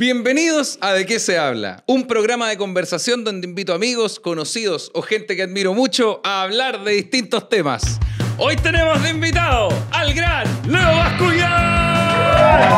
Bienvenidos 0.00 0.76
a 0.82 0.92
De 0.92 1.06
qué 1.06 1.18
se 1.18 1.38
habla, 1.38 1.82
un 1.86 2.06
programa 2.06 2.50
de 2.50 2.58
conversación 2.58 3.24
donde 3.24 3.46
invito 3.48 3.72
amigos, 3.72 4.20
conocidos 4.20 4.90
o 4.92 5.00
gente 5.00 5.36
que 5.36 5.44
admiro 5.44 5.72
mucho 5.72 6.20
a 6.22 6.42
hablar 6.42 6.84
de 6.84 6.92
distintos 6.92 7.48
temas. 7.48 7.98
Hoy 8.36 8.56
tenemos 8.56 9.02
de 9.02 9.08
invitado 9.08 9.70
al 9.92 10.12
gran 10.12 10.46
Leo 10.68 10.82
Bascuñán. 10.82 12.68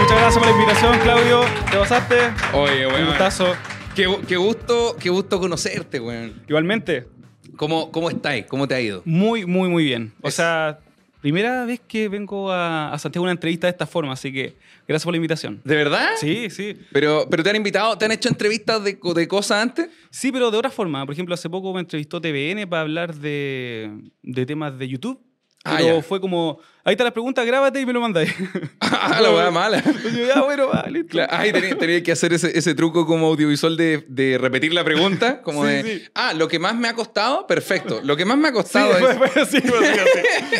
Muchas 0.00 0.18
gracias 0.18 0.38
por 0.38 0.46
la 0.46 0.52
invitación, 0.52 0.98
Claudio. 1.00 1.40
¿Te 1.70 1.76
pasaste? 1.76 2.16
Oye, 2.54 2.86
Un 2.86 2.94
weón. 2.94 3.06
gustazo. 3.08 3.54
Qué, 3.94 4.08
qué 4.26 4.36
gusto, 4.38 4.96
qué 4.98 5.10
gusto 5.10 5.38
conocerte, 5.38 6.00
weón. 6.00 6.42
Igualmente, 6.48 7.06
¿Cómo, 7.56 7.92
¿Cómo 7.92 8.08
estáis? 8.08 8.46
¿Cómo 8.46 8.66
te 8.66 8.74
ha 8.74 8.80
ido? 8.80 9.02
muy, 9.04 9.44
muy, 9.44 9.68
muy 9.68 9.84
bien. 9.84 10.14
O 10.22 10.28
Es- 10.28 10.36
sea, 10.36 10.78
primera 11.24 11.64
vez 11.64 11.80
que 11.80 12.10
vengo 12.10 12.52
a, 12.52 12.92
a 12.92 12.98
Santiago 12.98 13.24
a 13.24 13.28
una 13.28 13.32
entrevista 13.32 13.66
de 13.66 13.70
esta 13.70 13.86
forma, 13.86 14.12
así 14.12 14.30
que 14.30 14.56
gracias 14.86 15.04
por 15.04 15.14
la 15.14 15.16
invitación. 15.16 15.58
¿De 15.64 15.74
verdad? 15.74 16.10
Sí, 16.18 16.50
sí. 16.50 16.76
Pero, 16.92 17.26
pero 17.30 17.42
te 17.42 17.48
han 17.48 17.56
invitado, 17.56 17.96
¿te 17.96 18.04
han 18.04 18.12
hecho 18.12 18.28
entrevistas 18.28 18.84
de, 18.84 18.98
de 19.02 19.26
cosas 19.26 19.62
antes? 19.62 19.88
Sí, 20.10 20.30
pero 20.30 20.50
de 20.50 20.58
otra 20.58 20.68
forma. 20.68 21.06
Por 21.06 21.14
ejemplo, 21.14 21.34
hace 21.34 21.48
poco 21.48 21.72
me 21.72 21.80
entrevistó 21.80 22.20
TVN 22.20 22.68
para 22.68 22.82
hablar 22.82 23.14
de, 23.14 23.90
de 24.22 24.44
temas 24.44 24.78
de 24.78 24.86
YouTube. 24.86 25.18
Ah, 25.64 25.76
Pero 25.78 26.02
fue 26.02 26.20
como, 26.20 26.58
ahí 26.84 26.92
está 26.92 27.04
la 27.04 27.12
pregunta, 27.12 27.42
grábate 27.44 27.80
y 27.80 27.86
me 27.86 27.92
lo 27.92 28.00
mandáis. 28.00 28.32
Ah, 29.06 29.20
la 29.20 29.30
weá 29.32 29.50
mala. 29.50 29.82
Yo, 30.04 30.26
ya, 30.26 30.40
bueno, 30.42 30.68
va, 30.68 30.86
listo. 30.88 31.08
Claro, 31.10 31.30
Ay, 31.34 31.52
tenía, 31.52 31.76
tenía 31.76 32.02
que 32.02 32.10
hacer 32.12 32.32
ese, 32.32 32.56
ese 32.56 32.74
truco 32.74 33.04
como 33.06 33.26
audiovisual 33.26 33.76
de, 33.76 34.02
de 34.08 34.38
repetir 34.38 34.72
la 34.72 34.82
pregunta, 34.84 35.42
como 35.42 35.62
Sí, 35.66 35.70
de, 35.72 35.82
sí. 35.82 36.02
ah, 36.14 36.32
lo 36.32 36.48
que 36.48 36.58
más 36.58 36.74
me 36.74 36.88
ha 36.88 36.94
costado, 36.94 37.46
perfecto. 37.46 38.00
Lo 38.02 38.16
que 38.16 38.24
más 38.24 38.38
me 38.38 38.48
ha 38.48 38.52
costado 38.52 38.92
es... 39.36 39.48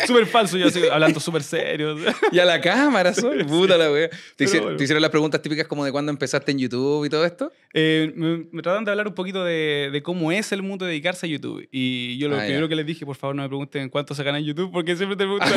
Súper 0.05 0.25
falso, 0.27 0.57
yo 0.57 0.67
así, 0.67 0.81
hablando 0.91 1.19
súper 1.19 1.43
serio. 1.43 1.95
Y 2.31 2.39
a 2.39 2.45
la 2.45 2.61
cámara, 2.61 3.13
soy 3.13 3.43
puta 3.45 3.77
la 3.77 3.91
wea. 3.91 4.09
¿Te, 4.09 4.17
Pero 4.37 4.51
hici- 4.51 4.61
bueno. 4.61 4.77
te 4.77 4.83
hicieron 4.83 5.01
las 5.01 5.11
preguntas 5.11 5.41
típicas 5.41 5.67
como 5.67 5.83
de 5.85 5.91
cuándo 5.91 6.11
empezaste 6.11 6.51
en 6.51 6.59
YouTube 6.59 7.05
y 7.05 7.09
todo 7.09 7.25
esto? 7.25 7.51
Eh, 7.73 8.13
me, 8.15 8.37
me 8.51 8.61
trataron 8.61 8.85
de 8.85 8.91
hablar 8.91 9.07
un 9.07 9.13
poquito 9.15 9.43
de, 9.43 9.89
de 9.91 10.03
cómo 10.03 10.31
es 10.31 10.51
el 10.51 10.61
mundo 10.61 10.85
de 10.85 10.91
dedicarse 10.91 11.25
a 11.25 11.29
YouTube. 11.29 11.67
Y 11.71 12.17
yo 12.17 12.27
lo 12.29 12.35
Ah, 12.35 12.39
ya. 12.39 12.45
primero 12.45 12.69
que 12.69 12.75
les 12.75 12.85
dije, 12.85 13.05
por 13.05 13.15
favor, 13.15 13.35
no 13.35 13.41
me 13.43 13.47
pregunten 13.49 13.89
cuánto 13.89 14.13
se 14.13 14.23
gana 14.23 14.37
en 14.39 14.45
YouTube, 14.45 14.71
porque 14.71 14.95
siempre 14.95 15.15
te 15.17 15.23
preguntan. 15.23 15.51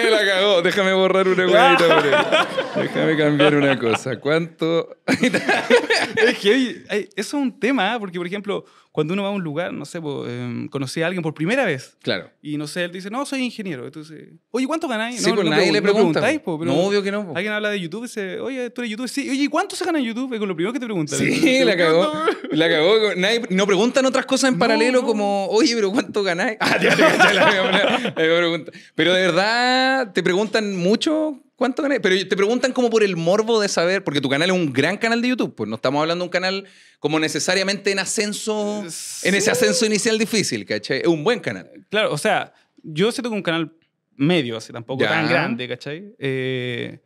Ah, 0.00 0.06
eh, 0.06 0.10
la 0.10 0.24
cagó. 0.24 0.62
Déjame 0.62 0.92
borrar 0.92 1.28
una 1.28 1.46
weadita 1.46 1.94
por. 1.94 2.82
Déjame 2.82 3.16
cambiar 3.16 3.54
una 3.54 3.78
cosa. 3.78 4.18
¿Cuánto? 4.18 4.96
es 5.06 6.38
que 6.38 6.50
oye, 6.50 6.84
eso 6.88 7.08
es 7.16 7.34
un 7.34 7.58
tema, 7.58 7.94
¿eh? 7.94 7.98
porque, 7.98 8.18
por 8.18 8.26
ejemplo, 8.26 8.64
cuando 8.92 9.14
uno 9.14 9.22
va 9.22 9.28
a 9.28 9.32
un 9.32 9.42
lugar, 9.42 9.72
no 9.72 9.84
sé, 9.84 10.00
pues, 10.00 10.26
eh, 10.28 10.66
conocí 10.70 11.00
a 11.02 11.06
alguien 11.06 11.22
por 11.22 11.32
primera 11.32 11.64
vez. 11.64 11.96
claro. 12.02 12.28
Y 12.42 12.56
no 12.56 12.66
sé, 12.66 12.84
él 12.84 12.92
dice, 12.92 13.08
no, 13.10 13.24
soy 13.24 13.42
ingeniero. 13.44 13.84
Entonces, 13.84 14.30
oye, 14.50 14.66
¿cuánto 14.66 14.88
ganáis? 14.88 15.20
Sí, 15.22 15.28
no, 15.28 15.36
pues 15.36 15.44
no 15.44 15.50
nadie 15.52 15.70
le 15.70 15.80
pregunta. 15.82 16.20
preguntáis, 16.20 16.40
po, 16.40 16.58
pero 16.58 16.72
no, 16.72 16.78
obvio 16.78 17.02
que 17.02 17.12
no. 17.12 17.26
po. 17.26 17.36
Alguien 17.36 17.52
habla 17.52 17.68
de 17.70 17.78
YouTube 17.80 18.00
y 18.00 18.06
dice, 18.06 18.40
oye, 18.40 18.70
tú 18.70 18.80
eres 18.80 18.90
YouTube. 18.90 19.08
Sí, 19.08 19.28
oye, 19.30 19.44
¿y 19.44 19.46
cuánto 19.48 19.76
se 19.76 19.84
gana 19.84 19.98
en 20.00 20.06
YouTube? 20.06 20.32
Es 20.32 20.38
con 20.40 20.48
lo 20.48 20.54
primero 20.56 20.72
que 20.72 20.80
te 20.80 20.86
preguntan. 20.86 21.18
Sí, 21.18 21.62
la 21.64 21.76
cagó. 21.76 22.12
La 22.50 22.68
cagó. 22.68 23.14
Nadie- 23.16 23.46
no 23.50 23.66
preguntan 23.66 24.04
otras 24.06 24.26
cosas 24.26 24.50
en 24.52 24.58
paralelo 24.58 25.04
como, 25.04 25.46
oye, 25.48 25.74
pero 25.76 25.92
¿cuánto 25.92 26.22
ganáis? 26.22 26.56
Ah, 26.60 26.76
ya 26.82 26.96
te 26.96 27.02
caché 27.02 27.34
la 27.34 27.44
la 27.52 28.10
misma 28.10 28.12
pregunta. 28.16 28.72
Pero 28.96 29.14
de 29.14 29.20
verdad, 29.20 30.12
¿te 30.12 30.22
preguntan 30.22 30.76
mucho 30.76 31.40
cuánto 31.60 31.82
ganáis? 31.82 32.00
Pero 32.02 32.16
te 32.26 32.36
preguntan 32.36 32.72
como 32.72 32.88
por 32.90 33.02
el 33.04 33.16
morbo 33.16 33.60
de 33.60 33.68
saber, 33.68 34.02
porque 34.02 34.20
tu 34.20 34.28
canal 34.30 34.48
es 34.48 34.56
un 34.56 34.72
gran 34.72 34.96
canal 34.96 35.20
de 35.20 35.28
YouTube, 35.28 35.54
pues 35.54 35.68
no 35.68 35.76
estamos 35.76 36.00
hablando 36.00 36.24
de 36.24 36.26
un 36.26 36.30
canal 36.32 36.64
como 36.98 37.20
necesariamente 37.20 37.92
en 37.92 37.98
ascenso, 37.98 38.82
en 39.22 39.34
ese 39.34 39.50
ascenso 39.50 39.84
inicial 39.84 40.18
difícil, 40.18 40.64
¿cachai? 40.64 41.00
Es 41.02 41.06
un 41.06 41.22
buen 41.22 41.38
canal. 41.40 41.70
Claro, 41.90 42.12
o 42.12 42.18
sea, 42.18 42.54
yo 42.82 43.12
siento 43.12 43.28
que 43.30 43.36
un 43.36 43.42
canal 43.42 43.72
medio, 44.16 44.56
así 44.56 44.72
tampoco 44.72 45.02
Ya. 45.02 45.10
tan 45.10 45.28
grande, 45.28 45.68
¿cachai? 45.68 46.14
Eh, 46.18 46.98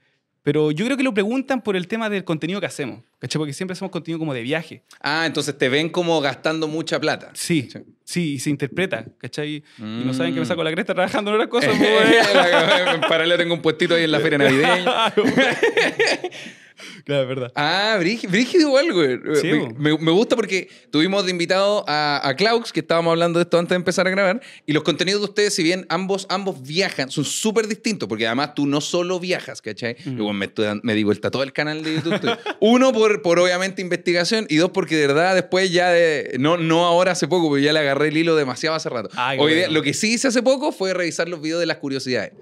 pero 0.45 0.71
yo 0.71 0.85
creo 0.85 0.97
que 0.97 1.03
lo 1.03 1.13
preguntan 1.13 1.61
por 1.63 1.75
el 1.75 1.89
tema 1.89 2.09
del 2.09 2.23
contenido 2.23 2.61
que 2.61 2.67
hacemos, 2.67 3.03
¿cachai? 3.19 3.39
Porque 3.41 3.53
siempre 3.53 3.73
hacemos 3.73 3.91
contenido 3.91 4.19
como 4.21 4.33
de 4.35 4.43
viaje. 4.43 4.83
Ah, 5.01 5.25
entonces 5.27 5.59
te 5.59 5.69
ven 5.69 5.89
como 5.89 6.21
gastando 6.21 6.69
mucha 6.69 7.01
plata. 7.01 7.31
Sí, 7.35 7.69
Sí. 7.73 7.79
sí, 8.05 8.33
y 8.35 8.39
se 8.39 8.51
interpreta, 8.51 9.07
¿cachai? 9.19 9.57
Y 9.57 9.65
no 9.79 10.13
Mm. 10.13 10.15
saben 10.15 10.35
que 10.35 10.41
me 10.41 10.47
saco 10.47 10.63
la 10.63 10.71
cresta 10.71 10.95
trabajando 10.95 11.31
en 11.31 11.41
otras 11.41 11.49
cosas. 11.49 11.75
pues, 11.79 12.95
en 12.95 13.01
paralelo 13.01 13.37
tengo 13.39 13.55
un 13.55 13.63
puestito 13.63 13.95
ahí 13.97 14.05
en 14.05 14.13
la 14.13 14.21
feria 14.21 14.39
navideña. 14.39 14.85
claro, 17.05 17.23
es 17.23 17.29
verdad. 17.29 17.53
Ah, 17.55 17.97
brígido, 17.99 18.69
igual, 18.69 18.93
güey. 18.93 19.19
Sí, 19.41 19.51
me, 19.77 19.93
gusta 20.13 20.37
porque 20.37 20.69
tuvimos 20.91 21.25
de 21.25 21.31
invitado 21.31 21.85
a, 21.89 22.21
a 22.29 22.37
Klaus, 22.37 22.73
que 22.73 22.81
estábamos 22.81 23.11
hablando 23.13 23.39
de 23.39 23.45
esto 23.45 23.59
antes 23.59 23.71
de 23.71 23.77
empezar 23.77 24.07
a 24.07 24.11
grabar, 24.11 24.41
y 24.67 24.73
los 24.73 24.83
contenidos 24.83 25.21
de 25.21 25.25
ustedes, 25.27 25.55
si 25.55 25.63
bien 25.63 25.87
ambos, 25.89 26.27
ambos 26.29 26.63
viajan, 26.63 27.11
son 27.11 27.25
súper 27.25 27.67
distintos, 27.69 28.09
porque 28.09 28.27
además 28.27 28.55
tú 28.55 28.67
no 28.67 28.81
solo 28.81 29.21
viajas, 29.21 29.61
¿cachai? 29.63 29.97
Mm. 30.05 30.17
Yo, 30.19 30.25
bueno, 30.25 30.39
me, 30.39 30.51
me 30.83 30.95
di 30.95 31.03
vuelta 31.05 31.31
todo 31.31 31.43
el 31.43 31.53
canal 31.53 31.83
de 31.83 31.95
YouTube. 31.95 32.15
estoy- 32.15 32.35
Uno, 32.61 32.93
por, 32.93 33.23
por 33.23 33.39
obviamente 33.39 33.83
investigación, 33.83 34.47
y 34.49 34.57
dos, 34.57 34.71
porque 34.73 34.97
de 34.97 35.07
verdad 35.07 35.35
después 35.35 35.71
ya 35.73 35.91
de... 35.91 36.37
No, 36.39 36.57
no 36.57 36.85
ahora 36.87 37.13
hace 37.13 37.29
poco, 37.29 37.49
porque 37.49 37.63
ya 37.65 37.73
le 37.73 37.81
agarré 37.81 38.09
el 38.09 38.17
hilo 38.17 38.37
demasiado 38.37 38.77
hace 38.77 38.89
rato. 38.89 39.09
Ah, 39.17 39.33
qué 39.37 39.41
Hoy 39.43 39.55
día- 39.55 39.63
bueno. 39.65 39.75
lo 39.75 39.83
que 39.83 39.95
sí 39.95 40.15
hice 40.15 40.29
hace 40.29 40.43
poco 40.43 40.73
fue 40.73 40.95
revisar 40.95 41.29
los 41.29 41.41
videos 41.41 41.61
de 41.61 41.67
las 41.67 41.79
curiosidades. 41.79 42.33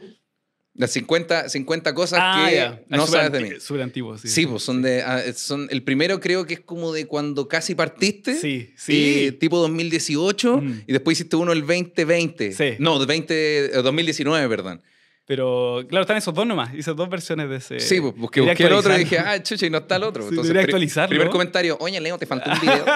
Las 0.74 0.90
50, 0.92 1.50
50 1.50 1.94
cosas 1.94 2.18
Ah, 2.22 2.46
que 2.48 2.96
no 2.96 3.06
sabes 3.06 3.30
de 3.30 3.40
mí. 3.40 3.50
Súper 3.60 3.82
antiguo, 3.82 4.16
sí. 4.16 4.28
Sí, 4.28 4.46
pues 4.46 4.62
son 4.62 4.80
de. 4.80 5.02
ah, 5.02 5.22
son, 5.34 5.68
el 5.70 5.82
primero 5.82 6.18
creo 6.18 6.46
que 6.46 6.54
es 6.54 6.60
como 6.60 6.92
de 6.94 7.06
cuando 7.06 7.46
casi 7.46 7.74
partiste. 7.74 8.36
Sí, 8.36 8.72
sí. 8.76 9.26
y 9.26 9.32
tipo 9.32 9.58
2018. 9.58 10.56
Mm. 10.56 10.82
Y 10.86 10.92
después 10.92 11.18
hiciste 11.18 11.36
uno 11.36 11.52
el 11.52 11.60
2020. 11.60 12.52
Sí. 12.52 12.64
No, 12.78 12.98
de 12.98 13.04
20, 13.04 13.64
eh, 13.66 13.68
2019, 13.82 14.48
perdón. 14.48 14.80
Pero, 15.24 15.84
claro, 15.88 16.02
están 16.02 16.16
esos 16.16 16.34
dos 16.34 16.44
nomás, 16.44 16.74
esas 16.74 16.96
dos 16.96 17.08
versiones 17.08 17.48
de 17.48 17.56
ese... 17.56 17.78
sí, 17.78 18.00
pues 18.00 18.14
busqué, 18.16 18.40
el 18.40 18.72
otro 18.72 18.92
y 18.94 18.98
dije, 18.98 19.20
ah, 19.20 19.40
chucha, 19.40 19.66
y 19.66 19.70
no 19.70 19.78
está 19.78 19.94
el 19.94 20.02
otro. 20.02 20.22
Sí, 20.24 20.30
Entonces, 20.30 20.56
actualizarlo. 20.56 21.10
Primer 21.10 21.28
comentario, 21.28 21.76
oye, 21.78 22.00
Leo, 22.00 22.18
te 22.18 22.26
faltó 22.26 22.50
un 22.50 22.60
video. 22.60 22.84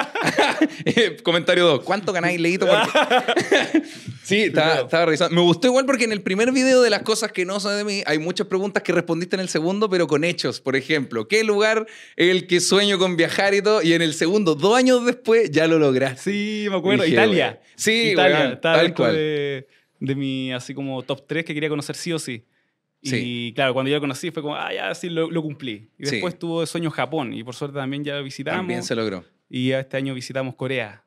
Eh, 0.84 1.16
comentario 1.22 1.66
2, 1.66 1.80
¿cuánto 1.84 2.12
ganáis, 2.12 2.40
Leito? 2.40 2.66
Porque- 2.66 3.82
sí, 4.22 4.42
estaba, 4.42 5.04
revisando. 5.04 5.34
Me 5.34 5.40
gustó 5.40 5.68
igual 5.68 5.86
porque 5.86 6.04
en 6.04 6.12
el 6.12 6.22
primer 6.22 6.52
video 6.52 6.82
de 6.82 6.90
las 6.90 7.02
cosas 7.02 7.32
que 7.32 7.44
no 7.44 7.60
son 7.60 7.76
de 7.76 7.84
mí, 7.84 8.02
hay 8.06 8.18
muchas 8.18 8.46
preguntas 8.46 8.82
que 8.82 8.92
respondiste 8.92 9.36
en 9.36 9.40
el 9.40 9.48
segundo, 9.48 9.88
pero 9.88 10.06
con 10.06 10.24
hechos. 10.24 10.60
Por 10.60 10.76
ejemplo, 10.76 11.28
¿qué 11.28 11.44
lugar 11.44 11.86
es 12.16 12.30
el 12.30 12.46
que 12.46 12.60
sueño 12.60 12.98
con 12.98 13.16
viajar 13.16 13.54
y 13.54 13.62
todo? 13.62 13.82
Y 13.82 13.92
en 13.92 14.02
el 14.02 14.14
segundo, 14.14 14.54
dos 14.54 14.76
años 14.76 15.04
después, 15.06 15.50
ya 15.50 15.66
lo 15.66 15.78
lograste. 15.78 16.30
Sí, 16.30 16.66
me 16.70 16.76
acuerdo. 16.76 17.04
Dije, 17.04 17.14
Italia. 17.14 17.60
Sí, 17.76 18.10
Italia. 18.12 18.60
tal 18.60 18.80
dentro 18.80 19.04
cual. 19.04 19.14
De, 19.14 19.66
de 20.00 20.14
mi, 20.14 20.52
así 20.52 20.74
como, 20.74 21.02
top 21.02 21.26
3 21.26 21.44
que 21.44 21.54
quería 21.54 21.68
conocer 21.68 21.96
sí 21.96 22.12
o 22.12 22.18
sí. 22.18 22.44
Y 23.02 23.10
Sí. 23.10 23.52
claro, 23.54 23.72
cuando 23.74 23.90
yo 23.90 23.96
lo 23.96 24.00
conocí 24.00 24.30
fue 24.30 24.42
como, 24.42 24.56
ah, 24.56 24.72
ya, 24.72 24.94
sí, 24.94 25.08
lo, 25.10 25.30
lo 25.30 25.42
cumplí. 25.42 25.90
Y 25.98 26.06
Sí. 26.06 26.12
después 26.12 26.38
tuvo 26.38 26.60
de 26.62 26.66
sueño 26.66 26.90
Japón. 26.90 27.32
Y 27.34 27.44
por 27.44 27.54
suerte 27.54 27.76
también 27.76 28.02
ya 28.04 28.16
lo 28.16 28.22
visitamos. 28.24 28.58
También 28.58 28.82
se 28.82 28.94
logró. 28.96 29.24
Y 29.48 29.68
ya 29.68 29.80
este 29.80 29.96
año 29.96 30.14
visitamos 30.14 30.54
Corea. 30.56 31.02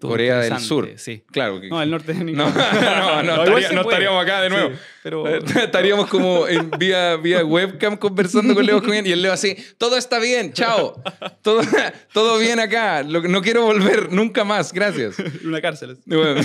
Corea 0.00 0.38
del 0.38 0.60
Sur. 0.60 0.88
Sí. 0.96 1.24
Claro. 1.32 1.60
que- 1.60 1.68
No, 1.68 1.82
el 1.82 1.90
norte 1.90 2.14
ni- 2.14 2.32
No, 2.34 2.48
no, 2.48 3.22
no, 3.24 3.32
igual 3.44 3.48
estaría- 3.58 3.72
no 3.72 3.80
estaríamos 3.82 4.22
acá 4.22 4.40
de 4.42 4.48
nuevo. 4.50 4.70
Sí, 4.70 4.76
pero 5.02 5.24
Estaríamos 5.66 6.06
como 6.08 6.46
en 6.46 6.70
vía, 6.78 7.16
vía 7.16 7.44
webcam 7.44 7.96
conversando 7.96 8.54
con 8.54 8.64
Leo 8.64 8.80
Comian 8.80 9.04
y 9.08 9.10
el 9.10 9.20
Leo 9.20 9.32
así, 9.32 9.56
todo 9.78 9.96
está 9.98 10.20
bien, 10.20 10.52
chao, 10.52 11.02
todo, 11.42 11.62
todo 12.12 12.38
bien 12.38 12.60
acá, 12.60 13.02
Lo- 13.02 13.22
no 13.22 13.42
quiero 13.42 13.64
volver 13.64 14.12
nunca 14.12 14.44
más, 14.44 14.72
gracias. 14.72 15.16
una 15.44 15.60
cárcel. 15.60 15.98
Bueno, 16.06 16.40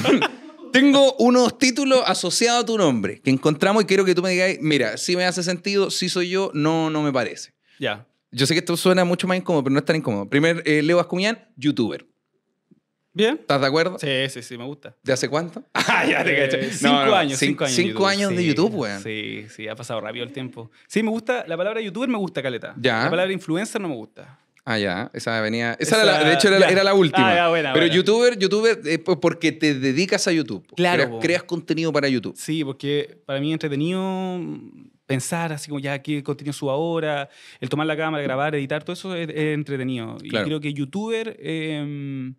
tengo 0.71 1.13
unos 1.17 1.57
títulos 1.57 2.01
asociados 2.05 2.63
a 2.63 2.65
tu 2.65 2.77
nombre 2.77 3.19
que 3.21 3.29
encontramos 3.29 3.83
y 3.83 3.85
quiero 3.85 4.05
que 4.05 4.13
tú 4.15 4.21
me 4.21 4.29
digas, 4.31 4.57
mira, 4.61 4.97
si 4.97 5.15
me 5.15 5.25
hace 5.25 5.43
sentido, 5.43 5.89
si 5.91 6.09
soy 6.09 6.29
yo, 6.29 6.51
no, 6.53 6.89
no 6.89 7.01
me 7.01 7.11
parece. 7.11 7.53
Ya. 7.79 8.05
Yo 8.31 8.45
sé 8.45 8.53
que 8.53 8.59
esto 8.59 8.75
suena 8.77 9.05
mucho 9.05 9.27
más 9.27 9.37
incómodo, 9.37 9.63
pero 9.63 9.73
no 9.73 9.79
es 9.79 9.85
tan 9.85 9.95
incómodo. 9.95 10.29
Primer, 10.29 10.61
eh, 10.65 10.81
Leo 10.81 10.99
Ascuñán, 10.99 11.47
youtuber. 11.55 12.05
¿Bien? 13.13 13.37
¿Estás 13.39 13.59
de 13.61 13.67
acuerdo? 13.67 13.97
Sí, 13.97 14.07
sí, 14.29 14.43
sí, 14.43 14.57
me 14.59 14.63
gusta. 14.65 14.95
¿De 15.01 15.11
hace 15.13 15.27
cuánto? 15.27 15.63
Ah, 15.73 16.05
ya 16.05 16.23
te 16.23 16.43
Eh, 16.43 16.49
caché. 16.49 16.71
cinco 16.71 16.93
No, 16.93 17.05
no, 17.07 17.15
años, 17.15 17.41
cin- 17.41 17.47
cinco 17.47 17.63
años. 17.63 17.75
Cinco 17.75 18.07
años 18.07 18.29
de 18.31 18.37
Sí, 18.37 18.45
YouTube, 18.47 18.75
weón. 18.75 19.01
Sí, 19.01 19.45
sí, 19.49 19.67
ha 19.67 19.75
pasado 19.75 19.99
rápido 20.01 20.23
el 20.23 20.31
tiempo. 20.31 20.69
Sí, 20.87 21.01
me 21.01 21.09
gusta, 21.09 21.43
la 21.47 21.57
palabra 21.57 21.81
youtuber 21.81 22.07
me 22.09 22.17
gusta, 22.17 22.43
Caleta. 22.43 22.75
Ya. 22.79 23.05
La 23.05 23.09
palabra 23.09 23.33
influencer 23.33 23.81
no 23.81 23.87
me 23.89 23.95
gusta. 23.95 24.37
Ah, 24.69 24.77
ya, 24.77 25.09
esa 25.13 25.39
venía. 25.39 25.77
Esa, 25.79 25.95
Esa- 25.95 26.03
era 26.03 26.05
la- 26.23 26.27
de 26.29 26.33
hecho, 26.35 26.47
era, 26.49 26.59
la- 26.59 26.67
era 26.69 26.83
la 26.83 26.93
última. 26.93 27.31
Ah, 27.31 27.35
ya, 27.35 27.47
buena, 27.49 27.71
Pero 27.71 27.85
buena. 27.85 27.95
youtuber, 27.95 28.37
youtuber, 28.37 28.81
eh, 28.85 28.99
porque 28.99 29.53
te 29.53 29.73
dedicas 29.75 30.27
a 30.27 30.33
YouTube. 30.33 30.67
Claro, 30.75 31.03
Creas, 31.05 31.21
creas 31.21 31.43
contenido 31.43 31.93
para 31.93 32.09
YouTube. 32.09 32.35
Sí, 32.35 32.65
porque 32.65 33.21
para 33.25 33.39
mí 33.39 33.49
es 33.49 33.53
entretenido 33.53 34.41
pensar 35.05 35.53
así 35.53 35.69
como 35.69 35.79
ya 35.79 36.01
qué 36.01 36.21
contenido 36.21 36.51
subo 36.51 36.71
ahora, 36.71 37.29
el 37.61 37.69
tomar 37.69 37.87
la 37.87 37.95
cámara, 37.95 38.21
grabar, 38.23 38.55
editar, 38.55 38.83
todo 38.83 38.91
eso 38.91 39.15
es, 39.15 39.29
es 39.29 39.53
entretenido. 39.55 40.17
Claro. 40.17 40.45
Y 40.45 40.49
creo 40.49 40.59
que 40.59 40.73
youtuber 40.73 41.37
eh, 41.39 42.33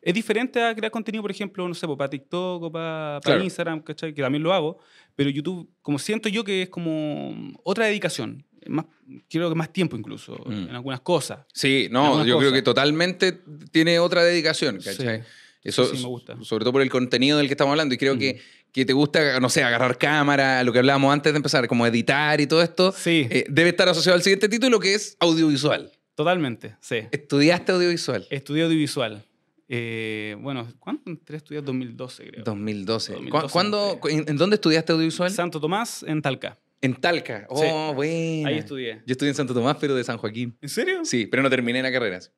es 0.00 0.14
diferente 0.14 0.62
a 0.62 0.74
crear 0.74 0.90
contenido, 0.90 1.20
por 1.20 1.30
ejemplo, 1.30 1.68
no 1.68 1.74
sé, 1.74 1.86
para 1.88 2.08
TikTok 2.08 2.62
o 2.62 2.72
para, 2.72 3.20
para 3.22 3.34
Claro. 3.34 3.44
Instagram, 3.44 3.80
¿cachai? 3.82 4.14
Que 4.14 4.22
también 4.22 4.42
lo 4.42 4.54
hago. 4.54 4.78
Pero 5.14 5.28
YouTube, 5.28 5.68
como 5.82 5.98
siento 5.98 6.30
yo 6.30 6.42
que 6.42 6.62
es 6.62 6.70
como 6.70 7.52
otra 7.64 7.84
dedicación. 7.84 8.46
Más, 8.68 8.84
creo 9.30 9.48
que 9.48 9.54
más 9.54 9.72
tiempo 9.72 9.96
incluso 9.96 10.34
Mm. 10.46 10.52
en 10.68 10.70
algunas 10.70 11.00
cosas. 11.00 11.40
Sí, 11.52 11.88
no, 11.90 12.24
yo 12.24 12.38
creo 12.38 12.52
que 12.52 12.62
totalmente 12.62 13.40
tiene 13.72 13.98
otra 13.98 14.22
dedicación, 14.22 14.76
¿cachai? 14.76 15.18
Sí. 15.20 15.24
Eso, 15.62 15.84
Sí, 15.86 15.96
sí, 15.96 16.02
me 16.02 16.08
gusta. 16.08 16.36
Sobre 16.42 16.64
todo 16.64 16.72
por 16.72 16.82
el 16.82 16.90
contenido 16.90 17.36
del 17.38 17.46
que 17.46 17.52
estamos 17.54 17.72
hablando. 17.72 17.94
Y 17.94 17.98
creo 17.98 18.16
Mm. 18.16 18.18
que, 18.18 18.40
que 18.72 18.84
te 18.86 18.92
gusta, 18.92 19.40
no 19.40 19.48
sé, 19.50 19.62
agarrar 19.62 19.98
cámara, 19.98 20.62
lo 20.64 20.72
que 20.72 20.78
hablábamos 20.78 21.12
antes 21.12 21.32
de 21.32 21.36
empezar, 21.36 21.66
como 21.68 21.86
editar 21.86 22.40
y 22.40 22.46
todo 22.46 22.62
esto, 22.62 22.92
Sí. 22.92 23.26
eh, 23.30 23.44
debe 23.48 23.70
estar 23.70 23.88
asociado 23.88 24.16
al 24.16 24.22
siguiente 24.22 24.48
título 24.48 24.78
que 24.80 24.94
es 24.94 25.16
audiovisual. 25.20 25.90
Totalmente, 26.14 26.76
sí. 26.80 26.96
Estudiaste 27.12 27.72
audiovisual. 27.72 28.26
Estudié 28.30 28.64
audiovisual. 28.64 29.22
Eh, 29.68 30.36
bueno, 30.40 30.66
¿cuándo 30.78 31.02
entré 31.06 31.36
a 31.36 31.38
estudiar? 31.38 31.62
2012, 31.62 32.26
creo. 32.26 32.44
2012. 32.44 33.12
2012 33.12 33.46
¿Cu- 33.46 33.52
¿Cuándo, 33.52 34.00
en 34.08 34.36
dónde 34.36 34.54
estudiaste 34.56 34.92
audiovisual? 34.92 35.30
Santo 35.30 35.60
Tomás, 35.60 36.02
en 36.06 36.20
Talca. 36.22 36.58
En 36.80 36.94
Talca. 36.94 37.46
Sí. 37.54 37.66
Oh, 37.70 37.92
bueno. 37.94 38.48
Ahí 38.48 38.58
estudié. 38.58 39.02
Yo 39.06 39.12
estudié 39.12 39.30
en 39.30 39.36
Santo 39.36 39.54
Tomás, 39.54 39.76
pero 39.80 39.94
de 39.94 40.04
San 40.04 40.18
Joaquín. 40.18 40.56
¿En 40.60 40.68
serio? 40.68 41.04
Sí, 41.04 41.26
pero 41.26 41.42
no 41.42 41.50
terminé 41.50 41.82
la 41.82 41.92
carrera. 41.92 42.20
Sí, 42.20 42.30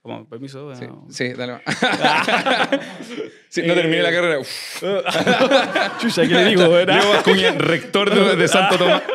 Como, 0.00 0.28
permiso. 0.28 0.74
sí, 0.74 0.86
no. 0.86 1.06
sí, 1.10 1.28
dale. 1.32 1.60
Sí, 3.50 3.62
no 3.66 3.74
terminé 3.74 4.00
la 4.00 4.12
carrera. 4.12 4.40
Chucha, 5.98 6.22
¿qué 6.22 6.34
le 6.34 6.44
digo? 6.44 6.62
Leo 6.68 6.86
Bascuña, 7.10 7.50
rector 7.52 8.08
de, 8.14 8.36
de 8.36 8.48
Santo 8.48 8.78
Tomás. 8.78 9.02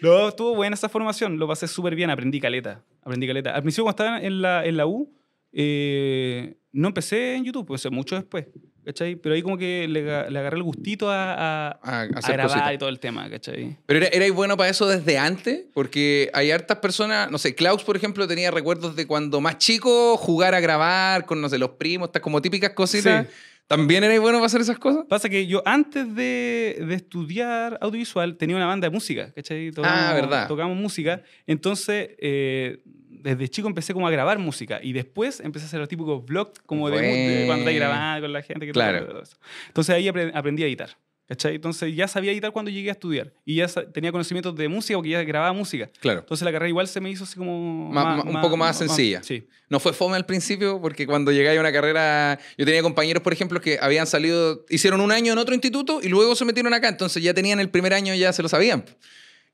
No, 0.00 0.28
estuvo 0.28 0.54
buena 0.54 0.74
esa 0.74 0.90
formación, 0.90 1.38
lo 1.38 1.48
pasé 1.48 1.66
súper 1.66 1.94
bien, 1.94 2.10
aprendí 2.10 2.38
caleta, 2.38 2.84
aprendí 3.02 3.26
caleta. 3.26 3.54
Al 3.54 3.62
principio 3.62 3.84
cuando 3.84 4.02
estaba 4.04 4.20
en 4.20 4.42
la, 4.42 4.62
en 4.66 4.76
la 4.76 4.86
U, 4.86 5.10
eh, 5.50 6.56
no 6.72 6.88
empecé 6.88 7.36
en 7.36 7.44
YouTube, 7.44 7.66
pues 7.66 7.90
mucho 7.90 8.14
después, 8.14 8.46
¿cachai? 8.84 9.16
Pero 9.16 9.34
ahí 9.34 9.42
como 9.42 9.56
que 9.58 9.86
le, 9.88 10.04
ga- 10.06 10.28
le 10.28 10.38
agarré 10.38 10.56
el 10.56 10.62
gustito 10.62 11.10
a, 11.10 11.32
a, 11.72 11.78
A- 12.02 12.06
grabar 12.32 12.74
y 12.74 12.78
todo 12.78 12.88
el 12.88 12.98
tema, 13.00 13.28
¿cachai? 13.30 13.76
Pero 13.86 13.98
era, 13.98 14.08
¿erais 14.08 14.32
bueno 14.32 14.56
para 14.56 14.70
eso 14.70 14.86
desde 14.86 15.18
antes? 15.18 15.64
Porque 15.72 16.30
hay 16.34 16.50
hartas 16.50 16.78
personas, 16.78 17.30
no 17.30 17.38
sé, 17.38 17.54
Klaus, 17.54 17.82
por 17.84 17.96
ejemplo, 17.96 18.26
tenía 18.28 18.50
recuerdos 18.50 18.94
de 18.96 19.06
cuando 19.06 19.40
más 19.40 19.58
chico 19.58 20.16
jugar 20.16 20.54
a 20.54 20.60
grabar 20.60 21.24
con, 21.26 21.40
no 21.40 21.48
sé, 21.48 21.58
los 21.58 21.70
primos, 21.70 22.08
estas 22.08 22.22
como 22.22 22.40
típicas 22.42 22.70
cositas. 22.70 23.26
Sí. 23.26 23.32
¿También 23.66 24.04
erais 24.04 24.20
bueno 24.20 24.36
para 24.36 24.46
hacer 24.46 24.60
esas 24.60 24.78
cosas? 24.78 25.06
Pasa 25.08 25.30
que 25.30 25.46
yo 25.46 25.62
antes 25.64 26.14
de, 26.14 26.84
de 26.86 26.94
estudiar 26.94 27.78
audiovisual 27.80 28.36
tenía 28.36 28.56
una 28.56 28.66
banda 28.66 28.88
de 28.88 28.90
música, 28.94 29.32
¿cachai? 29.32 29.70
Ah, 29.82 30.12
verdad. 30.14 30.48
Tocamos 30.48 30.76
música. 30.76 31.22
Entonces, 31.46 32.10
eh, 32.18 32.82
desde 33.24 33.48
chico 33.48 33.66
empecé 33.66 33.92
como 33.92 34.06
a 34.06 34.10
grabar 34.12 34.38
música 34.38 34.78
y 34.82 34.92
después 34.92 35.40
empecé 35.40 35.64
a 35.64 35.68
hacer 35.68 35.80
los 35.80 35.88
típicos 35.88 36.24
vlogs 36.24 36.60
como 36.66 36.88
de, 36.90 37.00
de 37.00 37.46
cuando 37.46 37.62
estás 37.68 37.74
grabando 37.74 38.26
con 38.26 38.32
la 38.32 38.42
gente. 38.42 38.66
Que 38.66 38.72
Claro. 38.72 39.06
todo 39.06 39.22
eso. 39.22 39.36
Entonces 39.66 39.94
ahí 39.96 40.04
apre- 40.06 40.30
aprendí 40.34 40.62
a 40.62 40.66
editar. 40.66 40.90
¿Cachai? 41.26 41.54
Entonces 41.54 41.96
ya 41.96 42.06
sabía 42.06 42.32
editar 42.32 42.52
cuando 42.52 42.70
llegué 42.70 42.90
a 42.90 42.92
estudiar 42.92 43.32
y 43.46 43.54
ya 43.54 43.66
tenía 43.66 44.12
conocimientos 44.12 44.54
de 44.56 44.68
música 44.68 44.98
porque 44.98 45.08
ya 45.08 45.22
grababa 45.24 45.54
música. 45.54 45.88
Claro. 46.00 46.20
Entonces 46.20 46.44
la 46.44 46.52
carrera 46.52 46.68
igual 46.68 46.86
se 46.86 47.00
me 47.00 47.08
hizo 47.08 47.24
así 47.24 47.36
como... 47.38 47.88
Ma- 47.90 48.16
ma- 48.16 48.22
un 48.24 48.40
poco 48.42 48.58
más 48.58 48.76
sencilla. 48.76 49.22
sí. 49.22 49.48
No 49.70 49.80
fue 49.80 49.94
fome 49.94 50.16
al 50.16 50.26
principio 50.26 50.78
porque 50.82 51.06
cuando 51.06 51.32
llegué 51.32 51.56
a 51.56 51.58
una 51.58 51.72
carrera, 51.72 52.38
yo 52.58 52.66
tenía 52.66 52.82
compañeros, 52.82 53.22
por 53.22 53.32
ejemplo, 53.32 53.58
que 53.62 53.78
habían 53.80 54.06
salido, 54.06 54.66
hicieron 54.68 55.00
un 55.00 55.12
año 55.12 55.32
en 55.32 55.38
otro 55.38 55.54
instituto 55.54 56.00
y 56.02 56.08
luego 56.08 56.36
se 56.36 56.44
metieron 56.44 56.74
acá, 56.74 56.88
entonces 56.90 57.22
ya 57.22 57.32
tenían 57.32 57.58
el 57.58 57.70
primer 57.70 57.94
año, 57.94 58.14
ya 58.14 58.30
se 58.34 58.42
lo 58.42 58.50
sabían. 58.50 58.84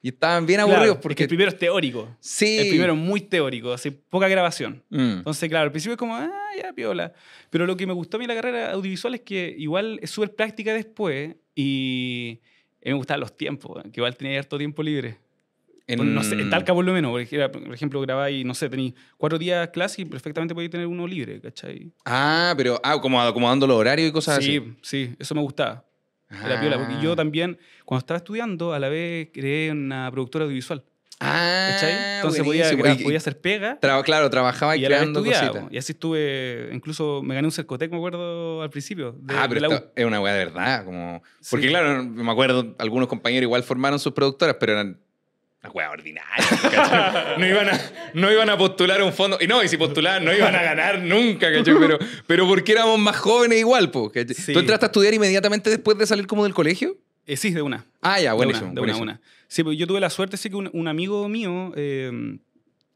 Y 0.03 0.09
estaban 0.09 0.47
bien 0.47 0.59
Claro, 0.61 0.73
aburridos 0.73 0.95
es 0.97 0.99
que 0.99 1.03
porque... 1.03 1.23
el 1.25 1.29
primero 1.29 1.51
es 1.51 1.59
teórico. 1.59 2.17
sí. 2.21 2.57
El 2.59 2.69
primero 2.69 2.93
es 2.95 2.99
muy 2.99 3.21
teórico, 3.21 3.73
así 3.73 3.91
poca 3.91 4.29
grabación. 4.29 4.83
Mm. 4.89 5.19
Entonces, 5.19 5.49
claro, 5.49 5.65
al 5.65 5.71
principio 5.73 5.93
es 5.95 5.99
como, 5.99 6.15
ah, 6.17 6.31
ya, 6.61 6.73
piola. 6.73 7.13
Pero 7.51 7.67
lo 7.67 7.77
que 7.77 7.87
me 7.87 7.93
gustó 7.93 8.17
a 8.17 8.21
mí 8.21 8.27
la 8.27 8.35
carrera 8.35 8.73
audiovisual 8.73 9.15
es 9.15 9.21
que 9.21 9.55
igual 9.59 9.99
es 10.03 10.11
súper 10.11 10.35
práctica 10.35 10.73
después 10.73 11.37
y 11.55 12.41
me 12.83 12.95
gustaban 12.95 13.21
los 13.21 13.37
tiempos, 13.37 13.83
que 13.93 14.01
igual 14.01 14.17
tenía 14.17 14.39
harto 14.39 14.57
tiempo 14.57 14.83
libre. 14.83 15.19
En- 15.87 16.15
No 16.15 16.23
sé, 16.23 16.35
en 16.41 16.49
Talca 16.51 16.73
por 16.73 16.85
lo 16.85 16.93
menos, 16.93 17.11
porque 17.11 17.49
por 17.49 17.75
ejemplo, 17.75 18.01
grabáis, 18.01 18.45
no 18.47 18.55
sé, 18.55 18.69
tenéis 18.71 18.95
cuatro 19.19 19.39
días 19.39 19.69
clase 19.71 20.03
y 20.03 20.05
perfectamente 20.05 20.55
podéis 20.55 20.71
tener 20.71 20.87
uno 20.87 21.05
libre, 21.07 21.41
¿cachai? 21.41 21.93
Ah, 22.05 22.55
pero 22.57 22.81
ah, 22.85 22.99
como 23.01 23.21
acomodando 23.21 23.67
los 23.67 23.77
horarios 23.77 24.09
y 24.09 24.13
cosas 24.13 24.43
Sí, 24.43 24.57
así. 24.59 24.73
sí, 24.83 25.15
eso 25.19 25.35
me 25.35 25.41
gustaba. 25.43 25.85
Era 26.31 26.61
piola, 26.61 26.79
porque 26.79 26.95
Ah. 26.95 27.01
yo 27.03 27.17
también, 27.17 27.59
cuando 27.85 28.01
estaba 28.01 28.19
estudiando, 28.19 28.73
a 28.73 28.79
la 28.79 28.89
vez 28.89 29.29
creé 29.33 29.71
una 29.73 30.11
productora 30.11 30.45
audiovisual, 30.45 30.85
Ah, 31.23 31.69
¿cachai? 31.73 31.93
Entonces 32.17 32.43
podía, 32.43 32.73
Y- 32.73 33.03
podía 33.05 33.19
hacer 33.19 33.39
pega 33.41 33.79
Traba- 33.79 34.03
claro, 34.03 34.31
trabajaba 34.31 34.75
y 34.77 34.85
creando 34.85 35.21
estudiaba. 35.21 35.49
cositas. 35.49 35.73
Y 35.73 35.77
así 35.77 35.93
estuve, 35.93 36.71
incluso 36.73 37.21
me 37.23 37.35
gané 37.35 37.47
un 37.47 37.53
cercotec, 37.53 37.91
me 37.91 37.99
acuerdo, 37.99 38.63
al 38.63 38.71
principio. 38.71 39.13
De, 39.21 39.35
ah, 39.37 39.45
pero 39.49 39.61
esto 39.69 39.93
es 39.97 40.05
una 40.07 40.19
weá 40.21 40.33
de 40.33 40.45
verdad. 40.47 40.85
Como... 40.87 41.23
Porque 41.51 41.67
Sí. 41.67 41.71
claro, 41.71 42.05
me 42.05 42.31
acuerdo, 42.33 42.75
algunos 42.79 43.07
compañeros 43.09 43.43
igual 43.43 43.63
formaron 43.65 43.99
sus 43.99 44.13
productoras, 44.15 44.57
pero 44.59 44.73
eran 44.73 44.99
una 45.63 45.71
weá 45.73 45.91
ordinaria. 45.91 46.45
¿cachai? 46.63 47.39
no, 47.39 47.47
iban 47.47 47.69
a, 47.69 47.81
no 48.15 48.33
iban 48.33 48.51
a 48.51 48.57
postular 48.57 49.03
un 49.03 49.13
fondo. 49.13 49.39
Y 49.41 49.47
no, 49.47 49.63
y 49.63 49.69
si 49.69 49.77
postulaban 49.77 50.25
no 50.25 50.33
iban 50.33 50.55
a 50.55 50.63
ganar 50.63 51.01
nunca, 51.01 51.53
¿cachai? 51.53 51.75
Pero, 51.79 51.99
pero 52.27 52.47
porque 52.47 52.73
éramos 52.73 52.99
más 52.99 53.17
jóvenes 53.17 53.59
igual, 53.59 53.91
po. 53.91 54.11
¿Tú 54.11 54.59
entraste 54.59 54.87
a 54.87 54.89
estudiar 54.89 55.13
inmediatamente 55.15 55.69
después 55.71 55.99
de 55.99 56.07
salir 56.07 56.27
como 56.27 56.45
del 56.45 56.55
colegio? 56.55 56.97
Eh, 57.27 57.37
sí, 57.37 57.51
de 57.51 57.63
una. 57.63 57.85
Ah, 58.01 58.21
ya, 58.21 58.31
De 58.31 58.37
buenísimo. 58.37 58.67
una, 58.67 58.75
de 58.75 58.81
una, 58.81 58.93
buenísimo. 58.95 59.03
una. 59.03 59.21
Sí, 59.49 59.63
pues 59.63 59.77
yo 59.79 59.87
tuve 59.87 60.01
la 60.01 60.11
suerte, 60.11 60.37
sí 60.37 60.49
que 60.49 60.57
un, 60.57 60.71
un 60.73 60.89
amigo 60.89 61.29
mío 61.29 61.73
eh, 61.77 62.11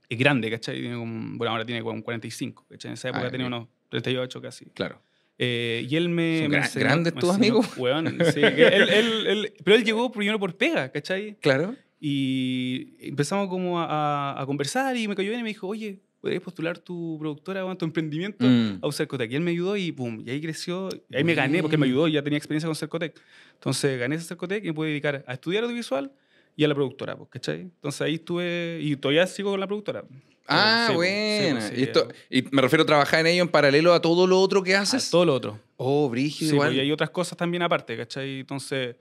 es 0.08 0.19
grande, 0.19 0.50
¿cachai? 0.50 0.81
Tiene 0.81 0.96
como- 0.96 1.37
bueno, 1.37 1.52
ahora 1.52 1.64
tiene 1.64 1.82
como 1.82 2.02
45, 2.02 2.66
¿cachai? 2.70 2.90
En 2.90 2.94
esa 2.94 3.08
época 3.11 3.26
Ah, 3.26 3.31
tenía 3.31 3.46
bien. 3.49 3.55
unos 3.58 3.69
38 3.90 4.40
casi. 4.40 4.64
Claro. 4.66 5.00
Eh, 5.37 5.84
y 5.88 5.96
él 5.96 6.08
me. 6.08 6.43
Son 6.43 6.50
me 6.52 6.58
enseñó- 6.58 6.81
grandes 6.84 7.14
tus 7.14 7.31
amigos. 7.34 7.66
Weón, 7.76 8.19
sí. 8.32 8.40
él- 8.40 8.88
él- 8.88 9.52
pero 9.64 9.76
él 9.76 9.84
llegó 9.84 10.11
primero 10.12 10.38
por 10.38 10.56
pega, 10.56 10.90
¿cachai? 10.90 11.37
Claro. 11.40 11.75
Y 12.00 12.96
empezamos 13.00 13.49
como 13.49 13.81
a, 13.81 13.85
a- 14.37 14.43
a 14.43 14.46
conversar 14.46 14.96
y 14.96 15.08
me 15.08 15.14
cayó 15.14 15.29
bien 15.31 15.41
y 15.41 15.43
me 15.44 15.49
dijo, 15.50 15.67
oye, 15.69 16.00
¿podrías 16.20 16.43
postular 16.43 16.79
tu 16.79 17.17
productora 17.19 17.64
o 17.64 17.76
tu 17.76 17.85
emprendimiento 17.85 18.44
Mm. 18.46 18.79
a 18.82 18.87
un 18.87 18.93
Cercotec? 18.93 19.31
Y 19.32 19.37
él 19.37 19.43
me 19.43 19.50
ayudó 19.52 19.76
y 19.76 19.93
pum, 19.93 20.23
y 20.26 20.31
ahí 20.31 20.41
creció. 20.41 20.88
Y 21.11 21.17
ahí 21.17 21.25
me 21.25 21.35
gané 21.35 21.61
porque 21.62 21.76
él 21.76 21.81
me 21.81 21.87
ayudó, 21.87 22.08
ya 22.08 22.23
tenía 22.23 22.37
experiencia 22.38 22.67
con 22.69 22.76
Cercotec. 22.76 23.20
Entonces 23.55 23.99
gané 23.99 24.17
ese 24.17 24.26
Cercotec 24.26 24.64
y 24.64 24.69
me 24.69 24.75
pude 24.75 24.88
dedicar 24.88 25.25
a 25.26 25.32
estudiar 25.35 25.64
audiovisual 25.64 26.12
y 26.56 26.64
a 26.64 26.69
la 26.69 26.75
productora, 26.75 27.17
pues, 27.17 27.31
¿cachai? 27.31 27.61
Entonces 27.62 28.00
ahí 28.02 28.14
estuve 28.14 28.79
y 28.82 28.97
todavía 28.97 29.26
sigo 29.26 29.50
con 29.50 29.61
la 29.61 29.67
productora. 29.67 30.05
Ah, 30.47 30.87
Sí, 30.88 30.94
pues, 30.94 31.43
sí, 31.47 31.52
pues, 31.52 31.64
sí, 31.64 31.75
y, 31.76 31.82
esto, 31.85 32.08
ya. 32.08 32.14
y 32.38 32.44
me 32.50 32.61
refiero 32.61 32.82
a 32.82 32.87
trabajar 32.87 33.20
en 33.20 33.29
ello 33.29 33.43
en 33.43 33.49
paralelo 33.49 33.94
a 33.94 34.00
todo 34.02 34.26
lo 34.26 34.38
otro 34.40 34.62
que 34.62 34.75
A 34.76 34.82
haces. 34.82 35.11
todo 35.11 35.25
lo 35.25 35.35
otro. 35.35 35.58
Oh, 35.76 36.08
brígido 36.11 36.52
igual. 36.52 36.75
y 36.76 36.81
hay 36.81 36.93
otras 36.93 37.08
cosas 37.11 37.38
también 37.38 37.62
aparte, 37.62 37.97
¿cachai? 37.97 38.40
Entonces, 38.40 38.94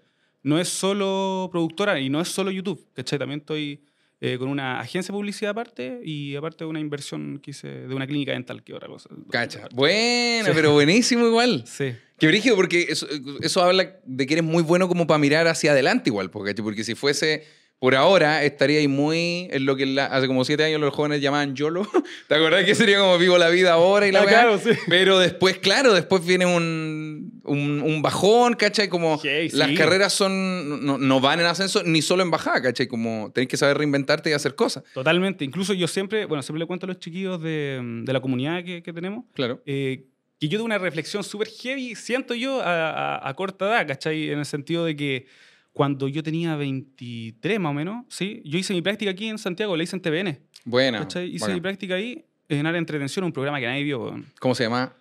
no 0.43 0.59
es 0.59 0.67
solo 0.69 1.49
productora 1.51 1.99
y 1.99 2.09
no 2.09 2.21
es 2.21 2.27
solo 2.27 2.51
YouTube, 2.51 2.85
¿cachai? 2.93 3.17
También 3.19 3.39
estoy 3.39 3.81
eh, 4.21 4.37
con 4.37 4.47
una 4.49 4.79
agencia 4.79 5.11
de 5.11 5.17
publicidad 5.17 5.51
aparte 5.51 5.99
y 6.03 6.35
aparte 6.35 6.63
de 6.63 6.69
una 6.69 6.79
inversión 6.79 7.39
que 7.43 7.51
hice 7.51 7.67
de 7.67 7.93
una 7.95 8.07
clínica 8.07 8.31
dental, 8.31 8.63
que 8.63 8.73
otra 8.73 8.87
cosa. 8.87 9.09
Cacha. 9.29 9.67
Buena, 9.73 10.45
Sí. 10.45 10.51
pero 10.53 10.71
buenísimo 10.73 11.25
igual. 11.27 11.63
Sí. 11.67 11.93
Qué 12.19 12.27
brígido, 12.27 12.55
porque 12.55 12.85
eso, 12.89 13.05
eso 13.41 13.61
habla 13.61 13.97
de 14.05 14.25
que 14.27 14.33
eres 14.35 14.45
muy 14.45 14.63
bueno 14.63 14.87
como 14.87 15.07
para 15.07 15.17
mirar 15.17 15.47
hacia 15.47 15.71
adelante 15.71 16.09
igual, 16.09 16.29
porque, 16.29 16.53
porque 16.55 16.83
si 16.85 16.95
fuese 16.95 17.43
por 17.79 17.95
ahora, 17.95 18.45
estaría 18.45 18.79
ahí 18.79 18.87
muy 18.87 19.49
en 19.51 19.65
lo 19.65 19.75
que 19.75 19.85
la- 19.85 20.05
hace 20.05 20.27
como 20.27 20.45
siete 20.45 20.63
años 20.63 20.79
los 20.79 20.93
jóvenes 20.93 21.19
llamaban 21.19 21.53
YOLO. 21.53 21.85
¿Te 22.29 22.35
acordás 22.35 22.63
que 22.63 22.75
sería 22.75 22.99
como 22.99 23.17
vivo 23.17 23.37
la 23.37 23.49
vida 23.49 23.73
ahora 23.73 24.07
y 24.07 24.13
la 24.13 24.21
Ah, 24.21 24.25
claro, 24.25 24.57
sí. 24.57 24.69
Pero 24.87 25.19
después, 25.19 25.57
claro, 25.57 25.93
después 25.93 26.25
viene 26.25 26.45
un, 26.45 27.32
un, 27.43 27.81
un 27.81 28.01
bajón, 28.01 28.53
¿cachai? 28.53 28.87
Como 28.89 29.19
las 29.51 29.69
sí. 29.69 29.75
carreras 29.75 30.13
son 30.13 30.85
no, 30.85 30.97
no 30.97 31.19
van 31.19 31.39
en 31.41 31.45
ascenso 31.45 31.83
ni 31.83 32.01
solo 32.01 32.23
en 32.23 32.31
bajada, 32.31 32.61
¿cachai? 32.61 32.87
Como 32.87 33.31
tenés 33.33 33.47
que 33.49 33.57
saber 33.57 33.77
reinventarte 33.77 34.29
y 34.29 34.33
hacer 34.33 34.55
cosas. 34.55 34.83
Totalmente. 34.93 35.43
Incluso 35.45 35.73
yo 35.73 35.87
siempre, 35.87 36.25
bueno, 36.25 36.41
siempre 36.41 36.59
le 36.59 36.65
cuento 36.67 36.85
a 36.85 36.87
los 36.87 36.99
chiquillos 36.99 37.41
de, 37.41 37.79
de 38.03 38.13
la 38.13 38.21
comunidad 38.21 38.63
que, 38.63 38.81
que 38.81 38.93
tenemos, 38.93 39.25
Claro. 39.33 39.61
eh, 39.65 40.05
que 40.39 40.47
yo 40.49 40.57
tuve 40.57 40.65
una 40.65 40.77
reflexión 40.77 41.23
súper 41.23 41.47
heavy, 41.49 41.95
siento 41.95 42.33
yo, 42.33 42.61
a, 42.61 43.15
a- 43.17 43.29
a 43.29 43.33
corta 43.33 43.65
edad, 43.67 43.87
¿cachai? 43.87 44.29
En 44.29 44.39
el 44.39 44.45
sentido 44.45 44.83
de 44.85 44.95
que 44.95 45.25
cuando 45.73 46.07
yo 46.07 46.21
tenía 46.23 46.55
23 46.55 47.59
más 47.59 47.71
o 47.71 47.73
menos, 47.73 48.05
¿sí? 48.09 48.41
Yo 48.45 48.57
hice 48.59 48.73
mi 48.73 48.81
práctica 48.81 49.11
aquí 49.11 49.27
en 49.27 49.37
Santiago, 49.37 49.75
la 49.75 49.83
hice 49.83 49.95
en 49.95 50.01
TVN, 50.01 50.39
Buena. 50.65 50.99
¿cachai? 50.99 51.27
Hice 51.29 51.39
bacán. 51.45 51.55
mi 51.55 51.61
práctica 51.61 51.95
ahí 51.95 52.25
en 52.49 52.59
área 52.59 52.73
de 52.73 52.77
entretención, 52.79 53.25
un 53.25 53.31
programa 53.33 53.59
que 53.59 53.65
nadie 53.65 53.83
vio. 53.83 54.13
¿Cómo 54.39 54.53
se 54.53 54.63
llama? 54.65 54.93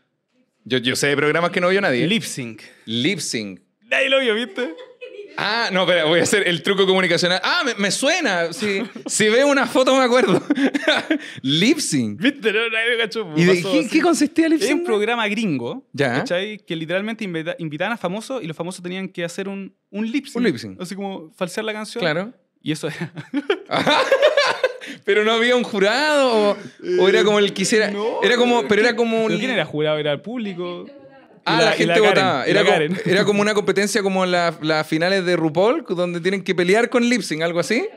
Yo, 0.65 0.79
yo 0.79 0.95
sé 0.97 1.09
de 1.09 1.17
programas 1.17 1.51
que 1.51 1.61
no 1.61 1.69
vio 1.69 1.81
nadie. 1.81 2.07
Lip 2.07 2.23
Sync. 2.23 2.63
Lip 2.87 3.19
Sync. 3.19 3.61
Nadie 3.91 4.09
lo 4.09 4.21
vio, 4.21 4.35
¿viste? 4.35 4.75
Ah, 5.39 5.71
no, 5.73 5.83
espera, 5.85 6.05
voy 6.05 6.21
a 6.21 6.25
hacer 6.25 6.47
el 6.47 6.63
truco 6.63 6.87
comunicacional. 6.87 7.41
Ah, 7.43 7.63
me, 7.65 7.75
me 7.77 7.91
suena. 7.91 8.53
Si, 8.53 8.83
si 9.07 9.29
veo 9.31 9.49
una 9.49 9.67
foto 9.67 9.97
me 9.97 10.05
acuerdo. 10.05 10.43
Lip 11.43 11.79
Sync. 11.79 12.21
¿Viste? 12.21 12.53
No, 12.53 12.69
nadie 12.69 12.93
lo 12.97 12.99
cachó. 13.03 13.33
¿Y 13.35 13.45
de 13.45 13.63
qué, 13.63 13.89
qué 13.91 14.01
consistía 14.03 14.49
Lip 14.49 14.61
Es 14.61 14.69
un 14.71 14.77
Sync? 14.79 14.85
programa 14.87 15.27
gringo, 15.29 15.89
Ya. 15.95 16.13
¿cachai? 16.19 16.59
Que 16.59 16.77
literalmente 16.77 17.25
invita- 17.25 17.57
invitaban 17.59 17.95
a 17.95 17.97
famosos 17.97 18.43
y 18.43 18.47
los 18.47 18.55
famosos 18.57 18.83
tenían 18.83 19.09
que 19.09 19.25
hacer 19.25 19.49
un, 19.49 19.75
un 19.91 20.11
lip 20.11 20.27
sync. 20.27 20.37
Un 20.37 20.45
lip 20.45 20.57
sync. 20.59 20.81
Así 20.81 20.95
como 20.95 21.31
falsear 21.35 21.65
la 21.65 21.73
canción. 21.73 22.03
Claro. 22.03 22.35
Y 22.61 22.73
eso 22.73 22.89
era. 22.89 23.11
Pero 25.05 25.25
no 25.25 25.33
había 25.33 25.57
un 25.57 25.63
jurado 25.65 26.51
o, 26.53 26.57
o 27.01 27.09
era 27.09 27.25
como 27.25 27.39
el 27.39 27.53
quisiera. 27.53 27.91
No, 27.91 28.23
era 28.23 28.37
como, 28.37 28.67
pero 28.69 28.83
era 28.83 28.95
como. 28.97 29.23
¿Pero 29.23 29.35
un- 29.35 29.39
quién 29.39 29.51
era 29.51 29.65
jurado? 29.65 29.99
¿Era 29.99 30.13
el 30.13 30.21
público? 30.21 30.87
Ah, 31.45 31.61
la, 31.61 31.73
gente 31.73 31.95
Karen, 31.95 32.09
votaba. 32.09 32.47
Era 32.47 32.63
la 32.63 32.71
como, 32.89 32.97
era 33.05 33.25
como 33.25 33.41
una 33.43 33.55
competencia 33.55 34.01
como 34.03 34.25
la- 34.27 34.57
las 34.63 34.87
finales 34.87 35.25
de 35.25 35.35
RuPaul, 35.37 35.85
donde 35.89 36.21
tienen 36.21 36.45
que 36.45 36.55
pelear 36.55 36.89
con 36.89 37.09
lip 37.09 37.23
sync, 37.23 37.43
algo 37.43 37.59
así. 37.61 37.89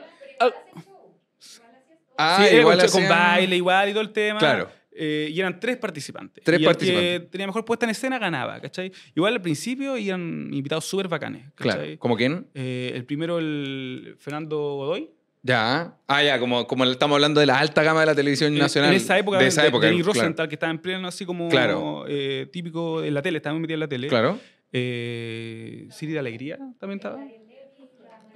Ah, 2.18 2.38
Sí, 2.40 2.48
era 2.48 2.60
igual 2.62 2.78
con, 2.78 2.88
con 2.90 3.02
hacían- 3.02 3.08
baile 3.10 3.56
igual 3.56 3.88
y 3.88 3.92
todo 3.92 4.02
el 4.02 4.10
tema. 4.12 4.38
Claro. 4.38 4.70
eh, 4.98 5.28
y 5.30 5.38
eran 5.38 5.60
tres 5.60 5.76
participantes. 5.76 6.42
Tres 6.42 6.58
y 6.58 6.62
el 6.62 6.66
participantes. 6.66 7.20
que 7.20 7.26
tenía 7.26 7.46
mejor 7.46 7.64
puesta 7.66 7.84
en 7.84 7.90
escena 7.90 8.18
ganaba, 8.18 8.58
¿cachai? 8.60 8.90
Igual 9.14 9.34
al 9.34 9.42
principio 9.42 9.98
iban 9.98 10.48
invitados 10.52 10.86
súper 10.86 11.06
bacanes, 11.08 11.42
Claro. 11.54 11.80
¿cachai? 11.80 11.98
¿Como 11.98 12.16
quién? 12.16 12.46
Eh, 12.54 12.92
el 12.94 13.04
primero, 13.04 13.38
el 13.38 14.16
Fernando 14.18 14.56
Godoy. 14.56 15.10
Ya. 15.46 15.96
Ah, 16.08 16.22
ya, 16.24 16.38
como, 16.40 16.66
como 16.66 16.84
estamos 16.84 17.14
hablando 17.14 17.40
de 17.40 17.46
la 17.46 17.58
alta 17.58 17.82
gama 17.82 18.00
de 18.00 18.06
la 18.06 18.14
televisión 18.14 18.52
En- 18.52 18.58
nacional. 18.58 18.90
En 18.90 18.96
esa 18.96 19.16
época, 19.18 19.38
De 19.38 19.46
esa 19.46 19.66
época. 19.66 19.86
Denis 19.86 20.02
claro. 20.02 20.18
Rosenthal, 20.20 20.48
que 20.48 20.54
estaba 20.56 20.70
en 20.72 20.78
pleno, 20.78 21.06
así 21.08 21.24
como 21.24 21.48
Claro. 21.48 22.04
eh, 22.08 22.48
típico 22.52 23.02
en 23.04 23.14
la 23.14 23.22
tele, 23.22 23.36
estaba 23.38 23.54
muy 23.54 23.60
metido 23.62 23.76
en 23.76 23.80
la 23.80 23.88
tele. 23.88 24.08
Claro. 24.08 24.38
Eh, 24.72 25.86
Siri 25.90 26.12
de 26.12 26.18
Alegría 26.18 26.58
también 26.78 26.98
estaba. 26.98 27.18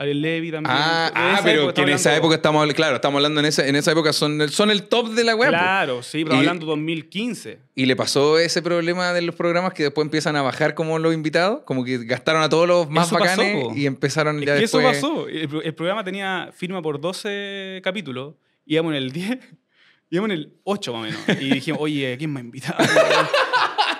Ariel 0.00 0.22
Levy 0.22 0.50
también. 0.50 0.74
Ah, 0.74 1.12
ah, 1.14 1.40
pero 1.44 1.74
que 1.74 1.82
en 1.82 1.90
esa 1.90 2.16
época 2.16 2.34
estamos 2.36 2.60
hablando, 2.60 2.74
claro, 2.74 2.94
estamos 2.96 3.18
hablando 3.18 3.40
en 3.40 3.46
esa, 3.46 3.66
en 3.66 3.76
esa 3.76 3.92
época, 3.92 4.14
son 4.14 4.40
el, 4.40 4.48
son 4.48 4.70
el 4.70 4.84
top 4.84 5.10
de 5.10 5.24
la 5.24 5.34
web. 5.36 5.50
Claro, 5.50 6.02
sí, 6.02 6.24
pero 6.24 6.36
Y- 6.36 6.38
hablando 6.38 6.64
2015. 6.64 7.58
Y 7.74 7.84
le 7.84 7.96
pasó 7.96 8.38
ese 8.38 8.62
problema 8.62 9.12
de 9.12 9.20
los 9.20 9.34
programas 9.34 9.74
que 9.74 9.82
después 9.84 10.04
empiezan 10.06 10.36
a 10.36 10.42
bajar 10.42 10.74
como 10.74 10.98
los 10.98 11.12
invitados, 11.12 11.60
como 11.66 11.84
que 11.84 11.98
gastaron 11.98 12.42
a 12.42 12.48
todos 12.48 12.66
los 12.66 12.88
más 12.88 13.08
Eso 13.08 13.18
bacanes 13.18 13.76
y 13.76 13.84
empezaron 13.84 14.38
Es 14.40 14.46
ya 14.46 14.54
que 14.54 14.60
después. 14.62 14.96
eso 14.96 15.08
pasó. 15.16 15.28
El, 15.28 15.48
el 15.64 15.74
programa 15.74 16.02
tenía 16.02 16.50
firma 16.54 16.80
por 16.80 16.98
12 16.98 17.80
capítulos. 17.84 18.36
Íbamos 18.64 18.92
en 18.92 18.96
el 18.96 19.12
10, 19.12 19.38
íbamos 20.10 20.30
en 20.30 20.36
el 20.38 20.52
8 20.64 20.92
más 20.94 21.00
o 21.00 21.04
menos. 21.26 21.42
Y 21.42 21.50
dijimos, 21.50 21.78
oye, 21.82 22.16
¿quién 22.16 22.32
me 22.32 22.40
ha 22.40 22.42
invitado? 22.42 22.76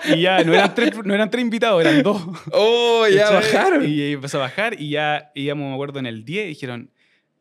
y 0.05 0.23
ya 0.23 0.43
no 0.45 0.53
eran, 0.55 0.75
tres, 0.75 0.93
no 1.05 1.15
eran 1.15 1.31
tres 1.31 1.43
invitados, 1.43 1.81
eran 1.81 2.03
dos. 2.03 2.23
¡Oh, 2.53 3.07
ya 3.09 3.31
bajaron! 3.31 3.85
Y 3.89 4.13
empezó 4.13 4.39
a 4.39 4.43
bajar 4.43 4.75
y 4.81 4.91
ya 4.91 5.31
íbamos, 5.35 5.69
me 5.69 5.75
acuerdo, 5.75 5.99
en 5.99 6.07
el 6.07 6.25
10 6.25 6.45
y 6.47 6.49
dijeron, 6.51 6.91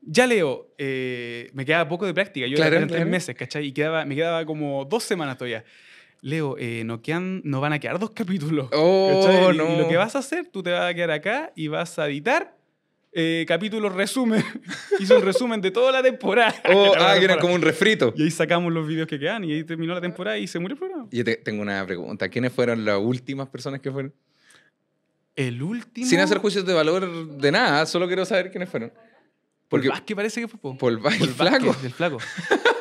ya 0.02 0.28
Leo, 0.28 0.68
eh, 0.78 1.50
me 1.54 1.66
quedaba 1.66 1.88
poco 1.90 2.06
de 2.06 2.14
práctica. 2.14 2.48
Yo 2.48 2.56
Claro, 2.56 2.70
era 2.70 2.78
eran 2.78 2.88
tres 2.90 3.00
claro. 3.00 3.12
meses, 3.12 3.36
¿cachai? 3.36 3.66
Y 3.68 3.72
quedaba, 3.74 4.06
me 4.06 4.16
quedaba 4.16 4.46
como 4.46 4.86
dos 4.86 5.04
semanas 5.04 5.38
todavía. 5.38 5.64
Leo, 6.22 6.56
eh, 6.60 6.84
no, 6.86 7.02
quedan, 7.02 7.42
no 7.46 7.62
van 7.62 7.74
a 7.74 7.80
quedar 7.80 7.98
dos 8.00 8.12
capítulos. 8.12 8.68
¡Oh, 8.74 9.08
¿cachai? 9.08 9.56
Y- 9.56 9.58
no! 9.58 9.74
Y 9.74 9.78
lo 9.78 9.88
que 9.88 9.98
vas 9.98 10.16
a 10.16 10.20
hacer, 10.20 10.48
tú 10.48 10.62
te 10.64 10.72
vas 10.72 10.90
a 10.90 10.94
quedar 10.94 11.12
acá 11.12 11.52
y 11.56 11.68
vas 11.70 11.98
a 12.00 12.08
editar 12.08 12.58
eh, 13.12 13.46
capítulos 13.48 13.94
resumen. 13.94 14.44
Hizo 15.00 15.18
un 15.18 15.24
resumen 15.24 15.62
de 15.62 15.72
toda 15.72 15.92
la 15.92 16.04
temporada. 16.04 16.56
Oh, 16.74 16.94
ah, 17.00 17.16
que 17.18 17.26
era 17.26 17.38
como 17.38 17.54
un 17.54 17.62
refrito. 17.62 18.14
Y 18.16 18.24
ahí 18.24 18.32
sacamos 18.32 18.72
los 18.72 18.88
videos 18.88 19.08
que 19.08 19.20
quedan 19.20 19.44
y 19.44 19.54
ahí 19.54 19.64
terminó 19.64 19.94
la 19.94 20.02
temporada 20.02 20.38
y 20.38 20.48
se 20.48 20.60
murió 20.60 20.74
el 20.74 20.80
programa. 20.80 21.08
Yo 21.12 21.24
te- 21.24 21.38
tengo 21.38 21.62
una 21.62 21.86
pregunta. 21.86 22.30
¿Quiénes 22.30 22.54
fueron 22.54 22.86
las 22.86 23.00
últimas 23.00 23.48
personas 23.50 23.80
que 23.82 23.92
fueron? 23.92 24.14
El 25.36 25.62
último... 25.64 26.06
Sin 26.06 26.20
hacer 26.20 26.38
juicios 26.40 26.66
de 26.66 26.74
valor 26.74 27.38
de 27.38 27.52
nada, 27.52 27.86
solo 27.86 28.08
quiero 28.08 28.26
saber 28.26 28.52
quiénes 28.52 28.70
fueron. 28.70 28.90
Porque 28.90 29.08
Porque 29.70 29.90
Vázquez 29.90 30.16
parece 30.16 30.42
que 30.42 30.48
fue. 30.48 30.60
po. 30.60 30.78
Paul 30.78 30.98
Vázquez, 30.98 31.30
el 31.30 31.34
Paul 31.36 31.50
Vázquez, 31.52 31.72
flaco. 31.72 31.86
El 31.86 31.94
flaco. 31.94 32.18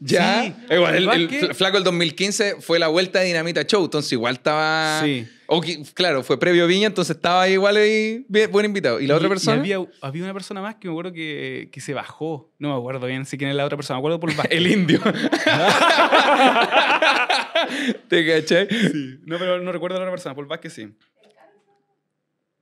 Ya. 0.00 0.42
Sí, 0.44 0.54
igual, 0.70 0.94
el, 0.94 1.04
Paul 1.06 1.28
el 1.34 1.54
flaco 1.56 1.76
del 1.76 1.84
2015 1.84 2.60
fue 2.60 2.78
la 2.78 2.86
vuelta 2.86 3.18
de 3.18 3.26
Dinamita 3.26 3.64
Show, 3.64 3.84
entonces 3.84 4.12
igual 4.12 4.34
estaba. 4.36 5.00
Sí. 5.02 5.26
Que- 5.62 5.82
claro, 5.94 6.22
fue 6.22 6.38
previo 6.38 6.66
Viña, 6.66 6.86
entonces 6.88 7.16
estaba 7.16 7.42
ahí 7.42 7.54
igual 7.54 7.76
ahí, 7.76 8.24
bien- 8.28 8.50
buen 8.52 8.66
invitado. 8.66 9.00
¿Y 9.00 9.06
la 9.06 9.14
Y- 9.14 9.16
otra 9.16 9.28
persona? 9.30 9.58
había, 9.60 9.78
había 10.02 10.22
una 10.24 10.34
persona 10.34 10.60
más 10.60 10.74
que 10.76 10.88
me 10.88 10.92
acuerdo 10.92 11.12
que, 11.12 11.70
que 11.72 11.80
se 11.80 11.94
bajó. 11.94 12.52
No 12.58 12.68
me 12.72 12.76
acuerdo 12.78 13.06
bien 13.06 13.24
si 13.24 13.38
quién 13.38 13.48
es 13.50 13.56
la 13.56 13.64
otra 13.64 13.76
persona. 13.76 13.96
Me 13.96 14.00
acuerdo 14.00 14.20
por 14.20 14.28
Vázquez. 14.36 14.56
El 14.58 14.66
indio. 14.66 15.00
¿Te 18.08 18.26
cachai? 18.26 18.68
Sí. 18.70 19.18
No, 19.24 19.38
pero 19.38 19.60
no 19.60 19.72
recuerdo 19.72 19.96
a 19.96 20.00
la 20.00 20.04
otra 20.04 20.12
persona. 20.12 20.34
Por 20.34 20.46
Vázquez 20.46 20.72
sí. 20.72 20.88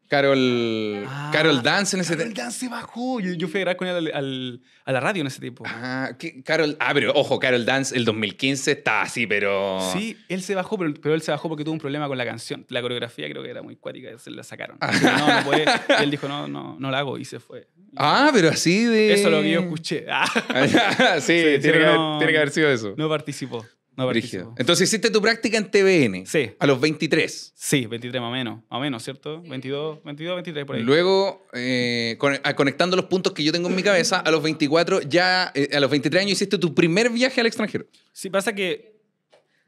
Carol. 0.08 1.04
Ah, 1.08 1.30
Carol 1.32 1.62
Dance 1.62 1.96
en 1.96 2.00
ese 2.00 2.10
Carol 2.16 2.24
tiempo. 2.32 2.42
Dance 2.42 2.58
se 2.60 2.68
bajó. 2.68 3.20
Yo, 3.20 3.32
yo 3.34 3.48
fui 3.48 3.58
a 3.58 3.60
grabar 3.62 3.76
con 3.76 3.88
él 3.88 3.96
al- 3.96 4.12
al- 4.14 4.60
a 4.84 4.92
la 4.92 5.00
radio 5.00 5.20
en 5.22 5.26
ese 5.26 5.40
tiempo. 5.40 5.64
Ah. 5.66 6.10
Carol. 6.44 6.76
Ah, 6.80 6.92
pero 6.94 7.12
ojo, 7.14 7.38
Carol 7.38 7.64
Dance, 7.64 7.96
el 7.96 8.04
2015 8.04 8.72
está 8.72 9.02
así, 9.02 9.26
pero. 9.26 9.80
Sí, 9.92 10.16
él 10.28 10.42
se 10.42 10.54
bajó, 10.54 10.78
pero, 10.78 10.94
pero 11.02 11.14
él 11.14 11.22
se 11.22 11.30
bajó 11.32 11.48
porque 11.48 11.64
tuvo 11.64 11.72
un 11.74 11.80
problema 11.80 12.06
con 12.08 12.16
la 12.18 12.24
canción. 12.24 12.64
La 12.68 12.80
coreografía 12.82 13.28
creo 13.28 13.42
que 13.42 13.50
era 13.50 13.62
muy 13.62 13.76
cuática, 13.76 14.16
se 14.18 14.30
la 14.30 14.42
sacaron. 14.42 14.76
Ah. 14.80 14.92
No, 15.02 15.38
no 15.38 15.44
puede. 15.44 15.64
Y 16.00 16.02
él 16.04 16.10
dijo, 16.10 16.28
no, 16.28 16.46
no, 16.48 16.76
no 16.78 16.90
la 16.90 16.98
hago 16.98 17.18
y 17.18 17.24
se 17.24 17.40
fue. 17.40 17.68
Ah, 17.96 18.30
pero 18.32 18.50
así 18.50 18.84
de. 18.84 19.12
Eso 19.14 19.28
es 19.28 19.34
lo 19.34 19.42
que 19.42 19.50
yo 19.50 19.60
escuché. 19.60 20.06
Ah, 20.08 21.20
sí, 21.20 21.32
tiene, 21.32 21.58
pero 21.60 21.78
que 21.78 21.84
haber, 21.86 21.96
no- 21.98 22.18
tiene 22.18 22.32
que 22.32 22.38
haber 22.38 22.50
sido 22.50 22.70
eso. 22.70 22.94
no 22.96 23.08
participó. 23.08 23.64
No 23.96 24.04
participó. 24.06 24.54
Entonces 24.58 24.88
hiciste 24.88 25.10
tu 25.10 25.22
práctica 25.22 25.56
en 25.56 25.70
TVN. 25.70 26.26
Sí. 26.26 26.50
A 26.58 26.66
los 26.66 26.80
23. 26.80 27.52
Sí, 27.54 27.86
23 27.86 28.20
más 28.20 28.28
o 28.28 28.32
menos. 28.32 28.56
Más 28.70 28.78
o 28.78 28.80
menos, 28.80 29.02
¿cierto? 29.02 29.40
22, 29.42 30.04
22, 30.04 30.34
23 30.36 30.64
por 30.66 30.76
ahí. 30.76 30.82
Luego, 30.82 31.46
eh, 31.54 32.16
con- 32.18 32.38
ah, 32.44 32.54
conectando 32.54 32.96
los 32.96 33.06
puntos 33.06 33.32
que 33.32 33.42
yo 33.42 33.52
tengo 33.52 33.68
en 33.68 33.74
mi 33.74 33.82
cabeza, 33.82 34.20
a 34.20 34.30
los 34.30 34.42
24, 34.42 35.00
ya, 35.02 35.50
eh, 35.54 35.70
a 35.74 35.80
los 35.80 35.90
23 35.90 36.20
años 36.22 36.32
hiciste 36.32 36.58
tu 36.58 36.74
primer 36.74 37.08
viaje 37.10 37.40
al 37.40 37.46
extranjero. 37.46 37.86
Sí, 38.12 38.28
pasa 38.30 38.54
que 38.54 38.96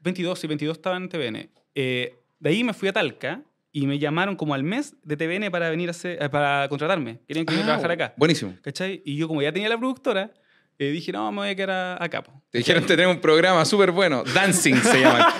22 0.01 0.43
y 0.43 0.47
22 0.47 0.77
estaba 0.77 0.97
en 0.97 1.09
TVN. 1.09 1.49
Eh, 1.75 2.15
de 2.39 2.49
ahí 2.49 2.63
me 2.63 2.73
fui 2.73 2.87
a 2.89 2.93
Talca 2.93 3.41
y 3.71 3.85
me 3.87 3.99
llamaron 3.99 4.35
como 4.35 4.53
al 4.53 4.63
mes 4.63 4.95
de 5.03 5.17
TVN 5.17 5.51
para 5.51 5.69
venir 5.69 5.89
a 5.89 5.91
hacer, 5.91 6.21
eh, 6.21 6.29
para 6.29 6.67
contratarme. 6.69 7.19
Querían 7.27 7.45
que 7.45 7.53
yo 7.53 7.61
Ah, 7.61 7.65
trabajara 7.65 7.93
acá. 7.95 8.13
Buenísimo. 8.17 8.55
¿Cachai? 8.61 9.01
Y 9.05 9.15
yo 9.17 9.27
como 9.27 9.41
ya 9.41 9.51
tenía 9.51 9.69
la 9.69 9.77
productora, 9.77 10.31
eh, 10.79 10.91
dije, 10.91 11.11
no, 11.11 11.31
me 11.31 11.37
voy 11.39 11.49
a 11.49 11.55
quedar 11.55 11.69
a- 11.71 12.03
acá. 12.03 12.23
po. 12.23 12.31
Te 12.49 12.57
dijeron, 12.59 12.83
te 12.85 12.95
tenemos 12.95 13.15
un 13.17 13.21
programa 13.21 13.63
súper 13.65 13.91
bueno. 13.91 14.23
Dancing 14.33 14.75
se 14.77 15.01
llama. 15.01 15.33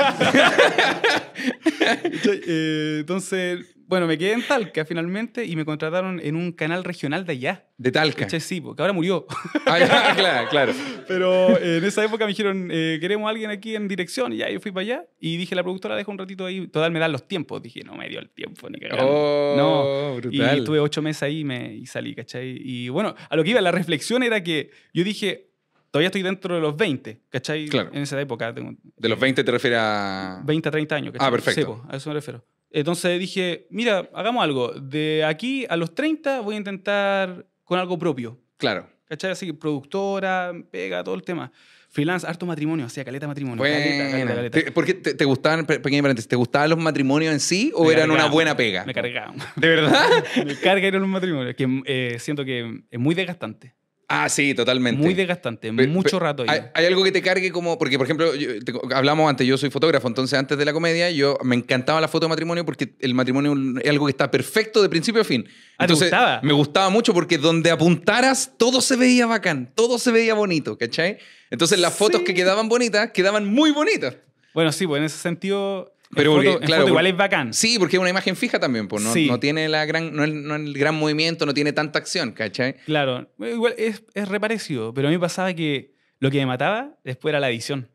Eh, 2.45 2.97
entonces, 2.99 3.65
bueno, 3.89 4.05
me 4.05 4.19
quedé 4.19 4.33
en 4.33 4.43
Talca 4.43 4.85
finalmente 4.85 5.43
y 5.43 5.55
me 5.55 5.65
contrataron 5.65 6.19
en 6.23 6.35
un 6.35 6.51
canal 6.51 6.83
regional 6.83 7.25
de 7.25 7.31
allá. 7.31 7.65
De 7.75 7.91
Talca. 7.91 8.19
¿Cachai? 8.19 8.39
Sí, 8.39 8.61
porque 8.61 8.83
ahora 8.83 8.93
murió. 8.93 9.25
Ah, 9.65 9.79
ya, 9.79 10.15
claro, 10.15 10.49
claro. 10.49 10.73
Pero 11.07 11.57
eh, 11.57 11.77
en 11.77 11.83
esa 11.85 12.05
época 12.05 12.25
me 12.25 12.29
dijeron, 12.29 12.69
eh, 12.71 12.99
queremos 13.01 13.25
a 13.25 13.31
alguien 13.31 13.49
aquí 13.49 13.75
en 13.75 13.87
dirección. 13.87 14.31
Y 14.31 14.37
ya 14.37 14.49
yo 14.51 14.59
fui 14.59 14.71
para 14.71 14.81
allá 14.83 15.05
y 15.19 15.37
dije, 15.37 15.55
la 15.55 15.63
productora 15.63 15.95
deja 15.95 16.11
un 16.11 16.19
ratito 16.19 16.45
ahí. 16.45 16.67
Total, 16.67 16.91
me 16.91 16.99
dan 16.99 17.11
los 17.11 17.27
tiempos. 17.27 17.63
Dije, 17.63 17.83
no 17.83 17.95
me 17.95 18.07
dio 18.07 18.19
el 18.19 18.29
tiempo, 18.29 18.69
ni. 18.69 18.77
Oh, 18.99 19.55
no. 19.57 20.17
brutal. 20.17 20.55
Y 20.55 20.59
estuve 20.59 20.79
ocho 20.79 21.01
meses 21.01 21.23
ahí 21.23 21.39
y, 21.39 21.43
me, 21.43 21.73
y 21.73 21.87
salí, 21.87 22.13
¿cachai? 22.13 22.61
Y 22.63 22.89
bueno, 22.89 23.15
a 23.27 23.35
lo 23.35 23.43
que 23.43 23.49
iba, 23.49 23.59
la 23.59 23.71
reflexión 23.71 24.21
era 24.21 24.43
que 24.43 24.69
yo 24.93 25.03
dije, 25.03 25.49
todavía 25.89 26.09
estoy 26.09 26.21
dentro 26.21 26.53
de 26.53 26.61
los 26.61 26.77
20, 26.77 27.23
¿cachai? 27.29 27.67
Claro. 27.69 27.89
En 27.91 28.03
esa 28.03 28.21
época. 28.21 28.53
Tengo 28.53 28.75
De 28.97 29.09
los 29.09 29.19
20 29.19 29.43
te 29.43 29.51
refieres 29.51 29.79
a... 29.81 30.43
20 30.45 30.69
a 30.69 30.71
30 30.71 30.95
años, 30.95 31.13
¿cachai? 31.13 31.27
Ah, 31.27 31.31
perfecto. 31.31 31.59
Sí, 31.59 31.65
po, 31.65 31.83
a 31.89 31.97
eso 31.97 32.11
me 32.11 32.13
refiero. 32.13 32.45
Entonces 32.71 33.19
dije, 33.19 33.65
mira, 33.69 34.09
hagamos 34.13 34.43
algo. 34.43 34.73
De 34.73 35.23
aquí 35.25 35.65
a 35.69 35.75
los 35.75 35.93
30 35.95 36.41
voy 36.41 36.55
a 36.55 36.57
intentar 36.59 37.45
con 37.63 37.79
algo 37.79 37.97
propio. 37.97 38.39
Claro. 38.57 38.87
¿Cachai? 39.05 39.31
Así 39.31 39.47
que 39.47 39.53
productora, 39.55 40.53
pega, 40.71 41.03
todo 41.03 41.15
el 41.15 41.23
tema. 41.23 41.51
Freelance, 41.91 42.27
harto 42.27 42.45
matrimonio, 42.45 42.85
hacía 42.85 43.03
caleta 43.03 43.25
matrimonio. 43.27 43.63
caleta, 43.63 43.87
caleta, 43.97 44.17
Bueno. 44.17 44.35
caleta. 44.35 44.59
Te- 44.61 44.71
¿Por 44.71 44.85
qué 44.85 44.93
te, 44.93 45.15
te 45.15 45.25
gustaban, 45.25 45.65
pe- 45.65 45.79
pequeño 45.79 46.03
paréntesis, 46.03 46.27
te 46.29 46.35
gustaban 46.35 46.69
los 46.69 46.77
matrimonios 46.77 47.33
en 47.33 47.39
sí 47.39 47.71
o 47.73 47.85
Me 47.85 47.93
eran 47.93 48.11
una 48.11 48.27
buena 48.27 48.55
pega? 48.55 48.85
Me 48.85 48.93
cargaban. 48.93 49.37
¿De 49.55 49.67
verdad? 49.67 50.07
me 50.45 50.55
carga 50.57 50.87
ir 50.87 50.95
a 50.95 50.99
un 50.99 51.09
matrimonio. 51.09 51.55
Que 51.55 51.81
eh, 51.87 52.17
siento 52.19 52.45
que 52.45 52.81
es 52.91 52.99
muy 52.99 53.15
desgastante. 53.15 53.73
Ah, 54.11 54.27
sí, 54.27 54.55
totalmente. 54.55 55.03
Muy 55.03 55.13
desgastante. 55.13 55.71
Mucho 55.71 56.17
rato 56.19 56.41
ahí. 56.41 56.49
¿Hay, 56.49 56.61
hay 56.73 56.85
algo 56.87 57.03
que 57.03 57.11
te 57.11 57.21
cargue 57.21 57.51
como.? 57.51 57.77
Porque, 57.77 57.95
por 57.95 58.07
ejemplo, 58.07 58.33
yo- 58.33 58.59
te- 58.59 58.73
hablamos 58.95 59.29
antes, 59.29 59.45
yo 59.45 59.55
soy 59.55 59.69
fotógrafo, 59.69 60.07
entonces 60.07 60.37
antes 60.37 60.57
de 60.57 60.65
la 60.65 60.73
comedia, 60.73 61.11
yo 61.11 61.37
me 61.43 61.55
encantaba 61.55 62.01
la 62.01 62.07
foto 62.07 62.25
de 62.25 62.29
matrimonio 62.29 62.65
porque 62.65 62.95
el 62.99 63.13
matrimonio 63.13 63.53
es 63.79 63.87
algo 63.89 64.07
que 64.07 64.11
está 64.11 64.31
perfecto 64.31 64.81
de 64.81 64.89
principio 64.89 65.21
a 65.21 65.23
fin. 65.23 65.45
Ah, 65.47 65.85
¿te 65.85 65.93
Entonces, 65.93 66.07
gustaba? 66.09 66.39
Me 66.41 66.53
gustaba 66.53 66.89
mucho 66.89 67.13
porque 67.13 67.37
donde 67.37 67.69
apuntaras, 67.69 68.53
todo 68.57 68.81
se 68.81 68.95
veía 68.95 69.27
bacán, 69.27 69.71
todo 69.75 69.99
se 69.99 70.11
veía 70.11 70.33
bonito, 70.33 70.75
¿cachai? 70.75 71.19
Entonces, 71.51 71.79
las 71.79 71.93
fotos 71.93 72.21
que 72.23 72.33
quedaban 72.33 72.67
bonitas, 72.67 73.11
quedaban 73.11 73.45
muy 73.45 73.69
bonitas. 73.71 74.15
Bueno, 74.55 74.71
sí, 74.71 74.87
pues 74.87 74.99
en 74.99 75.05
ese 75.05 75.19
sentido. 75.19 75.93
Pero 76.15 76.35
foto- 76.37 76.59
claro, 76.61 76.87
igual 76.87 77.05
es 77.07 77.15
bacán. 77.15 77.53
Sí, 77.53 77.77
porque 77.77 77.95
es 77.95 77.99
una 77.99 78.09
imagen 78.09 78.35
fija 78.35 78.59
también, 78.59 78.87
pues 78.87 79.03
no, 79.03 79.13
Sí. 79.13 79.27
no 79.27 79.39
tiene 79.39 79.69
la 79.69 79.85
gran, 79.85 80.15
no 80.15 80.23
es, 80.23 80.33
no 80.33 80.55
el 80.55 80.73
gran 80.73 80.95
movimiento, 80.95 81.45
no 81.45 81.53
tiene 81.53 81.71
tanta 81.71 81.99
acción, 81.99 82.31
¿cachai? 82.31 82.75
Claro, 82.85 83.29
igual 83.39 83.75
es, 83.77 84.03
es 84.15 84.27
reparecido, 84.27 84.93
pero 84.93 85.07
a 85.07 85.11
mí 85.11 85.17
pasaba 85.19 85.53
que 85.53 85.93
lo 86.19 86.31
que 86.31 86.39
me 86.39 86.47
mataba 86.47 86.95
después 87.03 87.31
era 87.31 87.39
la 87.39 87.49
edición. 87.49 87.89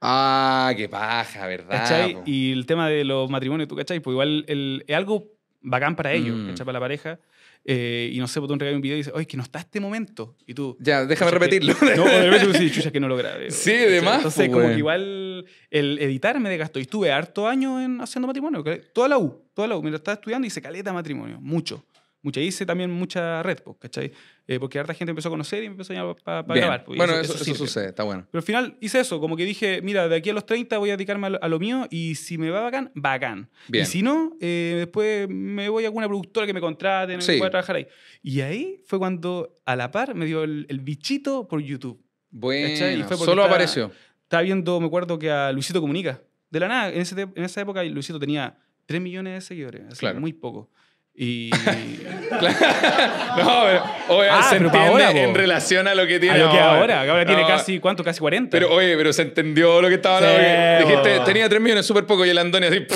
Ah, 0.00 0.72
qué 0.76 0.88
paja, 0.88 1.46
¿verdad? 1.46 1.70
¿Cachai? 1.70 2.14
po? 2.14 2.22
Y 2.26 2.50
el 2.52 2.66
tema 2.66 2.88
de 2.88 3.04
los 3.04 3.30
matrimonios, 3.30 3.68
¿tú 3.68 3.76
cachai? 3.76 4.00
Pues 4.00 4.12
igual 4.14 4.44
el- 4.48 4.84
es 4.88 4.96
algo 4.96 5.28
bacán 5.60 5.94
para 5.94 6.12
ellos, 6.12 6.36
Mm. 6.36 6.46
¿cachai? 6.48 6.66
Para 6.66 6.72
la 6.74 6.80
pareja. 6.80 7.20
Eh, 7.64 8.10
y 8.12 8.18
no 8.18 8.26
sé, 8.26 8.40
pues 8.40 8.48
tú 8.48 8.54
entregas 8.54 8.74
un 8.74 8.82
video 8.82 8.96
y 8.96 9.00
dices, 9.00 9.12
oye, 9.14 9.22
es 9.22 9.28
que 9.28 9.36
no 9.36 9.42
está 9.42 9.60
este 9.60 9.78
momento. 9.80 10.36
Y 10.46 10.54
tú... 10.54 10.76
Ya, 10.80 11.04
déjame 11.06 11.30
chucha, 11.30 11.38
que- 11.38 11.44
repetirlo. 11.44 11.74
No, 11.96 12.04
de 12.04 12.22
repente 12.30 12.46
tú 12.46 12.52
dices, 12.58 12.72
chucha, 12.76 12.90
que 12.90 13.00
no 13.00 13.08
lo 13.08 13.16
grabé. 13.16 13.50
Sí, 13.50 13.70
¿cachai? 13.72 13.90
de 13.90 14.02
más, 14.02 14.16
Entonces, 14.16 14.48
pues, 14.48 14.60
como 14.62 14.72
que 14.72 14.78
igual 14.78 15.46
el 15.70 15.98
editar 16.00 16.38
me 16.40 16.48
desgastó. 16.50 16.78
Y 16.78 16.82
estuve 16.82 17.12
harto 17.12 17.46
años 17.46 17.80
en, 17.82 18.00
haciendo 18.00 18.26
matrimonio. 18.26 18.64
Toda 18.92 19.08
la 19.08 19.18
U, 19.18 19.42
toda 19.54 19.68
la 19.68 19.76
U. 19.76 19.82
Mientras 19.82 20.00
estaba 20.00 20.14
estudiando 20.14 20.46
hice 20.46 20.60
caleta 20.60 20.92
matrimonio, 20.92 21.38
mucho. 21.40 21.84
Mucha, 22.24 22.40
hice 22.40 22.64
también 22.64 22.88
mucha 22.90 23.42
red, 23.42 23.58
pues, 23.64 23.76
¿cachai? 23.80 24.12
Eh, 24.46 24.60
porque 24.60 24.78
harta 24.78 24.94
gente 24.94 25.10
empezó 25.10 25.28
a 25.28 25.32
conocer 25.32 25.62
y 25.64 25.66
me 25.68 25.72
empezó 25.72 25.92
a 25.92 25.96
llamar 25.96 26.16
para 26.22 26.42
Bien. 26.42 26.58
grabar. 26.60 26.84
pues, 26.84 26.96
bueno, 26.96 27.14
eso, 27.14 27.34
eso 27.34 27.44
sirve. 27.44 27.58
sucede, 27.58 27.88
está 27.88 28.04
bueno. 28.04 28.26
Pero 28.30 28.38
al 28.40 28.44
final 28.44 28.76
hice 28.80 29.00
eso, 29.00 29.18
como 29.20 29.36
que 29.36 29.44
dije, 29.44 29.82
mira, 29.82 30.06
de 30.08 30.14
aquí 30.16 30.30
a 30.30 30.32
los 30.32 30.46
30 30.46 30.78
voy 30.78 30.90
a 30.90 30.96
dedicarme 30.96 31.26
a 31.26 31.30
lo, 31.30 31.42
a 31.42 31.48
lo 31.48 31.58
mío 31.58 31.88
y 31.90 32.14
si 32.14 32.38
me 32.38 32.48
va 32.50 32.60
bacán, 32.60 32.92
bacán. 32.94 33.50
Bien. 33.68 33.82
Y 33.82 33.86
si 33.86 34.02
no, 34.02 34.36
eh, 34.40 34.74
después 34.78 35.28
me 35.28 35.68
voy 35.68 35.82
a 35.82 35.88
alguna 35.88 36.06
productora 36.06 36.46
que 36.46 36.54
me 36.54 36.60
contrate, 36.60 37.20
Sí. 37.20 37.38
voy 37.38 37.48
a 37.48 37.50
trabajar 37.50 37.74
ahí. 37.76 37.88
Y 38.22 38.40
ahí 38.40 38.80
fue 38.86 39.00
cuando 39.00 39.58
a 39.66 39.74
la 39.74 39.90
par 39.90 40.14
me 40.14 40.24
dio 40.24 40.44
el, 40.44 40.66
el 40.68 40.78
bichito 40.80 41.48
por 41.48 41.60
YouTube. 41.60 42.00
Bueno, 42.30 42.68
fue 43.08 43.16
solo 43.16 43.32
estaba- 43.32 43.46
apareció. 43.46 43.90
estaba 44.22 44.42
viendo, 44.44 44.78
me 44.80 44.86
acuerdo 44.86 45.18
que 45.18 45.30
a 45.30 45.50
Luisito 45.52 45.80
Comunica. 45.80 46.22
De 46.50 46.60
la 46.60 46.68
nada, 46.68 46.88
en, 46.90 47.00
ese 47.00 47.20
en 47.20 47.44
esa 47.44 47.60
época 47.62 47.82
Luisito 47.82 48.18
tenía 48.20 48.56
3 48.86 49.00
millones 49.00 49.34
de 49.34 49.40
seguidores, 49.40 49.82
así, 49.88 49.98
Claro. 50.00 50.20
muy 50.20 50.32
poco. 50.32 50.70
Y 51.14 51.50
No, 52.32 53.62
pero, 53.64 53.82
oye, 54.08 54.28
Ah, 54.30 54.42
se 54.48 54.56
pero 54.56 54.66
entiende 54.66 55.04
ahora, 55.04 55.10
en 55.10 55.34
relación 55.34 55.86
a 55.88 55.94
lo 55.94 56.06
que 56.06 56.18
tiene 56.18 56.36
a 56.40 56.44
lo 56.46 56.50
que 56.50 56.58
ahora, 56.58 57.02
que 57.04 57.10
ahora 57.10 57.26
tiene 57.26 57.42
No, 57.42 57.48
casi, 57.48 57.78
¿cuánto? 57.80 58.02
Casi 58.02 58.20
40. 58.20 58.50
Pero, 58.50 58.72
oye, 58.72 58.96
pero 58.96 59.12
se 59.12 59.22
entendió 59.22 59.80
lo 59.82 59.88
que 59.88 59.94
estaba 59.94 60.16
hablando. 60.18 60.38
Sí, 60.38 60.84
dijiste, 60.88 61.20
tenía 61.26 61.48
3 61.48 61.60
millones, 61.60 61.84
súper 61.86 62.06
poco, 62.06 62.24
y 62.24 62.30
el 62.30 62.38
Andoni 62.38 62.66
así. 62.66 62.86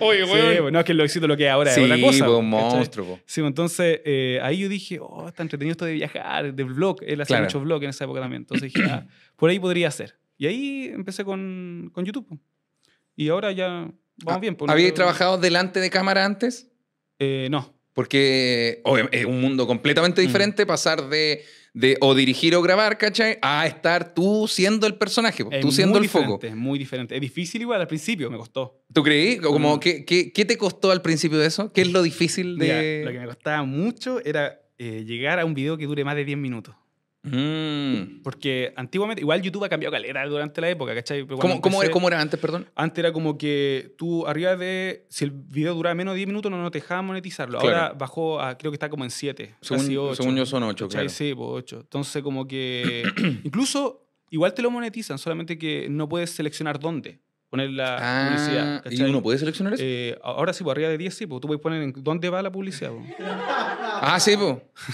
Oye, 0.00 0.26
Sí, 0.26 0.30
weón. 0.32 0.56
pues, 0.60 0.72
no, 0.72 0.78
es 0.80 0.84
que 0.84 0.92
el 0.92 0.98
Luisito 0.98 1.26
lo 1.26 1.36
que 1.36 1.46
es 1.46 1.50
ahora 1.50 1.70
Sí, 1.72 1.80
es 1.82 1.90
otra 1.90 2.00
cosa. 2.02 2.26
po, 2.26 2.36
un 2.38 2.50
monstruo, 2.50 3.06
po. 3.06 3.20
Sí, 3.24 3.40
entonces 3.40 4.00
eh, 4.04 4.38
ahí 4.42 4.58
yo 4.58 4.68
dije, 4.68 4.98
oh, 5.00 5.28
está 5.28 5.42
entretenido 5.42 5.72
esto 5.72 5.84
de 5.86 5.92
viajar, 5.94 6.52
del 6.52 6.66
vlog. 6.66 6.98
Él 7.02 7.20
hacía 7.20 7.36
Claro. 7.36 7.44
muchos 7.44 7.62
vlogs 7.62 7.84
en 7.84 7.90
esa 7.90 8.04
época 8.04 8.20
también. 8.20 8.42
Entonces 8.42 8.72
dije, 8.72 8.88
ah, 8.90 9.06
por 9.36 9.48
ahí 9.50 9.58
podría 9.58 9.90
ser. 9.90 10.16
Y 10.36 10.46
ahí 10.46 10.90
empecé 10.92 11.24
con, 11.24 11.90
con 11.94 12.04
YouTube. 12.04 12.26
Y 13.16 13.28
ahora 13.28 13.52
ya 13.52 13.68
vamos 13.68 13.92
Ah, 14.26 14.38
bien. 14.38 14.56
no 14.60 14.70
¿Habíais 14.72 14.92
trabajado 14.94 15.38
delante 15.38 15.80
de 15.80 15.88
cámara 15.90 16.24
antes? 16.24 16.68
Eh, 17.22 17.48
no. 17.50 17.72
Porque 17.94 18.82
es 19.12 19.24
un 19.26 19.40
mundo 19.40 19.66
completamente 19.66 20.22
Mm. 20.22 20.26
diferente 20.26 20.64
pasar 20.66 21.08
de, 21.10 21.42
de 21.74 21.96
o 22.00 22.14
dirigir 22.14 22.54
o 22.56 22.62
grabar, 22.62 22.96
¿cachai? 22.98 23.38
A 23.42 23.66
estar 23.66 24.14
tú 24.14 24.48
siendo 24.48 24.86
el 24.86 24.94
personaje, 24.94 25.44
Es 25.50 25.60
tú 25.60 25.70
siendo 25.70 25.98
el 25.98 26.08
foco. 26.08 26.22
diferente, 26.24 26.48
Es 26.48 26.56
muy 26.56 26.78
diferente. 26.78 27.14
Es 27.14 27.20
difícil 27.20 27.60
igual 27.62 27.80
al 27.82 27.86
principio, 27.86 28.30
me 28.30 28.38
costó. 28.38 28.82
¿Tú 28.92 29.02
creí? 29.02 29.36
Como, 29.38 29.76
Mm. 29.76 29.80
¿qué, 29.80 30.04
qué, 30.06 30.32
qué 30.32 30.44
te 30.46 30.56
costó 30.56 30.90
al 30.90 31.02
principio 31.02 31.38
de 31.38 31.46
eso? 31.46 31.70
¿Qué 31.72 31.82
es 31.82 31.92
lo 31.92 32.02
difícil 32.02 32.56
Mira, 32.58 32.76
de...? 32.78 33.02
lo 33.04 33.12
que 33.12 33.18
me 33.20 33.26
costaba 33.26 33.62
mucho 33.64 34.20
era 34.24 34.58
eh, 34.78 35.04
llegar 35.06 35.38
a 35.38 35.44
un 35.44 35.54
video 35.54 35.76
que 35.76 35.86
dure 35.86 36.02
más 36.04 36.16
de 36.16 36.24
10 36.24 36.38
minutos. 36.38 36.74
Mm. 37.24 38.22
Porque 38.22 38.72
antiguamente, 38.76 39.20
igual 39.22 39.40
YouTube 39.42 39.64
ha 39.64 39.68
cambiado 39.68 39.92
caleta 39.92 40.24
durante 40.26 40.60
la 40.60 40.68
época, 40.70 40.94
¿cachai? 40.94 41.24
Pero 41.24 41.38
¿Cómo, 41.38 41.60
cómo, 41.60 41.76
empecé- 41.76 41.84
era, 41.86 41.92
cómo 41.92 42.08
era 42.08 42.20
antes, 42.20 42.38
perdón? 42.40 42.66
Antes 42.74 42.98
era 42.98 43.12
como 43.12 43.38
que 43.38 43.94
tú 43.96 44.26
arriba 44.26 44.56
de. 44.56 45.06
Si 45.08 45.24
el 45.24 45.30
video 45.30 45.74
duraba 45.74 45.94
menos 45.94 46.14
de 46.14 46.16
10 46.18 46.26
minutos, 46.28 46.50
no, 46.50 46.60
no 46.60 46.70
te 46.70 46.80
dejaban 46.80 47.04
monetizarlo. 47.06 47.58
Claro. 47.60 47.76
Ahora 47.76 47.92
bajó 47.94 48.40
a. 48.40 48.58
Creo 48.58 48.70
que 48.72 48.76
está 48.76 48.88
como 48.88 49.04
en 49.04 49.10
7. 49.10 49.54
Según, 49.60 49.82
casi 49.84 49.96
8. 49.96 50.14
según 50.22 50.36
yo 50.36 50.46
son 50.46 50.62
ocho, 50.64 50.88
claro. 50.88 51.08
Sí, 51.08 51.32
pues 51.34 51.48
8. 51.50 51.80
Entonces, 51.82 52.22
como 52.22 52.46
que. 52.48 53.04
incluso, 53.44 54.04
igual 54.30 54.52
te 54.54 54.62
lo 54.62 54.70
monetizan, 54.70 55.18
solamente 55.18 55.56
que 55.58 55.86
no 55.88 56.08
puedes 56.08 56.30
seleccionar 56.30 56.78
dónde 56.80 57.20
poner 57.50 57.68
la 57.70 57.98
Ah, 58.00 58.28
publicidad. 58.30 58.84
¿y 58.90 59.02
uno 59.10 59.22
puede 59.22 59.36
seleccionar 59.38 59.74
eso? 59.74 59.82
Eh, 59.84 60.18
ahora 60.22 60.54
sí, 60.54 60.64
por 60.64 60.72
arriba 60.72 60.88
de 60.88 60.96
10, 60.96 61.14
sí, 61.14 61.26
pues 61.26 61.38
tú 61.42 61.48
puedes 61.48 61.60
poner 61.60 61.82
en 61.82 61.92
dónde 61.98 62.30
va 62.30 62.40
la 62.42 62.50
publicidad. 62.50 62.92
Ah, 64.04 64.18
sí, 64.18 64.36
po. 64.36 64.60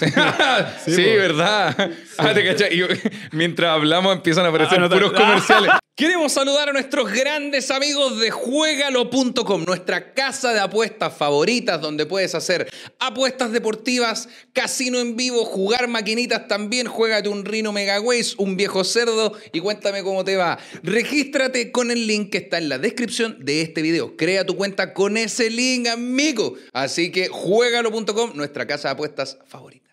sí, 0.84 0.94
Sí, 0.94 1.02
po. 1.02 1.16
verdad. 1.16 1.90
Ah, 2.18 2.34
te 2.34 2.44
cachai. 2.44 2.78
Y 2.78 2.84
mientras 3.32 3.70
hablamos 3.70 4.14
empiezan 4.16 4.44
a 4.44 4.48
aparecer 4.50 4.78
Ah, 4.78 4.82
no 4.82 4.88
te- 4.88 4.96
puros 4.96 5.12
Ah. 5.14 5.18
comerciales. 5.18 5.70
Queremos 5.96 6.30
saludar 6.32 6.68
a 6.68 6.72
nuestros 6.72 7.10
grandes 7.10 7.72
amigos 7.72 8.20
de 8.20 8.30
Juegalo.com, 8.30 9.64
nuestra 9.64 10.14
casa 10.14 10.52
de 10.52 10.60
apuestas 10.60 11.12
favoritas 11.16 11.80
donde 11.80 12.06
puedes 12.06 12.36
hacer 12.36 12.68
apuestas 13.00 13.50
deportivas, 13.50 14.28
casino 14.52 15.00
en 15.00 15.16
vivo, 15.16 15.44
jugar 15.44 15.88
maquinitas 15.88 16.46
también, 16.46 16.86
juégate 16.86 17.28
un 17.28 17.44
Rino 17.44 17.72
Megaways, 17.72 18.36
un 18.36 18.56
viejo 18.56 18.84
cerdo 18.84 19.32
y 19.52 19.58
cuéntame 19.58 20.04
cómo 20.04 20.22
te 20.24 20.36
va. 20.36 20.60
Regístrate 20.84 21.72
con 21.72 21.90
el 21.90 22.06
link 22.06 22.30
que 22.30 22.38
está 22.38 22.58
en 22.58 22.68
la 22.68 22.78
descripción 22.78 23.36
de 23.40 23.62
este 23.62 23.82
video. 23.82 24.16
Crea 24.16 24.46
tu 24.46 24.54
cuenta 24.56 24.94
con 24.94 25.16
ese 25.16 25.50
link, 25.50 25.88
amigo. 25.88 26.54
Así 26.74 27.10
que 27.10 27.26
Juegalo.com, 27.26 28.32
nuestra 28.36 28.68
casa 28.68 28.86
de 28.90 28.92
apuestas 28.98 29.38
favorita. 29.46 29.88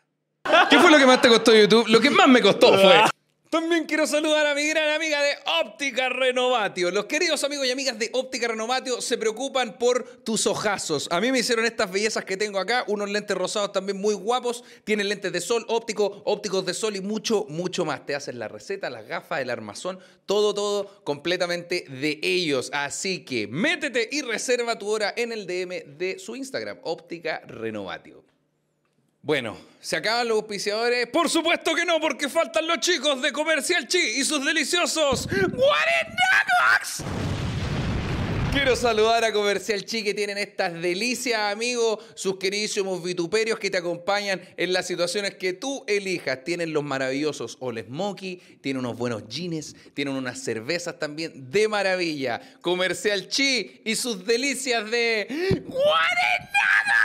¿Qué 0.68 0.80
fue 0.80 0.90
lo 0.90 0.98
que 0.98 1.06
más 1.06 1.22
te 1.22 1.30
costó 1.30 1.54
YouTube? 1.54 1.88
Lo 1.88 2.02
que 2.02 2.10
más 2.10 2.28
me 2.28 2.42
costó 2.42 2.74
fue. 2.74 3.04
También 3.52 3.86
quiero 3.86 4.08
saludar 4.08 4.48
a 4.48 4.56
mi 4.56 4.68
gran 4.68 4.90
amiga 4.90 5.22
de 5.22 5.32
Óptica 5.62 6.10
Renovatio. 6.10 6.90
Los 6.90 7.06
queridos 7.06 7.44
amigos 7.44 7.68
y 7.68 7.72
amigas 7.72 8.00
de 8.00 8.10
Óptica 8.14 8.48
Renovatio 8.48 9.00
se 9.02 9.20
preocupan 9.20 9.78
por 9.78 10.04
tus 10.24 10.48
ojazos. 10.48 11.08
A 11.12 11.22
mí 11.22 11.32
me 11.32 11.40
hicieron 11.40 11.66
estas 11.66 11.92
bellezas 11.92 12.26
que 12.26 12.36
tengo 12.36 12.58
acá, 12.58 12.84
unos 12.88 13.10
lentes 13.10 13.38
rosados 13.38 13.72
también 13.72 14.02
muy 14.02 14.16
guapos. 14.16 14.64
Tienen 14.84 15.08
lentes 15.08 15.32
de 15.32 15.40
sol, 15.40 15.64
óptico, 15.70 16.24
ópticos 16.26 16.66
de 16.66 16.74
sol 16.74 16.96
y 16.96 17.02
mucho, 17.02 17.46
mucho 17.48 17.86
más. 17.86 18.06
Te 18.08 18.16
hacen 18.16 18.40
la 18.40 18.48
receta, 18.48 18.90
las 18.90 19.08
gafas, 19.08 19.40
el 19.40 19.52
armazón, 19.52 20.00
todo, 20.26 20.56
todo 20.56 21.04
completamente 21.04 21.86
de 21.88 22.20
ellos. 22.24 22.72
Así 22.74 23.24
que 23.24 23.48
métete 23.48 24.10
y 24.12 24.24
reserva 24.24 24.80
tu 24.80 24.90
hora 24.90 25.14
en 25.16 25.32
el 25.32 25.46
DM 25.46 25.98
de 25.98 26.18
su 26.18 26.36
Instagram, 26.36 26.80
Óptica 26.82 27.42
Renovatio. 27.46 28.25
Bueno, 29.26 29.58
¿se 29.82 29.96
acaban 29.96 30.28
los 30.28 30.36
auspiciadores? 30.38 31.08
Por 31.08 31.32
supuesto 31.32 31.74
que 31.74 31.84
no, 31.84 32.00
porque 32.00 32.30
faltan 32.30 32.68
los 32.68 32.80
chicos 32.80 33.24
de 33.24 33.32
Comercial 33.32 33.88
Chi 33.88 33.98
y 33.98 34.24
sus 34.24 34.46
deliciosos 34.46 35.28
Guarenagox. 35.28 37.04
Quiero 38.52 38.76
saludar 38.76 39.24
a 39.24 39.34
Comercial 39.34 39.84
Chi 39.84 40.04
que 40.04 40.14
tienen 40.14 40.38
estas 40.38 40.80
delicias, 40.80 41.52
amigos, 41.52 42.06
sus 42.14 42.38
queridísimos 42.38 43.04
vituperios 43.04 43.58
que 43.58 43.72
te 43.72 43.80
acompañan 43.80 44.40
en 44.58 44.72
las 44.72 44.86
situaciones 44.86 45.34
que 45.34 45.54
tú 45.54 45.84
elijas. 45.88 46.44
Tienen 46.44 46.72
los 46.72 46.84
maravillosos 46.84 47.58
All 47.62 47.84
Smoky, 47.84 48.40
tienen 48.62 48.86
unos 48.86 48.96
buenos 48.96 49.28
jeans, 49.28 49.76
tienen 49.96 50.14
unas 50.14 50.40
cervezas 50.40 51.00
también 51.00 51.50
de 51.50 51.68
maravilla. 51.68 52.40
Comercial 52.62 53.28
Chi 53.28 53.82
y 53.84 53.96
sus 53.96 54.24
delicias 54.24 54.88
de 54.92 55.64
Guarenagox. 55.66 57.05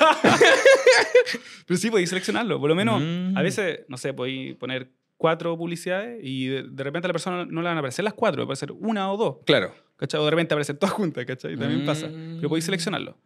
Pero 1.66 1.78
sí, 1.78 1.90
podéis 1.90 2.08
seleccionarlo. 2.08 2.58
Por 2.60 2.68
lo 2.68 2.74
menos, 2.74 3.00
Mm. 3.02 3.36
a 3.36 3.42
veces, 3.42 3.80
no 3.88 3.96
sé, 3.96 4.12
podéis 4.14 4.56
poner 4.56 4.90
cuatro 5.16 5.56
publicidades 5.56 6.20
y 6.22 6.46
de, 6.46 6.62
de 6.64 6.84
repente 6.84 7.06
a 7.06 7.08
la 7.10 7.12
persona 7.12 7.44
no 7.44 7.60
le 7.62 7.68
van 7.68 7.76
a 7.76 7.80
aparecer 7.80 8.04
las 8.04 8.14
cuatro, 8.14 8.38
va 8.40 8.42
a 8.42 8.46
aparecer 8.46 8.72
una 8.72 9.12
o 9.12 9.16
dos. 9.16 9.36
Claro. 9.46 9.74
¿Cachai? 9.96 10.18
O 10.20 10.24
de 10.24 10.30
repente 10.30 10.54
aparecen 10.54 10.78
todas 10.78 10.94
juntas, 10.94 11.24
¿cachai? 11.26 11.56
También 11.56 11.84
pasa. 11.84 12.06
Mm. 12.08 12.36
Pero 12.36 12.48
podéis 12.48 12.64
seleccionarlo. 12.64 13.16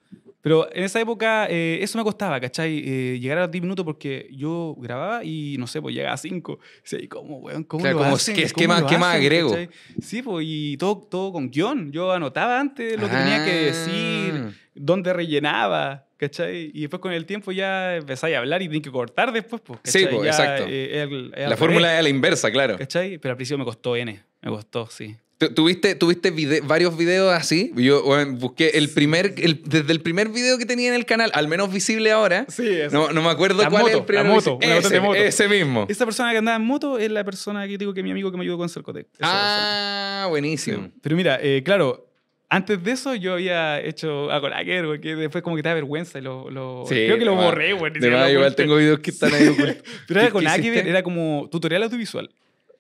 Pero 0.45 0.69
en 0.75 0.85
esa 0.85 1.01
época 1.01 1.47
eh, 1.49 1.79
eso 1.81 1.97
me 1.97 2.05
costaba, 2.05 2.39
¿cachai? 2.39 2.79
Eh, 2.87 3.19
llegar 3.19 3.39
a 3.39 3.41
los 3.43 3.51
10 3.51 3.63
minutos 3.63 3.83
porque 3.83 4.29
yo 4.31 4.77
grababa 4.79 5.25
y 5.25 5.57
no 5.59 5.67
sé, 5.67 5.81
pues 5.81 5.95
llegaba 5.95 6.13
a 6.15 6.19
5. 6.19 6.59
¿y 7.01 7.09
¿cómo, 7.09 7.39
weón? 7.39 7.65
¿Cómo 7.65 7.81
Claro, 7.83 7.97
lo 7.99 8.05
como, 8.05 8.17
hacen? 8.17 8.37
¿qué- 8.37 8.43
¿Cómo 8.43 8.55
qué 8.63 8.69
más- 8.69 8.81
lo 8.83 8.87
qué 8.89 8.99
más 8.99 9.09
hacen? 9.15 9.21
agrego? 9.23 9.49
¿cachai? 9.51 9.71
Sí, 10.03 10.21
pues, 10.23 10.45
y 10.47 10.77
todo, 10.77 10.99
todo 11.11 11.33
con 11.33 11.51
guion. 11.51 11.91
Yo 11.93 12.13
anotaba 12.13 12.61
antes 12.61 12.93
lo 13.01 13.09
que 13.09 13.17
tenía 13.17 13.43
que 13.45 13.53
decir, 13.53 14.35
Ah. 14.35 14.51
dónde 14.75 15.15
rellenaba, 15.15 16.07
¿cachai? 16.19 16.71
Y 16.75 16.83
después 16.83 17.01
con 17.01 17.13
el 17.15 17.25
tiempo 17.25 17.51
ya 17.51 17.97
empezáis 17.97 18.37
a 18.37 18.41
hablar 18.41 18.61
y 18.61 18.67
tenéis 18.67 18.83
que 18.85 18.91
cortar 18.93 19.33
después, 19.33 19.63
pues, 19.65 19.81
Sí, 19.85 20.05
¿cachai? 20.05 20.15
pues, 20.19 20.25
Ya, 20.27 20.31
exacto. 20.43 20.65
eh, 20.69 21.03
el- 21.05 21.33
el 21.35 21.49
La 21.51 21.57
fórmula 21.57 21.97
es 21.97 22.03
la 22.03 22.09
inversa, 22.11 22.51
claro. 22.51 22.77
¿Cachai? 22.77 23.17
Pero 23.17 23.33
al 23.33 23.37
principio 23.37 23.59
me 23.59 23.65
costó 23.65 23.97
N. 23.97 24.23
Me 24.43 24.51
costó, 24.51 24.87
sí. 24.91 25.17
Tu- 25.49 25.55
¿Tuviste, 25.55 25.95
tuviste 25.95 26.31
vide- 26.31 26.61
varios 26.63 26.97
videos 26.97 27.33
así? 27.33 27.73
Yo 27.77 28.03
bueno, 28.03 28.37
busqué 28.39 28.71
el 28.75 28.89
primer, 28.91 29.35
el- 29.39 29.63
desde 29.65 29.93
el 29.93 30.01
primer 30.01 30.29
video 30.29 30.59
que 30.59 30.67
tenía 30.67 30.89
en 30.89 30.95
el 30.95 31.07
canal, 31.07 31.31
al 31.35 31.49
menos 31.49 31.73
visible 31.73 32.11
ahora. 32.13 32.47
Sí, 32.49 32.67
eso. 32.69 32.95
No, 32.97 33.13
no 33.13 33.23
me 33.23 33.29
acuerdo 33.31 33.63
La 33.63 33.71
cuál 33.71 33.83
es 33.83 33.89
el 33.89 33.95
moto, 33.97 34.07
primer 34.07 34.25
la 34.27 34.33
moto, 34.33 34.59
visi- 34.59 34.67
una 34.67 34.77
ese, 34.79 34.89
de 34.95 35.01
moto. 35.01 35.15
ese 35.15 35.49
mismo. 35.49 35.87
Esa 35.89 36.05
persona 36.05 36.33
que 36.33 36.39
andaba 36.39 36.57
en 36.57 36.65
moto 36.65 36.99
es 36.99 37.11
la 37.11 37.25
persona 37.25 37.67
que 37.67 37.77
digo 37.79 37.93
que 37.95 38.01
es 38.01 38.05
mi 38.05 38.11
amigo 38.11 38.31
que 38.31 38.37
me 38.37 38.43
ayudó 38.45 38.59
con 38.59 38.69
Cercotec. 38.69 39.07
Ah, 39.21 40.21
persona. 40.23 40.27
buenísimo. 40.31 40.85
Sí. 40.87 40.93
Pero 41.03 41.17
mira, 41.17 41.39
eh, 41.43 41.63
claro, 41.65 42.11
antes 42.49 42.83
de 42.85 42.93
eso 42.93 43.15
yo 43.15 43.33
había 43.35 43.81
hecho 43.81 44.31
a 44.31 44.41
Colaker, 44.41 44.85
porque 44.85 45.17
después 45.17 45.43
como 45.43 45.57
que 45.57 45.63
te 45.63 45.69
da 45.69 45.75
vergüenza 45.75 46.19
y 46.19 46.23
lo, 46.23 46.51
lo- 46.51 46.85
Sí, 46.87 46.95
creo 46.95 47.19
que 47.19 47.25
lo 47.25 47.35
borré, 47.35 47.73
güey. 47.73 47.93
De 47.93 48.33
igual 48.33 48.55
tengo 48.55 48.77
videos 48.77 49.01
que 49.01 49.11
están 49.11 49.35
ahí. 49.35 49.49
Pero 50.09 50.21
era 50.21 50.27
¿Qué- 50.29 50.33
con 50.33 50.41
qué 50.41 50.45
nada 50.45 50.57
que 50.59 50.63
ver, 50.63 50.73
hiciste? 50.75 50.91
era 50.91 51.03
como 51.03 51.49
tutorial 51.51 51.83
audiovisual. 51.83 52.31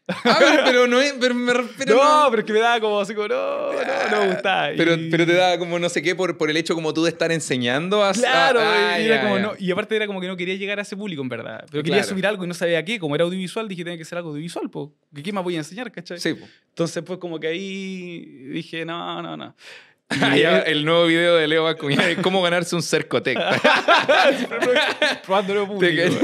Ah, 0.07 0.37
pero, 0.39 0.65
pero 0.65 0.87
no 0.87 1.01
es, 1.01 1.15
pero 1.19 1.35
me 1.35 1.53
refiero 1.55 1.97
no, 1.97 2.27
pero 2.29 2.41
es 2.41 2.47
que 2.47 2.53
me 2.53 2.59
daba 2.59 2.79
como 2.79 3.01
así 3.01 3.15
como, 3.15 3.27
no, 3.29 3.73
no, 3.73 4.11
no 4.11 4.21
me 4.21 4.33
gustaba. 4.35 4.69
Pero, 4.77 4.95
Y- 4.97 5.09
pero 5.11 5.25
te 5.25 5.33
da 5.33 5.59
como 5.59 5.79
no 5.79 5.89
sé 5.89 6.03
qué 6.03 6.15
por, 6.15 6.37
por 6.37 6.51
el 6.51 6.57
hecho 6.59 6.75
como 6.75 6.93
tú 6.93 7.05
de 7.05 7.11
estar 7.11 7.33
enseñando 7.33 8.05
a... 8.05 8.13
Claro, 8.13 8.61
ah, 8.63 9.01
y, 9.01 9.05
era 9.07 9.23
como 9.23 9.39
no- 9.39 9.53
y 9.59 9.71
aparte 9.71 9.97
era 9.97 10.07
como 10.07 10.21
que 10.21 10.27
no 10.29 10.37
quería 10.37 10.57
llegar 10.57 10.79
a 10.79 10.83
ese 10.83 10.95
público, 10.95 11.23
en 11.23 11.31
verdad. 11.31 11.65
Pero 11.71 11.83
quería 11.83 12.01
Claro. 12.01 12.09
subir 12.11 12.27
algo 12.27 12.45
y 12.45 12.49
no 12.49 12.53
sabía 12.55 12.85
qué. 12.85 12.99
Como 12.99 13.15
era 13.15 13.25
audiovisual, 13.25 13.67
dije, 13.67 13.83
tiene 13.83 13.97
que 13.97 14.05
ser 14.05 14.19
algo 14.19 14.31
audiovisual, 14.31 14.69
po. 14.69 14.93
¿Qué 15.15 15.23
qué 15.23 15.33
más 15.33 15.43
voy 15.43 15.55
a 15.55 15.59
enseñar, 15.59 15.91
cachai? 15.91 16.19
Sí, 16.21 16.35
po. 16.35 16.47
Entonces, 16.69 17.03
pues 17.03 17.19
como 17.19 17.41
que 17.41 17.47
ahí 17.47 18.19
dije, 18.53 18.85
no, 18.85 19.23
no, 19.23 19.37
no. 19.39 19.55
Ah, 20.11 20.37
el 20.67 20.85
nuevo 20.85 21.07
video 21.07 21.35
de 21.37 21.49
Leo 21.49 21.65
Bascuñán 21.65 22.09
es 22.11 22.19
cómo 22.19 22.43
ganarse 22.43 22.77
un 22.77 22.83
Cercotec. 22.83 23.39
Probándolo 25.25 25.67
público, 25.67 26.15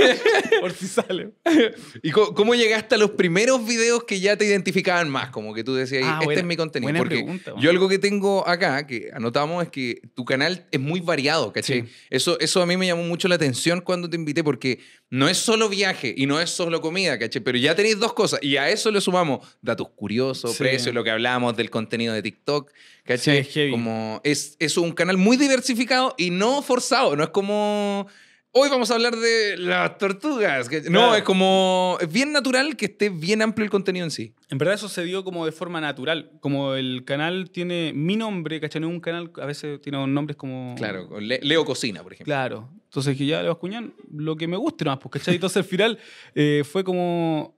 por 0.61 0.73
si 0.73 0.87
sale. 0.87 1.31
¿Y 2.03 2.11
cómo, 2.11 2.35
cómo 2.35 2.55
llegaste 2.55 2.95
a 2.95 2.99
los 2.99 3.11
primeros 3.13 3.67
videos 3.67 4.05
que 4.05 4.21
ya 4.21 4.37
te 4.37 4.45
identificaban 4.45 5.09
más? 5.09 5.31
Como 5.31 5.55
que 5.55 5.65
tú 5.65 5.75
decías, 5.75 6.03
Ah, 6.05 6.13
este 6.21 6.25
buena- 6.27 6.41
es 6.41 6.47
mi 6.47 6.57
contenido. 6.57 6.89
buena 6.93 6.99
Porque 7.01 7.17
pregunta, 7.17 7.53
yo 7.59 7.71
algo 7.71 7.89
que 7.89 7.99
tengo 7.99 8.47
acá, 8.47 8.87
que 8.87 9.11
anotamos, 9.13 9.63
es 9.65 9.71
que 9.71 10.01
tu 10.15 10.25
canal 10.25 10.67
es 10.71 10.81
muy 10.81 11.01
variado, 11.01 11.53
¿cachai? 11.53 11.83
Sí. 11.83 11.89
Eso, 12.11 12.39
eso 12.41 12.63
a 12.63 12.67
mí 12.67 12.77
me 12.77 12.87
llamó 12.87 13.03
mucho 13.05 13.29
la 13.29 13.37
atención 13.37 13.81
cuando 13.81 14.09
te 14.11 14.17
invité, 14.17 14.45
porque 14.45 14.81
no 15.11 15.29
es 15.29 15.39
solo 15.39 15.69
viaje 15.69 16.15
y 16.17 16.27
no 16.27 16.41
es 16.41 16.51
solo 16.51 16.81
comida, 16.81 17.19
¿cachai? 17.19 17.43
Pero 17.43 17.59
ya 17.59 17.75
tenéis 17.75 17.99
dos 17.99 18.13
cosas. 18.13 18.41
Y 18.43 18.57
a 18.57 18.69
eso 18.71 18.91
le 18.91 19.01
sumamos 19.01 19.47
datos 19.61 19.89
curiosos, 19.97 20.53
Sí. 20.53 20.59
precios, 20.63 20.95
lo 20.95 21.03
que 21.05 21.11
hablábamos 21.11 21.57
del 21.57 21.69
contenido 21.69 22.15
de 22.15 22.23
TikTok, 22.23 22.71
¿cachai? 23.05 23.43
Sí, 23.43 23.49
es 23.49 23.55
heavy. 23.55 23.71
como 23.73 24.21
es, 24.25 24.57
es 24.61 24.77
un 24.77 24.93
canal 24.93 25.17
muy 25.17 25.37
diversificado 25.37 26.15
y 26.17 26.31
no 26.31 26.63
forzado. 26.63 27.17
No 27.17 27.25
es 27.25 27.31
como 27.31 28.07
Hoy 28.53 28.69
vamos 28.69 28.91
a 28.91 28.95
hablar 28.95 29.15
de 29.15 29.57
las 29.59 29.97
tortugas. 29.97 30.69
No, 30.69 30.91
Claro. 30.91 31.15
es 31.15 31.23
como. 31.23 31.99
Es 32.01 32.11
bien 32.13 32.33
natural 32.33 32.77
que 32.77 32.87
esté 32.87 33.09
bien 33.09 33.43
amplio 33.43 33.63
el 33.65 33.71
contenido 33.71 34.03
en 34.05 34.11
sí. 34.11 34.35
En 34.49 34.59
verdad 34.59 34.75
eso 34.75 34.89
se 34.89 35.05
dio 35.05 35.23
como 35.23 35.47
de 35.47 35.53
forma 35.53 35.81
natural. 35.81 36.33
Como 36.41 36.75
el 36.75 37.05
canal 37.05 37.49
tiene 37.53 37.93
mi 37.95 38.17
nombre, 38.17 38.61
¿cachai? 38.61 38.81
No 38.81 38.89
es 38.89 38.93
un 38.95 38.99
canal, 38.99 39.31
a 39.41 39.47
veces 39.47 39.81
tiene 39.81 40.05
nombres 40.05 40.37
como... 40.37 40.75
Claro, 40.77 41.09
Leo 41.21 41.65
Cocina, 41.65 42.03
por 42.03 42.13
ejemplo. 42.15 42.25
Claro. 42.33 42.69
Entonces 42.91 43.17
dije, 43.17 43.31
ya, 43.31 43.41
Leo 43.43 43.53
Bascuñán, 43.53 43.95
lo 44.13 44.35
que 44.37 44.49
me 44.49 44.57
guste 44.57 44.85
nomás, 44.85 44.99
pues, 44.99 45.13
¿cachai? 45.13 45.37
Entonces 45.37 45.59
al 45.59 45.65
final 45.65 45.97
eh, 46.35 46.65
fue 46.69 46.83
como... 46.83 47.57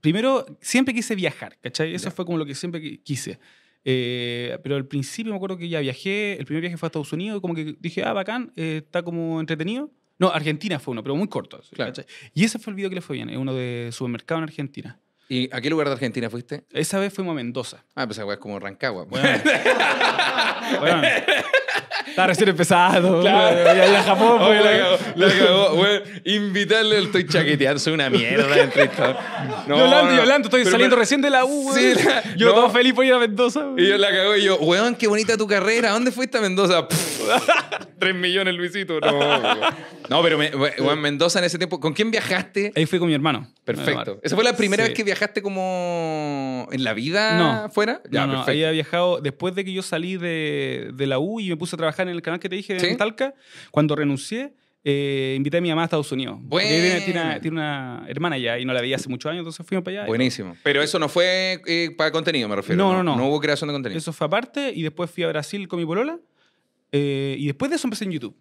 Primero, 0.00 0.46
siempre 0.62 0.94
quise 0.94 1.14
viajar, 1.14 1.58
¿cachai? 1.60 1.94
Eso 1.94 2.06
Ya. 2.06 2.10
fue 2.10 2.24
como 2.24 2.38
lo 2.38 2.46
que 2.46 2.54
siempre 2.54 2.80
qui- 2.82 3.02
quise. 3.02 3.38
Eh, 3.84 4.58
pero 4.62 4.76
al 4.76 4.86
principio 4.86 5.30
me 5.30 5.36
acuerdo 5.36 5.58
que 5.58 5.68
ya 5.68 5.80
viajé, 5.80 6.38
el 6.38 6.46
primer 6.46 6.62
viaje 6.62 6.78
fue 6.78 6.86
a 6.86 6.88
Estados 6.88 7.12
Unidos, 7.12 7.36
y 7.36 7.40
como 7.42 7.54
que 7.54 7.76
dije, 7.78 8.02
ah, 8.02 8.14
bacán, 8.14 8.50
eh, 8.56 8.80
está 8.84 9.02
como 9.02 9.40
entretenido. 9.40 9.90
No, 10.18 10.30
Argentina 10.30 10.78
fue 10.78 10.92
uno, 10.92 11.02
pero 11.02 11.14
muy 11.16 11.28
corto. 11.28 11.60
Claro. 11.72 11.92
Y 12.34 12.44
ese 12.44 12.58
fue 12.58 12.70
el 12.70 12.76
video 12.76 12.88
que 12.88 12.94
le 12.94 13.00
fue 13.02 13.16
bien, 13.16 13.28
es 13.28 13.36
uno 13.36 13.52
de 13.54 13.90
supermercado 13.92 14.38
en 14.38 14.44
Argentina. 14.44 14.98
¿Y 15.28 15.54
a 15.54 15.60
qué 15.60 15.68
lugar 15.70 15.86
de 15.86 15.92
Argentina 15.92 16.28
fuiste? 16.30 16.64
Esa 16.72 16.98
vez 16.98 17.12
fuimos 17.12 17.32
a 17.32 17.34
Mendoza. 17.34 17.84
Ah, 17.94 18.06
pues 18.06 18.18
es 18.18 18.36
como 18.38 18.58
Rancagua. 18.58 19.04
Bueno. 19.04 19.28
bueno. 20.80 21.02
Estaba 22.08 22.26
recién 22.28 22.48
empezado. 22.48 23.20
Claro. 23.20 23.62
Claro. 23.62 23.92
Ya 23.92 24.00
a 24.00 24.02
Japón. 24.02 24.42
Oye, 24.42 24.60
pues, 24.60 24.64
la 24.64 24.78
cagó, 24.78 24.98
la 25.16 25.28
cagó, 25.28 25.74
weón. 25.74 26.02
Invitarle, 26.24 26.98
estoy 27.02 27.26
chaqueteando, 27.26 27.78
soy 27.78 27.92
una 27.94 28.10
mierda 28.10 28.46
de 28.54 28.60
entrevistador. 28.62 29.16
No, 29.66 29.76
Yolanda, 29.76 30.10
no. 30.12 30.16
Yolanda, 30.16 30.46
estoy 30.46 30.60
Pero- 30.62 30.70
saliendo 30.70 30.94
pero- 30.96 31.00
recién 31.02 31.20
de 31.22 31.30
la 31.30 31.44
U, 31.44 31.72
Sí, 31.74 31.92
la- 32.04 32.22
Yo 32.36 32.48
no. 32.48 32.54
todo 32.54 32.70
feliz 32.70 32.92
por 32.94 33.04
ir 33.04 33.12
a 33.12 33.18
Mendoza. 33.18 33.60
weón. 33.60 33.78
Y 33.78 33.86
yo 33.88 33.98
la 33.98 34.10
cagó 34.10 34.36
y 34.36 34.42
yo, 34.44 34.56
weón, 34.58 34.94
qué 34.94 35.06
bonita 35.06 35.36
tu 35.36 35.46
carrera. 35.46 35.90
¿Dónde 35.90 36.12
fuiste 36.12 36.38
a 36.38 36.40
Mendoza? 36.40 36.86
Tres 37.98 38.14
millones, 38.14 38.54
Luisito. 38.54 38.98
No, 39.00 39.54
no 40.08 40.22
pero 40.22 40.38
me- 40.38 40.50
weón, 40.54 41.00
Mendoza 41.00 41.38
en 41.38 41.44
ese 41.44 41.58
tiempo. 41.58 41.78
¿Con 41.80 41.92
quién 41.92 42.10
viajaste? 42.10 42.72
Ahí 42.74 42.86
fui 42.86 42.98
con 42.98 43.08
mi 43.08 43.14
hermano. 43.14 43.46
Perfecto. 43.64 44.18
¿Esa 44.22 44.34
fue 44.34 44.44
la 44.44 44.56
primera 44.56 44.84
Sí. 44.84 44.90
vez 44.90 44.96
que 44.96 45.04
viajaste 45.04 45.42
como 45.42 46.66
en 46.72 46.84
la 46.84 46.94
vida 46.94 47.36
No. 47.64 47.70
fuera? 47.70 48.02
Ya, 48.10 48.22
no, 48.22 48.26
no, 48.26 48.32
perfecto. 48.38 48.50
había 48.52 48.70
viajado 48.70 49.20
después 49.20 49.54
de 49.54 49.64
que 49.64 49.72
yo 49.72 49.82
salí 49.82 50.16
de, 50.16 50.90
de 50.94 51.06
la 51.06 51.18
U 51.18 51.40
y 51.40 51.48
me 51.48 51.56
puse 51.56 51.76
a 51.76 51.78
trabajar 51.78 52.08
en 52.08 52.14
el 52.14 52.22
canal 52.22 52.40
que 52.40 52.48
te 52.48 52.56
dije 52.56 52.78
¿Sí? 52.80 52.86
en 52.86 52.96
Talca. 52.96 53.34
Cuando 53.70 53.94
renuncié, 53.96 54.54
eh, 54.82 55.34
invité 55.36 55.58
a 55.58 55.60
mi 55.60 55.68
mamá 55.68 55.82
a 55.82 55.84
Estados 55.84 56.10
Unidos. 56.10 56.38
Ella 56.52 56.60
tiene, 56.60 57.00
tiene 57.02 57.20
una, 57.20 57.40
tiene 57.40 57.56
una 57.56 58.04
hermana 58.08 58.36
allá 58.36 58.58
y 58.58 58.64
no 58.64 58.72
la 58.72 58.80
veía 58.80 58.96
hace 58.96 59.10
muchos 59.10 59.30
años, 59.30 59.40
entonces 59.40 59.66
fuimos 59.66 59.84
para 59.84 59.98
allá. 59.98 60.06
Buenísimo. 60.06 60.56
Pero 60.62 60.82
eso 60.82 60.98
no 60.98 61.08
fue 61.10 61.60
eh, 61.66 61.90
para 61.96 62.10
contenido, 62.10 62.48
me 62.48 62.56
refiero. 62.56 62.82
No, 62.82 62.92
no, 62.94 63.02
no. 63.02 63.14
No 63.16 63.26
hubo 63.28 63.40
creación 63.40 63.68
de 63.68 63.74
contenido. 63.74 63.98
Eso 63.98 64.12
fue 64.14 64.26
aparte 64.26 64.72
y 64.74 64.82
después 64.82 65.10
fui 65.10 65.22
a 65.24 65.28
Brasil 65.28 65.68
con 65.68 65.78
mi 65.78 65.84
polola 65.84 66.18
eh, 66.92 67.36
y 67.38 67.46
después 67.46 67.70
de 67.70 67.76
eso 67.76 67.86
empecé 67.86 68.04
en 68.04 68.12
YouTube. 68.12 68.36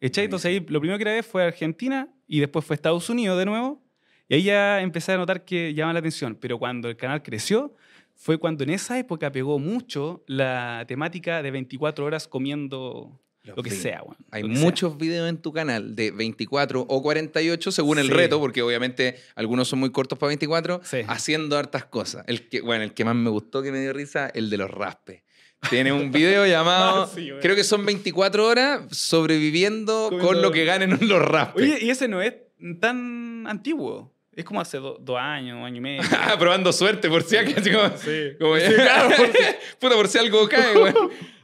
¿Echai? 0.00 0.24
Entonces 0.24 0.46
ahí 0.46 0.60
lo 0.68 0.80
primero 0.80 0.98
que 0.98 1.04
grabé 1.04 1.22
fue 1.22 1.44
Argentina 1.44 2.08
y 2.26 2.40
después 2.40 2.64
fue 2.64 2.74
Estados 2.74 3.08
Unidos 3.08 3.38
de 3.38 3.44
nuevo 3.46 3.82
y 4.28 4.34
ahí 4.34 4.42
ya 4.42 4.80
empecé 4.80 5.12
a 5.12 5.16
notar 5.16 5.44
que 5.44 5.74
llama 5.74 5.92
la 5.92 6.00
atención. 6.00 6.36
Pero 6.40 6.58
cuando 6.58 6.88
el 6.88 6.96
canal 6.96 7.22
creció 7.22 7.74
fue 8.16 8.38
cuando 8.38 8.64
en 8.64 8.70
esa 8.70 8.98
época 8.98 9.30
pegó 9.30 9.58
mucho 9.58 10.24
la 10.26 10.84
temática 10.88 11.42
de 11.42 11.50
24 11.52 12.04
horas 12.04 12.26
comiendo 12.28 13.20
Los 13.44 13.56
lo 13.56 13.62
que 13.62 13.70
videos. 13.70 13.82
sea. 13.82 14.02
weón, 14.02 14.16
Hay 14.32 14.42
que 14.42 14.54
sea. 14.56 14.64
muchos 14.64 14.98
videos 14.98 15.28
en 15.28 15.38
tu 15.38 15.52
canal 15.52 15.94
de 15.94 16.10
24 16.10 16.80
o 16.88 17.02
48 17.02 17.70
según 17.72 17.98
el 17.98 18.06
Sí. 18.06 18.12
reto, 18.12 18.40
porque 18.40 18.62
obviamente 18.62 19.16
algunos 19.36 19.68
son 19.68 19.78
muy 19.80 19.90
cortos 19.90 20.18
para 20.18 20.28
24, 20.28 20.80
Sí. 20.84 20.98
haciendo 21.06 21.56
hartas 21.58 21.84
cosas. 21.84 22.24
El 22.28 22.48
que, 22.48 22.60
bueno, 22.60 22.82
el 22.84 22.92
que 22.92 23.04
más 23.04 23.14
me 23.16 23.30
gustó, 23.30 23.62
que 23.62 23.70
me 23.72 23.80
dio 23.80 23.92
risa, 23.92 24.28
el 24.28 24.50
de 24.50 24.56
los 24.58 24.70
raspes. 24.70 25.22
Tiene 25.70 25.92
un 25.92 26.10
video 26.10 26.46
llamado, 26.46 27.04
Ah, 27.04 27.10
sí, 27.14 27.30
creo 27.40 27.54
que 27.56 27.64
son 27.64 27.86
24 27.86 28.46
horas 28.46 28.82
sobreviviendo 28.90 30.08
Comiendo- 30.10 30.26
con 30.26 30.42
lo 30.42 30.50
que 30.52 30.64
ganen 30.64 30.98
los 31.08 31.22
raspes. 31.22 31.62
Oye, 31.62 31.78
y 31.84 31.90
ese 31.90 32.08
no 32.08 32.20
es 32.20 32.34
tan 32.80 33.46
antiguo. 33.46 34.12
Es 34.34 34.46
como 34.46 34.62
hace 34.62 34.78
do- 34.78 34.96
dos 34.98 35.18
años, 35.18 35.58
un 35.58 35.64
año 35.64 35.76
y 35.76 35.80
medio. 35.80 36.02
Ah, 36.12 36.36
probando 36.38 36.72
suerte, 36.72 37.08
por 37.08 37.22
si 37.22 37.36
acaso. 37.36 37.70
Como, 37.70 37.96
Sí. 37.98 38.22
como 38.40 38.56
Sí, 38.56 38.72
claro, 38.74 39.10
por 39.16 39.30
Puta, 39.78 39.94
por 39.96 40.08
si 40.08 40.18
algo 40.18 40.48
cae, 40.48 40.74
güey. 40.74 40.94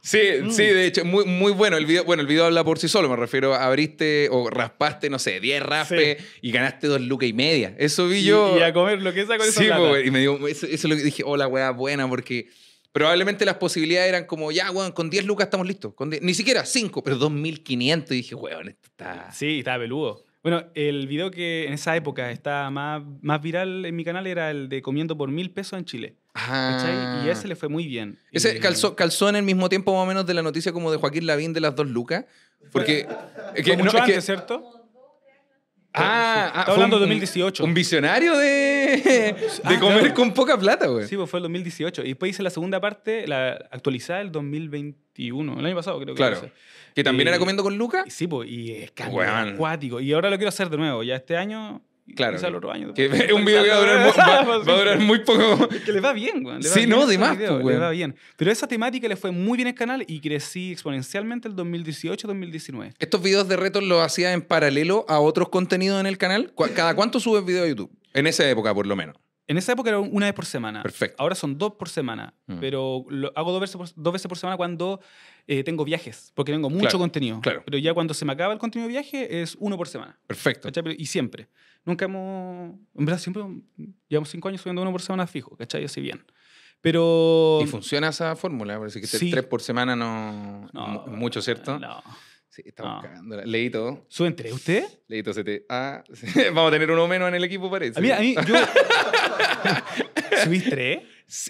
Sí, 0.01 0.19
Mm. 0.43 0.51
sí, 0.51 0.63
de 0.65 0.87
hecho, 0.87 1.05
muy, 1.05 1.27
muy 1.27 1.53
bueno. 1.53 1.77
El 1.77 1.85
video, 1.85 2.05
bueno, 2.05 2.23
el 2.23 2.27
video 2.27 2.47
habla 2.47 2.65
por 2.65 2.79
sí 2.79 2.89
solo. 2.89 3.11
Me 3.11 3.17
refiero, 3.17 3.55
abriste 3.55 4.29
o 4.31 4.49
raspaste, 4.49 5.11
no 5.11 5.19
sé, 5.19 5.39
10 5.39 5.63
raspes 5.63 6.25
y 6.41 6.51
ganaste 6.51 6.87
dos 6.87 7.01
lucas 7.03 7.29
y 7.29 7.35
media. 7.35 7.75
Eso 7.79 8.09
vi 8.09 8.25
yo. 8.25 8.57
Y, 8.59 8.63
a 8.63 8.73
comer 8.73 9.03
lo 9.03 9.13
que 9.13 9.27
sea 9.27 9.37
con 9.37 9.47
esa 9.47 9.61
Sí, 9.61 9.67
plata. 9.67 9.81
po, 9.83 9.99
y 9.99 10.11
me 10.11 10.21
dio, 10.21 10.49
eso, 10.49 10.65
eso 10.67 10.75
es 10.75 10.85
lo 10.85 10.97
que 10.97 11.03
dije, 11.03 11.23
hola, 11.27 11.47
weá, 11.47 11.71
buena, 11.73 12.09
porque 12.09 12.49
probablemente 12.93 13.45
las 13.45 13.57
posibilidades 13.57 14.09
eran 14.09 14.25
como, 14.25 14.51
ya, 14.53 14.71
weón, 14.71 14.93
con 14.93 15.11
10 15.11 15.25
lucas 15.27 15.47
estamos 15.47 15.67
listos. 15.67 15.95
Con 15.95 16.11
10 16.11 16.23
ni 16.23 16.35
siquiera 16.35 16.65
5, 16.65 17.03
pero 17.03 17.19
2.500. 17.19 18.11
Y 18.11 18.15
dije, 18.15 18.35
weón, 18.35 18.69
esto 18.69 18.89
está... 18.89 19.31
Sí, 19.33 19.59
estaba 19.61 19.79
peludo. 19.79 20.25
Bueno, 20.43 20.65
el 20.75 21.09
video 21.09 21.31
que 21.31 21.67
en 21.67 21.73
esa 21.75 21.97
época 21.97 22.31
estaba 22.31 22.71
más, 22.71 23.03
más 23.23 23.43
viral 23.43 23.85
en 23.85 23.97
mi 23.97 24.05
canal 24.05 24.27
era 24.27 24.51
el 24.51 24.69
de 24.69 24.81
comiendo 24.81 25.17
por 25.19 25.31
mil 25.31 25.51
pesos 25.51 25.79
en 25.79 25.85
Chile. 25.85 26.15
Ah. 26.35 27.23
Y 27.27 27.29
ese 27.29 27.49
le 27.49 27.57
fue 27.57 27.69
muy 27.69 27.87
bien. 27.87 28.19
Ese 28.31 28.59
calzó, 28.61 28.95
calzó 28.95 29.29
en 29.29 29.37
el 29.37 29.43
mismo 29.43 29.69
tiempo 29.69 29.93
más 29.93 30.05
o 30.05 30.07
menos 30.07 30.25
de 30.27 30.35
la 30.35 30.43
noticia 30.43 30.73
como 30.73 30.93
de 30.93 30.97
Joaquín 30.97 31.27
Lavín 31.27 31.53
de 31.53 31.61
las 31.61 31.75
dos 31.75 31.89
lucas. 31.89 32.25
Porque... 32.73 33.07
es 33.55 33.65
que- 33.65 33.77
mucho 33.77 33.93
no, 33.93 33.99
es 33.99 34.05
que- 34.07 34.13
antes, 34.13 34.25
¿cierto? 34.25 34.78
Ah, 35.95 36.03
ah, 36.45 36.47
Estaba 36.49 36.65
fue 36.67 36.75
hablando 36.75 36.97
de 36.97 37.01
2018. 37.07 37.65
Un 37.65 37.75
visionario 37.75 38.37
de, 38.37 38.47
de 38.47 39.37
Ah, 39.65 39.81
comer 39.81 39.99
claro. 40.01 40.15
con 40.15 40.33
poca 40.35 40.57
plata, 40.59 40.87
güey. 40.87 41.07
Sí, 41.07 41.17
pues 41.17 41.29
fue 41.31 41.39
el 41.39 41.43
2018. 41.45 42.03
Y 42.05 42.09
después 42.09 42.31
hice 42.31 42.43
la 42.43 42.51
segunda 42.51 42.81
parte, 42.81 43.27
la 43.27 43.53
actualizada 43.71 44.21
el 44.21 44.31
2021, 44.33 45.59
el 45.59 45.67
año 45.67 45.75
pasado 45.77 45.99
creo 46.01 46.15
que 46.15 46.19
Claro. 46.19 46.41
lo. 46.43 46.51
Que 46.95 47.05
también 47.05 47.29
Y- 47.29 47.31
era 47.31 47.39
comiendo 47.39 47.63
con 47.63 47.77
lucas. 47.79 48.05
Sí, 48.09 48.27
pues, 48.27 48.49
y 48.51 48.73
es 48.73 48.93
acuático. 49.01 50.01
Y 50.01 50.13
ahora 50.13 50.31
lo 50.31 50.37
quiero 50.37 50.49
hacer 50.49 50.69
de 50.69 50.77
nuevo. 50.77 51.03
Ya 51.03 51.17
este 51.17 51.37
año, 51.37 51.81
Claro. 52.15 52.37
quizá 52.37 52.49
el 52.49 52.55
otro 52.57 52.71
año. 52.73 52.95
Que 52.95 53.09
un 53.35 53.45
video 53.45 53.63
que 53.63 53.69
va 53.71 53.77
a 53.77 53.81
durar, 53.81 54.07
mu- 54.07 54.13
va- 54.17 54.59
va 54.69 54.73
a 54.75 54.79
durar 54.79 54.99
muy 55.01 55.21
poco. 55.21 55.69
Que 55.69 55.93
le 55.93 56.01
va 56.01 56.13
bien, 56.13 56.45
va 56.47 56.61
Sí, 56.63 56.79
bien 56.81 56.91
no, 56.91 57.07
de 57.07 57.19
más, 57.19 57.37
video, 57.37 57.61
pues, 57.61 57.81
va 57.81 57.91
bien. 57.91 58.17
Pero 58.37 58.51
esa 58.51 58.67
temática 58.67 59.07
le 59.09 59.17
fue 59.17 59.31
muy 59.31 59.57
bien 59.57 59.69
al 59.69 59.75
canal 59.75 60.05
y 60.07 60.21
crecí 60.21 60.73
exponencialmente 60.73 61.49
el 61.49 61.55
2018-2019. 61.57 62.95
Estos 62.99 63.23
videos 63.23 63.49
de 63.49 63.57
retos 63.57 63.83
los 63.83 64.03
hacía 64.03 64.33
en 64.33 64.43
paralelo 64.43 65.05
a 65.09 65.21
otros 65.21 65.49
contenidos 65.49 66.01
en 66.01 66.07
el 66.07 66.19
canal. 66.19 66.53
¿Cu- 66.55 66.67
¿Cada 66.75 66.95
cuánto 66.95 67.21
subes 67.21 67.45
video 67.45 67.65
a 67.65 67.69
YouTube? 67.69 67.91
En 68.15 68.27
esa 68.27 68.49
época, 68.49 68.75
por 68.75 68.87
lo 68.87 68.97
menos. 68.97 69.17
En 69.49 69.57
esa 69.59 69.73
época 69.73 69.89
era 69.91 69.99
una 69.99 70.27
vez 70.27 70.35
por 70.35 70.45
semana. 70.47 70.83
Perfecto. 70.83 71.17
Ahora 71.21 71.35
son 71.35 71.59
dos 71.59 71.73
por 71.75 71.89
semana. 71.89 72.35
Mm. 72.47 72.59
Pero 72.61 73.05
lo 73.09 73.33
hago 73.35 73.51
dos 73.51 73.61
veces 73.61 73.77
por, 73.77 73.89
dos 73.95 74.13
veces 74.13 74.29
por 74.29 74.39
semana 74.39 74.57
cuando 74.57 75.01
eh, 75.47 75.65
tengo 75.65 75.85
viajes, 75.85 76.31
porque 76.35 76.53
tengo 76.53 76.69
mucho 76.71 76.83
Claro, 76.83 76.99
contenido. 76.99 77.41
claro. 77.41 77.63
Pero 77.65 77.79
ya 77.79 77.95
cuando 77.95 78.13
se 78.15 78.25
me 78.27 78.33
acaba 78.35 78.53
el 78.53 78.59
contenido 78.59 78.87
de 78.89 78.93
viaje 78.93 79.41
es 79.43 79.57
uno 79.59 79.77
por 79.77 79.89
semana. 79.89 80.19
Perfecto. 80.27 80.69
¿cachai? 80.71 80.95
Y 80.99 81.07
siempre. 81.07 81.49
Nunca 81.85 82.05
hemos. 82.05 82.75
En 82.95 83.05
verdad, 83.07 83.19
siempre 83.19 83.43
llevamos 84.09 84.29
cinco 84.29 84.49
años 84.49 84.61
subiendo 84.61 84.83
uno 84.83 84.93
por 84.93 85.01
semana 85.03 85.27
fijo, 85.27 85.57
¿cachai? 85.57 85.85
Así 85.85 86.01
bien. 86.03 86.23
Pero. 86.81 87.61
¿Y 87.63 87.67
funciona 87.67 88.09
esa 88.09 88.37
fórmula? 88.37 88.79
Parece 88.79 89.01
que 89.01 89.07
Sí. 89.07 89.31
tres 89.31 89.45
por 89.47 89.63
semana 89.63 89.97
no, 89.97 90.69
No, 90.73 90.87
mu- 90.89 91.17
mucho, 91.17 91.41
¿cierto? 91.43 91.79
No. 91.79 92.03
Sí, 92.59 92.65
estamos 92.67 92.97
No. 92.97 93.03
cagándola. 93.09 93.45
Leí 93.45 93.71
todo. 93.71 94.05
¿Suben 94.09 94.35
tres 94.35 94.53
usted? 94.53 94.83
Leí 95.07 95.23
todo. 95.23 95.33
se 95.33 95.45
te- 95.45 95.65
Ah, 95.69 96.03
vamos 96.53 96.69
a 96.69 96.73
tener 96.73 96.91
uno 96.91 97.07
menos 97.07 97.29
en 97.29 97.37
el 97.37 97.45
equipo, 97.45 97.71
parece. 97.71 97.97
A 97.97 98.03
mí, 98.03 98.11
a 98.11 98.19
mí, 98.19 98.35
yo. 98.35 98.55
¿Subís 100.45 100.65
tres? 100.69 100.99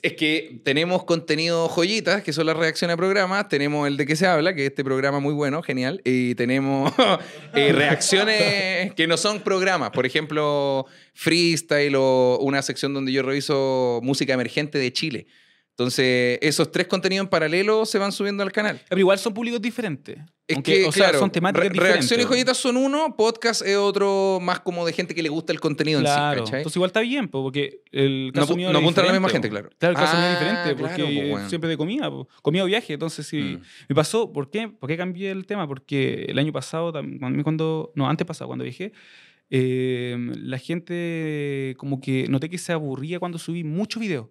Es 0.03 0.13
que 0.15 0.61
tenemos 0.65 1.05
contenido 1.05 1.67
joyitas, 1.69 2.23
que 2.23 2.33
son 2.35 2.45
las 2.47 2.57
reacciones 2.59 2.95
a 2.95 2.97
programas. 2.99 3.49
Tenemos 3.49 3.87
el 3.87 3.97
de 3.97 4.05
que 4.05 4.17
se 4.17 4.27
habla, 4.27 4.53
que 4.55 4.65
es 4.67 4.71
este 4.71 4.85
programa 4.85 5.19
muy 5.21 5.33
bueno, 5.33 5.63
genial. 5.63 6.03
Y 6.05 6.35
tenemos 6.35 6.93
eh, 7.55 7.73
reacciones 7.73 8.93
que 8.95 9.07
no 9.07 9.17
son 9.17 9.41
programas. 9.41 9.91
Por 9.93 10.05
ejemplo, 10.05 10.85
freestyle 11.15 11.95
o 11.97 12.39
una 12.43 12.61
sección 12.61 12.93
donde 12.93 13.13
yo 13.13 13.23
reviso 13.23 14.01
música 14.03 14.35
emergente 14.35 14.77
de 14.79 14.93
Chile. 14.93 15.27
Entonces, 15.79 16.41
esos 16.43 16.73
tres 16.73 16.89
contenidos 16.89 17.23
en 17.27 17.31
paralelo 17.31 17.87
se 17.87 17.99
van 17.99 18.11
subiendo 18.11 18.43
al 18.43 18.51
canal. 18.51 18.81
Pero 18.89 18.99
igual 18.99 19.17
son 19.21 19.33
públicos 19.33 19.63
diferentes. 19.63 20.19
Es 20.49 20.57
Aunque, 20.57 20.81
que, 20.81 20.85
o 20.87 20.91
sea, 20.91 21.05
claro, 21.05 21.19
son 21.21 21.31
temáticas 21.31 21.69
re- 21.69 21.73
diferentes. 21.73 21.99
reacciones 22.01 22.27
y 22.27 22.29
joyitas 22.29 22.57
son 22.57 22.77
uno, 22.77 23.15
podcast 23.17 23.63
es 23.65 23.77
otro 23.77 24.41
más 24.43 24.59
como 24.59 24.85
de 24.85 24.93
gente 24.93 25.15
que 25.15 25.23
le 25.23 25.29
gusta 25.29 25.53
el 25.53 25.61
contenido 25.61 26.01
Claro. 26.01 26.33
en 26.33 26.39
sí, 26.39 26.45
¿cachai? 26.47 26.61
Entonces 26.63 26.77
igual 26.77 26.89
está 26.89 27.01
bien, 27.01 27.29
po, 27.29 27.45
porque 27.45 27.83
el 27.93 28.33
No 28.35 28.41
caso 28.41 28.55
apu- 28.55 28.57
mío 28.57 28.73
no 28.73 28.79
apunta 28.81 29.03
a 29.03 29.07
la 29.07 29.13
misma 29.13 29.29
gente, 29.29 29.49
claro. 29.49 29.71
Claro, 29.79 29.93
el 29.93 30.01
caso 30.05 30.17
mío 30.17 30.27
Ah, 30.27 30.33
es 30.33 30.39
diferente, 30.41 30.69
porque 30.75 30.95
claro, 30.97 31.05
po, 31.05 31.11
es 31.11 31.33
weón. 31.35 31.49
siempre 31.49 31.71
de 31.71 31.77
comida, 31.77 32.11
po. 32.11 32.29
comida 32.43 32.65
o 32.65 32.67
viaje. 32.67 32.95
Entonces, 32.95 33.25
sí, 33.27 33.37
Mm. 33.41 33.61
me 33.91 33.95
pasó, 33.95 34.33
¿por 34.33 34.51
qué? 34.51 34.67
¿Por 34.69 34.89
qué 34.89 34.97
cambié 34.97 35.31
el 35.31 35.47
tema? 35.47 35.69
Porque 35.69 36.25
el 36.29 36.39
año 36.41 36.53
pasado, 36.53 36.93
cuando- 37.45 37.93
no, 37.95 38.09
antes 38.09 38.27
pasado, 38.27 38.49
cuando 38.49 38.65
viajé, 38.65 38.91
eh, 39.51 40.17
la 40.43 40.59
gente 40.59 41.75
como 41.79 42.01
que 42.01 42.27
noté 42.29 42.49
que 42.51 42.59
se 42.59 42.73
aburría 42.73 43.19
cuando 43.21 43.39
subí 43.39 43.63
muchos 43.63 44.01
videos. 44.01 44.27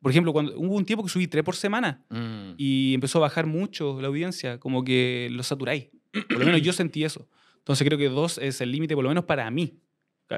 Por 0.00 0.10
ejemplo, 0.12 0.32
cuando 0.32 0.56
hubo 0.58 0.74
un 0.76 0.84
tiempo 0.84 1.02
que 1.04 1.10
subí 1.10 1.26
tres 1.26 1.42
por 1.44 1.56
semana 1.56 2.04
Mm. 2.10 2.54
y 2.56 2.94
empezó 2.94 3.18
a 3.18 3.22
bajar 3.22 3.46
mucho 3.46 4.00
la 4.00 4.08
audiencia, 4.08 4.58
como 4.58 4.84
que 4.84 5.28
lo 5.32 5.42
saturáis. 5.42 5.88
Por 6.28 6.38
lo 6.38 6.44
menos 6.46 6.62
yo 6.62 6.72
sentí 6.72 7.04
eso. 7.04 7.28
Entonces 7.58 7.86
creo 7.86 7.98
que 7.98 8.08
dos 8.08 8.38
es 8.38 8.60
el 8.62 8.70
límite, 8.72 8.94
por 8.94 9.04
lo 9.04 9.10
menos 9.10 9.24
para 9.24 9.50
mí. 9.50 9.78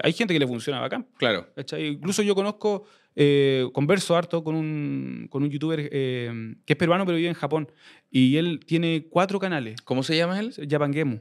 Hay 0.03 0.13
gente 0.13 0.33
que 0.35 0.41
le 0.41 0.47
funciona 0.47 0.81
bacán. 0.81 1.07
Claro. 1.17 1.47
¿cachai? 1.55 1.87
Incluso 1.89 2.23
yo 2.23 2.35
conozco, 2.35 2.85
eh, 3.15 3.69
converso 3.73 4.17
harto 4.17 4.43
con 4.43 4.55
un, 4.57 5.27
con 5.31 5.43
un 5.43 5.51
youtuber 5.51 5.89
eh, 5.93 6.55
que 6.65 6.73
es 6.73 6.77
peruano 6.77 7.05
pero 7.07 7.17
vive 7.17 7.29
en 7.29 7.35
Japón. 7.35 7.71
Y 8.11 8.37
él 8.37 8.61
tiene 8.67 9.07
cuatro 9.11 9.39
canales, 9.39 9.81
¿Cómo 9.83 10.03
se 10.03 10.17
llama 10.17 10.39
él? 10.41 10.53
Japangemu. 10.69 11.21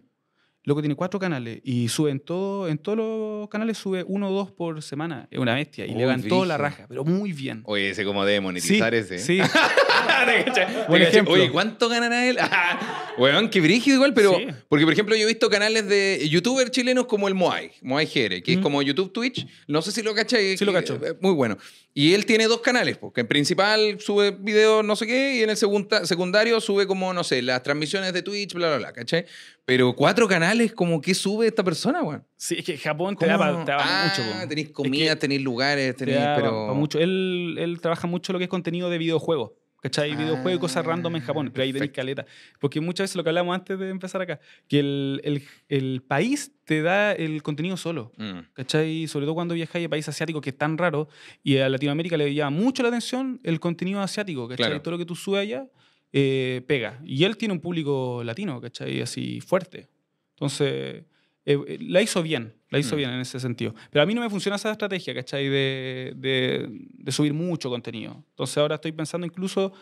Loco 0.66 0.82
tiene 0.82 0.96
cuatro 0.96 1.20
canales 1.20 1.62
y 1.64 1.88
sube 1.88 2.12
en, 2.12 2.20
todo, 2.20 2.68
en 2.68 2.78
todos 2.78 2.98
los 2.98 3.50
canales, 3.50 3.78
sube 3.78 4.04
uno 4.06 4.30
o 4.30 4.34
dos 4.34 4.52
por 4.52 4.82
semana. 4.84 5.28
Es 5.32 5.40
una 5.40 5.56
bestia. 5.56 5.86
Y 5.86 5.92
Uy, 5.92 5.98
levantó 5.98 6.44
la 6.46 6.58
raja, 6.58 6.86
pero 6.90 7.06
muy 7.06 7.32
bien. 7.32 7.62
Oye, 7.66 7.92
ese 7.92 8.04
como 8.04 8.26
debe 8.26 8.40
Sí, 8.40 8.42
monetizar 8.44 8.94
ese. 8.94 9.20
sí. 9.20 9.40
¿Te 10.26 10.44
cachai? 10.46 11.02
ejemplo. 11.02 11.34
Oye, 11.34 11.50
¿cuánto 11.50 11.88
ganará 11.90 12.28
él? 12.28 12.38
Weón, 13.18 13.50
qué 13.50 13.62
brígido 13.62 13.96
igual, 13.96 14.14
pero. 14.14 14.36
Sí. 14.38 14.48
Porque, 14.68 14.86
por 14.86 14.94
ejemplo, 14.94 15.16
yo 15.16 15.24
he 15.24 15.28
visto 15.28 15.50
canales 15.50 15.88
de 15.88 16.28
youtubers 16.30 16.72
chilenos 16.72 17.06
como 17.06 17.28
el 17.28 17.36
Moai, 17.36 17.72
Moai 17.82 18.06
Jere, 18.06 18.44
que 18.44 18.54
es 18.54 18.60
como 18.60 18.82
YouTube 18.82 19.12
Twitch. 19.12 19.48
No 19.68 19.82
sé 19.82 19.92
si 19.92 20.02
lo 20.02 20.14
cachai. 20.14 20.58
Sí 20.58 20.66
lo 20.66 20.74
cacho. 20.74 21.00
Muy 21.22 21.34
bueno. 21.34 21.58
Y 22.00 22.14
él 22.14 22.26
tiene 22.26 22.48
dos 22.48 22.62
canales, 22.62 22.98
porque 22.98 23.20
en 23.20 23.28
principal 23.28 24.00
sube 24.00 24.32
videos 24.32 24.86
no 24.86 24.96
sé 24.96 25.06
qué, 25.06 25.36
y 25.36 25.44
en 25.44 25.50
el 25.50 25.58
secundario 25.58 26.62
sube 26.62 26.88
como, 26.88 27.14
no 27.14 27.26
sé, 27.26 27.42
las 27.42 27.62
transmisiones 27.62 28.14
de 28.14 28.22
Twitch, 28.22 28.54
bla, 28.54 28.70
bla, 28.70 28.78
bla, 28.78 28.94
¿cachai? 28.94 29.26
Pero 29.66 29.94
cuatro 29.94 30.26
canales, 30.26 30.72
como, 30.72 31.02
¿qué 31.02 31.14
sube 31.14 31.48
esta 31.48 31.62
persona, 31.62 32.02
weón? 32.02 32.26
Sí, 32.38 32.56
es 32.60 32.64
que 32.64 32.78
Japón 32.78 33.18
te 33.18 33.26
da, 33.26 33.38
pa- 33.38 33.66
te 33.66 33.72
da 33.74 33.78
ah, 33.82 34.14
mucho. 34.16 34.32
po. 34.32 34.48
tenéis 34.48 34.68
Es 34.68 34.74
comida, 34.74 35.14
que 35.14 35.20
tenéis 35.20 35.42
lugares, 35.42 35.94
te 35.98 36.06
tenéis, 36.06 36.26
pa- 36.26 36.36
pero... 36.36 36.68
pa 36.68 36.74
mucho. 36.74 37.00
Él, 37.00 37.58
él 37.60 37.82
trabaja 37.82 38.08
mucho 38.08 38.32
lo 38.32 38.40
que 38.40 38.46
es 38.46 38.50
contenido 38.50 38.90
de 38.90 38.98
videojuegos. 38.98 39.52
¿Cachai? 39.82 40.16
Videojuegos 40.16 40.56
y 40.56 40.60
cosas 40.60 40.86
random 40.86 41.16
en 41.16 41.22
Japón. 41.22 41.52
Pero 41.54 41.64
ahí 41.64 41.72
tenéis 41.74 41.92
caleta. 41.92 42.26
Porque 42.60 42.82
muchas 42.82 43.06
veces 43.06 43.16
lo 43.16 43.24
que 43.24 43.30
hablamos 43.30 43.56
antes 43.56 43.80
de 43.80 43.90
empezar 43.90 44.22
acá, 44.22 44.40
que 44.68 44.80
el, 44.80 45.22
el- 45.24 45.44
el 45.70 46.02
país 46.06 46.52
te 46.66 46.82
da 46.82 47.14
el 47.14 47.42
contenido 47.44 47.78
solo. 47.78 48.12
Mm. 48.18 48.40
¿Cachai? 48.54 49.08
Sobre 49.08 49.26
todo 49.26 49.36
cuando 49.36 49.54
viajáis 49.56 49.86
a 49.88 49.90
países 49.90 50.10
asiáticos 50.14 50.42
que 50.42 50.50
es 50.50 50.58
tan 50.58 50.78
raro 50.78 51.08
y 51.44 51.58
a 51.58 51.70
Latinoamérica 51.70 52.18
le 52.18 52.34
llama 52.34 52.58
mucho 52.58 52.84
la 52.84 52.90
atención 52.90 53.40
el 53.44 53.60
contenido 53.60 54.02
asiático, 54.02 54.48
¿cachai? 54.50 54.66
Claro. 54.66 54.82
Todo 54.82 54.92
lo 54.92 54.98
que 54.98 55.06
tú 55.06 55.16
subes 55.16 55.42
allá 55.44 55.66
eh, 56.12 56.62
pega. 56.68 57.00
Y 57.06 57.24
él 57.24 57.38
tiene 57.38 57.54
un 57.54 57.60
público 57.62 58.22
latino, 58.24 58.60
¿cachai? 58.60 59.02
Así 59.02 59.40
fuerte. 59.42 59.88
Entonces, 60.36 61.04
eh, 61.46 61.58
eh, 61.68 61.78
la 61.82 62.02
hizo 62.02 62.22
bien, 62.24 62.54
la 62.70 62.80
hizo 62.80 62.96
Mm. 62.96 62.98
bien 62.98 63.10
en 63.12 63.20
ese 63.22 63.40
sentido. 63.40 63.74
Pero 63.92 64.04
a 64.04 64.06
mí 64.06 64.14
no 64.14 64.22
me 64.22 64.30
funciona 64.30 64.56
esa 64.58 64.72
estrategia, 64.72 65.14
¿cachai? 65.14 65.48
De, 65.50 66.14
de, 66.16 66.68
de 66.70 67.12
subir 67.12 67.34
mucho 67.34 67.70
contenido. 67.70 68.24
Entonces 68.30 68.58
ahora 68.58 68.76
estoy 68.76 68.92
pensando 68.92 69.26
incluso 69.26 69.74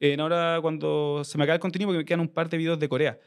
en 0.00 0.20
ahora 0.20 0.58
cuando 0.60 1.22
se 1.24 1.38
me 1.38 1.44
acaba 1.44 1.54
el 1.54 1.60
contenido, 1.60 1.88
porque 1.88 1.98
me 1.98 2.04
quedan 2.04 2.20
un 2.20 2.28
par 2.28 2.48
de 2.48 2.56
videos 2.58 2.78
de 2.78 2.88
Corea. 2.88 3.18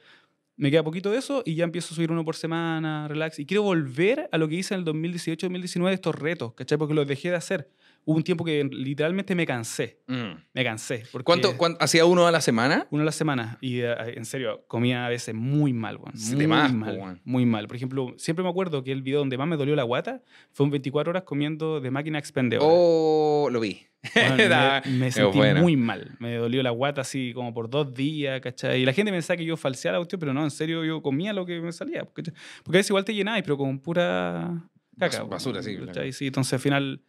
Me 0.57 0.71
queda 0.71 0.83
poquito 0.83 1.11
de 1.11 1.17
eso 1.19 1.43
y 1.45 1.53
ya 1.55 1.63
empiezo 1.65 1.93
a 1.93 1.95
subir 1.95 2.11
uno 2.11 2.25
por 2.25 2.35
semana, 2.35 3.07
relax. 3.07 3.37
Y 3.39 3.45
quiero 3.45 3.63
volver 3.63 4.27
a 4.31 4.37
lo 4.39 4.47
que 4.47 4.55
hice 4.55 4.73
en 4.73 4.79
el 4.79 4.85
2018-2019, 4.85 5.93
estos 5.93 6.15
retos, 6.15 6.53
¿cachai? 6.55 6.77
Porque 6.77 6.93
los 6.95 7.07
dejé 7.07 7.29
de 7.29 7.35
hacer. 7.35 7.69
Hubo 8.09 8.15
un 8.15 8.23
tiempo 8.23 8.45
que 8.45 8.63
literalmente 8.63 9.35
me 9.35 9.45
cansé. 9.45 9.99
Mm. 10.07 10.31
Me 10.53 10.63
cansé. 10.63 11.03
Porque 11.11 11.25
¿Cuánto, 11.25 11.57
cuánto- 11.57 11.83
¿Hacía 11.83 12.05
uno 12.05 12.25
a 12.25 12.31
la 12.31 12.39
semana? 12.39 12.87
Uno 12.89 13.01
a 13.01 13.05
la 13.05 13.11
semana. 13.11 13.57
Y 13.59 13.81
eh, 13.81 13.93
en 14.15 14.23
serio, 14.23 14.63
comía 14.67 15.05
a 15.05 15.09
veces 15.09 15.35
muy 15.35 15.73
mal, 15.73 15.97
weón. 15.97 16.13
Muy 16.15 16.35
de 16.39 16.47
más, 16.47 16.71
po, 16.71 16.77
mal. 16.77 16.97
weón. 16.97 17.21
Muy 17.25 17.45
mal. 17.45 17.67
Por 17.67 17.75
ejemplo, 17.75 18.13
siempre 18.17 18.43
me 18.43 18.49
acuerdo 18.49 18.81
que 18.81 18.93
el 18.93 19.01
video 19.01 19.19
donde 19.19 19.37
más 19.37 19.45
me 19.49 19.57
dolió 19.57 19.75
la 19.75 19.83
guata 19.83 20.23
fue 20.53 20.63
un 20.65 20.71
24 20.71 21.09
horas 21.09 21.23
comiendo 21.23 21.81
de 21.81 21.91
máquina 21.91 22.17
expendedora. 22.17 22.65
Oh, 22.65 23.49
lo 23.51 23.59
vi. 23.59 23.81
Me, 24.15 24.81
me 24.89 25.11
sentí 25.11 25.37
buena. 25.37 25.59
muy 25.61 25.75
mal. 25.75 26.15
Me 26.19 26.35
dolió 26.35 26.63
la 26.63 26.69
guata 26.69 27.01
así 27.01 27.33
como 27.33 27.53
por 27.53 27.69
dos 27.69 27.93
días, 27.93 28.39
¿cachai? 28.39 28.81
Y 28.83 28.85
la 28.85 28.93
gente 28.93 29.11
pensaba 29.11 29.35
que 29.35 29.43
yo 29.43 29.57
falseaba 29.57 29.97
la 29.97 29.99
cuestión, 29.99 30.19
pero 30.19 30.33
no, 30.33 30.43
en 30.45 30.51
serio, 30.51 30.85
yo 30.85 31.01
comía 31.01 31.33
lo 31.33 31.45
que 31.45 31.59
me 31.59 31.73
salía. 31.73 32.05
¿cachai? 32.13 32.33
Porque 32.63 32.77
a 32.77 32.79
veces 32.79 32.91
igual 32.91 33.03
te 33.03 33.13
llenabas, 33.13 33.41
pero 33.41 33.57
con 33.57 33.79
pura 33.79 34.63
caca. 34.97 35.23
Bas- 35.23 35.29
basura, 35.29 35.61
sí. 35.61 35.77
Sí, 36.13 36.27
entonces 36.27 36.53
al 36.53 36.59
final 36.59 37.01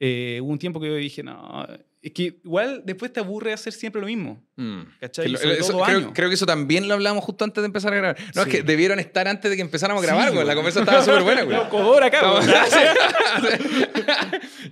eh, 0.00 0.40
hubo 0.42 0.52
un 0.52 0.58
tiempo 0.58 0.80
que 0.80 0.88
yo 0.88 0.94
dije, 0.96 1.22
no, 1.22 1.66
es 2.06 2.12
que 2.12 2.38
igual 2.44 2.82
después 2.84 3.12
te 3.12 3.18
aburre 3.20 3.52
hacer 3.52 3.72
siempre 3.72 4.00
lo 4.00 4.06
mismo. 4.06 4.40
Mm. 4.54 4.82
¿Cachai? 5.00 5.26
Que 5.26 5.32
lo- 5.32 5.38
Sobre 5.38 5.58
eso- 5.58 5.72
todo 5.72 6.12
creo, 6.14 6.28
que 6.28 6.34
eso 6.34 6.46
también 6.46 6.86
lo 6.88 6.94
hablamos 6.94 7.22
justo 7.24 7.44
antes 7.44 7.60
de 7.62 7.66
empezar 7.66 7.92
a 7.92 7.96
grabar. 7.96 8.16
No, 8.34 8.44
Sí. 8.44 8.48
es 8.48 8.54
que 8.56 8.62
debieron 8.62 8.98
estar 9.00 9.26
antes 9.28 9.50
de 9.50 9.56
que 9.56 9.62
empezáramos 9.62 10.02
a 10.02 10.06
grabar, 10.06 10.28
Sí, 10.28 10.34
güey. 10.34 10.46
La 10.46 10.54
güey. 10.54 10.56
conversa 10.56 10.80
estaba 10.80 11.04
súper 11.04 11.22
buena, 11.24 11.42
güey. 11.42 11.56
No, 11.56 11.68
Codora 11.68 12.06
acá, 12.06 12.30
güey. 12.30 12.46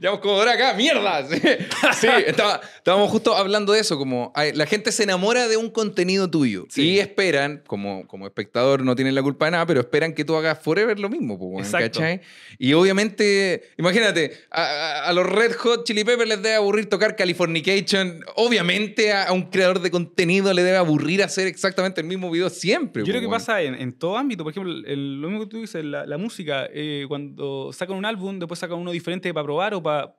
Llevamos 0.01 0.21
como 0.21 0.35
hora 0.35 0.53
acá, 0.55 0.75
mierda. 0.75 1.27
Sí, 1.29 1.41
Sí, 2.01 2.09
estaba- 2.27 2.61
estábamos 2.77 3.11
justo 3.11 3.37
hablando 3.37 3.73
de 3.73 3.81
eso, 3.81 3.99
como 3.99 4.33
ay, 4.35 4.53
la 4.53 4.67
gente 4.67 4.93
se 4.93 5.03
enamora 5.03 5.49
de 5.49 5.57
un 5.57 5.71
contenido 5.71 6.29
tuyo 6.31 6.67
y 6.77 6.99
esperan, 6.99 7.63
como, 7.67 8.07
como 8.07 8.27
espectador 8.27 8.83
no 8.85 8.95
tienen 8.95 9.15
la 9.15 9.23
culpa 9.23 9.47
de 9.47 9.53
nada, 9.53 9.67
pero 9.67 9.81
esperan 9.81 10.13
que 10.15 10.25
tú 10.25 10.37
hagas 10.37 10.59
forever 10.61 10.99
lo 10.99 11.09
mismo, 11.09 11.39
pues, 11.39 11.49
weón, 11.51 11.65
Exacto. 11.65 12.01
¿cachai? 12.01 12.21
Y 12.59 12.73
obviamente, 12.75 13.71
imagínate, 13.77 14.33
a, 14.51 14.63
a- 14.63 15.05
a 15.09 15.13
los 15.13 15.27
Red 15.27 15.55
Hot 15.57 15.85
Chili 15.85 16.05
Peppers 16.05 16.29
les 16.29 16.43
debe 16.43 16.55
aburrir 16.57 16.89
tocar 16.89 17.17
Californication, 17.25 18.21
obviamente 18.37 19.13
a, 19.13 19.25
a 19.29 19.33
un 19.33 19.43
creador 19.45 19.81
de 19.81 19.91
contenido 19.91 20.53
le 20.53 20.63
debe 20.63 20.77
aburrir 20.77 21.23
hacer 21.23 21.47
exactamente 21.47 22.01
el 22.01 22.07
mismo 22.07 22.31
video 22.31 22.49
siempre. 22.51 23.03
Yo 23.03 23.09
creo 23.13 23.21
que 23.21 23.29
pasa 23.29 23.63
en, 23.63 23.75
en 23.75 23.93
todo 23.93 24.17
ámbito. 24.17 24.45
Por 24.45 24.51
ejemplo, 24.53 24.73
el- 24.73 25.21
lo 25.21 25.29
mismo 25.29 25.45
que 25.45 25.51
tú 25.51 25.61
dices, 25.61 25.85
la, 25.85 26.07
la 26.07 26.19
música, 26.19 26.69
eh, 26.73 27.05
cuando 27.09 27.73
sacan 27.73 27.97
un 27.97 28.05
álbum, 28.05 28.39
después 28.39 28.59
sacan 28.61 28.79
uno 28.79 28.91
diferente 28.93 29.33
para 29.33 29.45
probar 29.45 29.75
o 29.75 29.83
para 29.83 30.15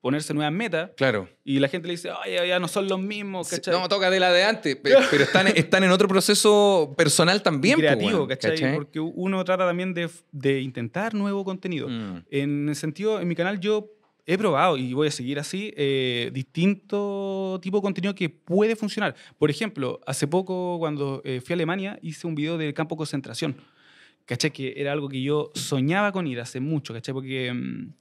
ponerse 0.00 0.32
nuevas 0.32 0.52
metas, 0.52 0.90
Claro. 0.96 1.28
y 1.44 1.58
la 1.58 1.68
gente 1.68 1.86
le 1.86 1.92
dice, 1.92 2.08
ay, 2.24 2.48
ya, 2.48 2.58
no 2.58 2.68
son 2.68 2.88
los 2.88 2.98
mismos, 2.98 3.48
¿cachai? 3.50 3.74
No, 3.74 3.86
toca 3.86 4.08
de 4.10 4.18
la 4.18 4.32
de 4.32 4.44
antes, 4.44 4.74
pe- 4.76 4.94
pero 5.10 5.24
están, 5.24 5.46
están 5.48 5.84
en 5.84 5.90
otro 5.90 6.08
proceso 6.08 6.94
personal 6.96 7.42
también. 7.42 7.74
po, 7.74 7.80
creativo, 7.80 8.26
¿cachai? 8.26 8.74
Porque 8.76 8.98
uno 8.98 9.44
trata 9.44 9.66
también 9.66 9.92
de, 9.92 10.08
de 10.32 10.60
intentar 10.62 11.12
nuevo 11.14 11.44
contenido. 11.44 11.86
Mm. 11.88 12.24
En 12.30 12.68
el 12.70 12.76
sentido, 12.76 13.20
en 13.20 13.28
mi 13.28 13.34
canal 13.34 13.60
yo 13.60 13.90
he 14.32 14.38
probado 14.38 14.76
y 14.76 14.92
voy 14.94 15.08
a 15.08 15.10
seguir 15.10 15.38
así 15.38 15.72
eh, 15.76 16.30
distinto 16.32 17.58
tipo 17.62 17.78
de 17.78 17.82
contenido 17.82 18.14
que 18.14 18.28
puede 18.30 18.76
funcionar. 18.76 19.14
Por 19.38 19.50
ejemplo, 19.50 20.00
hace 20.06 20.26
poco 20.26 20.76
cuando 20.78 21.20
eh, 21.24 21.40
fui 21.44 21.52
a 21.52 21.56
Alemania 21.56 21.98
hice 22.02 22.26
un 22.26 22.34
video 22.34 22.56
del 22.58 22.72
campo 22.74 22.94
de 22.94 22.98
concentración. 22.98 23.56
¿Cachai? 24.26 24.52
Que 24.52 24.74
era 24.76 24.92
algo 24.92 25.08
que 25.08 25.20
yo 25.20 25.50
soñaba 25.56 26.12
con 26.12 26.28
ir 26.28 26.38
hace 26.40 26.60
mucho, 26.60 26.94
¿cachai? 26.94 27.12
Porque 27.12 27.52
mm, 27.52 27.92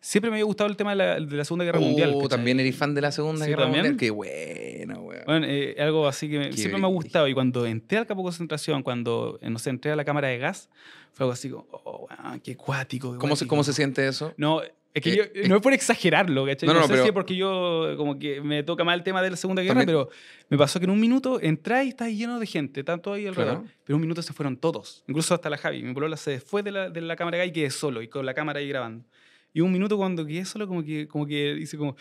siempre 0.00 0.30
me 0.30 0.36
había 0.36 0.44
gustado 0.44 0.68
el 0.68 0.76
tema 0.76 0.90
de 0.90 0.96
la, 0.96 1.18
de 1.20 1.36
la 1.36 1.44
Segunda 1.46 1.64
Guerra 1.64 1.78
Oh, 1.78 1.82
Mundial. 1.82 2.12
¿cachai? 2.12 2.28
también 2.28 2.60
eres 2.60 2.76
fan 2.76 2.94
de 2.94 3.00
la 3.00 3.10
Segunda 3.10 3.44
Sí, 3.46 3.50
Guerra 3.50 3.62
¿también? 3.62 3.84
Mundial. 3.86 3.96
Qué 3.98 4.10
bueno, 4.10 5.00
weón. 5.00 5.22
Bueno, 5.24 5.46
eh, 5.48 5.76
algo 5.78 6.06
así 6.06 6.28
que 6.28 6.50
Qué 6.50 6.56
siempre 6.58 6.78
me 6.78 6.86
ha 6.86 6.90
gustado. 6.90 7.26
Y 7.26 7.32
cuando 7.32 7.64
entré 7.64 7.96
al 7.96 8.06
campo 8.06 8.22
de 8.22 8.26
concentración, 8.26 8.82
cuando, 8.82 9.38
eh, 9.40 9.48
no 9.48 9.58
sé, 9.58 9.70
entré 9.70 9.90
a 9.92 9.96
la 9.96 10.04
cámara 10.04 10.28
de 10.28 10.36
gas, 10.36 10.68
fue 11.14 11.24
algo 11.24 11.32
así 11.32 11.48
como, 11.48 11.66
oh, 11.70 12.06
qué 12.44 12.54
cuático. 12.54 13.12
qué 13.12 13.18
¿Cómo, 13.18 13.34
se, 13.34 13.44
cuático". 13.46 13.48
¿Cómo 13.48 13.64
se 13.64 13.72
siente 13.72 14.06
eso? 14.06 14.34
No, 14.36 14.60
es 14.94 15.02
que 15.02 15.12
Eh, 15.12 15.32
yo, 15.42 15.48
no 15.48 15.56
es 15.56 15.62
por 15.62 15.72
exagerarlo, 15.72 16.44
¿cachai? 16.46 16.66
No, 16.66 16.74
No, 16.74 16.80
no, 16.80 16.86
sé 16.86 16.92
pero- 16.92 17.02
si 17.02 17.08
es 17.08 17.12
porque 17.14 17.36
yo 17.36 17.94
como 17.96 18.18
que 18.18 18.40
me 18.40 18.62
toca 18.62 18.84
mal 18.84 18.98
el 18.98 19.04
tema 19.04 19.22
de 19.22 19.30
la 19.30 19.36
Segunda 19.36 19.62
Guerra, 19.62 19.80
También- 19.80 19.86
pero 19.86 20.10
me 20.48 20.56
pasó 20.58 20.78
que 20.80 20.84
en 20.84 20.90
un 20.90 21.00
minuto 21.00 21.40
entré 21.40 21.84
y 21.84 21.88
estaba 21.88 22.10
lleno 22.10 22.38
de 22.40 22.46
gente, 22.46 22.82
tanto 22.84 23.12
ahí 23.12 23.26
alrededor, 23.26 23.60
Claro. 23.62 23.70
pero 23.84 23.94
en 23.94 23.96
un 23.96 24.00
minuto 24.02 24.22
se 24.22 24.32
fueron 24.32 24.56
todos, 24.56 25.04
incluso 25.06 25.34
hasta 25.34 25.50
la 25.50 25.58
Javi. 25.58 25.82
Mi 25.82 25.92
polola 25.94 26.16
se 26.16 26.40
fue 26.40 26.62
de 26.62 26.72
la, 26.72 26.90
de 26.90 27.00
la 27.00 27.16
cámara 27.16 27.44
y 27.44 27.52
quedé 27.52 27.70
solo 27.70 28.02
y 28.02 28.08
con 28.08 28.24
la 28.26 28.34
cámara 28.34 28.58
ahí 28.60 28.68
grabando. 28.68 29.04
Y 29.52 29.60
un 29.60 29.72
minuto 29.72 29.96
cuando 29.96 30.24
quedé 30.26 30.44
solo 30.44 30.66
como 30.68 30.82
que, 30.84 31.06
como 31.08 31.26
que 31.26 31.56
hice 31.58 31.76
como... 31.76 31.96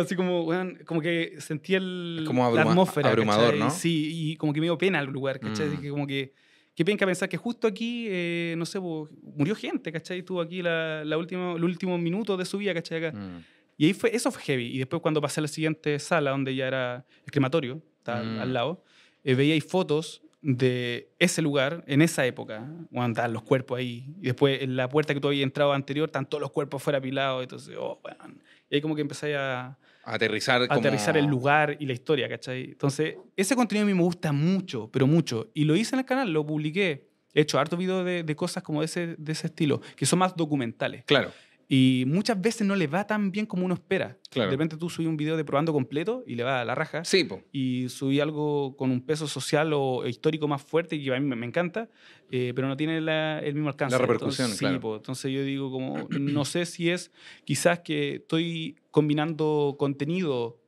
así 0.00 0.14
como, 0.16 0.46
como 0.84 1.00
que 1.00 1.36
sentí 1.38 1.74
el, 1.74 2.24
como 2.26 2.42
la 2.42 2.48
abruma- 2.62 2.70
atmósfera. 2.72 3.08
abrumador, 3.10 3.44
¿cachai? 3.52 3.58
¿no? 3.60 3.70
Sí, 3.70 4.10
y 4.32 4.36
como 4.36 4.52
que 4.52 4.60
me 4.60 4.66
dio 4.66 4.76
pena 4.76 5.00
el 5.00 5.06
lugar, 5.06 5.40
¿cachai? 5.40 5.68
Mm. 5.68 5.70
Dije 5.70 5.88
como 5.90 6.06
que, 6.06 6.32
qué 6.74 6.84
penca 6.84 7.06
pensar 7.06 7.28
que 7.28 7.36
justo 7.36 7.66
aquí, 7.66 8.06
eh, 8.08 8.54
no 8.56 8.66
sé, 8.66 8.80
po, 8.80 9.08
murió 9.36 9.54
gente, 9.54 9.92
¿cachai? 9.92 10.18
Estuvo 10.20 10.40
aquí 10.40 10.62
la, 10.62 11.04
la 11.04 11.16
última, 11.18 11.52
los 11.52 11.62
últimos 11.62 12.00
minutos 12.00 12.38
de 12.38 12.44
su 12.44 12.58
vida, 12.58 12.74
¿cachai? 12.74 13.04
Acá. 13.04 13.16
Mm. 13.16 13.44
Y 13.76 13.86
ahí 13.86 13.92
fue, 13.92 14.14
eso 14.14 14.30
fue 14.30 14.42
heavy. 14.42 14.66
Y 14.66 14.78
después 14.78 15.02
cuando 15.02 15.20
pasé 15.20 15.40
a 15.40 15.42
la 15.42 15.48
siguiente 15.48 15.98
sala, 15.98 16.30
donde 16.30 16.54
ya 16.54 16.66
era 16.68 17.06
el 17.24 17.30
crematorio, 17.30 17.82
estaba 17.98 18.22
Mm. 18.22 18.38
al 18.40 18.52
lado, 18.52 18.84
eh, 19.24 19.34
veía 19.34 19.54
ahí 19.54 19.60
fotos 19.60 20.22
de 20.42 21.08
ese 21.18 21.40
lugar 21.40 21.82
en 21.86 22.02
esa 22.02 22.26
época, 22.26 22.68
cuando 22.92 23.12
estaban 23.12 23.32
los 23.32 23.42
cuerpos 23.42 23.78
ahí. 23.78 24.14
Y 24.20 24.26
después 24.26 24.60
en 24.62 24.76
la 24.76 24.88
puerta 24.90 25.14
que 25.14 25.20
tú 25.20 25.28
habías 25.28 25.42
entrado 25.42 25.72
anterior, 25.72 26.08
están 26.08 26.26
todos 26.28 26.42
los 26.42 26.50
cuerpos 26.50 26.82
fuera 26.82 26.98
apilados. 26.98 27.42
Entonces, 27.42 27.74
oh, 27.78 27.98
weón. 28.04 28.42
Y 28.68 28.74
ahí 28.74 28.80
como 28.82 28.94
que 28.94 29.00
empecé 29.00 29.34
a, 29.36 29.78
Aterrizar, 30.04 30.62
a 30.62 30.68
como... 30.68 30.80
aterrizar 30.80 31.16
el 31.16 31.26
lugar 31.26 31.76
y 31.80 31.86
la 31.86 31.92
historia, 31.92 32.28
¿cachai? 32.28 32.64
Entonces, 32.64 33.16
ese 33.36 33.56
contenido 33.56 33.84
a 33.84 33.86
mí 33.86 33.94
me 33.94 34.02
gusta 34.02 34.32
mucho, 34.32 34.90
pero 34.92 35.06
mucho. 35.06 35.50
Y 35.54 35.64
lo 35.64 35.76
hice 35.76 35.94
en 35.96 36.00
el 36.00 36.04
canal, 36.04 36.32
lo 36.32 36.44
publiqué. 36.44 37.08
He 37.32 37.40
hecho 37.40 37.58
harto 37.58 37.76
video 37.76 38.04
de, 38.04 38.22
de 38.22 38.36
cosas 38.36 38.62
como 38.62 38.80
de 38.80 38.86
ese, 38.86 39.16
de 39.18 39.32
ese 39.32 39.48
estilo, 39.48 39.80
que 39.96 40.06
son 40.06 40.20
más 40.20 40.36
documentales. 40.36 41.04
Claro. 41.04 41.32
Y 41.68 42.04
muchas 42.06 42.40
veces 42.40 42.66
no 42.66 42.76
le 42.76 42.86
va 42.86 43.06
tan 43.06 43.30
bien 43.32 43.46
como 43.46 43.64
uno 43.64 43.74
espera. 43.74 44.18
Claro. 44.30 44.50
De 44.50 44.56
repente 44.56 44.76
tú 44.76 44.90
subís 44.90 45.08
un 45.08 45.16
video 45.16 45.36
de 45.36 45.44
probando 45.44 45.72
completo 45.72 46.22
y 46.26 46.34
le 46.34 46.42
va 46.44 46.60
a 46.60 46.64
la 46.64 46.74
raja. 46.74 47.04
Sí, 47.04 47.24
po. 47.24 47.42
Y 47.52 47.88
subí 47.88 48.20
algo 48.20 48.76
con 48.76 48.90
un 48.90 49.00
peso 49.00 49.26
social 49.26 49.72
o 49.72 50.06
histórico 50.06 50.46
más 50.46 50.62
fuerte 50.62 51.02
que 51.02 51.14
a 51.14 51.18
mí 51.18 51.26
me, 51.34 51.46
encanta, 51.46 51.88
eh, 52.30 52.52
pero 52.54 52.68
no 52.68 52.76
tiene 52.76 53.00
la- 53.00 53.38
el 53.40 53.54
mismo 53.54 53.70
alcance. 53.70 53.94
La 53.94 53.98
repercusión, 54.02 54.46
Entonces, 54.46 54.58
claro. 54.58 54.74
Sí, 54.74 54.80
po. 54.80 54.96
entonces 54.96 55.32
yo 55.32 55.42
digo 55.42 55.70
como, 55.70 56.06
no 56.10 56.44
sé 56.44 56.66
si 56.66 56.90
es 56.90 57.10
quizás 57.44 57.80
que 57.80 58.16
estoy 58.16 58.76
combinando 58.90 59.76
contenido 59.78 60.58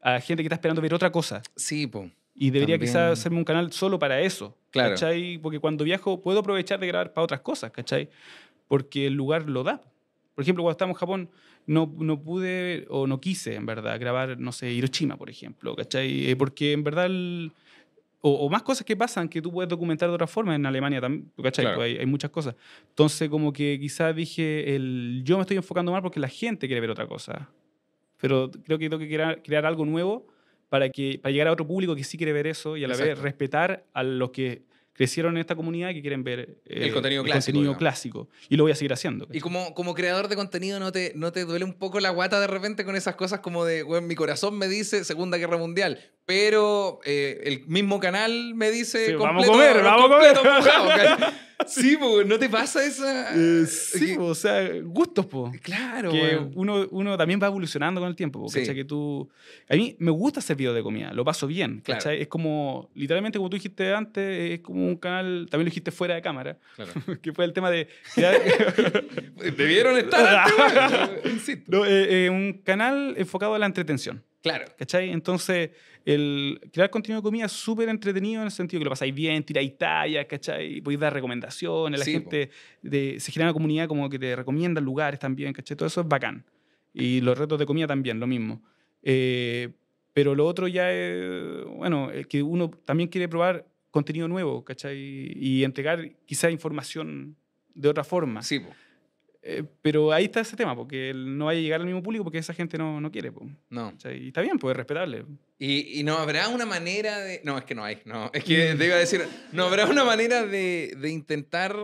a 0.00 0.20
gente 0.20 0.42
que 0.42 0.46
está 0.46 0.54
esperando 0.56 0.80
ver 0.80 0.94
otra 0.94 1.12
cosa. 1.12 1.42
Sí, 1.56 1.86
po. 1.86 2.10
Y 2.34 2.50
debería 2.50 2.74
También. 2.76 2.90
quizás 2.92 3.18
hacerme 3.18 3.38
un 3.38 3.44
canal 3.44 3.72
solo 3.72 3.98
para 3.98 4.20
eso. 4.20 4.56
Claro. 4.70 4.90
¿cachai? 4.90 5.38
Porque 5.38 5.58
cuando 5.58 5.84
viajo 5.84 6.20
puedo 6.22 6.40
aprovechar 6.40 6.78
de 6.80 6.86
grabar 6.86 7.12
para 7.12 7.24
otras 7.24 7.40
cosas, 7.40 7.70
¿cachai? 7.72 8.08
Porque 8.68 9.06
el 9.06 9.14
lugar 9.14 9.48
lo 9.48 9.62
da. 9.64 9.80
Por 10.36 10.42
ejemplo, 10.42 10.62
cuando 10.62 10.72
estábamos 10.72 10.96
en 10.96 11.00
Japón, 11.00 11.30
no, 11.66 11.92
no 11.98 12.22
pude 12.22 12.84
o 12.90 13.06
no 13.06 13.18
quise, 13.20 13.54
en 13.54 13.64
verdad, 13.64 13.98
grabar, 13.98 14.38
no 14.38 14.52
sé, 14.52 14.70
Hiroshima, 14.70 15.16
por 15.16 15.30
ejemplo, 15.30 15.74
¿cachai? 15.74 16.30
Eh, 16.30 16.36
Porque 16.36 16.72
en 16.72 16.84
verdad 16.84 17.06
el- 17.06 17.52
o, 18.20 18.30
o 18.32 18.50
más 18.50 18.62
cosas 18.62 18.84
que 18.84 18.96
pasan 18.96 19.28
que 19.30 19.40
tú 19.40 19.50
puedes 19.50 19.68
documentar 19.68 20.08
de 20.10 20.14
otra 20.14 20.26
forma 20.26 20.54
en 20.54 20.66
Alemania 20.66 21.00
también, 21.00 21.30
¿tú 21.34 21.42
¿cachai? 21.42 21.64
Claro. 21.64 21.78
Pues 21.78 21.92
hay, 21.92 21.98
hay 22.00 22.06
muchas 22.06 22.30
cosas. 22.30 22.54
Entonces, 22.90 23.30
como 23.30 23.50
que 23.52 23.78
quizás 23.80 24.14
dije, 24.14 24.76
el, 24.76 25.22
yo 25.24 25.36
me 25.36 25.42
estoy 25.42 25.56
enfocando 25.56 25.90
mal 25.90 26.02
porque 26.02 26.20
la 26.20 26.28
gente 26.28 26.66
quiere 26.66 26.80
ver 26.82 26.90
otra 26.90 27.06
cosa. 27.06 27.48
Pero 28.18 28.50
creo 28.50 28.78
que 28.78 28.90
tengo 28.90 28.98
que 28.98 29.08
crear, 29.08 29.42
crear 29.42 29.64
algo 29.64 29.86
nuevo 29.86 30.26
para, 30.68 30.90
que, 30.90 31.18
para 31.22 31.32
llegar 31.32 31.48
a 31.48 31.52
otro 31.52 31.66
público 31.66 31.96
que 31.96 32.04
sí 32.04 32.18
quiere 32.18 32.32
ver 32.34 32.46
eso 32.46 32.76
y 32.76 32.84
a 32.84 32.88
la 32.88 32.94
vez 32.94 33.04
Exacto. 33.06 33.22
respetar 33.22 33.84
a 33.94 34.02
los 34.02 34.30
que 34.30 34.62
crecieron 34.96 35.34
en 35.36 35.40
esta 35.40 35.54
comunidad 35.54 35.90
que 35.92 36.00
quieren 36.00 36.24
ver 36.24 36.58
eh, 36.64 36.86
El 36.86 36.92
contenido 36.92 37.22
clásico, 37.22 37.44
contenido 37.52 37.62
digamos. 37.62 37.78
clásico. 37.78 38.28
Y 38.48 38.56
lo 38.56 38.64
voy 38.64 38.72
a 38.72 38.74
seguir 38.74 38.92
haciendo. 38.92 39.28
Y 39.32 39.40
como, 39.40 39.74
como 39.74 39.94
creador 39.94 40.28
de 40.28 40.36
contenido, 40.36 40.80
¿no 40.80 40.90
te, 40.92 41.12
¿no 41.14 41.32
te 41.32 41.44
duele 41.44 41.64
un 41.64 41.74
poco 41.74 42.00
la 42.00 42.10
guata 42.10 42.40
de 42.40 42.46
repente 42.46 42.84
con 42.84 42.96
esas 42.96 43.14
cosas 43.16 43.40
como 43.40 43.64
de, 43.64 43.82
bueno, 43.82 44.06
mi 44.06 44.14
corazón 44.14 44.56
me 44.58 44.68
dice 44.68 45.04
Segunda 45.04 45.36
Guerra 45.36 45.58
Mundial, 45.58 46.00
pero 46.26 46.98
eh, 47.04 47.40
el 47.44 47.66
mismo 47.68 48.00
canal 48.00 48.54
me 48.56 48.70
dice... 48.72 49.06
Sí, 49.06 49.12
vamos 49.14 49.44
a 49.44 49.46
completo- 49.48 49.52
comer, 49.52 49.82
vamos 49.84 50.10
a 50.10 50.14
comer. 50.14 50.34
completo 50.34 50.56
mojado, 50.58 51.32
sí, 51.68 51.96
pues, 51.96 52.26
¿no 52.26 52.36
te 52.36 52.48
pasa 52.48 52.84
esa...? 52.84 53.30
Eh, 53.34 53.64
sí, 53.66 54.08
que- 54.08 54.14
po, 54.16 54.24
o 54.24 54.34
sea, 54.34 54.68
gustos, 54.82 55.24
po. 55.26 55.52
claro, 55.62 56.10
que 56.10 56.36
uno, 56.56 56.84
uno 56.90 57.16
también 57.16 57.38
va 57.40 57.46
evolucionando 57.46 58.00
con 58.00 58.08
el 58.10 58.16
tiempo. 58.16 58.40
po, 58.42 58.48
Sí. 58.48 58.64
Que 58.66 58.84
tú... 58.84 59.28
A 59.70 59.76
mí 59.76 59.94
me 60.00 60.10
gusta 60.10 60.40
hacer 60.40 60.56
videos 60.56 60.74
de 60.74 60.82
comida, 60.82 61.12
lo 61.12 61.24
paso 61.24 61.46
bien. 61.46 61.80
Claro. 61.84 62.10
Es 62.10 62.26
como, 62.26 62.90
literalmente 62.96 63.38
como 63.38 63.48
tú 63.48 63.54
dijiste 63.56 63.94
antes, 63.94 64.50
es 64.54 64.60
como 64.60 64.84
un 64.84 64.96
canal, 64.96 65.46
también 65.48 65.66
lo 65.66 65.70
dijiste 65.70 65.92
fuera 65.92 66.16
de 66.16 66.22
cámara, 66.22 66.58
Claro. 66.74 66.92
que 67.22 67.32
fue 67.32 67.44
el 67.44 67.52
tema 67.52 67.70
de... 67.70 67.86
Debieron 69.56 69.96
estar 69.96 70.26
antes, 70.50 70.58
weón. 71.24 71.34
Insisto. 71.34 71.70
No, 71.70 71.84
eh, 71.86 72.26
eh, 72.26 72.30
un 72.30 72.54
canal 72.64 73.14
enfocado 73.16 73.54
a 73.54 73.58
la 73.60 73.66
entretención. 73.66 74.22
Claro. 74.46 74.66
¿Cachai? 74.78 75.10
Entonces, 75.10 75.70
el 76.04 76.60
crear 76.72 76.88
contenido 76.88 77.20
de 77.20 77.24
comida 77.24 77.46
es 77.46 77.52
súper 77.52 77.88
entretenido 77.88 78.42
en 78.42 78.46
el 78.46 78.52
sentido 78.52 78.78
que 78.78 78.84
lo 78.84 78.90
pasáis 78.90 79.12
bien, 79.12 79.42
tiráis 79.42 79.76
tallas, 79.76 80.24
¿cachai? 80.26 80.80
Podéis 80.82 81.00
dar 81.00 81.12
recomendaciones, 81.12 81.98
la 81.98 82.04
Sí, 82.04 82.12
gente 82.12 82.50
de, 82.80 83.18
se 83.18 83.32
genera 83.32 83.48
una 83.48 83.54
comunidad 83.54 83.88
como 83.88 84.08
que 84.08 84.20
te 84.20 84.36
recomienda 84.36 84.80
lugares 84.80 85.18
también, 85.18 85.52
¿cachai? 85.52 85.76
Todo 85.76 85.88
eso 85.88 86.02
es 86.02 86.06
bacán. 86.06 86.44
Y 86.94 87.20
los 87.22 87.36
retos 87.36 87.58
de 87.58 87.66
comida 87.66 87.88
también, 87.88 88.20
lo 88.20 88.28
mismo. 88.28 88.62
Eh, 89.02 89.70
pero 90.12 90.36
lo 90.36 90.46
otro 90.46 90.68
ya 90.68 90.92
es, 90.92 91.64
bueno, 91.64 92.12
es 92.12 92.28
que 92.28 92.40
uno 92.40 92.70
también 92.84 93.08
quiere 93.08 93.28
probar 93.28 93.66
contenido 93.90 94.28
nuevo, 94.28 94.64
¿cachai? 94.64 94.96
Y 95.34 95.64
entregar 95.64 96.08
quizá 96.24 96.52
información 96.52 97.34
de 97.74 97.88
otra 97.88 98.04
forma. 98.04 98.44
Sí, 98.44 98.60
po. 98.60 98.68
Eh, 99.48 99.62
pero 99.80 100.12
ahí 100.12 100.24
está 100.24 100.40
ese 100.40 100.56
tema, 100.56 100.74
porque 100.74 101.10
él 101.10 101.38
no 101.38 101.44
vaya 101.44 101.60
a 101.60 101.62
llegar 101.62 101.80
al 101.80 101.86
mismo 101.86 102.02
público 102.02 102.24
porque 102.24 102.38
esa 102.38 102.52
gente 102.52 102.76
no, 102.76 103.00
no 103.00 103.12
quiere. 103.12 103.30
po. 103.30 103.48
No. 103.70 103.92
¿Cachai? 103.92 104.24
Y 104.24 104.26
está 104.28 104.40
bien, 104.40 104.58
pues 104.58 104.72
es 104.72 104.76
respetable. 104.76 105.24
Y, 105.58 106.00
y 106.00 106.02
no 106.02 106.16
habrá 106.18 106.48
una 106.48 106.66
manera 106.66 107.18
de. 107.20 107.40
No, 107.44 107.56
es 107.56 107.64
que 107.64 107.74
no 107.76 107.84
hay. 107.84 107.98
No, 108.04 108.28
es 108.34 108.42
que 108.42 108.74
te 108.74 108.86
iba 108.86 108.96
a 108.96 108.98
decir. 108.98 109.22
No 109.52 109.66
habrá 109.66 109.86
una 109.86 110.04
manera 110.04 110.44
de, 110.44 110.96
de 111.00 111.10
intentar. 111.10 111.76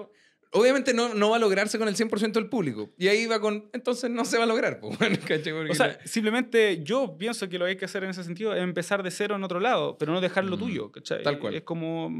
Obviamente 0.54 0.92
no, 0.92 1.14
no 1.14 1.30
va 1.30 1.36
a 1.36 1.38
lograrse 1.38 1.78
con 1.78 1.88
el 1.88 1.94
100% 1.96 2.32
del 2.32 2.48
público. 2.48 2.90
Y 2.98 3.08
ahí 3.08 3.26
va 3.26 3.40
con. 3.40 3.70
Entonces 3.72 4.10
no 4.10 4.24
se 4.24 4.36
va 4.36 4.44
a 4.44 4.46
lograr. 4.46 4.80
Pues, 4.80 4.98
bueno. 4.98 5.16
Porque 5.18 5.52
O 5.70 5.74
sea, 5.74 5.98
simplemente 6.04 6.82
yo 6.82 7.16
pienso 7.16 7.48
que 7.48 7.58
lo 7.58 7.64
que 7.64 7.70
hay 7.70 7.76
que 7.76 7.84
hacer 7.84 8.02
en 8.04 8.10
ese 8.10 8.24
sentido 8.24 8.54
es 8.54 8.60
empezar 8.62 9.02
de 9.02 9.10
cero 9.10 9.36
en 9.36 9.44
otro 9.44 9.60
lado, 9.60 9.96
pero 9.98 10.12
no 10.12 10.20
dejar 10.20 10.44
lo 10.44 10.56
Mm, 10.56 10.60
tuyo, 10.60 10.92
¿cachai? 10.92 11.22
tal 11.22 11.38
cual. 11.38 11.54
Es 11.54 11.62
como, 11.62 12.10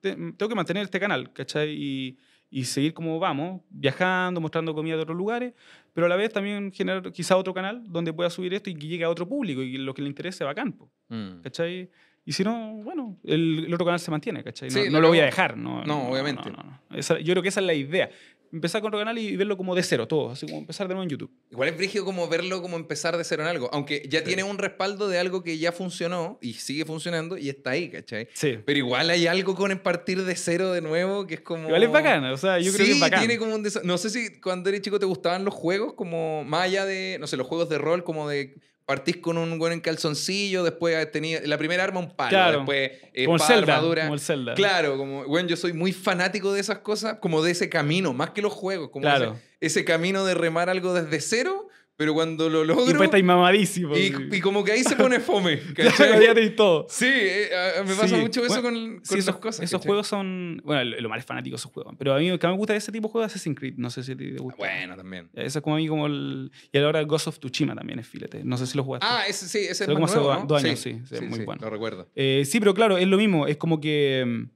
tengo 0.00 0.48
que 0.48 0.54
mantener 0.54 0.84
este 0.84 1.00
canal, 1.00 1.32
¿cachai? 1.32 1.70
Y, 1.70 2.18
y 2.52 2.64
seguir 2.64 2.92
como 2.92 3.18
vamos, 3.18 3.62
viajando, 3.70 4.38
mostrando 4.40 4.74
comida 4.74 4.94
de 4.96 5.02
otros 5.02 5.16
lugares, 5.16 5.54
pero 5.94 6.06
a 6.06 6.08
la 6.08 6.16
vez 6.16 6.30
también 6.32 6.70
generar 6.70 7.10
quizá 7.10 7.36
otro 7.36 7.54
canal 7.54 7.82
donde 7.90 8.12
pueda 8.12 8.28
subir 8.28 8.52
esto 8.52 8.68
y 8.68 8.74
que 8.74 8.86
llegue 8.86 9.04
a 9.04 9.08
otro 9.10 9.26
público 9.26 9.62
y 9.62 9.78
lo 9.78 9.94
que 9.94 10.02
le 10.02 10.08
interese, 10.08 10.44
bacán, 10.44 10.72
po, 10.72 10.90
Mm. 11.08 11.40
¿cachai? 11.42 11.90
Y 12.24 12.32
si 12.32 12.44
no, 12.44 12.74
bueno, 12.84 13.18
el, 13.24 13.64
el 13.66 13.74
otro 13.74 13.84
canal 13.84 13.98
se 13.98 14.10
mantiene, 14.10 14.44
¿cachai? 14.44 14.68
No, 14.68 14.74
Sí, 14.82 14.90
no 14.90 15.00
lo 15.00 15.08
voy 15.08 15.18
a 15.18 15.24
dejar, 15.24 15.56
¿no? 15.56 15.82
No, 15.84 16.08
obviamente. 16.10 16.50
no, 16.50 16.56
no. 16.62 16.96
Esa- 16.96 17.18
yo 17.18 17.32
creo 17.32 17.42
que 17.42 17.48
esa 17.48 17.58
es 17.60 17.66
la 17.66 17.74
idea. 17.74 18.10
Empezar 18.52 18.80
con 18.80 18.88
otro 18.88 18.98
canal 18.98 19.18
y 19.18 19.36
verlo 19.36 19.56
como 19.56 19.74
de 19.74 19.82
cero, 19.82 20.06
todo, 20.06 20.30
así 20.30 20.46
como 20.46 20.58
empezar 20.58 20.86
de 20.86 20.94
nuevo 20.94 21.04
en 21.04 21.08
YouTube. 21.08 21.30
Igual 21.50 21.70
es 21.70 21.76
brígido 21.76 22.04
como 22.04 22.28
verlo 22.28 22.62
como 22.62 22.76
empezar 22.76 23.16
de 23.16 23.24
cero 23.24 23.42
en 23.42 23.48
algo. 23.48 23.70
Aunque 23.72 24.06
ya 24.08 24.22
tiene 24.22 24.42
un 24.42 24.58
respaldo 24.58 25.08
de 25.08 25.18
algo 25.18 25.42
que 25.42 25.58
ya 25.58 25.72
funcionó 25.72 26.38
y 26.40 26.54
sigue 26.54 26.84
funcionando 26.84 27.38
y 27.38 27.48
está 27.48 27.70
ahí, 27.70 27.88
¿cachai? 27.88 28.28
Sí. 28.34 28.58
Pero 28.64 28.78
igual 28.78 29.10
hay 29.10 29.26
algo 29.26 29.54
con 29.54 29.72
partir 29.78 30.22
de 30.24 30.36
cero 30.36 30.72
de 30.72 30.80
nuevo 30.80 31.26
que 31.26 31.34
es 31.34 31.40
como. 31.40 31.66
Igual 31.66 31.82
es 31.82 31.90
bacán, 31.90 32.24
o 32.24 32.36
sea, 32.36 32.58
yo 32.58 32.72
creo 32.72 32.86
que 32.86 32.92
es 32.92 33.00
bacán. 33.00 33.20
tiene 33.20 33.38
como 33.38 33.54
un 33.54 33.66
No 33.84 33.98
sé 33.98 34.10
si 34.10 34.40
cuando 34.40 34.68
eres 34.68 34.82
chico 34.82 34.98
te 34.98 35.06
gustaban 35.06 35.44
los 35.44 35.54
juegos, 35.54 35.94
como 35.94 36.44
más 36.44 36.64
allá 36.64 36.84
de, 36.84 37.16
no 37.20 37.26
sé, 37.26 37.36
los 37.36 37.46
juegos 37.46 37.68
de 37.68 37.78
rol, 37.78 38.04
como 38.04 38.28
de 38.28 38.54
partís 38.92 39.16
con 39.16 39.38
un 39.38 39.58
buen 39.58 39.72
en 39.72 39.80
calzoncillo, 39.80 40.62
después 40.64 41.10
tenía 41.12 41.40
la 41.46 41.56
primera 41.56 41.82
arma 41.82 42.00
un 42.00 42.14
palo, 42.14 42.28
Claro. 42.28 42.56
después 42.58 42.90
eh, 43.14 43.24
como 43.24 43.36
el 43.36 43.40
espada, 43.42 43.58
Zelda, 43.60 43.74
armadura. 43.76 44.02
como 44.02 44.14
el 44.14 44.20
Zelda. 44.20 44.54
Claro, 44.54 44.96
como, 44.98 45.24
bueno, 45.24 45.48
yo 45.48 45.56
soy 45.56 45.72
muy 45.72 45.92
fanático 45.92 46.52
de 46.52 46.60
esas 46.60 46.78
cosas, 46.80 47.16
como 47.20 47.42
de 47.42 47.52
ese 47.52 47.68
camino, 47.70 48.12
más 48.12 48.30
que 48.30 48.42
los 48.42 48.52
juegos, 48.52 48.90
como 48.90 49.04
Claro. 49.04 49.32
ese, 49.60 49.78
ese 49.80 49.84
camino 49.86 50.24
de 50.26 50.34
remar 50.34 50.68
algo 50.68 50.92
desde 50.92 51.20
cero, 51.20 51.68
pero 51.96 52.14
cuando 52.14 52.48
lo 52.48 52.64
logro... 52.64 52.84
Y 52.84 52.88
después 52.88 53.06
estáis 53.06 53.22
mamadísimo. 53.24 53.96
y, 53.96 54.08
sí. 54.08 54.14
y 54.32 54.40
como 54.40 54.64
que 54.64 54.72
ahí 54.72 54.82
se 54.82 54.96
pone 54.96 55.20
fome, 55.20 55.58
¿cachai? 55.76 56.24
ya 56.24 56.34
tenéis 56.34 56.56
todo. 56.56 56.86
Sí, 56.88 57.06
eh, 57.08 57.50
a- 57.78 57.82
me 57.84 57.94
pasa 57.94 58.08
Sí, 58.08 58.14
mucho 58.16 58.44
eso 58.44 58.60
bueno, 58.60 58.62
con, 58.62 58.74
con 58.96 59.04
Sí, 59.04 59.14
esas 59.18 59.28
esos, 59.28 59.36
cosas. 59.36 59.64
esos 59.64 59.78
¿cachai? 59.80 59.88
juegos 59.88 60.06
son. 60.08 60.60
Bueno, 60.64 60.84
lo 61.00 61.08
más 61.08 61.24
fanático 61.24 61.54
esos 61.56 61.70
juegos. 61.70 61.94
Pero 61.98 62.14
a 62.14 62.18
mí 62.18 62.28
lo 62.28 62.38
que 62.38 62.46
me 62.48 62.54
gusta 62.56 62.72
de 62.72 62.78
ese 62.78 62.90
tipo 62.90 63.06
de 63.08 63.12
juegos 63.12 63.30
es 63.30 63.36
Assassin's 63.36 63.58
Creed. 63.58 63.74
No 63.76 63.90
sé 63.90 64.02
si 64.02 64.16
te 64.16 64.32
gusta. 64.36 64.56
Bueno, 64.58 64.96
también. 64.96 65.28
Eso 65.34 65.58
es 65.58 65.62
como 65.62 65.76
a 65.76 65.78
mí 65.78 65.86
como 65.86 66.06
el. 66.06 66.50
Y 66.72 66.78
ahora 66.78 67.02
Ghost 67.02 67.28
of 67.28 67.38
Tsushima 67.38 67.74
también 67.76 67.98
es 68.00 68.06
filete. 68.08 68.42
No 68.42 68.56
sé 68.56 68.66
si 68.66 68.76
lo 68.76 68.82
jugaste. 68.84 69.06
Ah, 69.08 69.24
ese 69.28 69.46
sí, 69.48 69.58
ese 69.58 69.84
es 69.84 69.90
como 69.90 70.06
hace 70.06 70.16
nuevo, 70.16 70.30
dos- 70.30 70.40
¿no? 70.40 70.46
dos 70.46 70.64
años, 70.64 70.80
sí, 70.80 70.98
sí, 71.08 71.20
muy 71.20 71.44
bueno. 71.44 71.60
Lo 71.62 71.70
recuerdo. 71.70 72.08
Eh, 72.16 72.42
sí, 72.46 72.58
pero 72.58 72.74
claro, 72.74 72.96
es 72.98 73.06
lo 73.06 73.16
mismo. 73.18 73.46
Es 73.46 73.58
como 73.58 73.80
que. 73.80 74.46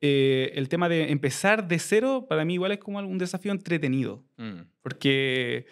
eh, 0.00 0.52
el 0.56 0.68
tema 0.68 0.88
de 0.88 1.10
empezar 1.12 1.66
de 1.68 1.78
cero, 1.78 2.26
para 2.28 2.44
mí 2.44 2.54
igual 2.54 2.72
es 2.72 2.78
como 2.78 2.98
un 2.98 3.18
desafío 3.18 3.52
entretenido. 3.52 4.24
Mm. 4.36 4.62
Porque 4.82 5.66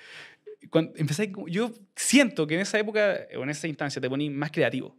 cuando 0.68 0.92
como- 1.32 1.48
yo 1.48 1.72
siento 1.96 2.46
que 2.46 2.54
en 2.54 2.60
esa 2.60 2.78
época 2.78 3.20
o 3.36 3.42
en 3.42 3.50
esa 3.50 3.66
instancia 3.68 4.00
te 4.00 4.08
ponís 4.10 4.30
más 4.30 4.50
creativo. 4.50 4.96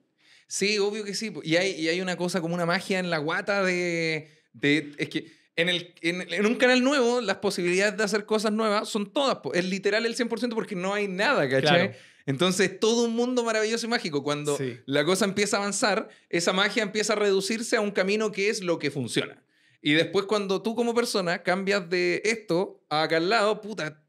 Sí, 0.47 0.77
obvio 0.79 1.03
que 1.03 1.13
sí. 1.13 1.31
Y 1.43 1.55
hay, 1.55 1.71
y 1.79 1.87
hay 1.87 2.01
una 2.01 2.17
cosa 2.17 2.41
como 2.41 2.55
una 2.55 2.65
magia 2.65 2.99
en 2.99 3.09
la 3.09 3.19
guata 3.19 3.63
de... 3.63 4.29
de 4.53 4.91
es 4.97 5.09
que 5.09 5.39
en, 5.55 5.69
el, 5.69 5.93
en, 6.01 6.21
en 6.33 6.45
un 6.45 6.55
canal 6.55 6.83
nuevo 6.83 7.21
las 7.21 7.37
posibilidades 7.37 7.95
de 7.97 8.03
hacer 8.03 8.25
cosas 8.25 8.51
nuevas 8.51 8.89
son 8.89 9.11
todas. 9.13 9.37
Es 9.53 9.65
literal 9.65 10.05
el 10.05 10.15
100% 10.15 10.53
porque 10.53 10.75
no 10.75 10.93
hay 10.93 11.07
nada, 11.07 11.47
¿cachai? 11.47 11.61
Claro. 11.89 11.93
Entonces 12.25 12.79
todo 12.79 13.05
un 13.05 13.15
mundo 13.15 13.43
maravilloso 13.43 13.85
y 13.85 13.89
mágico. 13.89 14.23
Cuando 14.23 14.57
Sí. 14.57 14.77
la 14.85 15.05
cosa 15.05 15.25
empieza 15.25 15.57
a 15.57 15.59
avanzar, 15.61 16.09
esa 16.29 16.53
magia 16.53 16.83
empieza 16.83 17.13
a 17.13 17.15
reducirse 17.15 17.75
a 17.77 17.81
un 17.81 17.91
camino 17.91 18.31
que 18.31 18.49
es 18.49 18.61
lo 18.61 18.77
que 18.79 18.91
funciona. 18.91 19.43
Y 19.81 19.93
después 19.93 20.25
cuando 20.25 20.61
tú 20.61 20.75
como 20.75 20.93
persona 20.93 21.43
cambias 21.43 21.89
de 21.89 22.21
esto 22.25 22.83
a 22.89 23.03
acá 23.03 23.17
al 23.17 23.29
lado, 23.29 23.61
puta, 23.61 24.00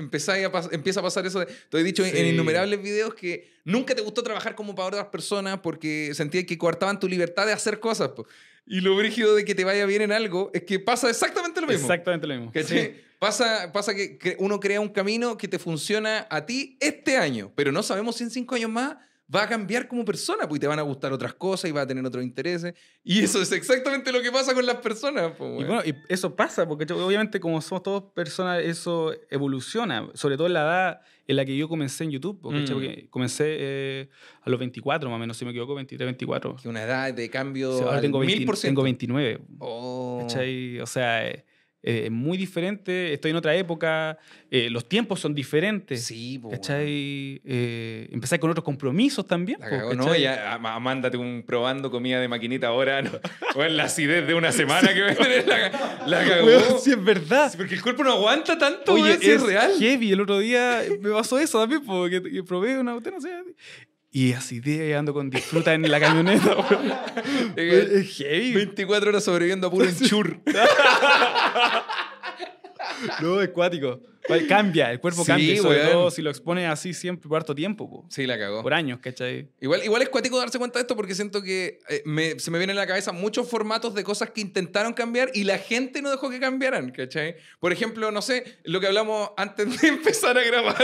empezáis 0.00 0.46
a 0.46 0.50
empieza 0.72 1.00
a 1.00 1.02
pasar 1.02 1.24
eso. 1.26 1.40
De, 1.40 1.46
te 1.46 1.78
he 1.78 1.82
dicho 1.84 2.04
en- 2.04 2.16
en 2.16 2.24
Sí. 2.24 2.28
innumerables 2.30 2.82
videos 2.82 3.14
que 3.14 3.50
nunca 3.64 3.94
te 3.94 4.02
gustó 4.02 4.22
trabajar 4.22 4.54
como 4.54 4.74
para 4.74 4.88
otras 4.88 5.06
personas 5.06 5.60
porque 5.60 6.12
sentías 6.14 6.44
que 6.44 6.58
coartaban 6.58 6.98
tu 6.98 7.08
libertad 7.08 7.46
de 7.46 7.52
hacer 7.52 7.78
cosas. 7.80 8.08
po. 8.10 8.26
Y 8.66 8.80
lo 8.82 8.94
brígido 8.96 9.34
de 9.34 9.44
que 9.44 9.54
te 9.54 9.64
vaya 9.64 9.84
bien 9.86 10.02
en 10.02 10.12
algo 10.12 10.50
es 10.54 10.62
que 10.64 10.78
pasa 10.78 11.08
exactamente 11.10 11.60
lo 11.60 11.66
mismo. 11.66 11.82
Exactamente 11.82 12.26
lo 12.26 12.34
mismo. 12.36 12.52
Sí. 12.66 12.94
Pasa, 13.18 13.70
pasa 13.72 13.94
que 13.94 14.36
uno 14.38 14.58
crea 14.60 14.80
un 14.80 14.88
camino 14.88 15.36
que 15.36 15.46
te 15.46 15.58
funciona 15.58 16.26
a 16.30 16.46
ti 16.46 16.76
este 16.80 17.16
año, 17.18 17.52
pero 17.54 17.70
no 17.70 17.82
sabemos 17.82 18.16
si 18.16 18.24
en 18.24 18.30
cinco 18.30 18.54
años 18.54 18.70
más 18.70 18.96
va 19.32 19.44
a 19.44 19.48
cambiar 19.48 19.86
como 19.86 20.04
persona, 20.04 20.48
pues 20.48 20.58
y 20.58 20.60
te 20.60 20.66
van 20.66 20.78
a 20.78 20.82
gustar 20.82 21.12
otras 21.12 21.34
cosas 21.34 21.70
y 21.70 21.72
va 21.72 21.82
a 21.82 21.86
tener 21.86 22.04
otros 22.04 22.24
intereses. 22.24 22.74
Y 23.04 23.20
eso 23.20 23.40
es 23.40 23.52
exactamente 23.52 24.10
lo 24.12 24.20
que 24.22 24.32
pasa 24.32 24.54
con 24.54 24.66
las 24.66 24.76
personas. 24.76 25.32
pues, 25.38 25.50
Y 25.50 25.54
weón. 25.64 25.66
bueno, 25.68 25.82
y 25.86 25.94
eso 26.12 26.34
pasa, 26.34 26.66
porque 26.66 26.92
obviamente 26.92 27.38
como 27.38 27.60
somos 27.60 27.82
todos 27.82 28.04
personas, 28.12 28.60
eso 28.62 29.12
evoluciona, 29.30 30.08
sobre 30.14 30.36
todo 30.36 30.46
en 30.48 30.54
la 30.54 30.60
edad 30.62 31.00
en 31.28 31.36
la 31.36 31.44
que 31.44 31.56
yo 31.56 31.68
comencé 31.68 32.02
en 32.04 32.10
YouTube, 32.10 32.40
porque, 32.42 32.60
Mm. 32.62 32.72
porque 32.72 33.06
comencé 33.08 33.44
eh, 33.48 34.08
a 34.42 34.50
los 34.50 34.58
24 34.58 35.08
más 35.08 35.16
o 35.16 35.20
menos, 35.20 35.36
si 35.36 35.44
me 35.44 35.52
equivoco, 35.52 35.76
23, 35.76 36.06
24. 36.06 36.56
que 36.56 36.68
una 36.68 36.82
edad 36.82 37.14
de 37.14 37.30
cambio 37.30 37.70
O 37.70 37.76
sea, 37.76 37.84
ahora 37.86 37.96
al 37.98 38.02
tengo, 38.02 38.18
20 38.18 38.36
mil 38.36 38.46
por 38.46 38.56
ciento. 38.56 38.72
tengo 38.72 38.82
29. 38.82 39.38
Oh. 39.60 40.26
O 40.26 40.86
sea, 40.86 41.28
eh, 41.28 41.44
eh, 41.82 42.02
es 42.04 42.10
muy 42.10 42.36
diferente, 42.36 43.12
estoy 43.12 43.30
en 43.30 43.36
otra 43.38 43.54
época, 43.54 44.18
eh, 44.50 44.68
los 44.70 44.88
tiempos 44.88 45.20
son 45.20 45.34
diferentes. 45.34 46.04
Sí. 46.04 46.40
¿Cachai? 46.50 47.40
Eh, 47.44 48.10
con 48.38 48.50
otros 48.50 48.64
compromisos 48.64 49.26
también. 49.26 49.58
Po, 49.58 49.94
¿no? 49.94 50.14
Ya, 50.14 50.58
mándate 50.58 51.16
un 51.16 51.42
probando 51.46 51.90
comida 51.90 52.20
de 52.20 52.28
maquinita 52.28 52.68
ahora, 52.68 53.02
¿no? 53.02 53.10
O 53.56 53.64
en 53.64 53.76
la 53.76 53.84
acidez 53.84 54.26
de 54.26 54.34
una 54.34 54.52
semana 54.52 54.94
que 54.94 55.00
va 55.02 55.10
a 55.10 55.14
tener 55.14 55.46
la, 55.48 56.04
la 56.06 56.24
cagó. 56.28 56.78
Sí, 56.78 56.92
es 56.92 57.04
verdad. 57.04 57.50
Sí, 57.50 57.56
porque 57.56 57.74
el 57.74 57.82
cuerpo 57.82 58.04
no 58.04 58.12
aguanta 58.12 58.56
tanto, 58.56 58.92
Oye, 58.92 59.18
si 59.18 59.30
es, 59.30 59.36
es 59.36 59.42
real. 59.42 59.72
heavy. 59.78 60.12
El 60.12 60.20
otro 60.20 60.38
día 60.38 60.82
me 61.00 61.10
pasó 61.10 61.38
eso 61.38 61.58
también, 61.58 61.84
porque 61.84 62.22
que 62.22 62.42
probé 62.44 62.78
una 62.78 62.94
botella, 62.94 63.16
no 63.16 63.22
sé. 63.22 63.30
Y 64.12 64.32
así 64.32 64.58
de 64.60 64.96
ando 64.96 65.14
con 65.14 65.30
disfruta 65.30 65.72
en 65.72 65.88
la 65.90 66.00
camioneta. 66.00 66.56
weón. 66.56 66.92
Eh, 67.56 67.88
es 68.00 68.16
heavy. 68.18 68.52
24 68.54 69.10
horas 69.10 69.22
sobreviviendo 69.24 69.66
a 69.66 69.70
puro 69.70 69.84
enchur. 69.86 70.40
No, 73.22 73.40
es 73.40 73.48
cuático. 73.50 74.00
Vale, 74.28 74.46
Cambia, 74.46 74.90
el 74.92 75.00
cuerpo 75.00 75.22
Sí, 75.22 75.26
cambia. 75.28 75.56
Sobre 75.62 75.78
weón. 75.78 75.92
todo 75.92 76.10
si 76.10 76.20
lo 76.22 76.28
expones 76.30 76.68
así 76.68 76.92
siempre 76.92 77.28
por 77.28 77.38
harto 77.38 77.54
tiempo, 77.54 77.88
po. 77.88 78.04
Sí, 78.10 78.26
la 78.26 78.38
cagó. 78.38 78.62
por 78.62 78.74
años, 78.74 78.98
¿cachai? 79.00 79.48
Igual, 79.60 79.82
igual 79.84 80.02
es 80.02 80.08
cuático 80.10 80.38
darse 80.38 80.58
cuenta 80.58 80.78
de 80.78 80.82
esto 80.82 80.96
porque 80.96 81.14
siento 81.14 81.40
que 81.42 81.78
eh, 81.88 82.02
me- 82.04 82.38
se 82.38 82.50
me 82.50 82.58
vienen 82.58 82.76
a 82.76 82.80
la 82.80 82.86
cabeza 82.86 83.12
muchos 83.12 83.48
formatos 83.48 83.94
de 83.94 84.04
cosas 84.04 84.30
que 84.30 84.40
intentaron 84.42 84.92
cambiar 84.92 85.30
y 85.34 85.44
la 85.44 85.56
gente 85.58 86.02
no 86.02 86.10
dejó 86.10 86.28
que 86.30 86.38
cambiaran, 86.40 86.90
¿cachai? 86.90 87.36
Por 87.58 87.72
ejemplo, 87.72 88.10
no 88.10 88.20
sé, 88.22 88.58
lo 88.64 88.80
que 88.80 88.86
hablamos 88.88 89.30
antes 89.36 89.80
de 89.80 89.88
empezar 89.88 90.36
a 90.36 90.42
grabar. 90.42 90.76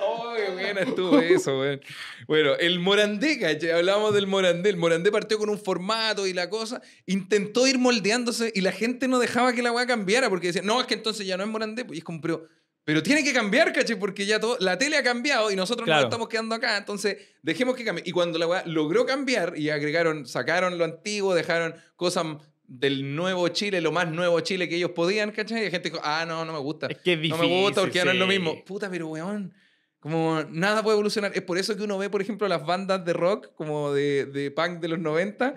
Oh, 0.00 0.34
qué 0.36 0.52
buena 0.52 0.80
estuvo 0.82 1.18
eso, 1.20 1.58
weón. 1.58 1.80
Bueno, 2.26 2.54
el 2.56 2.78
Morandé, 2.80 3.38
¿cachai? 3.38 3.70
Hablábamos 3.70 4.14
del 4.14 4.26
Morandé. 4.26 4.70
El 4.70 4.76
Morandé 4.76 5.10
partió 5.10 5.38
con 5.38 5.48
un 5.48 5.58
formato 5.58 6.26
y 6.26 6.32
la 6.32 6.48
cosa. 6.50 6.80
Intentó 7.06 7.66
ir 7.66 7.78
moldeándose 7.78 8.52
y 8.54 8.60
la 8.60 8.72
gente 8.72 9.08
no 9.08 9.18
dejaba 9.18 9.52
que 9.52 9.62
la 9.62 9.72
weá 9.72 9.86
cambiara 9.86 10.28
porque 10.30 10.48
decía, 10.48 10.62
no, 10.62 10.80
es 10.80 10.86
que 10.86 10.94
entonces 10.94 11.26
ya 11.26 11.36
no 11.36 11.44
es 11.44 11.48
Morandé. 11.50 11.86
Y 11.92 11.98
es 11.98 12.04
como, 12.04 12.20
pero, 12.20 12.46
pero 12.84 13.02
tiene 13.02 13.22
que 13.24 13.32
cambiar, 13.32 13.72
¿cachai? 13.72 13.98
Porque 13.98 14.26
ya 14.26 14.40
todo, 14.40 14.56
la 14.60 14.76
tele 14.78 14.96
ha 14.96 15.02
cambiado 15.02 15.50
y 15.50 15.56
nosotros 15.56 15.84
Claro. 15.86 16.02
nos 16.02 16.08
estamos 16.08 16.28
quedando 16.28 16.54
acá. 16.54 16.76
Entonces, 16.76 17.16
dejemos 17.42 17.76
que 17.76 17.84
cambie. 17.84 18.04
Y 18.06 18.12
cuando 18.12 18.38
la 18.38 18.46
weá 18.46 18.62
logró 18.66 19.06
cambiar 19.06 19.54
y 19.56 19.70
agregaron, 19.70 20.26
sacaron 20.26 20.76
lo 20.78 20.84
antiguo, 20.84 21.34
dejaron 21.34 21.74
cosas 21.96 22.26
del 22.66 23.14
nuevo 23.14 23.46
Chile, 23.48 23.80
lo 23.80 23.92
más 23.92 24.08
nuevo 24.10 24.40
Chile 24.40 24.68
que 24.68 24.76
ellos 24.76 24.90
podían, 24.92 25.30
¿cachai? 25.32 25.60
Y 25.62 25.64
la 25.66 25.70
gente 25.70 25.90
dijo, 25.90 26.00
ah, 26.04 26.24
no, 26.26 26.44
no 26.44 26.52
me 26.52 26.58
gusta. 26.58 26.86
Es 26.88 26.98
que 26.98 27.12
es 27.14 27.28
No 27.28 27.36
me 27.38 27.46
gusta 27.46 27.80
porque 27.82 27.98
ya 27.98 28.04
no 28.04 28.10
es 28.12 28.16
lo 28.18 28.24
sí. 28.24 28.38
mismo. 28.38 28.64
Puta, 28.64 28.90
pero 28.90 29.08
weón. 29.08 29.52
Como 30.00 30.42
nada 30.50 30.82
puede 30.82 30.94
evolucionar. 30.96 31.32
Es 31.34 31.42
por 31.42 31.56
eso 31.56 31.76
que 31.76 31.82
uno 31.82 31.96
ve, 31.96 32.10
por 32.10 32.20
ejemplo, 32.20 32.46
las 32.48 32.64
bandas 32.66 33.04
de 33.04 33.12
rock, 33.14 33.54
como 33.54 33.92
de, 33.92 34.26
de 34.26 34.50
punk 34.50 34.80
de 34.80 34.88
los 34.88 34.98
90, 34.98 35.54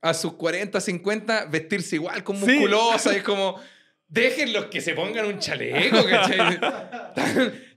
a 0.00 0.14
sus 0.14 0.32
40, 0.34 0.80
50, 0.80 1.46
vestirse 1.46 1.96
igual, 1.96 2.24
con 2.24 2.36
Sí. 2.36 2.46
musculosa. 2.46 3.12
y 3.12 3.16
es 3.16 3.22
como, 3.22 3.56
déjenlos 4.08 4.66
que 4.66 4.80
se 4.80 4.94
pongan 4.94 5.26
un 5.26 5.38
chaleco, 5.38 5.98
¿cachai? 6.08 6.58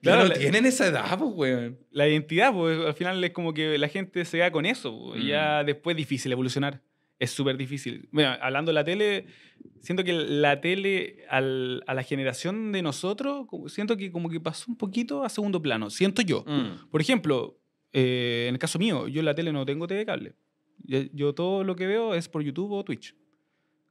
Claro, 0.01 0.23
no 0.23 0.29
la- 0.29 0.33
tienen 0.35 0.65
esa 0.65 0.87
edad, 0.87 1.17
pues, 1.17 1.31
weón. 1.33 1.79
La 1.91 2.07
identidad, 2.07 2.53
pues 2.53 2.79
al 2.85 2.93
final 2.93 3.23
es 3.23 3.31
como 3.31 3.53
que 3.53 3.77
la 3.77 3.87
gente 3.89 4.23
se 4.25 4.37
da 4.37 4.51
con 4.51 4.65
eso. 4.65 4.91
po, 4.91 5.15
y 5.15 5.23
Mm. 5.23 5.27
ya 5.27 5.63
después 5.63 5.93
es 5.93 5.97
difícil 5.97 6.31
evolucionar. 6.31 6.81
Es 7.23 7.31
súper 7.31 7.55
difícil. 7.57 8.09
Bueno, 8.11 8.35
hablando 8.41 8.69
de 8.71 8.73
la 8.73 8.83
tele, 8.83 9.25
siento 9.79 10.03
que 10.03 10.11
la 10.11 10.59
tele 10.59 11.23
al- 11.29 11.81
a 11.87 11.93
la 11.93 12.03
generación 12.03 12.71
de 12.73 12.81
nosotros, 12.81 13.47
siento 13.67 13.95
que 13.95 14.11
como 14.11 14.29
que 14.29 14.39
pasó 14.41 14.65
un 14.69 14.77
poquito 14.77 15.23
a 15.23 15.29
segundo 15.29 15.61
plano. 15.61 15.89
Siento 15.89 16.21
yo. 16.21 16.43
Mm. 16.45 16.89
Por 16.91 16.99
ejemplo, 16.99 17.57
eh, 17.93 18.47
en 18.49 18.55
el 18.55 18.59
caso 18.59 18.77
mío, 18.77 19.07
yo 19.07 19.19
en 19.21 19.25
la 19.25 19.33
tele 19.35 19.53
no 19.53 19.65
tengo 19.65 19.87
TV 19.87 20.05
cable. 20.05 20.33
Yo, 20.83 20.99
yo 21.13 21.33
todo 21.33 21.63
lo 21.63 21.75
que 21.77 21.87
veo 21.87 22.13
es 22.13 22.27
por 22.27 22.41
YouTube 22.43 22.71
o 22.73 22.83
Twitch. 22.83 23.15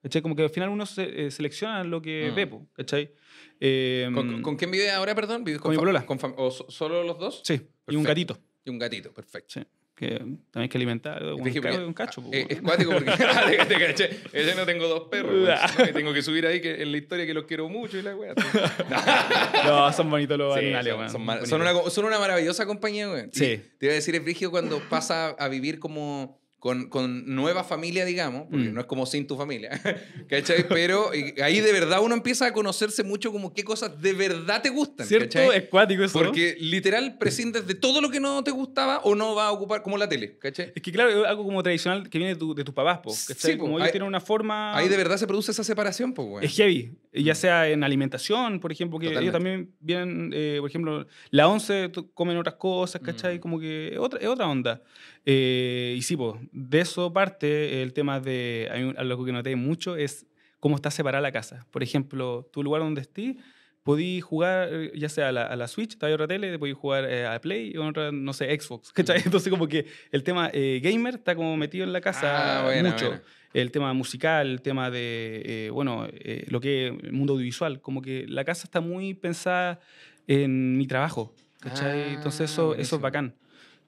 ¿Cachai? 0.02 0.20
Como 0.20 0.34
que 0.36 0.42
al 0.42 0.50
final 0.50 0.68
uno 0.68 0.84
se- 0.84 1.26
eh, 1.26 1.30
selecciona 1.30 1.84
lo 1.84 2.02
que 2.02 2.30
Mm. 2.30 2.34
ve, 2.34 2.50
¿cachai? 2.74 3.12
Eh, 3.60 4.10
¿Con, 4.12 4.42
con 4.42 4.56
quién 4.56 4.70
vive 4.72 4.90
ahora, 4.90 5.14
perdón? 5.14 5.42
¿Vives 5.44 5.60
Con 5.60 5.70
mi 5.70 5.78
polola. 5.78 6.04
con 6.04 6.18
¿O 6.36 6.50
so- 6.50 6.66
solo 6.68 7.02
los 7.04 7.18
dos? 7.18 7.40
Sí, 7.44 7.54
y 7.54 7.96
un 7.96 8.02
Perfecto. 8.02 8.34
gatito. 8.34 8.38
Y 8.66 8.70
un 8.70 8.78
gatito, 8.78 9.12
perfecto. 9.14 9.54
Sí, 9.54 9.60
que 9.94 10.16
también 10.18 10.40
hay 10.54 10.68
que 10.68 10.78
alimentar. 10.78 11.22
Un, 11.22 11.42
Dije, 11.44 11.60
un 11.60 11.92
cacho. 11.92 12.22
po, 12.22 12.30
Eh, 12.32 12.46
es 12.48 12.60
cuático 12.62 12.92
porque 12.92 13.10
te, 13.68 13.78
caché. 13.78 14.10
Ese 14.32 14.54
no 14.54 14.64
tengo 14.66 14.88
dos 14.88 15.08
perros. 15.10 15.32
weón. 15.32 15.58
No, 15.78 15.84
que 15.84 15.92
tengo 15.92 16.12
que 16.12 16.22
subir 16.22 16.46
ahí 16.46 16.60
que 16.60 16.82
en 16.82 16.90
la 16.90 16.98
historia 16.98 17.26
que 17.26 17.34
los 17.34 17.44
quiero 17.44 17.68
mucho 17.68 17.98
y 17.98 18.02
la 18.02 18.16
wea. 18.16 18.34
No, 19.64 19.92
son 19.92 20.10
bonitos 20.10 20.38
los 20.38 20.54
Sí, 20.58 20.60
animales, 20.66 20.92
son, 20.94 21.10
son 21.10 21.24
mar- 21.24 21.36
bonitos. 21.38 21.48
son 21.50 21.60
una, 21.62 21.90
son 21.90 22.04
una 22.06 22.18
maravillosa 22.18 22.66
compañía, 22.66 23.06
güey. 23.08 23.24
Y 23.32 23.38
Sí. 23.38 23.62
Te 23.78 23.86
iba 23.86 23.92
a 23.92 23.94
decir, 23.96 24.14
es 24.14 24.22
brígido 24.24 24.50
cuando 24.50 24.80
pasa 24.88 25.30
a 25.30 25.48
vivir 25.48 25.78
como 25.78 26.41
con, 26.62 26.88
con 26.88 27.34
nueva 27.34 27.64
familia, 27.64 28.04
digamos, 28.04 28.42
porque 28.48 28.68
Mm. 28.68 28.74
no 28.74 28.80
es 28.82 28.86
como 28.86 29.04
sin 29.04 29.26
tu 29.26 29.36
familia, 29.36 29.70
¿cachai? 30.28 30.64
Pero 30.68 31.12
eh, 31.12 31.34
ahí 31.42 31.58
de 31.58 31.72
verdad 31.72 32.00
uno 32.00 32.14
empieza 32.14 32.46
a 32.46 32.52
conocerse 32.52 33.02
mucho 33.02 33.32
como 33.32 33.52
qué 33.52 33.64
cosas 33.64 34.00
de 34.00 34.12
verdad 34.12 34.62
te 34.62 34.70
gustan, 34.70 35.04
¿Cierto? 35.04 35.26
¿cachai? 35.26 35.56
Es 35.58 35.68
cuático 35.68 36.04
eso. 36.04 36.16
Porque 36.16 36.56
literal 36.60 37.18
prescindes 37.18 37.66
de 37.66 37.74
todo 37.74 38.00
lo 38.00 38.10
que 38.10 38.20
no 38.20 38.44
te 38.44 38.52
gustaba 38.52 38.98
o 38.98 39.16
no 39.16 39.34
va 39.34 39.48
a 39.48 39.50
ocupar 39.50 39.82
como 39.82 39.98
la 39.98 40.08
tele, 40.08 40.38
¿cachai? 40.38 40.70
Es 40.72 40.80
que 40.82 40.92
claro, 40.92 41.10
es 41.10 41.26
algo 41.26 41.42
como 41.44 41.64
tradicional 41.64 42.08
que 42.08 42.18
viene 42.18 42.34
de, 42.34 42.38
tu- 42.38 42.54
de 42.54 42.62
tus 42.62 42.72
papás, 42.74 42.98
po, 42.98 43.10
¿cachai? 43.10 43.50
Sí, 43.52 43.56
po, 43.56 43.64
como 43.64 43.78
ellos 43.78 43.86
ahí- 43.86 43.92
tienen 43.92 44.06
una 44.06 44.20
forma... 44.20 44.76
Ahí 44.76 44.88
de 44.88 44.96
verdad 44.96 45.16
se 45.16 45.26
produce 45.26 45.50
esa 45.50 45.64
separación, 45.64 46.14
pues, 46.14 46.28
güey. 46.28 46.46
Es 46.46 46.54
heavy, 46.54 46.92
ya 47.12 47.34
sea 47.34 47.68
en 47.68 47.82
alimentación, 47.82 48.60
por 48.60 48.70
ejemplo, 48.70 49.00
que 49.00 49.06
ellos 49.06 49.18
Totalmente. 49.18 49.32
también 49.66 49.74
vienen, 49.80 50.30
eh, 50.32 50.58
por 50.60 50.70
ejemplo, 50.70 51.06
la 51.30 51.48
11 51.48 51.88
to- 51.88 52.08
comen 52.12 52.36
otras 52.36 52.54
cosas, 52.54 53.02
¿cachai? 53.02 53.38
Mm. 53.38 53.40
Como 53.40 53.58
que 53.58 53.88
es 53.94 53.98
otra, 53.98 54.20
es 54.20 54.28
otra 54.28 54.46
onda. 54.46 54.80
Eh, 55.24 55.94
y 55.96 56.02
sí, 56.02 56.16
pues, 56.16 56.34
de 56.52 56.80
eso 56.80 57.12
parte 57.12 57.82
el 57.82 57.92
tema 57.92 58.20
de, 58.20 58.68
a 58.72 58.76
mí 58.78 58.92
algo 58.96 59.24
que 59.24 59.32
noté 59.32 59.54
mucho 59.56 59.96
es 59.96 60.26
cómo 60.60 60.76
está 60.76 60.90
separada 60.90 61.22
la 61.22 61.32
casa. 61.32 61.66
Por 61.70 61.82
ejemplo, 61.82 62.48
tu 62.52 62.62
lugar 62.62 62.82
donde 62.82 63.00
estés, 63.02 63.36
podí 63.84 64.20
jugar, 64.20 64.68
eh, 64.72 64.92
ya 64.94 65.08
sea 65.08 65.28
a 65.28 65.32
la, 65.32 65.42
a 65.44 65.56
la 65.56 65.66
Switch, 65.68 65.92
estaba 65.94 66.12
otra 66.14 66.28
tele, 66.28 66.56
podí 66.58 66.72
jugar 66.72 67.04
eh, 67.08 67.26
a 67.26 67.40
Play 67.40 67.76
o 67.76 67.84
otra, 67.86 68.12
no 68.12 68.32
sé, 68.32 68.46
Xbox, 68.60 68.92
¿cachai? 68.94 69.18
Mm. 69.18 69.22
Entonces 69.26 69.50
como 69.50 69.66
que 69.68 69.86
el 70.12 70.22
tema 70.22 70.50
eh, 70.52 70.80
gamer 70.82 71.14
está 71.14 71.34
como 71.34 71.56
metido 71.56 71.84
en 71.84 71.92
la 71.92 72.00
casa 72.00 72.60
Ah, 72.60 72.64
buena, 72.64 72.90
mucho 72.90 73.06
buena. 73.08 73.22
el 73.54 73.70
tema 73.72 73.92
musical, 73.92 74.48
el 74.50 74.62
tema 74.62 74.90
de, 74.90 75.42
eh, 75.66 75.70
bueno, 75.70 76.06
eh, 76.12 76.46
lo 76.48 76.60
que 76.60 76.88
es 76.88 76.92
el 77.02 77.12
mundo 77.12 77.32
audiovisual, 77.34 77.80
como 77.80 78.02
que 78.02 78.24
la 78.28 78.44
casa 78.44 78.64
está 78.64 78.80
muy 78.80 79.14
pensada 79.14 79.80
en 80.28 80.76
mi 80.78 80.86
trabajo, 80.86 81.34
¿cachai? 81.58 82.02
Ah, 82.02 82.12
Entonces 82.14 82.50
eso, 82.52 82.74
eso 82.76 82.96
es 82.96 83.02
bacán. 83.02 83.34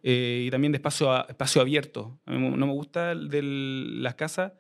Eh, 0.07 0.45
y 0.47 0.51
también 0.51 0.71
de 0.73 0.77
espacio, 0.77 1.11
a- 1.11 1.25
espacio 1.29 1.63
abierto. 1.63 2.21
A 2.27 2.33
mí 2.33 2.39
no 2.39 2.67
me 2.67 2.73
gusta 2.75 3.15
de 3.15 3.41
las 3.43 4.15
casas 4.17 4.53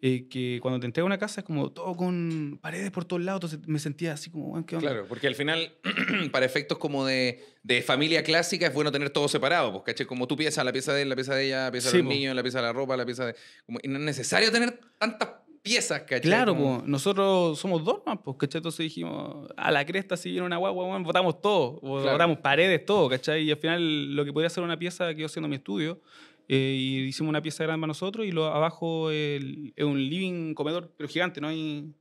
eh, 0.00 0.26
que 0.28 0.58
cuando 0.62 0.78
te 0.80 0.86
entrega 0.86 1.04
una 1.06 1.18
casa 1.18 1.40
es 1.40 1.44
como 1.44 1.70
todo 1.70 1.96
con 1.96 2.58
paredes 2.62 2.90
por 2.92 3.04
todos 3.04 3.22
lados, 3.22 3.42
entonces 3.52 3.68
me 3.68 3.78
sentía 3.80 4.12
así 4.12 4.30
como, 4.30 4.48
"Weón, 4.50 4.62
¿qué 4.64 4.76
onda?". 4.76 4.90
Claro, 4.90 5.06
porque 5.08 5.26
al 5.26 5.34
final, 5.34 5.72
para 6.32 6.46
efectos 6.46 6.78
como 6.78 7.04
de, 7.06 7.42
de 7.64 7.82
familia 7.82 8.22
clásica, 8.22 8.66
es 8.68 8.74
bueno 8.74 8.92
tener 8.92 9.10
todo 9.10 9.26
separado, 9.28 9.72
pues, 9.72 9.82
¿cachai? 9.84 10.06
Como 10.06 10.26
tu 10.28 10.36
pieza, 10.36 10.62
la 10.64 10.72
pieza 10.72 10.92
de 10.92 11.02
él, 11.02 11.08
la 11.08 11.16
pieza 11.16 11.34
de 11.34 11.46
ella, 11.46 11.64
la 11.64 11.72
pieza 11.72 11.90
Sí, 11.90 11.96
de 11.96 12.02
los 12.04 12.08
po. 12.10 12.14
niños, 12.14 12.34
la 12.36 12.42
pieza 12.42 12.58
de 12.58 12.62
la 12.66 12.72
ropa, 12.72 12.96
la 12.96 13.04
pieza 13.06 13.26
de... 13.26 13.34
como- 13.66 13.78
y 13.82 13.88
no 13.88 13.96
es 13.98 14.04
necesario 14.04 14.52
tener 14.52 14.78
tantas 14.98 15.28
piezas, 15.62 16.00
¿cachai? 16.02 16.20
Claro, 16.20 16.54
Como- 16.54 16.80
po, 16.80 16.86
nosotros 16.86 17.58
somos 17.58 17.84
dos 17.84 18.00
más, 18.06 18.18
pues, 18.24 18.36
¿cachai? 18.38 18.58
Entonces 18.60 18.78
dijimos, 18.84 19.48
a 19.56 19.70
la 19.70 19.84
cresta, 19.84 20.16
si 20.16 20.30
viene 20.30 20.46
una 20.46 20.56
guagua, 20.56 20.84
weón, 20.86 21.02
botamos 21.02 21.40
todo, 21.40 21.80
Claro. 21.80 22.12
botamos 22.12 22.38
paredes, 22.38 22.84
todo, 22.84 23.08
¿cachai? 23.08 23.42
Y 23.44 23.50
al 23.50 23.58
final 23.58 24.14
lo 24.16 24.24
que 24.24 24.32
podía 24.32 24.48
ser 24.48 24.64
una 24.64 24.78
pieza 24.78 25.14
quedó 25.14 25.28
siendo 25.28 25.48
mi 25.48 25.56
estudio, 25.56 26.00
eh, 26.48 26.74
y 26.78 26.98
hicimos 27.04 27.28
una 27.28 27.42
pieza 27.42 27.64
grande 27.64 27.80
para 27.82 27.88
nosotros, 27.88 28.26
y 28.26 28.32
lo, 28.32 28.46
abajo 28.46 29.10
es 29.10 29.42
un 29.80 29.98
living, 30.08 30.54
comedor, 30.54 30.92
pero 30.96 31.08
gigante, 31.08 31.40
no 31.40 31.48
hay, 31.48 31.92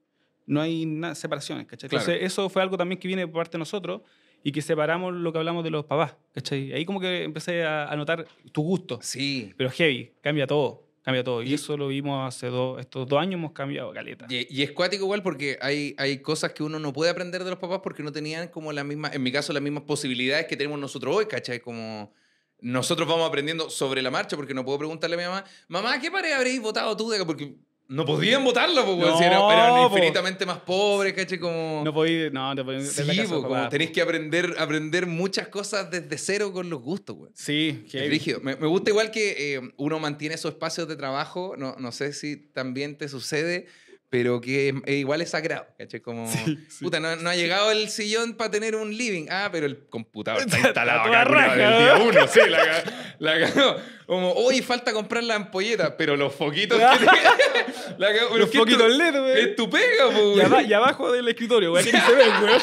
no 0.45 0.62
hay 0.62 0.88
separaciones, 1.14 1.66
¿cachai? 1.68 1.89
Claro. 1.89 2.03
Entonces 2.05 2.24
eso 2.26 2.49
fue 2.49 2.62
algo 2.62 2.78
también 2.78 2.99
que 2.99 3.08
viene 3.08 3.28
por 3.28 3.41
parte 3.41 3.53
de 3.53 3.60
nosotros, 3.60 4.01
y 4.43 4.51
que 4.53 4.62
separamos 4.62 5.14
lo 5.14 5.34
que 5.34 5.39
hablamos 5.39 5.64
de 5.66 5.72
los 5.72 5.84
papás, 5.86 6.16
¿cachai? 6.32 6.72
Ahí 6.72 6.86
como 6.86 7.01
que 7.01 7.24
empecé 7.24 7.66
a, 7.66 7.89
a 7.91 7.95
notar 7.97 8.26
tu 8.53 8.62
gusto, 8.62 8.99
Sí. 9.01 9.51
pero 9.58 9.70
heavy, 9.70 10.14
cambia 10.22 10.47
todo. 10.47 10.86
Cambia 11.08 11.24
todo. 11.24 11.41
Y 11.41 11.53
eso 11.53 11.78
lo 11.78 11.88
vimos 11.88 12.28
hace 12.28 12.47
dos, 12.47 12.82
estos 12.82 13.08
dos 13.08 13.18
años, 13.18 13.36
hemos 13.36 13.53
cambiado 13.53 13.93
caleta. 13.93 14.26
Y, 14.28 14.45
y 14.53 14.62
es 14.62 14.74
cuático 14.74 15.05
igual 15.05 15.24
porque 15.24 15.58
hay, 15.62 15.95
hay 15.97 16.22
cosas 16.22 16.51
que 16.51 16.64
uno 16.64 16.80
no 16.80 16.91
puede 16.91 17.10
aprender 17.10 17.45
de 17.45 17.49
los 17.49 17.60
papás 17.60 17.80
porque 17.82 18.03
no 18.03 18.12
tenían 18.12 18.49
como 18.49 18.74
la 18.74 18.84
misma, 18.84 19.10
en 19.14 19.24
mi 19.24 19.32
caso, 19.32 19.53
las 19.53 19.64
mismas 19.64 19.84
posibilidades 19.84 20.47
que 20.47 20.58
tenemos 20.58 20.78
nosotros 20.78 21.16
hoy, 21.16 21.28
¿cachai? 21.28 21.62
Como 21.62 22.12
nosotros 22.60 23.08
vamos 23.08 23.26
aprendiendo 23.26 23.70
sobre 23.70 24.01
la 24.01 24.12
marcha 24.12 24.36
porque 24.36 24.53
no 24.53 24.66
puedo 24.66 24.80
preguntarle 24.80 25.16
a 25.16 25.20
mi 25.20 25.24
mamá, 25.24 25.45
mamá, 25.70 25.97
¿qué 26.01 26.12
pared 26.12 26.34
habréis 26.34 26.62
votado 26.62 26.97
tú? 26.97 27.10
de 27.10 27.16
acá?" 27.16 27.26
Porque 27.26 27.55
no 27.89 28.05
podían 28.05 28.43
votarlo, 28.43 28.85
porque 28.85 29.05
No, 29.05 29.19
eran, 29.21 29.41
eran 29.51 29.75
po. 29.75 29.95
infinitamente 29.95 30.45
más 30.45 30.59
pobres, 30.59 31.13
¿cachai? 31.13 31.39
Como... 31.39 31.81
No 31.85 31.93
podéis, 31.93 32.31
no, 32.33 32.53
te 32.55 32.63
podéis 32.63 32.91
Sí, 32.91 33.05
casa, 33.05 33.23
po, 33.33 33.41
como 33.43 33.69
tenéis 33.69 33.91
que 33.91 34.01
aprender, 34.01 34.55
aprender 34.59 35.05
muchas 35.05 35.47
cosas 35.47 35.89
desde 35.89 36.17
cero 36.17 36.51
con 36.51 36.69
los 36.69 36.81
gustos, 36.81 37.15
güey. 37.15 37.31
Sí, 37.35 37.85
heavy. 37.89 38.09
rígido. 38.09 38.39
Me, 38.41 38.55
me 38.55 38.67
gusta 38.67 38.89
igual 38.89 39.09
que 39.11 39.55
eh, 39.55 39.61
uno 39.77 39.99
mantiene 39.99 40.35
esos 40.35 40.51
espacios 40.53 40.88
de 40.88 40.95
trabajo, 40.95 41.55
no, 41.57 41.75
no 41.79 41.91
sé 41.91 42.13
si 42.13 42.35
también 42.38 42.97
te 42.97 43.07
sucede, 43.07 43.67
pero 44.10 44.39
que 44.39 44.74
igual 44.88 45.22
es 45.22 45.32
sagrado, 45.32 45.68
¿cachai? 45.78 45.99
Como, 45.99 46.32
Sí, 46.32 46.58
sí. 46.70 46.84
puta, 46.86 46.99
no, 46.99 47.16
no 47.18 47.30
ha 47.30 47.36
llegado 47.36 47.72
el 47.72 47.89
sillón 47.89 48.36
para 48.36 48.49
tener 48.51 48.76
un 48.76 48.95
living. 48.95 49.26
Ah, 49.30 49.49
pero 49.51 49.66
el 49.66 49.86
computador 49.88 50.41
está 50.45 50.60
instalado 50.60 51.01
acá, 51.01 51.24
raja, 51.26 51.55
del 51.55 51.78
día 51.78 51.97
¿no? 51.97 52.05
uno, 52.05 52.28
sí, 52.28 52.39
la, 52.49 52.84
la. 53.20 53.78
Como, 54.05 54.32
hoy 54.32 54.62
falta 54.62 54.93
comprar 54.93 55.24
la 55.24 55.36
ampolleta, 55.36 55.97
pero 55.97 56.16
los 56.16 56.34
foquitos 56.34 56.80
que 56.80 56.86
te- 57.05 57.93
la 57.97 58.12
Los 58.38 58.49
esto- 58.53 58.88
LED, 58.88 59.20
güey. 59.20 59.41
Es 59.41 59.55
tu 59.58 59.70
pega, 59.70 60.05
po, 60.10 60.20
Y, 60.20 60.34
güey. 60.36 60.41
aba- 60.45 60.64
y 60.64 60.72
abajo 60.74 61.12
del 61.12 61.28
escritorio, 61.28 61.72
güey, 61.72 61.84
que 61.84 61.91
se 61.91 62.16
ve, 62.16 62.24
güey. 62.39 62.53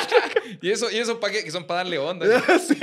Y 0.63 0.71
eso, 0.71 0.91
y 0.91 0.97
esos 0.97 1.19
paquetes 1.19 1.45
que 1.45 1.51
son 1.51 1.67
para 1.67 1.79
darle 1.81 1.99
onda. 1.99 2.27
sí. 2.59 2.79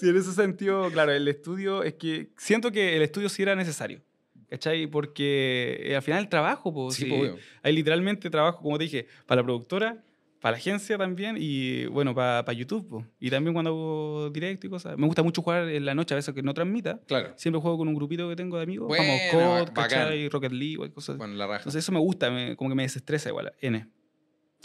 Sí, 0.00 0.08
en 0.08 0.16
ese 0.16 0.32
sentido, 0.32 0.90
claro, 0.90 1.12
el 1.12 1.28
estudio 1.28 1.82
es 1.82 1.94
que 1.94 2.28
siento 2.38 2.72
que 2.72 2.96
el 2.96 3.02
estudio 3.02 3.28
sí 3.28 3.42
era 3.42 3.54
necesario. 3.54 4.00
¿Cachai? 4.48 4.86
Porque 4.86 5.80
eh, 5.82 5.96
al 5.96 6.02
final 6.02 6.20
el 6.20 6.28
trabajo, 6.28 6.72
pues, 6.72 6.94
Sí, 6.94 7.10
obvio. 7.10 7.36
hay 7.62 7.72
literalmente 7.74 8.30
trabajo, 8.30 8.62
como 8.62 8.78
te 8.78 8.84
dije, 8.84 9.06
para 9.26 9.40
la 9.40 9.44
productora, 9.44 10.02
Para 10.40 10.52
la 10.52 10.58
agencia 10.58 10.96
también 10.98 11.36
y 11.40 11.86
bueno, 11.86 12.14
para 12.14 12.52
YouTube. 12.52 12.86
po. 12.88 13.04
Y 13.18 13.30
también 13.30 13.54
cuando 13.54 13.70
hago 13.70 14.30
directo 14.30 14.66
y 14.66 14.70
cosas. 14.70 14.96
Me 14.96 15.06
gusta 15.06 15.22
mucho 15.24 15.42
jugar 15.42 15.68
en 15.68 15.84
la 15.84 15.94
noche, 15.94 16.14
a 16.14 16.16
veces 16.16 16.32
que 16.34 16.42
no 16.42 16.54
transmita. 16.54 17.00
Claro. 17.08 17.32
Siempre 17.36 17.60
juego 17.60 17.78
con 17.78 17.88
un 17.88 17.94
grupito 17.94 18.28
que 18.28 18.36
tengo 18.36 18.56
de 18.58 18.62
amigos. 18.62 18.86
Bueno, 18.86 19.04
Jugamos 19.32 19.70
COD. 19.70 19.72
¿cachai? 19.74 20.28
Rocket 20.28 20.52
League, 20.52 20.90
cosas. 20.92 21.16
Con 21.16 21.36
la 21.38 21.46
raja. 21.46 21.60
Entonces 21.60 21.82
eso 21.82 21.90
me 21.90 21.98
gusta, 21.98 22.30
me- 22.30 22.54
como 22.54 22.70
que 22.70 22.76
me 22.76 22.82
desestresa 22.84 23.30
igual. 23.30 23.52
N. 23.60 23.88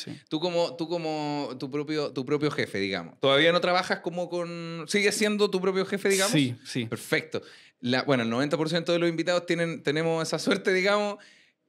Sí. 0.04 0.20
Tú 0.30 0.40
como, 0.40 0.76
tú 0.76 0.88
como 0.88 1.50
tu, 1.60 1.70
propio, 1.70 2.12
tu 2.12 2.26
propio 2.26 2.52
jefe, 2.52 2.80
digamos. 2.80 3.20
¿Todavía 3.20 3.52
no 3.52 3.62
trabajas 3.62 4.00
como 4.00 4.30
con... 4.30 4.86
¿Sigues 4.88 5.16
siendo 5.16 5.50
tu 5.50 5.62
propio 5.62 5.86
jefe, 5.86 6.10
digamos? 6.10 6.34
Sí, 6.34 6.56
sí. 6.64 6.86
Perfecto. 6.86 7.42
La, 7.80 8.04
bueno, 8.04 8.24
el 8.24 8.30
90% 8.30 8.86
de 8.86 9.00
los 9.00 9.10
invitados 9.10 9.46
tienen, 9.46 9.84
tenemos 9.84 10.28
esa 10.28 10.40
suerte, 10.40 10.74
digamos. 10.74 11.18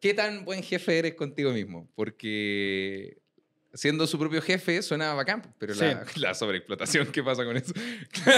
¿Qué 0.00 0.14
tan 0.14 0.44
buen 0.44 0.62
jefe 0.62 0.98
eres 0.98 1.14
contigo 1.14 1.52
mismo? 1.52 1.88
Porque 1.94 3.21
siendo 3.74 4.06
su 4.06 4.18
propio 4.18 4.42
jefe 4.42 4.82
suena 4.82 5.14
bacán, 5.14 5.42
pero 5.58 5.74
la, 5.74 6.04
la 6.16 6.34
sobreexplotación, 6.34 7.06
¿qué 7.12 7.22
pasa 7.22 7.44
con 7.44 7.56
eso? 7.56 7.72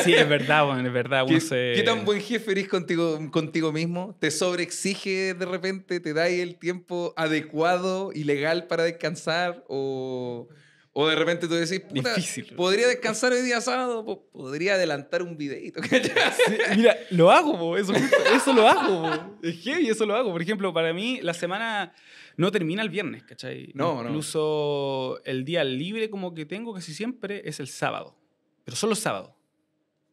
Sí, 0.05 0.15
es 0.15 0.29
verdad, 0.29 0.65
bueno, 0.67 0.87
es 0.87 0.93
verdad. 0.95 1.27
¿Qué, 1.27 1.41
se... 1.41 1.73
qué 1.75 1.83
tan 1.85 2.05
buen 2.05 2.21
jefe 2.21 2.53
eres 2.53 2.69
contigo, 2.69 3.19
contigo 3.31 3.73
mismo? 3.73 4.17
¿Te 4.21 4.31
sobreexige 4.31 5.35
de 5.35 5.45
repente? 5.47 6.01
¿Te 6.01 6.13
da 6.13 6.29
el 6.29 6.57
tiempo 6.57 7.13
adecuado 7.17 8.11
y 8.15 8.25
legal 8.25 8.67
para 8.67 8.85
descansar? 8.85 9.65
¿O, 9.69 10.49
o 10.93 11.09
de 11.09 11.17
repente 11.17 11.49
tú 11.49 11.55
decís, 11.55 11.81
puta, 11.81 12.15
Difícil. 12.15 12.55
podría 12.55 12.87
descansar 12.87 13.33
hoy 13.33 13.43
día 13.43 13.61
sábado? 13.61 14.05
Po- 14.05 14.29
Podría 14.31 14.75
adelantar 14.75 15.23
un 15.23 15.37
videito. 15.37 15.81
Sí, 15.91 16.57
mira, 16.77 16.97
lo 17.11 17.31
hago, 17.33 17.59
po, 17.59 17.77
eso, 17.77 17.93
eso 18.37 18.53
lo 18.53 18.69
hago. 18.69 19.03
po. 19.03 19.39
Es 19.43 19.57
heavy, 19.63 19.89
eso 19.89 20.07
lo 20.07 20.15
hago. 20.15 20.31
Por 20.33 20.43
ejemplo, 20.43 20.73
para 20.73 20.93
mí 20.93 21.19
la 21.23 21.35
semana 21.35 21.93
no 22.37 22.51
termina 22.51 22.83
el 22.83 22.89
viernes, 22.89 23.23
¿cachai? 23.25 23.71
No, 23.75 24.03
no. 24.03 24.09
Incluso 24.09 25.21
el 25.25 25.45
día 25.45 25.65
libre 25.65 26.11
como 26.11 26.35
que 26.35 26.47
tengo 26.47 26.73
casi 26.75 26.93
siempre 26.95 27.43
es 27.49 27.61
el 27.61 27.69
sábado. 27.69 28.17
Pero 28.65 28.77
solo 28.77 28.95
sábado. 28.95 29.37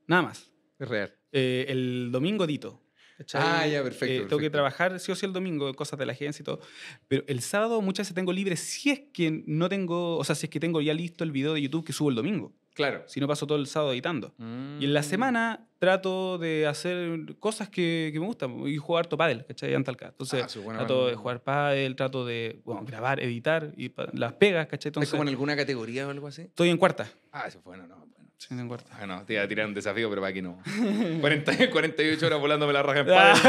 Nada 0.07 0.21
más. 0.23 0.51
es 0.79 0.87
real. 0.87 1.13
Eh, 1.31 1.65
el 1.69 2.09
domingo 2.11 2.45
dito. 2.47 2.81
¿cachai? 3.17 3.41
Ah, 3.43 3.67
ya, 3.67 3.83
perfecto, 3.83 4.05
Eh, 4.05 4.17
Tengo 4.17 4.27
que 4.29 4.35
perfecto. 4.35 4.51
trabajar 4.51 4.99
sí 4.99 5.11
o 5.11 5.15
sí 5.15 5.25
el 5.27 5.33
domingo, 5.33 5.73
cosas 5.75 5.97
de 5.99 6.05
la 6.07 6.11
agencia 6.13 6.41
y 6.41 6.45
todo. 6.45 6.59
Pero 7.07 7.23
el 7.27 7.41
sábado 7.41 7.79
muchas 7.81 8.05
veces 8.07 8.15
tengo 8.15 8.33
libre 8.33 8.55
si 8.57 8.89
es 8.89 9.01
que 9.13 9.43
no 9.45 9.69
tengo, 9.69 10.17
o 10.17 10.23
sea, 10.23 10.33
si 10.35 10.47
es 10.47 10.49
que 10.49 10.59
tengo 10.59 10.81
ya 10.81 10.93
listo 10.93 11.23
el 11.23 11.31
video 11.31 11.53
de 11.53 11.61
YouTube 11.61 11.85
que 11.85 11.93
subo 11.93 12.09
el 12.09 12.15
domingo. 12.15 12.51
Claro. 12.73 13.03
Si 13.07 13.19
no 13.19 13.27
paso 13.27 13.45
todo 13.45 13.57
el 13.57 13.67
sábado 13.67 13.91
editando. 13.91 14.33
Y 14.79 14.85
en 14.85 14.93
la 14.93 15.01
Mm. 15.01 15.03
semana 15.03 15.67
trato 15.77 16.37
de 16.37 16.67
hacer 16.67 17.35
cosas 17.39 17.67
que, 17.69 18.11
que 18.13 18.19
me 18.19 18.25
gustan 18.25 18.65
y 18.67 18.77
jugar 18.77 19.05
harto 19.05 19.17
pádel, 19.17 19.45
¿cachai? 19.45 19.73
En 19.73 19.83
Talca. 19.83 20.07
Entonces, 20.07 20.43
Ah, 20.43 20.47
sí, 20.49 20.59
trato 20.65 21.07
de 21.07 21.15
jugar 21.15 21.41
pádel, 21.43 21.95
trato 21.95 22.25
de 22.25 22.61
bueno, 22.63 22.83
grabar, 22.85 23.19
editar 23.19 23.71
y 23.75 23.91
las 24.13 24.33
pegas, 24.33 24.67
¿cachai? 24.67 24.89
¿Estás 24.89 25.01
Entonces, 25.01 25.11
como 25.11 25.23
en 25.23 25.29
alguna 25.29 25.55
categoría 25.55 26.07
o 26.07 26.11
algo 26.11 26.27
así? 26.27 26.43
estoy 26.43 26.69
en 26.69 26.77
cuarta. 26.77 27.09
Ah, 27.31 27.45
eso 27.47 27.59
fue 27.61 27.75
bueno, 27.75 27.87
no. 27.87 27.97
Bueno. 27.97 28.11
Sí, 28.37 28.47
en 28.53 28.67
cuarta. 28.67 28.97
Ah, 28.99 29.05
no, 29.05 29.23
te 29.25 29.33
iba 29.33 29.43
a 29.43 29.47
tirar 29.47 29.67
un 29.67 29.73
desafío, 29.73 30.09
pero 30.09 30.21
para 30.21 30.31
aquí 30.31 30.41
no. 30.41 30.59
40, 31.21 31.69
48 31.71 32.25
horas 32.25 32.39
volándome 32.39 32.73
la 32.73 32.83
raja 32.83 32.99
en 33.01 33.05
pádel. 33.07 33.43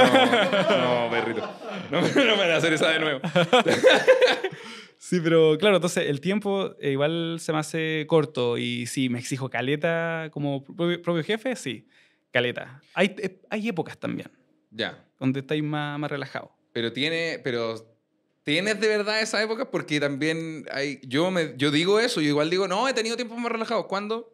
No, 0.80 1.04
no, 1.04 1.10
perrito. 1.10 1.50
No, 1.90 2.00
no 2.26 2.36
me 2.36 2.36
van 2.42 2.50
a 2.50 2.56
hacer 2.56 2.72
esa 2.72 2.88
de 2.90 2.98
nuevo. 2.98 3.20
Sí, 5.04 5.18
pero 5.20 5.58
claro, 5.58 5.74
entonces 5.74 6.08
el 6.08 6.20
tiempo 6.20 6.76
eh, 6.78 6.92
igual 6.92 7.38
se 7.40 7.52
me 7.52 7.58
hace 7.58 8.06
corto 8.06 8.56
y 8.56 8.86
sí, 8.86 9.08
me 9.08 9.18
exijo 9.18 9.50
caleta 9.50 10.28
como 10.32 10.62
propio, 10.62 11.02
propio 11.02 11.24
jefe, 11.24 11.56
sí, 11.56 11.88
caleta. 12.30 12.80
Hay, 12.94 13.16
eh, 13.18 13.40
hay 13.50 13.68
épocas 13.68 13.98
también 13.98 14.30
Ya. 14.70 15.04
donde 15.18 15.40
estáis 15.40 15.60
más, 15.64 15.98
más 15.98 16.08
relajados. 16.08 16.50
Pero 16.72 16.92
tiene, 16.92 17.40
pero 17.42 17.74
¿tienes 18.44 18.78
de 18.78 18.86
verdad 18.86 19.20
esa 19.20 19.42
época? 19.42 19.72
Porque 19.72 19.98
también 19.98 20.66
hay, 20.70 21.00
yo 21.02 21.32
me, 21.32 21.54
yo 21.56 21.72
digo 21.72 21.98
eso, 21.98 22.20
yo 22.20 22.28
igual 22.28 22.48
digo, 22.48 22.68
no, 22.68 22.88
he 22.88 22.94
tenido 22.94 23.16
tiempos 23.16 23.38
más 23.38 23.50
relajados. 23.50 23.86
¿Cuándo? 23.86 24.31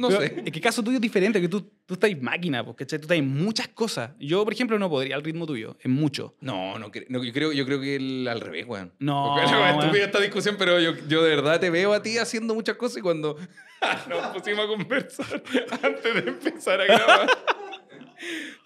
No 0.00 0.08
Pero 0.08 0.20
sé. 0.22 0.42
Es 0.46 0.52
que 0.52 0.60
caso 0.60 0.82
tuyo 0.82 0.96
es 0.96 1.00
diferente, 1.02 1.40
que 1.40 1.48
tú, 1.48 1.60
tú 1.86 1.94
estás 1.94 2.10
máquina, 2.20 2.64
¿cachai? 2.74 2.98
Tú 2.98 3.04
estás 3.04 3.22
muchas 3.22 3.68
cosas. 3.68 4.12
Yo, 4.18 4.42
por 4.44 4.52
ejemplo, 4.52 4.78
no 4.78 4.88
podría 4.88 5.14
al 5.14 5.22
ritmo 5.22 5.46
tuyo, 5.46 5.76
en 5.82 5.90
mucho. 5.92 6.34
No, 6.40 6.78
no, 6.78 6.90
no, 7.08 7.22
yo 7.24 7.32
creo, 7.32 7.52
yo 7.52 7.64
creo 7.66 7.80
que 7.80 7.96
el- 7.96 8.26
al 8.26 8.40
revés, 8.40 8.66
weón. 8.66 8.92
No, 8.98 9.34
Porque 9.36 9.44
es 9.54 9.76
estúpida 9.78 10.04
esta 10.06 10.20
discusión, 10.20 10.56
pero 10.58 10.80
yo, 10.80 10.94
yo 11.06 11.22
de 11.22 11.36
verdad 11.36 11.60
te 11.60 11.70
veo 11.70 11.92
a 11.92 12.02
ti 12.02 12.16
haciendo 12.18 12.54
muchas 12.54 12.76
cosas 12.76 12.98
y 12.98 13.00
cuando 13.02 13.36
nos 14.08 14.26
pusimos 14.36 14.64
a 14.64 14.68
conversar 14.68 15.42
antes 15.82 16.14
de 16.14 16.30
empezar 16.30 16.80
a 16.80 16.84
grabar. 16.86 17.28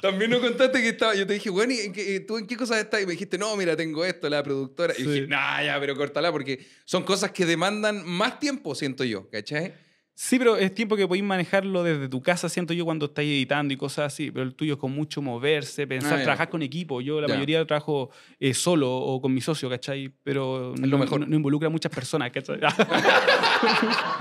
También 0.00 0.30
nos 0.30 0.40
contaste 0.40 0.80
que 0.82 0.88
estaba. 0.90 1.14
Yo 1.14 1.26
te 1.26 1.34
dije, 1.34 1.48
bueno, 1.50 1.72
¿y 1.72 1.78
en 1.80 1.92
qué- 1.92 2.20
tú 2.20 2.36
en 2.38 2.46
qué 2.46 2.56
cosas 2.56 2.78
estás? 2.78 3.00
Y 3.02 3.06
me 3.06 3.12
dijiste, 3.12 3.38
no, 3.38 3.56
mira, 3.56 3.76
tengo 3.76 4.04
esto, 4.04 4.28
la 4.28 4.42
productora. 4.42 4.92
Y 4.96 5.02
Sí. 5.02 5.08
dije, 5.08 5.26
nah, 5.28 5.62
ya, 5.62 5.78
pero 5.80 5.96
córtala, 5.96 6.30
porque 6.32 6.66
son 6.84 7.04
cosas 7.04 7.30
que 7.30 7.46
demandan 7.46 8.04
más 8.06 8.38
tiempo, 8.40 8.74
siento 8.74 9.04
yo, 9.04 9.28
¿cachai? 9.30 9.74
Sí, 10.16 10.38
pero 10.38 10.56
es 10.56 10.72
tiempo 10.72 10.94
que 10.96 11.08
podéis 11.08 11.24
manejarlo 11.24 11.82
desde 11.82 12.08
tu 12.08 12.22
casa, 12.22 12.48
siento 12.48 12.72
yo, 12.72 12.84
cuando 12.84 13.06
estáis 13.06 13.28
editando 13.30 13.74
y 13.74 13.76
cosas 13.76 14.12
así. 14.12 14.30
Pero 14.30 14.44
el 14.44 14.54
tuyo 14.54 14.74
es 14.74 14.78
con 14.78 14.92
mucho 14.92 15.20
moverse, 15.20 15.88
pensar, 15.88 16.20
Ah, 16.20 16.22
trabajar 16.22 16.48
con 16.50 16.62
equipo. 16.62 17.00
Yo 17.00 17.20
la 17.20 17.26
Ya. 17.26 17.34
mayoría 17.34 17.64
trabajo 17.66 18.10
eh, 18.38 18.54
solo 18.54 18.94
o 18.94 19.20
con 19.20 19.34
mi 19.34 19.40
socio, 19.40 19.68
¿cachai? 19.68 20.12
Pero 20.22 20.72
no, 20.78 20.86
lo 20.86 20.98
mejor. 20.98 21.18
no- 21.20 21.26
no 21.26 21.34
involucra 21.36 21.66
a 21.66 21.70
muchas 21.70 21.90
personas, 21.92 22.30
¿cachai? 22.30 22.60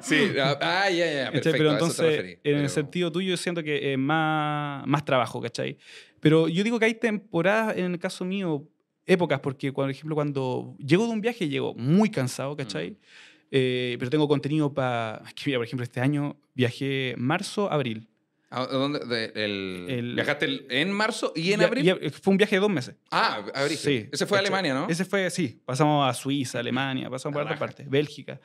Sí, 0.00 0.32
ah, 0.40 0.58
ah, 0.60 0.90
ya, 0.90 1.06
ya, 1.12 1.30
perfecto. 1.30 1.58
Pero 1.58 1.72
entonces, 1.72 2.04
referí. 2.04 2.38
en 2.42 2.56
el 2.58 2.68
sentido 2.68 3.12
tuyo, 3.12 3.36
siento 3.36 3.62
que 3.62 3.92
es 3.92 3.98
más, 3.98 4.84
más 4.86 5.04
trabajo, 5.04 5.40
¿cachai? 5.40 5.78
Pero 6.18 6.48
yo 6.48 6.64
digo 6.64 6.78
que 6.80 6.86
hay 6.86 6.94
temporadas, 6.94 7.76
en 7.76 7.92
el 7.92 7.98
caso 8.00 8.24
mío, 8.24 8.66
épocas, 9.06 9.38
porque, 9.40 9.72
por 9.72 9.88
ejemplo, 9.88 10.16
cuando 10.16 10.74
llego 10.78 11.06
de 11.06 11.12
un 11.12 11.20
viaje, 11.20 11.48
llego 11.48 11.74
muy 11.74 12.10
cansado, 12.10 12.56
¿cachai? 12.56 12.90
Mm. 12.90 12.96
Eh, 13.54 13.96
pero 13.98 14.10
tengo 14.10 14.26
contenido 14.26 14.72
para... 14.72 15.22
Es 15.28 15.34
que, 15.34 15.42
mira, 15.46 15.58
por 15.58 15.66
ejemplo, 15.66 15.84
este 15.84 16.00
año 16.00 16.36
viajé 16.54 17.14
marzo, 17.18 17.70
abril. 17.70 18.08
¿A 18.50 18.66
dónde? 18.66 18.98
De- 19.00 19.32
el- 19.44 19.86
El- 19.88 20.14
¿Viajaste 20.14 20.44
el- 20.46 20.66
en 20.70 20.90
marzo 20.92 21.32
y 21.36 21.52
en 21.52 21.62
abril? 21.62 21.94
fue 22.22 22.32
un 22.32 22.36
viaje 22.38 22.56
de 22.56 22.60
dos 22.60 22.70
meses. 22.70 22.96
Ah, 23.10 23.44
abril. 23.54 23.76
Sí. 23.78 24.08
Ese 24.12 24.26
fue 24.26 24.36
a. 24.38 24.40
Alemania, 24.40 24.74
¿no? 24.74 24.88
Ese 24.88 25.04
fue, 25.06 25.30
sí. 25.30 25.60
Pasamos 25.64 26.08
a 26.08 26.12
Suiza, 26.12 26.58
Alemania, 26.58 27.08
pasamos 27.08 27.34
por 27.34 27.42
otras 27.44 27.58
partes, 27.58 27.88
Bélgica. 27.88 28.40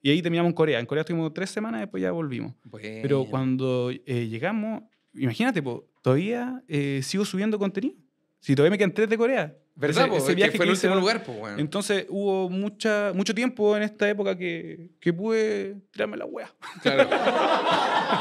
Y 0.00 0.10
ahí 0.10 0.20
terminamos 0.20 0.50
en 0.50 0.54
Corea. 0.54 0.80
En 0.80 0.86
Corea 0.86 1.02
estuvimos 1.02 1.32
tres 1.32 1.50
semanas, 1.50 1.80
después 1.82 2.02
ya 2.02 2.10
volvimos. 2.10 2.54
Pero 2.80 3.18
Bueno. 3.18 3.30
cuando 3.30 3.90
eh, 3.92 4.26
llegamos, 4.28 4.82
imagínate, 5.14 5.62
po, 5.62 5.88
todavía 6.02 6.60
eh, 6.66 7.00
sigo 7.04 7.24
subiendo 7.24 7.56
contenido. 7.58 7.94
Si 8.42 8.54
todavía 8.54 8.72
me 8.72 8.78
quedan 8.78 8.92
tres 8.92 9.08
de 9.08 9.16
Corea. 9.16 9.56
¿Verdad? 9.74 10.06
Ese- 10.08 10.16
ese 10.18 10.26
que 10.26 10.34
viaje 10.34 10.56
fue 10.58 10.66
el 10.66 10.70
que 10.70 10.74
hice, 10.74 10.86
último 10.88 11.00
lugar, 11.00 11.24
pues, 11.24 11.38
bueno. 11.38 11.58
Entonces 11.58 12.04
hubo 12.10 12.50
mucha, 12.50 13.12
mucho 13.14 13.34
tiempo 13.34 13.74
en 13.74 13.84
esta 13.84 14.06
época 14.06 14.36
que, 14.36 14.90
que 15.00 15.14
pude 15.14 15.76
tirarme 15.90 16.18
la 16.18 16.26
wea. 16.26 16.52
Claro, 16.82 17.08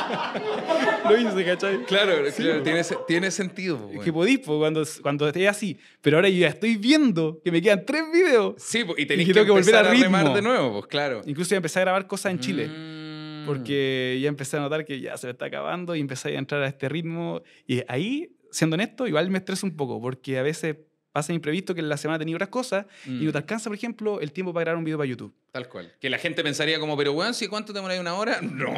Lo 1.10 1.18
hice, 1.18 1.46
¿cachai? 1.46 1.84
claro, 1.86 2.14
Sí, 2.32 2.44
claro, 2.44 2.64
tiene, 2.64 2.82
tiene 3.08 3.32
sentido. 3.32 3.78
po, 3.78 3.84
Es 3.84 3.88
bueno. 3.90 4.04
que 4.04 4.14
podís, 4.14 4.40
po, 4.40 4.60
cuando, 4.60 4.84
cuando 5.02 5.28
esté 5.28 5.48
así. 5.48 5.78
Pero 6.02 6.18
ahora 6.18 6.30
yo 6.30 6.38
ya 6.40 6.48
estoy 6.48 6.78
viendo 6.78 7.42
que 7.44 7.52
me 7.52 7.62
quedan 7.62 7.86
tres 7.86 8.04
videos. 8.14 8.56
Sí, 8.58 8.84
po, 8.86 8.94
y 8.98 9.06
tenés 9.06 9.28
que 9.28 9.34
que, 9.34 9.42
volver 9.52 9.76
a 9.76 9.84
remar 9.84 10.22
ritmo. 10.24 10.36
de 10.36 10.42
nuevo, 10.42 10.72
pues 10.74 10.86
claro. 10.88 11.22
Incluso 11.26 11.52
ya 11.52 11.58
empecé 11.58 11.80
a 11.80 11.82
grabar 11.82 12.08
cosas 12.08 12.32
en 12.32 12.40
Chile. 12.40 12.68
Mm. 12.70 13.46
porque 13.46 14.20
ya 14.22 14.30
empecé 14.30 14.56
a 14.56 14.60
notar 14.60 14.86
que 14.86 15.02
ya 15.02 15.18
se 15.18 15.26
me 15.28 15.32
está 15.32 15.46
acabando 15.46 15.96
y 15.96 16.00
empecé 16.00 16.36
a 16.36 16.40
entrar 16.40 16.62
a 16.62 16.68
este 16.68 16.88
ritmo. 16.88 17.42
Y 17.66 17.82
ahí, 17.88 18.30
siendo 18.52 18.76
honesto, 18.76 19.08
igual 19.08 19.30
me 19.30 19.38
estreso 19.40 19.66
un 19.66 19.76
poco, 19.76 20.00
porque 20.02 20.38
a 20.38 20.44
veces 20.44 20.76
pasa 21.12 21.34
imprevisto 21.34 21.74
que 21.76 21.82
en 21.82 21.90
la 21.90 21.98
semana 21.98 22.18
tenía 22.20 22.36
otras 22.36 22.48
cosas 22.50 22.86
y 23.06 23.10
Mm, 23.10 23.26
no 23.26 23.32
te 23.34 23.38
alcanza, 23.40 23.70
por 23.70 23.76
ejemplo, 23.76 24.22
el 24.22 24.32
tiempo 24.32 24.54
para 24.54 24.64
grabar 24.64 24.78
un 24.78 24.86
video 24.86 24.98
para 24.98 25.10
YouTube. 25.10 25.34
Tal 25.52 25.68
cual. 25.68 25.94
Que 26.00 26.10
la 26.10 26.18
gente 26.18 26.42
pensaría 26.42 26.80
como, 26.80 26.96
pero 26.96 27.12
weón, 27.12 27.34
¿sí 27.34 27.48
cuánto 27.48 27.74
te 27.74 27.80
demoráis 27.80 28.00
una 28.00 28.14
hora? 28.16 28.40
No, 28.42 28.74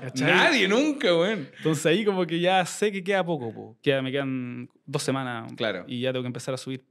¿Cachai? 0.00 0.26
nadie, 0.26 0.68
nunca, 0.68 1.14
weón. 1.14 1.50
Entonces 1.58 1.84
ahí 1.86 2.04
como 2.04 2.26
que 2.26 2.40
ya 2.40 2.64
sé 2.64 2.90
que 2.90 3.04
queda 3.04 3.24
poco, 3.24 3.52
po. 3.52 3.76
Queda- 3.82 4.00
me 4.00 4.10
quedan 4.10 4.70
dos 4.86 5.02
semanas 5.02 5.52
Claro. 5.54 5.84
y 5.86 6.00
ya 6.00 6.12
tengo 6.12 6.22
que 6.22 6.28
empezar 6.28 6.54
a 6.54 6.56
subir 6.56 6.82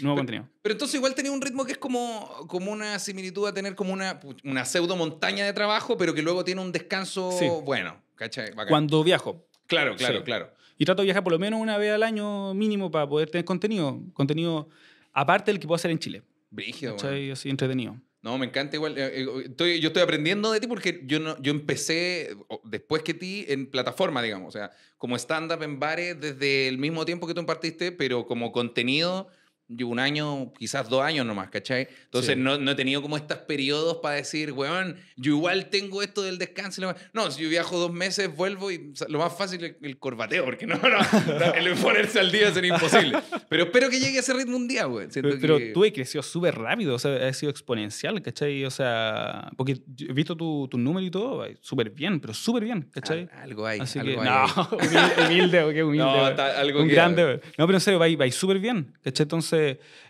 nuevo 0.00 0.16
contenido. 0.18 0.48
Pero 0.62 0.74
entonces 0.74 0.94
igual 0.94 1.14
tenía 1.16 1.32
un 1.32 1.40
ritmo 1.40 1.64
que 1.64 1.72
es 1.72 1.78
como, 1.78 2.28
como 2.46 2.70
una 2.70 3.00
similitud 3.00 3.48
a 3.48 3.52
tener 3.52 3.74
como 3.74 3.92
una, 3.92 4.20
una 4.44 4.64
pseudo 4.64 4.94
montaña 4.94 5.44
de 5.44 5.52
trabajo, 5.52 5.96
pero 5.98 6.14
que 6.14 6.22
luego 6.22 6.44
tiene 6.44 6.60
un 6.60 6.70
descanso 6.70 7.32
Sí. 7.32 7.48
bueno. 7.64 8.00
¿Cachai? 8.14 8.50
Bacán. 8.50 8.68
Cuando 8.68 9.02
viajo. 9.02 9.44
Claro, 9.66 9.96
claro, 9.96 10.18
Sí. 10.18 10.24
claro. 10.24 10.52
Y 10.80 10.86
trato 10.86 11.02
de 11.02 11.04
viajar 11.08 11.22
por 11.22 11.34
lo 11.34 11.38
menos 11.38 11.60
una 11.60 11.76
vez 11.76 11.92
al 11.92 12.02
año 12.02 12.54
mínimo 12.54 12.90
para 12.90 13.06
poder 13.06 13.28
tener 13.28 13.44
contenido. 13.44 14.00
Contenido 14.14 14.66
aparte 15.12 15.50
del 15.50 15.60
que 15.60 15.66
puedo 15.66 15.76
hacer 15.76 15.90
en 15.90 15.98
Chile. 15.98 16.22
Brígido. 16.48 16.96
¿Cachai? 16.96 17.30
Así 17.30 17.50
entretenido. 17.50 18.00
No, 18.22 18.38
me 18.38 18.46
encanta 18.46 18.76
igual. 18.76 18.96
eh, 18.96 19.20
eh, 19.20 19.26
Estoy, 19.44 19.78
yo 19.80 19.88
estoy 19.88 20.02
aprendiendo 20.02 20.50
de 20.50 20.58
ti 20.58 20.66
porque 20.66 21.02
yo, 21.04 21.20
no, 21.20 21.36
yo 21.42 21.50
empecé 21.50 22.34
después 22.64 23.02
que 23.02 23.12
ti 23.12 23.44
en 23.48 23.66
plataforma, 23.70 24.22
digamos. 24.22 24.48
O 24.48 24.58
sea, 24.58 24.70
como 24.96 25.16
stand-up 25.16 25.62
en 25.62 25.78
bares 25.78 26.18
desde 26.18 26.68
el 26.68 26.78
mismo 26.78 27.04
tiempo 27.04 27.26
que 27.26 27.34
tú 27.34 27.40
impartiste, 27.40 27.92
pero 27.92 28.24
como 28.24 28.50
contenido 28.50 29.28
llevo 29.74 29.90
un 29.92 29.98
año, 30.00 30.52
quizás 30.58 30.88
dos 30.88 31.02
años 31.02 31.24
nomás, 31.24 31.48
¿cachai? 31.50 31.88
Entonces 32.04 32.34
Sí. 32.34 32.40
no, 32.40 32.58
no 32.58 32.72
he 32.72 32.74
tenido 32.74 33.00
como 33.02 33.16
estos 33.16 33.38
periodos 33.38 33.98
para 34.02 34.16
decir, 34.16 34.52
weón, 34.52 34.96
yo 35.16 35.32
igual 35.36 35.66
tengo 35.70 36.02
esto 36.02 36.22
del 36.22 36.38
descanso. 36.38 36.80
y 36.80 36.84
lo- 36.84 36.94
No, 37.12 37.30
si 37.30 37.42
yo 37.42 37.48
viajo 37.48 37.78
dos 37.78 37.92
meses, 37.92 38.34
vuelvo 38.34 38.70
y 38.70 38.92
lo 39.08 39.18
más 39.18 39.36
fácil 39.36 39.62
es 39.64 39.76
el 39.82 39.98
corbateo, 39.98 40.44
porque 40.44 40.66
no, 40.66 40.74
no, 40.76 41.54
el 41.54 41.74
ponerse 41.76 42.18
al 42.20 42.32
día 42.32 42.52
sería 42.52 42.74
imposible. 42.74 43.18
Pero 43.48 43.64
espero 43.64 43.88
que 43.90 44.00
llegue 44.00 44.16
a 44.16 44.20
ese 44.20 44.34
ritmo 44.34 44.56
un 44.56 44.66
día, 44.68 44.86
weón. 44.86 45.08
Pero, 45.12 45.30
pero 45.40 45.58
que- 45.58 45.66
tú 45.72 45.84
has 45.84 45.92
crecido 45.92 46.22
súper 46.22 46.56
rápido, 46.58 46.94
o 46.94 46.98
sea, 46.98 47.28
ha 47.28 47.32
sido 47.32 47.50
exponencial, 47.50 48.20
¿cachai? 48.22 48.64
O 48.64 48.70
sea, 48.70 49.50
porque 49.56 49.78
he 49.98 50.12
visto 50.12 50.36
tu, 50.36 50.66
tu 50.68 50.78
número 50.78 51.06
y 51.06 51.10
todo, 51.10 51.44
súper 51.60 51.90
bien, 51.90 52.18
pero 52.20 52.34
súper 52.34 52.64
bien, 52.64 52.88
¿cachai? 52.92 53.28
Al- 53.32 53.42
algo 53.42 53.66
hay, 53.66 53.80
Así 53.80 53.98
algo 53.98 54.20
que, 54.22 54.28
hay 54.28 54.28
no, 54.28 54.68
humilde, 54.72 55.24
humilde, 55.26 55.74
qué 55.74 55.82
humilde. 55.84 56.04
No, 56.04 56.28
está- 56.28 56.58
algo 56.60 56.82
un 56.82 56.88
que- 56.88 56.94
grande. 56.94 57.40
No, 57.58 57.66
pero 57.66 57.74
en 57.76 57.80
serio, 57.80 57.98
vais 57.98 58.34
súper 58.34 58.58
bien, 58.58 58.92
¿cachai? 59.02 59.24
Entonces, 59.24 59.59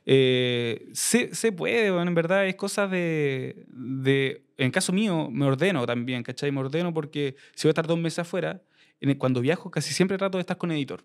eh, 0.06 0.88
se, 0.92 1.34
se 1.34 1.52
puede, 1.52 1.90
güey, 1.90 2.06
en 2.06 2.14
verdad, 2.14 2.46
es 2.46 2.54
cosa 2.56 2.86
de, 2.86 3.64
de... 3.68 4.42
En 4.56 4.70
caso 4.70 4.92
mío, 4.92 5.28
me 5.30 5.46
ordeno 5.46 5.86
también, 5.86 6.22
¿cachai? 6.22 6.50
Me 6.52 6.60
ordeno 6.60 6.92
porque 6.92 7.34
si 7.54 7.66
voy 7.66 7.70
a 7.70 7.72
estar 7.72 7.86
dos 7.86 7.98
meses 7.98 8.18
afuera, 8.20 8.62
en 9.00 9.10
el- 9.10 9.18
cuando 9.18 9.40
viajo 9.40 9.70
casi 9.70 9.94
siempre 9.94 10.18
trato 10.18 10.36
de 10.38 10.42
estar 10.42 10.58
con 10.58 10.70
editor. 10.72 11.04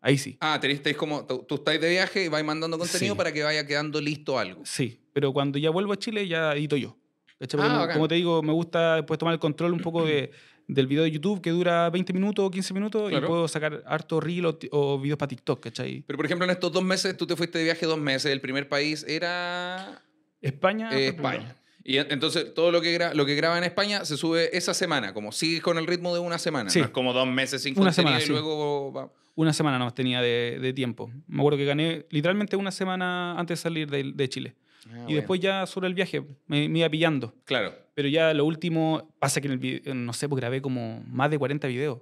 Ahí 0.00 0.18
sí. 0.18 0.36
Ah, 0.40 0.58
tenéis 0.60 0.80
como, 0.96 1.24
tú, 1.26 1.54
estás 1.54 1.80
de 1.80 1.90
viaje 1.90 2.24
y 2.24 2.28
vais 2.28 2.44
mandando 2.44 2.78
contenido 2.78 3.14
Sí. 3.14 3.16
para 3.18 3.32
que 3.32 3.42
vaya 3.42 3.66
quedando 3.66 4.00
listo 4.00 4.38
algo. 4.38 4.62
Sí, 4.64 5.00
pero 5.12 5.32
cuando 5.32 5.58
ya 5.58 5.70
vuelvo 5.70 5.92
a 5.92 5.98
Chile 5.98 6.26
ya 6.28 6.52
edito 6.54 6.76
yo. 6.76 6.96
Ah, 7.40 7.46
como- 7.86 7.92
como 7.92 8.08
te 8.08 8.14
digo, 8.14 8.42
me 8.42 8.52
gusta 8.52 8.96
después 8.96 9.18
tomar 9.18 9.34
el 9.34 9.40
control 9.40 9.72
un 9.72 9.80
poco 9.80 10.04
de, 10.06 10.30
del 10.66 10.86
video 10.86 11.04
de 11.04 11.10
YouTube 11.10 11.40
que 11.40 11.50
dura 11.50 11.90
20 11.90 12.12
minutos 12.12 12.44
o 12.44 12.50
15 12.50 12.72
minutos 12.74 13.10
Claro. 13.10 13.26
y 13.26 13.28
puedo 13.28 13.48
sacar 13.48 13.82
harto 13.86 14.20
reel 14.20 14.46
o, 14.46 14.58
o 14.70 14.98
videos 14.98 15.18
para 15.18 15.28
TikTok, 15.28 15.60
¿cachai? 15.62 16.02
Pero, 16.06 16.16
por 16.16 16.26
ejemplo, 16.26 16.44
en 16.44 16.50
estos 16.50 16.72
dos 16.72 16.82
meses, 16.82 17.16
tú 17.16 17.26
te 17.26 17.36
fuiste 17.36 17.58
de 17.58 17.64
viaje 17.64 17.84
dos 17.86 17.98
meses. 17.98 18.32
El 18.32 18.40
primer 18.40 18.68
país 18.68 19.04
era 19.08 20.02
España. 20.40 20.90
eh. 20.92 21.08
España. 21.08 21.56
Y 21.86 21.98
en- 21.98 22.06
entonces, 22.10 22.54
todo 22.54 22.70
lo 22.72 22.80
que, 22.80 22.98
gra- 22.98 23.12
lo 23.12 23.26
que 23.26 23.34
graba 23.34 23.58
en 23.58 23.64
España 23.64 24.04
se 24.06 24.16
sube 24.16 24.56
esa 24.56 24.72
semana. 24.72 25.12
Como 25.12 25.32
sigues 25.32 25.60
con 25.62 25.76
el 25.76 25.86
ritmo 25.86 26.14
de 26.14 26.20
una 26.20 26.38
semana. 26.38 26.70
Sí. 26.70 26.78
No 26.78 26.86
es 26.86 26.90
como 26.90 27.12
dos 27.12 27.26
meses 27.28 27.62
sin 27.62 27.78
Una 27.78 27.92
semana, 27.92 28.18
y 28.18 28.22
sí. 28.22 28.30
luego 28.30 28.90
va- 28.92 29.12
Una 29.34 29.52
semana 29.52 29.78
nomás 29.78 29.94
tenía 29.94 30.22
de, 30.22 30.58
de 30.62 30.72
tiempo. 30.72 31.10
Me 31.26 31.38
acuerdo 31.40 31.58
que 31.58 31.64
gané 31.66 32.06
literalmente 32.10 32.56
una 32.56 32.70
semana 32.70 33.38
antes 33.38 33.58
de 33.58 33.62
salir 33.62 33.90
de, 33.90 34.12
de 34.14 34.28
Chile. 34.30 34.54
Ah, 34.86 34.90
y 34.92 35.02
bueno. 35.02 35.16
después 35.16 35.40
ya 35.40 35.66
sobre 35.66 35.88
el 35.88 35.94
viaje 35.94 36.22
me, 36.46 36.68
me 36.68 36.78
iba 36.80 36.88
pillando. 36.88 37.34
Claro. 37.44 37.74
Pero 37.94 38.08
ya 38.08 38.34
lo 38.34 38.44
último, 38.44 39.14
pasa 39.18 39.40
que 39.40 39.46
en 39.46 39.52
el 39.52 39.58
video, 39.58 39.94
no 39.94 40.12
sé, 40.12 40.28
pues 40.28 40.40
grabé 40.40 40.60
como 40.60 41.02
más 41.06 41.30
de 41.30 41.38
40 41.38 41.68
videos. 41.68 42.00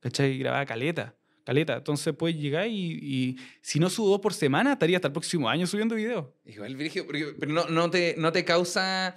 ¿Cachai? 0.00 0.38
Grababa 0.38 0.64
caleta, 0.64 1.14
caleta. 1.44 1.74
Entonces 1.76 2.14
puedes 2.14 2.36
llegar 2.36 2.66
y, 2.68 2.92
y 3.02 3.36
si 3.60 3.78
no 3.80 3.90
subo 3.90 4.10
dos 4.10 4.20
por 4.20 4.32
semana, 4.32 4.72
estaría 4.74 4.96
hasta 4.96 5.08
el 5.08 5.12
próximo 5.12 5.48
año 5.48 5.66
subiendo 5.66 5.94
videos. 5.96 6.26
Igual, 6.44 6.76
Virgilio, 6.76 7.06
pero 7.38 7.52
no, 7.52 7.66
no, 7.68 7.90
te, 7.90 8.14
no 8.16 8.30
te 8.32 8.44
causa. 8.44 9.16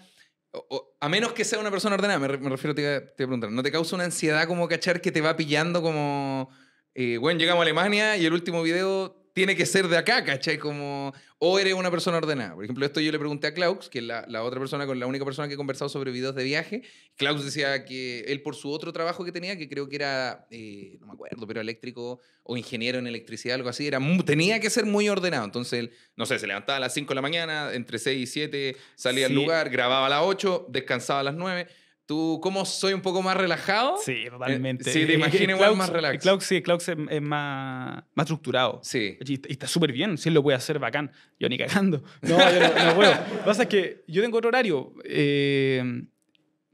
o- 0.51 0.65
o- 0.69 0.97
a 0.99 1.07
menos 1.07 1.33
que 1.33 1.45
sea 1.45 1.59
una 1.59 1.71
persona 1.71 1.95
ordenada, 1.95 2.19
me, 2.19 2.27
re- 2.27 2.37
me 2.39 2.49
refiero, 2.49 2.75
te 2.75 2.99
te 3.01 3.15
preguntar, 3.15 3.51
¿no 3.51 3.63
te 3.63 3.71
causa 3.71 3.95
una 3.95 4.03
ansiedad 4.05 4.47
como 4.47 4.67
cachar 4.67 4.99
que 5.01 5.11
te 5.11 5.21
va 5.21 5.37
pillando 5.37 5.81
como. 5.81 6.49
eh, 6.95 7.17
bueno, 7.17 7.39
llegamos 7.39 7.61
a 7.61 7.63
Alemania 7.63 8.17
y 8.17 8.25
el 8.25 8.33
último 8.33 8.61
video 8.63 9.20
tiene 9.33 9.55
que 9.55 9.65
ser 9.65 9.87
de 9.87 9.97
acá, 9.97 10.23
¿cachai? 10.23 10.57
Como. 10.57 11.13
O 11.43 11.57
eres 11.57 11.73
una 11.73 11.89
persona 11.89 12.17
ordenada. 12.17 12.53
Por 12.53 12.63
ejemplo, 12.63 12.85
esto 12.85 12.99
yo 12.99 13.11
le 13.11 13.17
pregunté 13.17 13.47
a 13.47 13.53
Klaus, 13.53 13.89
que 13.89 13.99
es 13.99 14.05
la, 14.05 14.25
la 14.27 14.43
otra 14.43 14.59
persona, 14.59 14.85
con 14.85 14.99
la 14.99 15.07
única 15.07 15.25
persona 15.25 15.47
que 15.47 15.55
he 15.55 15.57
conversado 15.57 15.89
sobre 15.89 16.11
videos 16.11 16.35
de 16.35 16.43
viaje. 16.43 16.83
Klaus 17.15 17.43
decía 17.43 17.83
que 17.85 18.19
él, 18.27 18.43
por 18.43 18.55
su 18.55 18.69
otro 18.69 18.93
trabajo 18.93 19.25
que 19.25 19.31
tenía, 19.31 19.57
que 19.57 19.67
creo 19.67 19.89
que 19.89 19.95
era, 19.95 20.45
eh, 20.51 20.97
no 20.99 21.07
me 21.07 21.13
acuerdo, 21.13 21.47
pero 21.47 21.59
eléctrico 21.59 22.19
o 22.43 22.57
ingeniero 22.57 22.99
en 22.99 23.07
electricidad, 23.07 23.55
algo 23.55 23.69
así, 23.69 23.87
era 23.87 23.99
tenía 24.25 24.59
que 24.59 24.69
ser 24.69 24.85
muy 24.85 25.09
ordenado. 25.09 25.45
Entonces, 25.45 25.79
él, 25.79 25.91
no 26.15 26.25
sé, 26.27 26.37
se 26.37 26.45
levantaba 26.45 26.77
a 26.77 26.79
las 26.79 26.93
5 26.93 27.09
de 27.09 27.15
la 27.15 27.21
mañana, 27.21 27.73
entre 27.73 27.97
6 27.97 28.21
y 28.21 28.27
7 28.27 28.77
salía 28.95 29.25
al 29.25 29.33
lugar, 29.33 29.69
grababa 29.69 30.05
a 30.05 30.09
las 30.09 30.21
8, 30.23 30.67
descansaba 30.69 31.21
a 31.21 31.23
las 31.23 31.35
9. 31.35 31.67
¿Tú, 32.11 32.41
cómo 32.43 32.65
soy 32.65 32.91
un 32.91 32.99
poco 32.99 33.21
más 33.21 33.37
relajado? 33.37 33.95
Sí, 34.03 34.25
totalmente. 34.29 34.83
sí, 34.91 35.05
te 35.05 35.13
imagino 35.13 35.55
igual 35.55 35.77
más 35.77 35.89
relax. 35.89 36.21
Klaus, 36.21 36.43
sí, 36.43 36.59
es, 36.61 36.97
es 37.09 37.21
más, 37.21 38.03
más 38.13 38.25
estructurado. 38.25 38.81
Sí. 38.83 39.17
Y 39.23 39.35
está- 39.35 39.47
y 39.47 39.53
está 39.53 39.65
súper 39.65 39.93
bien, 39.93 40.17
él 40.27 40.33
lo 40.33 40.43
puede 40.43 40.57
hacer 40.57 40.77
bacán. 40.77 41.09
Yo 41.39 41.47
ni 41.47 41.57
cagando. 41.57 42.03
No, 42.21 42.37
yo 42.37 42.59
no, 42.59 42.85
no 42.85 42.95
puedo. 42.95 43.11
Lo 43.13 43.17
que 43.37 43.45
pasa 43.45 43.63
es 43.63 43.69
que 43.69 44.03
yo 44.09 44.21
tengo 44.21 44.37
otro 44.39 44.49
horario. 44.49 44.93
eh, 45.05 46.03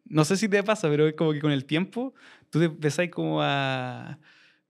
no 0.06 0.26
sé 0.26 0.38
si 0.38 0.50
te 0.50 0.64
pasa, 0.64 0.90
pero 0.90 1.08
es 1.08 1.14
como 1.14 1.34
que 1.34 1.40
con 1.40 1.52
el 1.52 1.66
tiempo 1.66 2.16
tú 2.50 2.58
te 2.58 2.66
empezás 2.66 3.08
como 3.10 3.40
a, 3.44 4.18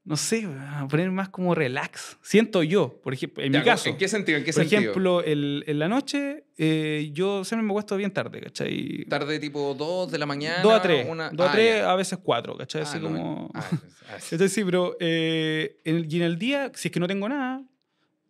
no 0.07 0.15
sé, 0.15 0.45
a 0.45 0.87
poner 0.89 1.11
más 1.11 1.27
como 1.27 1.53
relax. 1.53 2.17
Siento 2.21 2.63
yo, 2.63 2.99
por 3.03 3.13
ejemplo, 3.13 3.43
en 3.43 3.51
Ya, 3.51 3.59
mi 3.59 3.65
caso. 3.65 3.89
¿En 3.89 3.97
qué 3.97 4.07
sentido? 4.07 4.37
¿En 4.37 4.45
qué 4.45 4.53
por 4.53 4.61
sentido? 4.63 4.79
ejemplo, 4.81 5.21
el- 5.21 5.65
en 5.67 5.79
la 5.79 5.89
noche 5.89 6.45
eh, 6.57 7.09
yo 7.13 7.43
siempre 7.43 7.65
me 7.65 7.71
acuesto 7.73 7.97
bien 7.97 8.11
tarde, 8.11 8.39
¿cachai? 8.39 9.03
Tarde 9.09 9.37
tipo 9.39 9.75
2 9.75 10.09
de 10.09 10.17
la 10.17 10.25
mañana. 10.25 10.63
2 10.63 10.73
a 10.73 10.81
3. 10.81 11.07
Una... 11.09 11.29
2 11.29 11.45
a 11.45 11.49
Ah, 11.49 11.53
3, 11.53 11.75
ya. 11.79 11.91
a 11.91 11.95
veces 11.97 12.19
4, 12.23 12.57
¿cachai? 12.57 12.81
Ah, 12.81 12.85
Así 12.85 12.99
no, 12.99 13.03
como... 13.09 13.51
ah, 13.53 13.59
ah. 14.09 14.13
Entonces 14.31 14.53
sí, 14.53 14.63
pero 14.63 14.95
eh, 15.01 15.77
en 15.83 15.97
el- 15.97 16.13
y 16.13 16.15
en 16.17 16.23
el 16.23 16.39
día, 16.39 16.71
si 16.73 16.87
es 16.87 16.91
que 16.93 16.99
no 17.01 17.07
tengo 17.07 17.27
nada, 17.27 17.59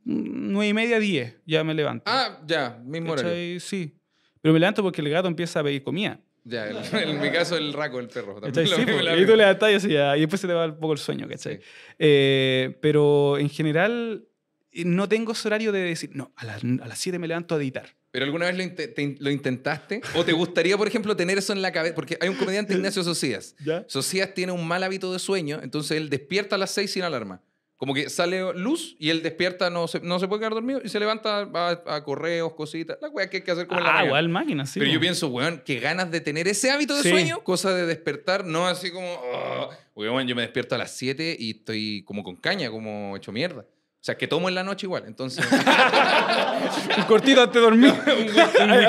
mm, 0.04 0.52
nueve 0.52 0.70
y 0.70 0.74
media, 0.74 1.00
10, 1.00 1.38
ya 1.46 1.64
me 1.64 1.76
levanto. 1.76 2.04
Ah, 2.08 2.40
ya, 2.48 2.82
mismo 2.84 3.12
horario. 3.14 3.30
¿Cachai? 3.32 3.60
Sí. 3.60 3.94
Pero 4.42 4.52
me 4.54 4.60
levanto 4.60 4.82
porque 4.82 5.02
el 5.02 5.10
gato 5.10 5.28
empieza 5.28 5.60
a 5.60 5.64
pedir 5.64 5.84
comida. 5.84 6.20
Ya, 6.48 6.68
el- 6.70 6.78
en 7.10 7.20
mi 7.22 7.30
caso 7.32 7.58
el 7.58 7.74
raco, 7.74 8.00
el 8.00 8.08
perro. 8.08 8.40
También 8.40 8.68
Sí, 8.68 8.76
mismo, 8.86 8.94
y 9.02 9.06
tú 9.06 9.16
misma. 9.20 9.36
levantás 9.36 9.84
y 9.86 9.88
y 9.94 10.20
después 10.22 10.40
se 10.42 10.48
te 10.48 10.54
va 10.54 10.66
un 10.66 10.80
poco 10.80 10.94
el 10.94 11.00
sueño, 11.00 11.28
¿cachai? 11.28 11.58
Sí. 11.58 11.62
Eh, 12.00 12.78
pero 12.82 13.38
en 13.38 13.50
general 13.50 14.26
eh, 14.72 14.84
no 14.86 15.10
tengo 15.10 15.34
ese 15.34 15.48
horario 15.48 15.72
de 15.72 15.80
decir, 15.82 16.12
no, 16.14 16.32
a 16.36 16.46
las, 16.46 16.64
a 16.64 16.88
las 16.88 16.98
7 17.00 17.20
me 17.20 17.28
levanto 17.28 17.56
a 17.56 17.58
editar. 17.58 17.96
¿Pero 18.12 18.26
alguna 18.26 18.46
vez 18.48 18.56
lo, 18.58 18.64
inte- 18.64 18.88
te 18.88 19.02
in- 19.02 19.18
lo 19.20 19.30
intentaste? 19.30 20.02
¿O 20.16 20.24
te 20.24 20.32
gustaría, 20.32 20.78
por 20.78 20.88
ejemplo, 20.88 21.16
tener 21.16 21.38
eso 21.38 21.52
en 21.54 21.62
la 21.62 21.72
cabeza? 21.72 21.94
Porque 21.96 22.18
hay 22.22 22.30
un 22.30 22.36
comediante, 22.36 22.74
Ignacio 22.76 23.04
Socias. 23.04 23.56
Socias 23.88 24.34
tiene 24.34 24.52
un 24.54 24.66
mal 24.68 24.84
hábito 24.84 25.12
de 25.12 25.20
sueño, 25.20 25.60
entonces 25.62 25.98
él 25.98 26.10
despierta 26.10 26.56
a 26.56 26.60
las 26.60 26.72
6 26.72 26.92
sin 26.92 27.04
alarma. 27.04 27.42
Como 27.78 27.94
que 27.94 28.10
sale 28.10 28.54
luz 28.56 28.96
y 28.98 29.12
él 29.12 29.22
despierta, 29.22 29.70
no 29.70 29.88
se, 29.88 30.00
no 30.00 30.18
se 30.18 30.28
puede 30.28 30.40
quedar 30.40 30.54
dormido 30.54 30.82
y 30.84 30.90
se 30.90 31.00
levanta 31.00 31.46
va 31.46 31.80
a, 31.86 32.04
correos, 32.04 32.54
cositas, 32.56 32.98
la 33.00 33.10
wea 33.10 33.30
que 33.30 33.38
hay 33.38 33.44
que 33.44 33.52
hacer 33.52 33.68
como 33.68 33.80
en 33.80 33.84
la 33.84 33.90
Ah, 33.90 33.94
mañana. 33.94 34.08
igual 34.08 34.30
máquina, 34.30 34.66
sí. 34.66 34.80
Pero 34.80 34.92
yo 34.92 35.00
pienso, 35.00 35.28
weón, 35.28 35.62
qué 35.64 35.80
ganas 35.80 36.10
de 36.10 36.20
tener 36.20 36.48
ese 36.48 36.72
hábito 36.72 36.96
de 36.96 37.04
Sí. 37.04 37.10
sueño, 37.12 37.44
cosa 37.44 37.76
de 37.76 37.86
despertar, 37.86 38.46
no 38.46 38.66
así 38.66 38.90
como, 38.90 39.08
"Oh". 39.14 39.70
Weón, 39.96 40.28
yo 40.28 40.36
me 40.36 40.42
despierto 40.42 40.74
a 40.74 40.80
las 40.80 40.90
7 40.98 41.36
y 41.38 41.52
estoy 41.52 42.04
como 42.04 42.24
con 42.24 42.36
caña, 42.36 42.72
como 42.72 43.16
hecho 43.16 43.32
mierda. 43.32 43.62
O 43.62 44.04
sea, 44.08 44.18
que 44.18 44.28
tomo 44.28 44.48
en 44.50 44.56
la 44.56 44.64
noche 44.64 44.86
igual, 44.88 45.04
entonces... 45.06 45.46
Un 46.98 47.04
cortito 47.04 47.42
antes 47.42 47.56
de 47.56 47.62
dormir. 47.62 47.94
un 48.08 48.70
un 48.70 48.72
ahí, 48.72 48.86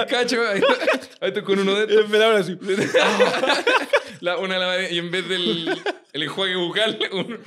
ahí 1.21 1.29
estoy 1.29 1.43
con 1.43 1.59
uno 1.59 1.75
de 1.75 1.85
estos. 1.95 2.11
Así. 2.41 2.59
La- 4.21 4.37
una 4.39 4.59
lavadera, 4.59 4.91
y 4.91 4.99
en 4.99 5.11
vez 5.11 5.29
del 5.29 5.69
el 6.13 6.23
enjuague 6.23 6.57
bucal, 6.57 6.99
un- 7.13 7.39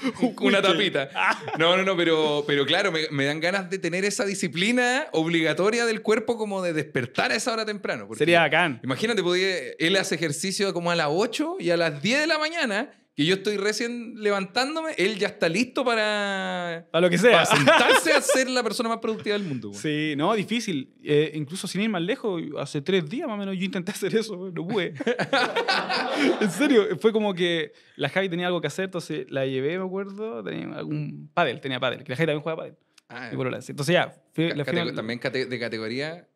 una 0.42 0.62
tapita. 0.62 1.10
No, 1.58 1.76
no, 1.78 1.84
no, 1.84 1.98
pero, 1.98 2.44
pero 2.48 2.66
claro, 2.66 2.92
me, 2.92 3.08
me 3.12 3.26
dan 3.26 3.40
ganas 3.40 3.70
de 3.70 3.78
tener 3.80 4.06
esa 4.06 4.26
disciplina 4.26 5.08
obligatoria 5.12 5.86
del 5.86 6.02
cuerpo 6.02 6.38
como 6.38 6.62
de 6.62 6.74
despertar 6.74 7.32
a 7.32 7.36
esa 7.36 7.54
hora 7.54 7.66
temprano. 7.66 8.08
Sería 8.16 8.42
bacán. 8.42 8.80
Imagínate, 8.84 9.24
podía, 9.24 9.56
él 9.80 9.96
hace 9.98 10.16
ejercicio 10.16 10.74
como 10.74 10.92
a 10.92 10.96
las 10.96 11.08
8 11.10 11.58
y 11.60 11.70
a 11.72 11.78
las 11.78 12.02
10 12.02 12.20
de 12.22 12.28
la 12.28 12.38
mañana, 12.38 12.92
que 13.16 13.26
yo 13.26 13.36
estoy 13.36 13.58
recién 13.58 14.16
levantándome, 14.24 14.92
él 14.98 15.18
ya 15.18 15.28
está 15.28 15.50
listo 15.50 15.84
para, 15.84 16.88
A 16.92 17.02
lo 17.02 17.10
que 17.10 17.18
sea. 17.18 17.44
para 17.44 17.46
sentarse 17.46 18.14
a 18.14 18.22
ser 18.22 18.50
la 18.50 18.64
persona 18.64 18.88
más 18.88 19.00
productiva 19.00 19.38
del 19.38 19.46
mundo. 19.46 19.70
güey. 19.70 19.80
Sí, 19.82 20.14
no, 20.16 20.34
difícil. 20.34 20.94
Eh, 21.04 21.32
incluso 21.36 21.68
sin 21.68 21.82
ir 21.82 21.90
más 21.90 22.02
lejos, 22.02 22.42
hace 22.58 22.82
tres 22.82 23.10
días 23.10 23.28
más 23.28 23.36
o 23.36 23.38
menos 23.38 23.58
yo 23.58 23.66
intenté 23.66 23.92
hacer 23.92 24.16
eso, 24.16 24.52
no 24.54 24.68
pude. 24.68 24.94
en 26.42 26.52
serio, 26.52 26.98
fue 27.00 27.12
como 27.12 27.34
que 27.34 27.74
la 27.98 28.08
Javi 28.08 28.30
tenía 28.30 28.48
algo 28.48 28.62
que 28.62 28.68
hacer, 28.68 28.86
entonces 28.86 29.26
la 29.30 29.46
llevé, 29.46 29.78
me 29.78 29.86
acuerdo, 29.86 30.42
tenía 30.44 30.74
algún 30.78 31.30
pádel, 31.34 31.60
tenía 31.60 31.80
pádel, 31.80 32.04
que 32.04 32.12
la 32.12 32.16
Javi 32.16 32.28
también 32.28 32.44
juega 32.44 32.58
pádel. 32.58 32.78
Ah. 33.10 33.30
Entonces 33.32 33.88
ya, 33.88 34.14
fui, 34.34 34.54
la 34.54 34.64
fui 34.64 34.94
también 34.96 35.20
de 35.20 35.60
categoría. 35.60 36.28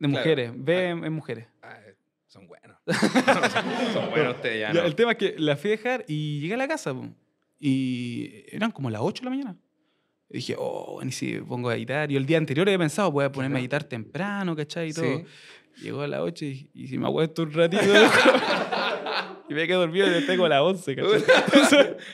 de 0.00 0.08
mujeres, 0.08 0.50
ve 0.56 0.88
en, 0.88 1.04
en 1.04 1.12
mujeres. 1.12 1.46
Son 2.36 2.46
buenos. 2.46 2.76
son 3.92 4.10
buenos 4.10 4.36
ustedes 4.36 4.60
ya, 4.60 4.72
¿no? 4.72 4.82
El 4.82 4.94
tema 4.94 5.12
es 5.12 5.18
que 5.18 5.34
la 5.38 5.56
fui 5.56 5.70
a 5.70 5.76
dejar 5.76 6.04
y 6.06 6.40
llegué 6.40 6.54
a 6.54 6.58
la 6.58 6.68
casa, 6.68 6.92
po, 6.92 7.08
y 7.58 8.44
eran 8.48 8.70
como 8.70 8.90
las 8.90 9.00
8 9.02 9.22
de 9.22 9.24
la 9.24 9.30
mañana. 9.30 9.56
Y 10.28 10.36
dije, 10.38 10.54
oh, 10.58 10.94
bueno, 10.94 11.08
y 11.08 11.12
si 11.12 11.38
pongo 11.40 11.70
a 11.70 11.76
editar. 11.76 12.10
Y 12.10 12.16
el 12.16 12.26
día 12.26 12.38
anterior 12.38 12.68
había 12.68 12.78
pensado, 12.78 13.10
voy 13.10 13.24
a 13.24 13.32
ponerme 13.32 13.56
a 13.56 13.60
editar 13.60 13.84
temprano, 13.84 14.54
¿cachai? 14.54 14.90
Y 14.90 14.92
todo. 14.92 15.04
Sí. 15.04 15.24
Llegó 15.82 16.02
a 16.02 16.08
las 16.08 16.20
8 16.20 16.44
y, 16.44 16.70
y 16.74 16.88
si 16.88 16.98
me 16.98 17.06
acuesto 17.06 17.42
un 17.42 17.52
ratito. 17.52 17.82
y 19.48 19.54
me 19.54 19.66
quedé 19.66 19.76
dormido 19.76 20.06
y 20.06 20.10
me 20.10 20.22
tengo 20.22 20.44
a 20.44 20.48
las 20.48 20.60
11, 20.60 20.96
¿cachai? 20.96 21.24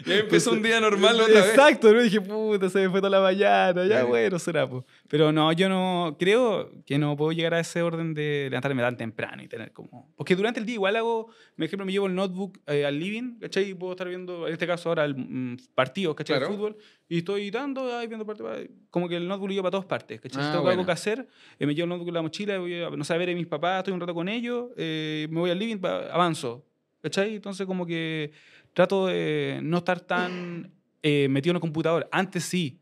y 0.05 0.13
ahí 0.13 0.19
empezó 0.21 0.53
un 0.53 0.63
día 0.63 0.81
normal 0.81 1.21
otra 1.21 1.41
vez. 1.41 1.51
Exacto, 1.51 1.93
¿no? 1.93 2.03
dije, 2.03 2.21
puta, 2.21 2.69
se 2.69 2.81
me 2.81 2.91
fue 2.91 3.01
toda 3.01 3.11
la 3.11 3.21
mañana, 3.21 3.85
ya 3.87 4.05
bueno, 4.05 4.39
será, 4.39 4.69
pues. 4.69 4.85
Pero 5.13 5.31
no, 5.31 5.53
yo 5.53 5.69
no, 5.69 6.17
creo 6.19 6.71
que 6.87 6.97
no 6.97 7.19
puedo 7.19 7.33
llegar 7.33 7.53
a 7.53 7.61
ese 7.61 7.83
orden 7.83 8.15
de 8.15 8.47
levantarme 8.49 8.81
tan 8.81 8.97
temprano 8.97 9.43
y 9.43 9.47
tener 9.47 9.71
como... 9.71 10.11
Porque 10.17 10.35
durante 10.35 10.59
el 10.59 10.65
día 10.65 10.77
igual 10.77 10.97
hago, 10.97 11.27
por 11.27 11.65
ejemplo, 11.67 11.85
me 11.85 11.93
llevo 11.93 12.07
el 12.07 12.15
notebook 12.15 12.59
eh, 12.67 12.87
al 12.87 12.99
living, 12.99 13.39
¿cachai? 13.39 13.69
Y 13.69 13.75
puedo 13.75 13.93
estar 13.93 14.09
viendo, 14.09 14.47
en 14.47 14.55
este 14.55 14.67
caso 14.67 14.89
ahora, 14.89 15.05
el 15.05 15.15
mm, 15.15 15.59
partido, 15.75 16.17
¿cachai? 16.17 16.39
Claro. 16.39 16.51
El 16.51 16.57
fútbol. 16.57 16.79
Y 17.11 17.19
estoy 17.19 17.51
dando, 17.51 17.95
ahí 17.95 18.07
viendo 18.07 18.25
partido, 18.25 18.55
como 18.89 19.07
que 19.07 19.19
el 19.19 19.29
notebook 19.29 19.49
lo 19.49 19.53
llevo 19.53 19.65
para 19.65 19.73
todas 19.73 19.85
partes, 19.85 20.19
¿cachai? 20.19 20.41
Ah, 20.41 20.47
si 20.47 20.51
tengo 20.53 20.63
buena. 20.63 20.81
algo 20.81 20.87
que 20.87 20.93
hacer, 20.93 21.29
eh, 21.59 21.67
me 21.67 21.75
llevo 21.75 21.85
el 21.85 21.91
notebook 21.91 22.09
en 22.09 22.15
la 22.15 22.23
mochila, 22.23 22.59
voy 22.59 22.83
a, 22.83 22.89
no 22.89 23.05
sé, 23.05 23.13
a 23.13 23.19
ver 23.19 23.29
a 23.29 23.35
mis 23.35 23.47
papás, 23.47 23.81
estoy 23.81 23.93
un 23.93 24.01
rato 24.01 24.15
con 24.15 24.31
ellos, 24.31 24.71
eh, 24.79 25.29
me 25.31 25.41
voy 25.41 25.51
al 25.51 25.59
living, 25.59 25.79
avanzo, 26.11 26.65
¿cachai? 27.03 27.35
Entonces 27.35 27.67
como 27.67 27.85
que 27.85 28.33
trato 28.73 29.09
de 29.09 29.61
no 29.63 29.77
estar 29.77 30.01
tan 30.01 30.73
eh, 31.03 31.29
metido 31.29 31.51
en 31.51 31.57
el 31.57 31.61
computador. 31.61 32.09
Antes 32.11 32.45
sí. 32.45 32.79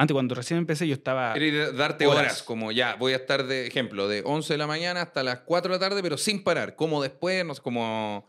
Antes, 0.00 0.14
cuando 0.14 0.34
recién 0.34 0.58
empecé, 0.58 0.88
yo 0.88 0.94
estaba... 0.94 1.34
Era 1.34 1.72
darte 1.72 2.06
Horas. 2.06 2.20
horas. 2.20 2.42
como 2.42 2.72
ya, 2.72 2.94
voy 2.96 3.12
a 3.12 3.16
estar 3.16 3.46
de 3.46 3.66
ejemplo, 3.66 4.08
de 4.08 4.22
11 4.24 4.54
de 4.54 4.58
la 4.58 4.66
mañana 4.66 5.02
hasta 5.02 5.22
las 5.22 5.40
4 5.40 5.72
de 5.72 5.78
la 5.78 5.88
tarde, 5.88 6.02
pero 6.02 6.16
sin 6.16 6.42
parar. 6.42 6.74
Como 6.74 7.02
después, 7.02 7.44
no 7.44 7.54
sé, 7.54 7.60
como. 7.60 8.26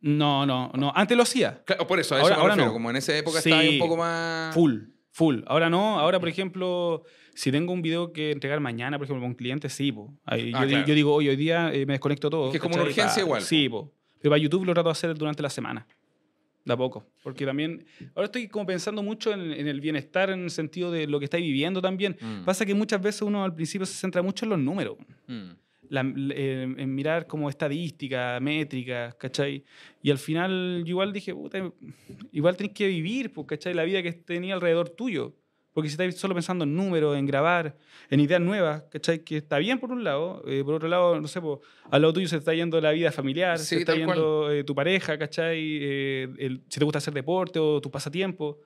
No, 0.00 0.46
no, 0.46 0.70
no. 0.74 0.92
Antes 0.94 1.16
lo 1.16 1.22
hacía. 1.24 1.62
Claro, 1.66 1.86
por 1.86 2.00
eso, 2.00 2.14
a 2.14 2.20
Ahora- 2.20 2.34
eso 2.34 2.36
me 2.38 2.42
ahora 2.42 2.54
refiero. 2.54 2.68
no. 2.68 2.72
Como 2.74 2.90
en 2.90 2.96
esa 2.96 3.16
época 3.16 3.40
Sí. 3.40 3.48
estaba 3.50 3.60
ahí 3.62 3.74
un 3.74 3.78
poco 3.80 3.96
más. 3.98 4.54
Full, 4.54 4.74
full. 5.10 5.40
Ahora 5.46 5.68
no. 5.68 5.98
Ahora, 5.98 6.20
por 6.20 6.28
ejemplo, 6.28 7.02
si 7.34 7.50
tengo 7.52 7.72
un 7.72 7.82
video 7.82 8.12
que 8.12 8.30
entregar 8.30 8.60
mañana, 8.60 8.98
por 8.98 9.04
ejemplo, 9.04 9.20
con 9.22 9.30
un 9.30 9.36
cliente, 9.36 9.68
sí, 9.68 9.92
po. 9.92 10.14
Ahí 10.24 10.52
Ah, 10.54 10.60
yo, 10.60 10.66
di- 10.66 10.72
claro. 10.72 10.86
yo 10.86 10.94
digo, 10.94 11.14
hoy, 11.14 11.28
hoy 11.28 11.36
día 11.36 11.70
eh, 11.72 11.84
me 11.86 11.94
desconecto 11.94 12.30
todo. 12.30 12.50
Que 12.50 12.56
es 12.58 12.62
como 12.62 12.74
una 12.76 12.84
urgencia 12.84 13.22
igual, 13.22 13.42
Sí, 13.42 13.68
po. 13.68 13.92
Pero 14.20 14.30
para 14.30 14.38
YouTube 14.42 14.64
lo 14.64 14.74
trato 14.74 14.88
de 14.88 14.92
hacer 14.92 15.14
durante 15.16 15.42
la 15.42 15.50
semana. 15.50 15.86
De 16.64 16.72
a 16.74 16.76
poco. 16.76 17.06
Porque 17.22 17.46
también. 17.46 17.84
Ahora 18.14 18.26
estoy 18.26 18.48
como 18.48 18.66
pensando 18.66 19.02
mucho 19.02 19.32
en, 19.32 19.52
en 19.52 19.66
el 19.66 19.80
bienestar, 19.80 20.30
en 20.30 20.40
el 20.44 20.50
sentido 20.50 20.90
de 20.92 21.06
lo 21.06 21.18
que 21.18 21.24
estáis 21.24 21.44
viviendo 21.44 21.80
también. 21.80 22.16
Mm. 22.20 22.44
Pasa 22.44 22.66
que 22.66 22.74
muchas 22.74 23.00
veces 23.00 23.22
uno 23.22 23.44
al 23.44 23.54
principio 23.54 23.86
se 23.86 23.94
centra 23.94 24.20
mucho 24.22 24.44
en 24.44 24.50
los 24.50 24.58
números. 24.58 24.96
Mm. 25.26 25.50
la- 25.88 26.04
eh, 26.34 26.72
en 26.76 26.94
mirar 26.94 27.26
como 27.26 27.48
estadísticas, 27.48 28.40
métricas, 28.40 29.14
¿cachai? 29.16 29.64
Y 30.02 30.10
al 30.12 30.18
final 30.18 30.82
yo 30.84 30.90
igual 30.90 31.12
dije, 31.12 31.34
puta, 31.34 31.72
igual 32.30 32.56
tenés 32.56 32.72
que 32.74 32.86
vivir, 32.86 33.32
pues, 33.32 33.46
¿cachai? 33.48 33.74
La 33.74 33.82
vida 33.84 34.00
que 34.02 34.12
tenía 34.12 34.54
alrededor 34.54 34.90
tuyo. 34.90 35.34
Porque 35.72 35.88
si 35.88 35.92
estás 35.92 36.14
solo 36.16 36.34
pensando 36.34 36.64
en 36.64 36.74
números, 36.74 37.16
en 37.16 37.26
grabar, 37.26 37.76
en 38.10 38.18
ideas 38.20 38.40
nuevas, 38.40 38.82
¿cachai? 38.90 39.20
Que 39.20 39.36
está 39.36 39.58
bien 39.58 39.78
por 39.78 39.92
un 39.92 40.02
lado, 40.02 40.42
eh, 40.46 40.62
por 40.64 40.74
otro 40.74 40.88
lado, 40.88 41.20
no 41.20 41.28
sé, 41.28 41.40
pues, 41.40 41.60
al 41.90 42.02
lado 42.02 42.12
tuyo 42.12 42.26
se 42.28 42.36
está 42.38 42.52
yendo 42.54 42.80
la 42.80 42.90
vida 42.90 43.12
familiar, 43.12 43.58
Sí, 43.58 43.64
se 43.66 43.78
está 43.78 43.94
yendo 43.94 44.50
eh, 44.50 44.64
tu 44.64 44.74
pareja, 44.74 45.16
¿cachai? 45.16 45.58
Eh, 45.60 46.28
el- 46.38 46.62
si 46.68 46.78
te 46.80 46.84
gusta 46.84 46.98
hacer 46.98 47.14
deporte 47.14 47.58
o 47.60 47.80
tu 47.80 47.90
pasatiempo. 47.90 48.58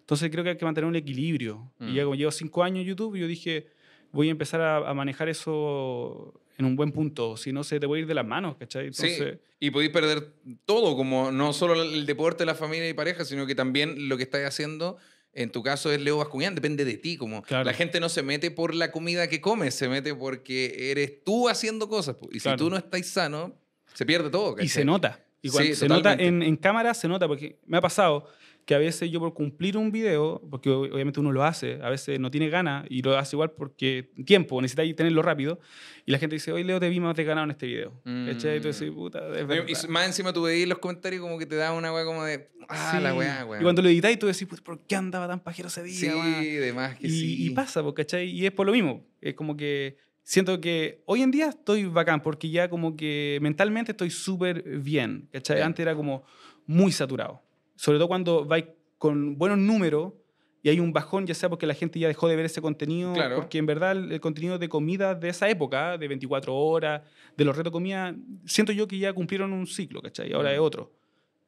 Entonces 0.00 0.30
creo 0.30 0.44
que 0.44 0.50
hay 0.50 0.56
que 0.56 0.64
mantener 0.64 0.88
un 0.88 0.96
equilibrio. 0.96 1.72
Mm. 1.78 1.88
Y 1.88 1.94
ya 1.94 2.02
como 2.04 2.14
llevo 2.14 2.30
cinco 2.30 2.62
años 2.62 2.80
en 2.82 2.86
YouTube, 2.86 3.16
yo 3.16 3.26
dije, 3.26 3.66
voy 4.12 4.28
a 4.28 4.30
empezar 4.30 4.60
a, 4.60 4.88
a 4.88 4.94
manejar 4.94 5.28
eso 5.28 6.34
en 6.58 6.66
un 6.66 6.76
buen 6.76 6.92
punto, 6.92 7.36
si 7.36 7.52
no 7.52 7.64
se 7.64 7.80
te 7.80 7.86
puede 7.88 8.02
ir 8.02 8.06
de 8.08 8.14
las 8.14 8.26
manos, 8.26 8.56
¿cachai? 8.56 8.92
Sí, 8.92 9.06
Entonces, 9.06 9.38
y 9.58 9.70
podéis 9.70 9.90
perder 9.90 10.32
todo, 10.64 10.96
como 10.96 11.32
no 11.32 11.52
solo 11.52 11.82
el 11.82 12.04
deporte, 12.06 12.44
la 12.44 12.54
familia 12.54 12.88
y 12.88 12.94
pareja, 12.94 13.24
sino 13.24 13.46
que 13.46 13.54
también 13.54 14.08
lo 14.08 14.16
que 14.16 14.24
estás 14.24 14.42
haciendo, 14.46 14.96
en 15.34 15.50
tu 15.50 15.62
caso 15.62 15.90
es 15.92 16.00
Leo 16.00 16.18
Bascuñán, 16.18 16.54
depende 16.54 16.84
de 16.84 16.96
ti. 16.96 17.16
Como 17.16 17.42
Claro. 17.42 17.64
la 17.64 17.72
gente 17.72 18.00
no 18.00 18.08
se 18.08 18.22
mete 18.22 18.50
por 18.50 18.74
la 18.74 18.90
comida 18.92 19.28
que 19.28 19.40
comes, 19.40 19.74
se 19.74 19.88
mete 19.88 20.14
porque 20.14 20.90
eres 20.90 21.24
tú 21.24 21.48
haciendo 21.48 21.88
cosas. 21.88 22.16
Y 22.30 22.38
Claro. 22.40 22.58
si 22.58 22.64
tú 22.64 22.70
no 22.70 22.76
estás 22.76 23.06
sano, 23.06 23.54
se 23.94 24.04
pierde 24.06 24.30
todo. 24.30 24.56
y 24.60 24.68
se 24.68 24.84
nota. 24.84 25.20
Y 25.44 25.48
Sí, 25.48 25.74
se 25.74 25.88
nota 25.88 26.12
en 26.14 26.56
cámara, 26.56 26.94
se 26.94 27.08
nota, 27.08 27.26
porque 27.26 27.58
me 27.66 27.78
ha 27.78 27.80
pasado 27.80 28.28
que 28.64 28.74
a 28.76 28.78
veces 28.78 29.10
yo 29.10 29.18
por 29.18 29.34
cumplir 29.34 29.76
un 29.76 29.90
video, 29.90 30.40
porque 30.50 30.70
ob- 30.70 30.92
obviamente 30.92 31.18
uno 31.18 31.32
lo 31.32 31.42
hace, 31.44 31.80
a 31.82 31.90
veces 31.90 32.20
no 32.20 32.30
tiene 32.30 32.48
ganas 32.48 32.86
y 32.88 33.02
lo 33.02 33.18
hace 33.18 33.34
igual 33.34 33.50
porque 33.50 34.10
tiempo, 34.24 34.60
necesitas 34.62 34.94
tenerlo 34.96 35.20
rápido, 35.22 35.58
y 36.06 36.12
la 36.12 36.18
gente 36.18 36.36
dice, 36.36 36.52
oye 36.52 36.62
Leo, 36.64 36.78
te 36.78 36.88
vi 36.88 37.00
más 37.00 37.16
desganado 37.16 37.44
en 37.44 37.50
este 37.50 37.66
video. 37.66 37.92
¿Cachai? 38.04 38.58
Y 38.58 38.60
tú 38.60 38.68
Mm. 38.68 38.72
decís, 38.72 38.90
puta, 38.92 39.18
es 39.34 39.42
Y- 39.42 39.44
verdad. 39.44 39.64
Y 39.68 39.88
más 39.88 40.06
encima 40.06 40.32
tú 40.32 40.42
veías 40.42 40.68
los 40.68 40.78
comentarios 40.78 41.20
como 41.20 41.38
que 41.38 41.46
te 41.46 41.56
da 41.56 41.72
una 41.72 41.92
weá 41.92 42.04
como 42.04 42.22
de, 42.24 42.48
ah, 42.68 43.00
la 43.02 43.10
Sí. 43.12 43.18
weá, 43.18 43.44
weá. 43.44 43.60
Y 43.60 43.62
cuando 43.64 43.82
lo 43.82 43.88
editáis, 43.88 44.18
tú 44.18 44.26
decís, 44.26 44.46
"Puta, 44.46 44.62
¿por 44.62 44.78
qué 44.86 44.94
andaba 44.94 45.26
tan 45.26 45.40
pajero 45.40 45.66
ese 45.68 45.82
día? 45.82 45.94
Sí, 45.94 46.06
weón?" 46.06 46.42
de 46.42 46.72
más 46.72 46.96
que 46.98 47.06
y, 47.08 47.10
sí. 47.10 47.46
y 47.46 47.50
pasa, 47.50 47.82
pues, 47.82 47.94
¿cachai? 47.94 48.28
Y 48.30 48.46
es 48.46 48.52
por 48.52 48.64
lo 48.66 48.72
mismo. 48.72 49.04
Es 49.20 49.34
como 49.34 49.56
que 49.56 49.96
siento 50.22 50.60
que 50.60 51.02
hoy 51.06 51.22
en 51.22 51.32
día 51.32 51.48
estoy 51.48 51.84
bacán 51.86 52.22
porque 52.22 52.48
ya 52.48 52.68
como 52.70 52.96
que 52.96 53.38
mentalmente 53.42 53.90
estoy 53.90 54.10
súper 54.10 54.62
bien, 54.78 55.28
¿cachai? 55.32 55.56
Bien. 55.56 55.66
Antes 55.66 55.82
era 55.82 55.96
como 55.96 56.22
muy 56.66 56.92
saturado. 56.92 57.42
Sobre 57.82 57.98
todo 57.98 58.06
cuando 58.06 58.44
vais 58.44 58.64
con 58.96 59.36
buenos 59.36 59.58
números 59.58 60.12
y 60.62 60.68
hay 60.68 60.78
un 60.78 60.92
bajón, 60.92 61.26
ya 61.26 61.34
sea 61.34 61.48
porque 61.48 61.66
la 61.66 61.74
gente 61.74 61.98
ya 61.98 62.06
dejó 62.06 62.28
de 62.28 62.36
ver 62.36 62.44
ese 62.44 62.62
contenido, 62.62 63.12
Claro. 63.12 63.34
porque 63.34 63.58
en 63.58 63.66
verdad 63.66 63.90
el, 63.90 64.12
el 64.12 64.20
contenido 64.20 64.56
de 64.56 64.68
comida 64.68 65.16
de 65.16 65.30
esa 65.30 65.48
época, 65.48 65.98
de 65.98 66.06
24 66.06 66.54
horas, 66.54 67.02
de 67.36 67.44
los 67.44 67.56
retos 67.56 67.72
de 67.72 67.74
comida, 67.74 68.14
siento 68.46 68.70
yo 68.72 68.86
que 68.86 68.98
ya 68.98 69.12
cumplieron 69.12 69.52
un 69.52 69.66
ciclo, 69.66 70.00
¿cachai? 70.00 70.32
Ahora 70.32 70.50
Mm. 70.50 70.54
es 70.54 70.58
otro. 70.60 70.92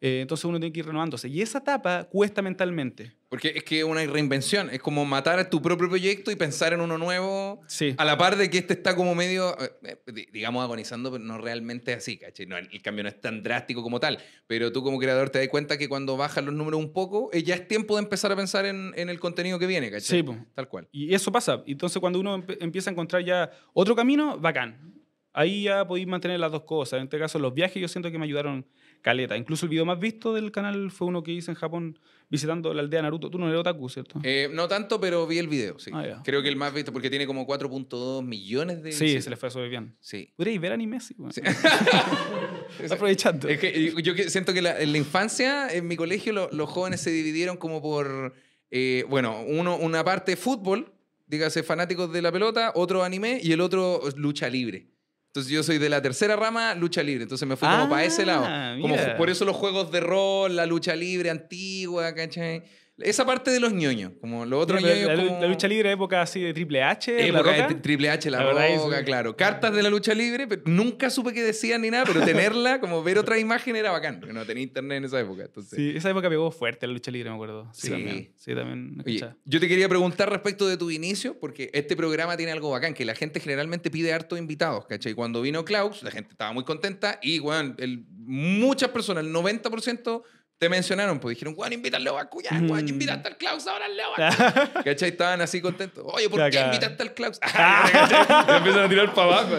Eh, 0.07 0.21
entonces 0.21 0.45
uno 0.45 0.61
tiene 0.61 0.71
que 0.71 0.81
ir 0.81 0.87
renovándose. 0.87 1.31
Y 1.31 1.41
esa 1.41 1.59
etapa 1.59 2.05
cuesta 2.05 2.43
mentalmente. 2.43 3.13
Porque 3.31 3.55
es 3.57 3.65
que 3.65 3.79
es 3.79 3.85
una 3.85 4.05
reinvención, 4.05 4.69
es 4.69 4.81
como 4.83 5.07
matar 5.07 5.39
a 5.39 5.49
tu 5.49 5.63
propio 5.63 5.89
proyecto 5.89 6.31
y 6.31 6.37
pensar 6.37 6.75
en 6.75 6.83
uno 6.83 6.99
nuevo. 6.99 7.63
Sí. 7.69 7.95
A 7.97 8.05
la 8.05 8.19
par 8.19 8.37
de 8.37 8.51
que 8.51 8.59
este 8.59 8.75
está 8.75 8.95
como 8.97 9.15
medio, 9.15 9.57
eh, 9.59 9.71
eh, 9.83 10.13
di- 10.13 10.27
digamos, 10.31 10.63
agonizando, 10.63 11.11
pero 11.11 11.25
no 11.25 11.39
realmente 11.39 11.95
así, 11.95 12.19
¿cachai? 12.19 12.45
No, 12.45 12.59
el 12.59 12.83
cambio 12.83 13.03
no 13.03 13.09
es 13.09 13.19
tan 13.19 13.43
drástico 13.43 13.83
como 13.83 13.99
tal, 13.99 14.19
pero 14.47 14.71
tú 14.73 14.83
como 14.83 14.99
creador 14.99 15.31
te 15.31 15.39
das 15.39 15.49
cuenta 15.49 15.79
que 15.79 15.89
cuando 15.89 16.19
bajan 16.19 16.45
los 16.45 16.55
números 16.55 16.79
un 16.81 16.93
poco, 16.93 17.31
eh, 17.33 17.43
ya 17.43 17.55
es 17.55 17.67
tiempo 17.67 17.97
de 17.97 18.03
empezar 18.03 18.31
a 18.31 18.37
pensar 18.37 18.67
en, 18.67 18.93
en 18.97 19.09
el 19.09 19.19
contenido 19.19 19.59
que 19.59 19.67
viene, 19.67 19.91
¿cachai? 19.91 20.19
Sí, 20.19 20.23
po. 20.23 20.37
Tal 20.55 20.69
cual. 20.69 20.87
Y 20.93 21.15
eso 21.15 21.33
pasa. 21.33 21.63
Entonces, 21.67 21.99
cuando 22.01 22.21
uno 22.21 22.45
empieza 22.61 22.91
a 22.91 22.93
encontrar 22.93 23.25
ya 23.25 23.51
otro 23.73 23.97
camino, 23.97 24.39
bacán. 24.39 24.93
Ahí 25.33 25.65
ya 25.65 25.85
podéis 25.85 26.07
mantener 26.07 26.39
las 26.39 26.53
dos 26.53 26.63
cosas. 26.63 26.99
En 26.99 27.05
este 27.05 27.19
caso, 27.19 27.39
los 27.41 27.53
viajes 27.55 27.81
yo 27.83 27.89
siento 27.89 28.09
que 28.13 28.19
me 28.19 28.25
ayudaron 28.27 28.65
caleta. 29.05 29.37
Incluso 29.37 29.67
el 29.67 29.71
video 29.71 29.85
más 29.85 30.01
visto 30.01 30.33
del 30.33 30.51
canal 30.51 30.91
fue 30.91 31.07
uno 31.07 31.23
que 31.23 31.31
hice 31.31 31.51
en 31.51 31.57
Japón 31.57 31.99
visitando 32.31 32.73
la 32.73 32.81
aldea 32.81 33.03
Naruto. 33.03 33.29
Tú 33.29 33.39
no 33.39 33.47
eres 33.49 33.61
otaku, 33.61 33.89
¿cierto? 33.91 34.19
Eh, 34.25 34.49
no 34.51 34.67
tanto, 34.67 34.99
pero 34.99 35.27
vi 35.27 35.37
el 35.39 35.47
video, 35.47 35.79
sí. 35.79 35.91
Ah. 35.93 36.23
Creo 36.25 36.43
que 36.43 36.49
el 36.49 36.57
más 36.57 36.73
visto, 36.73 36.91
porque 36.91 37.11
tiene 37.11 37.27
como 37.27 37.47
4.2 37.47 38.25
millones 38.25 38.83
de 38.83 38.93
sí, 38.93 39.05
visitas. 39.05 39.25
se 39.25 39.31
les 39.31 39.39
fue 39.39 39.51
súper 39.51 39.69
bien. 39.69 39.95
Sí. 40.01 40.33
Podríais 40.35 40.59
ver 40.61 40.73
anime, 40.73 41.01
sí. 41.01 41.15
bueno. 41.19 41.33
Sí. 41.33 41.43
Aprovechando. 42.91 43.49
Es 43.49 43.59
que 43.59 43.93
yo- 44.03 44.15
siento 44.29 44.53
que 44.53 44.63
la- 44.63 44.81
en 44.81 44.93
la 44.93 44.99
infancia, 44.99 45.69
en 45.69 45.87
mi 45.87 45.97
colegio, 45.97 46.33
lo- 46.33 46.49
los 46.51 46.69
jóvenes 46.71 47.01
se 47.01 47.11
dividieron 47.11 47.57
como 47.57 47.83
por, 47.83 48.35
eh, 48.71 49.05
bueno, 49.09 49.43
uno, 49.47 49.77
una 49.77 50.03
parte 50.03 50.37
fútbol, 50.37 50.93
dígase 51.27 51.63
fanáticos 51.63 52.13
de 52.13 52.23
la 52.23 52.33
pelota, 52.33 52.73
otro 52.75 53.05
anime 53.05 53.39
y 53.43 53.53
el 53.53 53.61
otro 53.61 54.01
lucha 54.17 54.49
libre. 54.49 54.87
Entonces 55.35 55.51
yo 55.51 55.65
soy 55.65 55.79
de 55.79 55.89
la 55.89 56.01
tercera 56.01 56.37
rama, 56.37 56.77
lucha 56.77 57.03
libre. 57.03 57.25
Entonces 57.25 57.49
me 57.49 57.57
fui 57.57 57.67
como 57.69 57.83
Ah, 57.83 57.89
para 57.89 58.05
ese 58.05 58.25
lado. 58.25 58.81
Como, 58.81 58.95
por 59.19 59.29
eso 59.31 59.45
los 59.45 59.57
juegos 59.57 59.91
de 59.91 59.99
rol, 59.99 60.55
la 60.55 60.65
lucha 60.65 60.95
libre 60.95 61.29
antigua, 61.29 62.15
¿cachai? 62.15 62.63
Esa 62.99 63.27
parte 63.27 63.51
de 63.51 63.59
los 63.59 63.73
ñoños. 63.73 64.13
Como 64.21 64.47
los 64.47 64.63
otros 64.63 64.81
Mira, 64.81 64.95
ñoños 64.95 65.09
la, 65.09 65.15
la- 65.17 65.29
como... 65.29 65.41
la 65.41 65.49
lucha 65.49 65.67
libre 65.67 65.91
época 65.91 66.23
así 66.23 66.41
de 66.41 66.55
Triple 66.55 66.81
H, 66.81 67.13
La 67.13 67.27
Época 67.27 67.43
Roca. 67.43 67.69
de 67.69 67.75
Triple 67.75 68.09
H, 68.09 68.31
La, 68.31 68.53
La 68.53 68.69
es- 68.69 68.81
Roca, 68.81 69.05
claro. 69.05 69.37
Cartas 69.37 69.75
de 69.75 69.83
la 69.83 69.91
lucha 69.91 70.15
libre, 70.15 70.47
pero 70.47 70.63
nunca 70.67 71.11
supe 71.11 71.33
qué 71.33 71.43
decían 71.43 71.83
ni 71.83 71.91
nada, 71.91 72.05
pero 72.07 72.21
tenerla, 72.25 72.79
como 72.79 73.03
ver 73.03 73.19
otra 73.19 73.37
imagen 73.39 73.75
era 73.75 73.91
bacán. 73.91 74.21
porque 74.21 74.33
No 74.33 74.47
tenía 74.47 74.63
internet 74.63 74.99
en 74.99 75.05
esa 75.07 75.19
época. 75.21 75.43
Entonces. 75.43 75.77
Sí, 75.77 75.93
esa 75.97 76.11
época 76.11 76.29
pegó 76.29 76.53
fuerte 76.53 76.87
la 76.87 76.93
lucha 76.93 77.11
libre, 77.11 77.31
me 77.31 77.35
acuerdo. 77.35 77.69
Sí, 77.73 77.89
Sí. 77.89 77.91
también. 77.91 78.33
Sí, 78.37 78.55
también. 78.55 79.03
Oye, 79.05 79.29
yo 79.45 79.59
te 79.59 79.67
quería 79.67 79.89
preguntar 79.89 80.31
respecto 80.31 80.69
de 80.69 80.77
tu 80.77 80.91
inicio, 80.93 81.37
porque 81.41 81.71
este 81.75 81.97
programa 81.97 82.37
tiene 82.37 82.53
algo 82.53 82.71
bacán, 82.71 82.95
que 82.95 83.05
la 83.05 83.17
gente 83.17 83.41
generalmente 83.41 83.91
pide 83.91 84.13
harto 84.13 84.37
invitados, 84.37 84.87
¿cachai? 84.87 85.15
Cuando 85.15 85.43
vino 85.43 85.65
Klaus, 85.65 86.05
la 86.05 86.13
gente 86.13 86.31
estaba 86.31 86.53
muy 86.53 86.63
contenta 86.63 87.19
y, 87.21 87.41
el- 87.79 88.05
muchas 88.27 88.91
personas, 88.91 89.25
el 89.25 89.33
90%, 89.33 90.23
te 90.65 90.69
mencionaron, 90.71 91.21
pues 91.21 91.37
dijeron, 91.37 91.55
weón, 91.59 91.75
invita 91.75 91.99
al 91.99 92.05
Leo 92.05 92.15
Bascuñán, 92.15 92.71
weón, 92.71 92.85
Mm. 92.87 92.89
invitaste 92.89 93.29
al 93.29 93.37
Klaus, 93.37 93.67
ahora 93.67 93.85
al 93.85 93.95
Leo. 93.97 94.09
¿Cachai? 94.85 95.11
Estaban 95.11 95.43
así 95.43 95.61
contentos. 95.61 96.03
Oye, 96.07 96.31
¿por 96.31 96.51
qué 96.51 96.59
invitaste 96.59 97.03
al 97.03 97.13
Klaus? 97.13 97.39
Y 98.49 98.57
empiezan 98.57 98.85
a 98.85 98.89
tirar 98.89 99.13
para 99.15 99.41
abajo. 99.41 99.57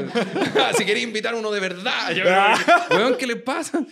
si 0.78 0.84
quería 0.84 1.04
invitar 1.04 1.36
uno 1.36 1.52
de 1.52 1.60
verdad. 1.60 2.12
Yo, 2.12 2.24
weón, 2.98 3.18
¿qué 3.18 3.28
le 3.28 3.36
pasa? 3.36 3.86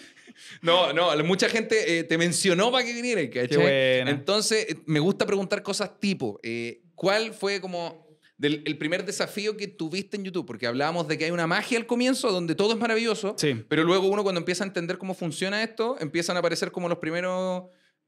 No, 0.62 0.92
no, 0.92 1.16
mucha 1.24 1.48
gente 1.50 2.00
eh, 2.00 2.04
te 2.04 2.18
mencionó 2.18 2.72
para 2.72 2.84
que 2.84 2.94
vinieras, 2.94 3.26
¿cachai? 3.32 4.00
Entonces, 4.10 4.66
eh, 4.70 4.76
me 4.88 5.00
gusta 5.00 5.28
preguntar 5.28 5.62
cosas 5.62 6.00
tipo, 6.00 6.40
eh, 6.42 6.82
¿cuál 6.96 7.34
fue 7.34 7.62
como 7.62 8.03
del, 8.44 8.62
el 8.68 8.78
primer 8.78 9.04
desafío 9.06 9.58
que 9.58 9.68
tuviste 9.68 10.18
en 10.18 10.24
YouTube? 10.26 10.46
Porque 10.46 10.68
hablábamos 10.68 11.08
de 11.08 11.18
que 11.18 11.26
hay 11.26 11.32
una 11.32 11.48
magia 11.48 11.80
al 11.80 11.88
comienzo 11.88 12.32
donde 12.32 12.54
todo 12.54 12.74
es 12.74 12.80
maravilloso, 12.80 13.36
Sí. 13.40 13.64
pero 13.68 13.84
luego 13.84 14.06
uno 14.08 14.22
cuando 14.22 14.38
empieza 14.40 14.64
a 14.64 14.68
entender 14.68 15.00
cómo 15.00 15.16
funciona 15.16 15.64
esto, 15.64 15.98
empiezan 16.00 16.36
a 16.36 16.40
aparecer 16.40 16.72
como 16.72 16.88
los 16.88 17.00
primeros... 17.00 17.64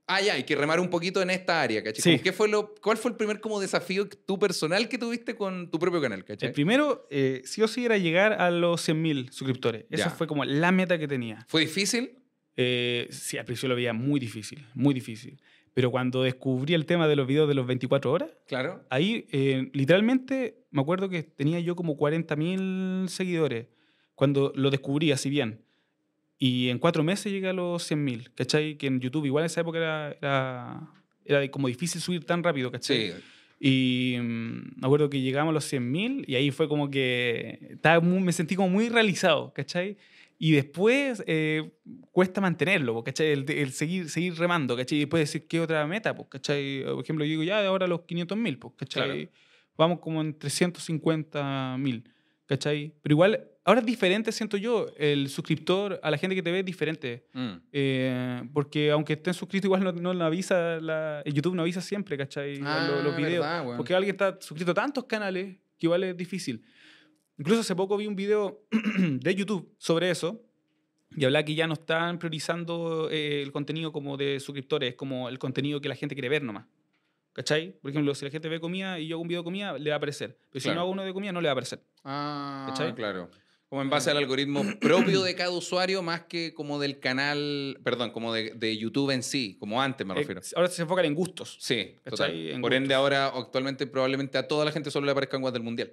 Ah, 0.07 0.21
ya, 0.21 0.33
hay 0.33 0.43
que 0.43 0.55
remar 0.55 0.79
un 0.79 0.91
poquito 0.91 1.19
en 1.23 1.31
esta 1.31 1.63
área, 1.63 1.81
¿cachai? 1.83 2.17
Sí. 2.17 2.19
¿qué 2.21 2.31
fue 2.31 2.47
lo, 2.47 2.75
¿Cuál 2.75 2.95
fue 2.97 3.09
el 3.09 3.17
primer 3.17 3.39
como 3.39 3.59
desafío 3.59 4.07
tú 4.07 4.38
personal 4.38 4.88
que 4.88 4.99
tuviste 4.99 5.36
con 5.36 5.71
tu 5.71 5.79
propio 5.79 5.99
canal, 5.99 6.23
¿cachai? 6.23 6.49
El 6.49 6.53
primero, 6.53 7.07
eh, 7.09 7.41
sí 7.43 7.63
o 7.63 7.67
sí, 7.67 7.86
era 7.86 7.97
llegar 7.97 8.33
a 8.33 8.51
los 8.51 8.88
100.000 8.88 9.31
suscriptores. 9.31 9.86
Esa 9.89 10.03
Ya. 10.05 10.09
fue 10.11 10.27
como 10.27 10.45
la 10.45 10.71
meta 10.71 10.99
que 10.99 11.07
tenía. 11.07 11.43
¿Fue 11.49 11.61
difícil? 11.61 12.19
Eh, 12.55 13.07
sí, 13.09 13.38
al 13.39 13.45
principio 13.45 13.69
lo 13.69 13.75
veía 13.75 13.93
muy 13.93 14.19
difícil, 14.19 14.63
muy 14.75 14.93
difícil. 14.93 15.41
Pero 15.76 15.91
cuando 15.91 16.23
descubrí 16.23 16.73
el 16.73 16.86
tema 16.86 17.05
de 17.07 17.17
los 17.17 17.28
videos 17.28 17.47
de 17.49 17.53
los 17.53 17.67
24 17.67 18.09
horas, 18.11 18.30
Claro. 18.47 18.82
ahí 18.89 19.28
eh, 19.32 19.69
literalmente 19.73 20.63
me 20.71 20.82
acuerdo 20.82 21.09
que 21.09 21.21
tenía 21.21 21.59
yo 21.59 21.76
como 21.76 21.97
40.000 21.97 23.07
seguidores 23.09 23.67
cuando 24.15 24.53
lo 24.55 24.71
descubrí 24.71 25.11
así 25.11 25.30
bien. 25.30 25.59
Y 26.39 26.69
en 26.69 26.80
cuatro 26.80 27.03
meses 27.03 27.30
llegué 27.32 27.49
a 27.49 27.53
los 27.53 27.84
100.000, 27.91 28.32
¿cachai? 28.36 28.78
Que 28.78 28.88
en 28.88 29.01
YouTube 29.01 29.26
igual 29.26 29.43
en 29.43 29.47
esa 29.47 29.61
época 29.61 29.78
era, 29.78 30.11
era, 30.21 30.93
era 31.26 31.51
como 31.51 31.67
difícil 31.67 31.99
subir 32.01 32.23
tan 32.26 32.41
rápido, 32.41 32.71
¿cachai? 32.71 33.11
Sí. 33.11 33.13
Y 33.59 34.17
mm, 34.19 34.80
me 34.80 34.86
acuerdo 34.86 35.09
que 35.09 35.19
llegamos 35.19 35.51
a 35.51 35.53
los 35.55 35.65
100.000 35.65 36.23
y 36.26 36.36
ahí 36.36 36.51
fue 36.51 36.69
como 36.69 36.89
que 36.89 37.59
estaba 37.71 37.99
muy- 37.99 38.21
me 38.21 38.32
sentí 38.32 38.55
como 38.55 38.69
muy 38.69 38.88
realizado, 38.88 39.51
¿cachai? 39.53 39.97
Y 40.38 40.51
después 40.51 41.23
eh, 41.27 41.71
cuesta 42.11 42.41
mantenerlo, 42.41 43.03
¿cachai? 43.03 43.27
El, 43.27 43.49
el 43.49 43.71
seguir, 43.71 44.09
seguir 44.09 44.36
remando, 44.36 44.75
¿cachai? 44.75 44.97
Y 44.97 45.01
después 45.01 45.21
decir, 45.21 45.47
¿qué 45.47 45.61
otra 45.61 45.86
meta? 45.88 46.15
¿cachai? 46.29 46.83
Por 46.83 47.03
ejemplo, 47.03 47.23
yo 47.23 47.29
digo, 47.29 47.43
ya, 47.43 47.65
ahora 47.65 47.88
los 47.88 48.01
500.000, 48.01 48.59
po, 48.59 48.75
¿cachai? 48.75 49.03
Claro. 49.03 49.29
Vamos 49.77 49.99
como 49.99 50.21
en 50.21 50.38
350.000, 50.38 52.03
¿cachai? 52.45 52.93
Pero 53.01 53.13
igual, 53.13 53.47
ahora 53.63 53.79
es 53.79 53.86
diferente, 53.86 54.31
siento 54.31 54.57
yo, 54.57 54.88
el 54.97 55.29
suscriptor 55.29 55.99
a 56.03 56.11
la 56.11 56.17
gente 56.17 56.36
que 56.36 56.43
te 56.43 56.51
ve 56.51 56.59
es 56.59 56.65
diferente. 56.65 57.27
Mm. 57.33 57.53
Eh, 57.71 58.43
porque 58.53 58.91
aunque 58.91 59.13
estén 59.13 59.33
suscritos, 59.33 59.65
igual 59.65 59.83
no, 59.83 59.91
no 59.93 60.13
lo 60.13 60.25
avisa, 60.25 60.79
la, 60.81 61.23
YouTube 61.25 61.55
no 61.55 61.61
avisa 61.61 61.81
siempre, 61.81 62.17
¿cachai? 62.17 62.59
Ah, 62.61 62.88
los, 62.89 63.03
los 63.03 63.17
videos. 63.17 63.43
verdad, 63.43 63.65
weón. 63.65 63.77
Porque 63.77 63.93
alguien 63.93 64.15
está 64.15 64.38
suscrito 64.41 64.71
a 64.71 64.75
tantos 64.75 65.05
canales 65.05 65.57
que 65.77 65.88
igual 65.88 66.03
es 66.03 66.15
difícil. 66.15 66.63
Incluso 67.38 67.61
hace 67.61 67.75
poco 67.75 67.97
vi 67.97 68.07
un 68.07 68.15
video 68.15 68.61
de 68.71 69.36
YouTube 69.36 69.73
sobre 69.77 70.09
eso 70.09 70.41
y 71.17 71.25
hablaba 71.25 71.43
que 71.43 71.55
ya 71.55 71.67
no 71.67 71.73
están 71.73 72.17
priorizando 72.19 73.09
eh, 73.11 73.41
el 73.41 73.51
contenido 73.51 73.91
como 73.91 74.17
de 74.17 74.39
suscriptores, 74.39 74.95
como 74.95 75.29
el 75.29 75.39
contenido 75.39 75.81
que 75.81 75.89
la 75.89 75.95
gente 75.95 76.15
quiere 76.15 76.29
ver 76.29 76.43
nomás. 76.43 76.65
¿Cachai? 77.33 77.73
Por 77.81 77.91
ejemplo, 77.91 78.15
si 78.15 78.23
la 78.23 78.31
gente 78.31 78.47
ve 78.47 78.61
comida 78.61 78.97
y 78.99 79.07
yo 79.07 79.15
hago 79.17 79.21
un 79.23 79.27
video 79.27 79.41
de 79.41 79.45
comida, 79.45 79.77
le 79.77 79.89
va 79.89 79.95
a 79.95 79.97
aparecer. 79.97 80.38
Pero 80.49 80.61
si 80.61 80.65
Claro. 80.65 80.75
no 80.75 80.81
hago 80.83 80.91
uno 80.91 81.03
de 81.03 81.13
comida, 81.13 81.33
no 81.33 81.41
le 81.41 81.47
va 81.47 81.51
a 81.51 81.53
aparecer. 81.53 81.83
Ah, 82.05 82.65
¿Cachai? 82.69 82.95
claro. 82.95 83.29
Como 83.67 83.81
en 83.81 83.89
base 83.89 84.09
al 84.11 84.17
algoritmo 84.17 84.63
propio 84.79 85.21
de 85.23 85.36
cada 85.36 85.49
usuario, 85.51 86.01
más 86.01 86.23
que 86.23 86.53
como 86.53 86.79
del 86.79 86.99
canal, 86.99 87.77
perdón, 87.83 88.11
como 88.11 88.31
de, 88.33 88.51
de 88.55 88.77
YouTube 88.77 89.09
en 89.11 89.21
sí, 89.23 89.57
como 89.59 89.81
antes 89.81 90.07
me 90.07 90.13
Eh, 90.13 90.17
refiero. 90.17 90.39
ahora 90.55 90.69
se 90.69 90.81
enfocan 90.83 91.03
en 91.03 91.13
gustos. 91.15 91.57
Sí, 91.59 91.95
total. 92.05 92.31
En 92.33 92.61
Por 92.61 92.73
ende, 92.73 92.88
gustos. 92.95 92.97
ahora 92.97 93.27
actualmente 93.27 93.86
probablemente 93.86 94.38
a 94.38 94.47
toda 94.47 94.63
la 94.63 94.71
gente 94.71 94.89
solo 94.89 95.05
le 95.05 95.11
aparezcan 95.11 95.41
guas 95.41 95.51
del 95.53 95.63
mundial. 95.63 95.91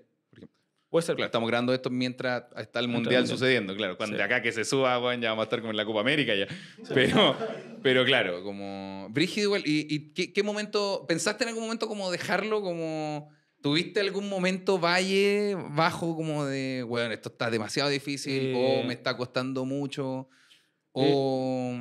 Puede 0.93 1.07
ser. 1.07 1.17
Claro, 1.17 1.27
estamos 1.27 1.49
grabando 1.49 1.73
esto 1.73 1.89
mientras 1.89 2.45
está 2.55 2.79
el 2.79 2.87
mundial 2.89 3.27
sucediendo, 3.27 3.75
claro. 3.75 3.97
Cuando 3.97 4.15
Sí. 4.15 4.19
de 4.19 4.25
acá 4.25 4.43
que 4.43 4.53
se 4.53 4.63
suba, 4.67 4.99
bueno, 4.99 5.23
ya 5.23 5.31
vamos 5.31 5.45
a 5.45 5.47
estar 5.47 5.61
como 5.61 5.71
en 5.71 5.79
la 5.79 5.87
Copa 5.87 6.01
América 6.01 6.35
ya. 6.35 6.47
Pero, 6.93 7.35
pero 7.83 8.05
claro, 8.05 8.43
como. 8.45 9.09
Brígido 9.09 9.47
igual. 9.47 9.63
¿Y, 9.65 9.87
y 9.89 10.13
qué, 10.13 10.35
qué 10.35 10.43
momento. 10.43 11.07
¿Pensaste 11.09 11.45
en 11.45 11.49
algún 11.49 11.65
momento 11.65 11.89
como 11.89 12.11
dejarlo? 12.11 12.61
Como. 12.61 13.31
¿Tuviste 13.63 14.01
algún 14.01 14.29
momento 14.29 14.79
valle 14.79 15.57
bajo 15.71 16.15
como 16.15 16.45
de, 16.45 16.85
bueno, 16.87 17.15
esto 17.15 17.31
está 17.31 17.49
demasiado 17.49 17.89
difícil 17.89 18.53
Eh, 18.55 18.81
o 18.83 18.87
me 18.87 18.93
está 18.93 19.17
costando 19.17 19.65
mucho 19.65 20.29
o 20.91 21.73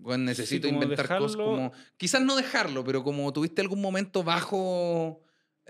bueno, 0.00 0.24
necesito 0.24 0.68
como 0.68 0.82
inventar 0.82 1.06
cosas 1.06 1.36
dejarlo. 1.36 1.44
como... 1.44 1.72
Quizás 1.98 2.22
no 2.22 2.34
dejarlo, 2.36 2.82
pero 2.84 3.02
como 3.04 3.30
tuviste 3.32 3.60
algún 3.60 3.80
momento 3.82 4.22
bajo 4.22 5.20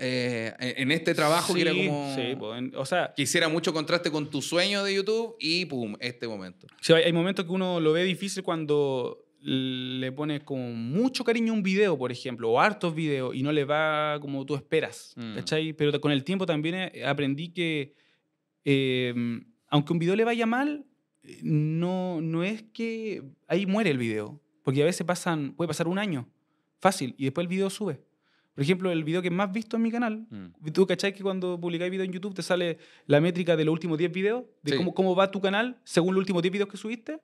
eh, 0.01 0.55
en 0.77 0.93
este 0.93 1.15
trabajo 1.15 1.55
que 1.55 1.63
era 1.63 1.73
Sí, 1.73 1.87
como... 1.87 2.15
Sí, 2.15 2.23
pues, 2.39 2.59
en- 2.59 2.73
o 2.77 2.87
sea, 2.87 3.13
que 3.17 3.23
hiciera 3.23 3.49
mucho 3.49 3.73
contraste 3.73 4.11
con 4.11 4.31
tu 4.31 4.41
sueño 4.43 4.85
de 4.85 4.95
YouTube 4.95 5.37
y 5.41 5.65
pum, 5.67 5.97
este 6.01 6.29
momento. 6.29 6.67
Sí, 6.81 6.93
hay, 6.93 7.03
hay 7.05 7.13
momentos 7.13 7.45
que 7.45 7.51
uno 7.53 7.81
lo 7.81 7.93
ve 7.93 8.05
difícil 8.05 8.43
cuando 8.43 9.25
le 9.41 10.11
pones 10.13 10.43
como 10.43 10.73
mucho 10.73 11.23
cariño 11.25 11.53
un 11.53 11.63
video, 11.63 11.97
por 11.97 12.11
ejemplo, 12.11 12.51
o 12.51 12.61
hartos 12.61 12.95
videos, 12.95 13.35
y 13.37 13.43
no 13.43 13.53
le 13.53 13.65
va 13.65 14.19
como 14.21 14.45
tú 14.45 14.55
esperas, 14.57 15.13
Mm. 15.17 15.35
¿cachai? 15.37 15.73
Pero 15.75 16.01
con 16.01 16.11
el 16.13 16.25
tiempo 16.25 16.45
también 16.47 16.75
eh, 16.75 17.05
aprendí 17.07 17.49
que, 17.51 17.95
eh, 18.65 19.15
aunque 19.69 19.93
un 19.93 19.99
video 19.99 20.17
le 20.17 20.25
vaya 20.25 20.47
mal, 20.47 20.85
no, 21.43 22.21
no 22.21 22.43
es 22.43 22.63
que 22.73 23.23
ahí 23.47 23.67
muere 23.67 23.91
el 23.91 23.99
video, 23.99 24.41
porque 24.65 24.83
a 24.83 24.87
veces 24.87 25.07
pasan, 25.07 25.53
puede 25.55 25.69
pasar 25.69 25.87
un 25.89 25.99
año, 25.99 26.29
fácil, 26.81 27.15
y 27.19 27.25
después 27.25 27.45
el 27.45 27.49
video 27.49 27.71
sube. 27.71 28.01
Por 28.59 28.65
ejemplo, 28.65 28.91
el 28.91 29.05
video 29.05 29.23
que 29.23 29.31
más 29.31 29.53
visto 29.53 29.77
en 29.77 29.83
mi 29.85 29.91
canal, 29.93 30.27
Mm. 30.31 30.73
¿Tú 30.73 30.85
cachai 30.85 31.15
que 31.15 31.23
cuando 31.23 31.61
publicáis 31.61 31.93
video 31.93 32.05
en 32.05 32.11
YouTube 32.13 32.35
te 32.35 32.43
sale 32.43 32.79
la 33.07 33.21
métrica 33.21 33.55
de 33.57 33.65
los 33.65 33.73
últimos 33.73 33.97
10 33.99 34.11
videos? 34.11 34.43
De 34.65 34.73
Sí. 34.73 34.77
cómo, 34.77 34.93
cómo 34.95 35.15
va 35.15 35.31
tu 35.31 35.41
canal 35.41 35.77
según 35.85 36.13
los 36.17 36.23
últimos 36.23 36.43
10 36.43 36.51
videos 36.53 36.69
que 36.69 36.77
subiste. 36.77 37.21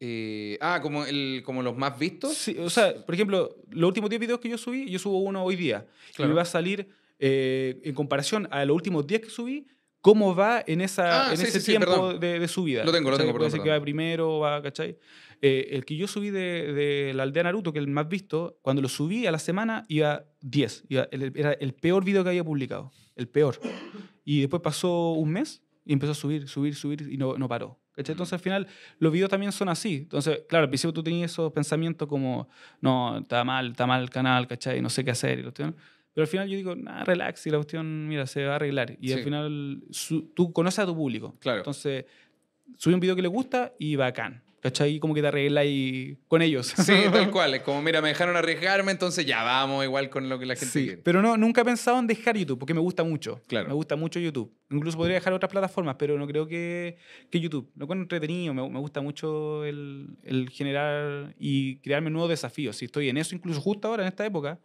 Eh, 0.00 0.56
ah, 0.62 0.80
como, 0.80 1.04
el, 1.04 1.42
como 1.44 1.62
los 1.62 1.76
más 1.76 1.98
vistos. 1.98 2.32
Sí, 2.32 2.56
o 2.58 2.70
sea, 2.70 3.04
por 3.04 3.14
ejemplo, 3.14 3.54
los 3.70 3.86
últimos 3.88 4.08
10 4.08 4.18
videos 4.18 4.40
que 4.40 4.48
yo 4.48 4.56
subí, 4.56 4.90
yo 4.90 4.98
subo 4.98 5.18
uno 5.18 5.44
hoy 5.44 5.56
día. 5.56 5.86
Y 6.08 6.14
Claro. 6.14 6.30
me 6.30 6.36
va 6.36 6.42
a 6.42 6.46
salir, 6.46 6.88
eh, 7.18 7.78
en 7.84 7.94
comparación 7.94 8.48
a 8.50 8.64
los 8.64 8.74
últimos 8.74 9.06
10 9.06 9.20
que 9.20 9.28
subí, 9.28 9.66
cómo 10.00 10.34
va 10.34 10.64
en, 10.66 10.80
esa, 10.80 11.28
Ah, 11.28 11.30
en 11.32 11.36
sí, 11.36 11.44
ese 11.44 11.60
sí, 11.60 11.72
tiempo 11.72 12.14
de, 12.14 12.38
de 12.40 12.48
subida. 12.48 12.82
Lo 12.82 12.92
tengo, 12.92 13.10
lo 13.10 13.16
¿cachai? 13.16 13.26
tengo, 13.26 13.38
Puede 13.38 13.50
perdón, 13.50 13.60
ser 13.60 13.62
que 13.62 13.78
va 13.78 13.80
primero, 13.82 14.38
va, 14.38 14.62
¿cachai? 14.62 14.96
Eh, 15.44 15.70
el 15.76 15.84
que 15.84 15.96
yo 15.96 16.06
subí 16.06 16.30
de, 16.30 16.72
de 16.72 17.12
la 17.14 17.24
aldea 17.24 17.42
Naruto, 17.42 17.72
que 17.72 17.80
es 17.80 17.84
el 17.84 17.90
más 17.90 18.08
visto, 18.08 18.58
cuando 18.62 18.80
lo 18.80 18.88
subí 18.88 19.26
a 19.26 19.32
la 19.32 19.40
semana 19.40 19.84
iba 19.88 20.24
10. 20.40 20.84
Iba- 20.88 21.08
era 21.10 21.52
el 21.54 21.74
peor 21.74 22.04
video 22.04 22.22
que 22.22 22.30
había 22.30 22.44
publicado. 22.44 22.92
El 23.16 23.26
peor. 23.28 23.58
Y 24.24 24.40
después 24.40 24.62
pasó 24.62 25.12
un 25.12 25.30
mes 25.30 25.62
y 25.84 25.92
empezó 25.92 26.12
a 26.12 26.14
subir, 26.14 26.46
subir, 26.48 26.76
subir 26.76 27.08
y 27.10 27.16
no, 27.16 27.36
no 27.36 27.48
paró. 27.48 27.80
¿cachai? 27.94 28.12
Entonces 28.14 28.32
al 28.34 28.38
final 28.38 28.66
los 29.00 29.12
videos 29.12 29.28
también 29.30 29.50
son 29.52 29.68
así. 29.68 29.96
Entonces, 29.96 30.42
claro, 30.48 30.62
al 30.64 30.70
principio 30.70 30.92
tú 30.92 31.02
tenías 31.02 31.32
esos 31.32 31.52
pensamientos 31.52 32.08
como, 32.08 32.48
no, 32.80 33.18
está 33.18 33.42
mal, 33.42 33.72
está 33.72 33.84
mal 33.86 34.00
el 34.02 34.10
canal, 34.10 34.46
¿cachai? 34.46 34.80
No 34.80 34.88
sé 34.90 35.04
qué 35.04 35.10
hacer. 35.10 35.40
Y 35.40 35.42
cuestión. 35.42 35.74
Pero 36.14 36.22
al 36.22 36.28
final 36.28 36.48
yo 36.48 36.56
digo, 36.56 36.76
nah, 36.76 37.02
relax 37.04 37.46
y 37.48 37.50
la 37.50 37.56
cuestión, 37.56 38.06
mira, 38.06 38.26
se 38.26 38.44
va 38.44 38.52
a 38.52 38.56
arreglar. 38.56 38.96
Y 39.00 39.10
al 39.12 39.18
Sí. 39.18 39.24
final 39.24 39.82
su- 39.90 40.22
tú 40.34 40.52
conoces 40.52 40.78
a 40.78 40.86
tu 40.86 40.94
público. 40.94 41.34
Claro. 41.40 41.58
Entonces, 41.58 42.04
subí 42.76 42.94
un 42.94 43.00
video 43.00 43.16
que 43.16 43.22
le 43.22 43.28
gusta 43.28 43.72
y 43.78 43.96
bacán. 43.96 44.42
¿Cachai? 44.62 45.00
Como 45.00 45.12
que 45.12 45.20
te 45.20 45.26
arreglas 45.26 45.64
y 45.66 46.16
con 46.28 46.40
ellos. 46.40 46.72
Sí, 46.76 46.94
tal 47.12 47.30
cual. 47.32 47.52
Es 47.54 47.62
como, 47.62 47.82
mira, 47.82 48.00
me 48.00 48.08
dejaron 48.08 48.36
arriesgarme, 48.36 48.92
entonces 48.92 49.26
ya 49.26 49.42
vamos 49.42 49.84
igual 49.84 50.08
con 50.08 50.28
lo 50.28 50.38
que 50.38 50.46
la 50.46 50.54
gente 50.54 50.72
Sí, 50.72 50.84
quiere. 50.86 51.02
pero 51.02 51.20
no, 51.20 51.36
nunca 51.36 51.62
he 51.62 51.64
pensado 51.64 51.98
en 51.98 52.06
dejar 52.06 52.36
YouTube 52.36 52.60
porque 52.60 52.72
me 52.72 52.78
gusta 52.80 53.02
mucho. 53.02 53.40
Claro. 53.48 53.66
Me 53.68 53.74
gusta 53.74 53.96
mucho 53.96 54.20
YouTube. 54.20 54.52
Incluso 54.70 54.96
podría 54.96 55.14
dejar 55.16 55.32
otras 55.32 55.50
plataformas, 55.50 55.96
pero 55.98 56.16
no 56.16 56.28
creo 56.28 56.46
que, 56.46 56.96
que 57.28 57.40
YouTube. 57.40 57.70
Lo 57.76 57.84
encuentro 57.86 58.04
entretenido, 58.04 58.54
me, 58.54 58.68
me 58.70 58.78
gusta 58.78 59.00
mucho 59.00 59.64
el, 59.64 60.16
el 60.22 60.48
generar 60.50 61.34
y 61.40 61.78
crearme 61.78 62.10
nuevos 62.10 62.30
desafíos. 62.30 62.76
Si 62.76 62.84
estoy 62.84 63.08
en 63.08 63.16
eso, 63.16 63.34
incluso 63.34 63.60
justo 63.60 63.88
ahora, 63.88 64.04
en 64.04 64.08
esta 64.10 64.24
época, 64.24 64.60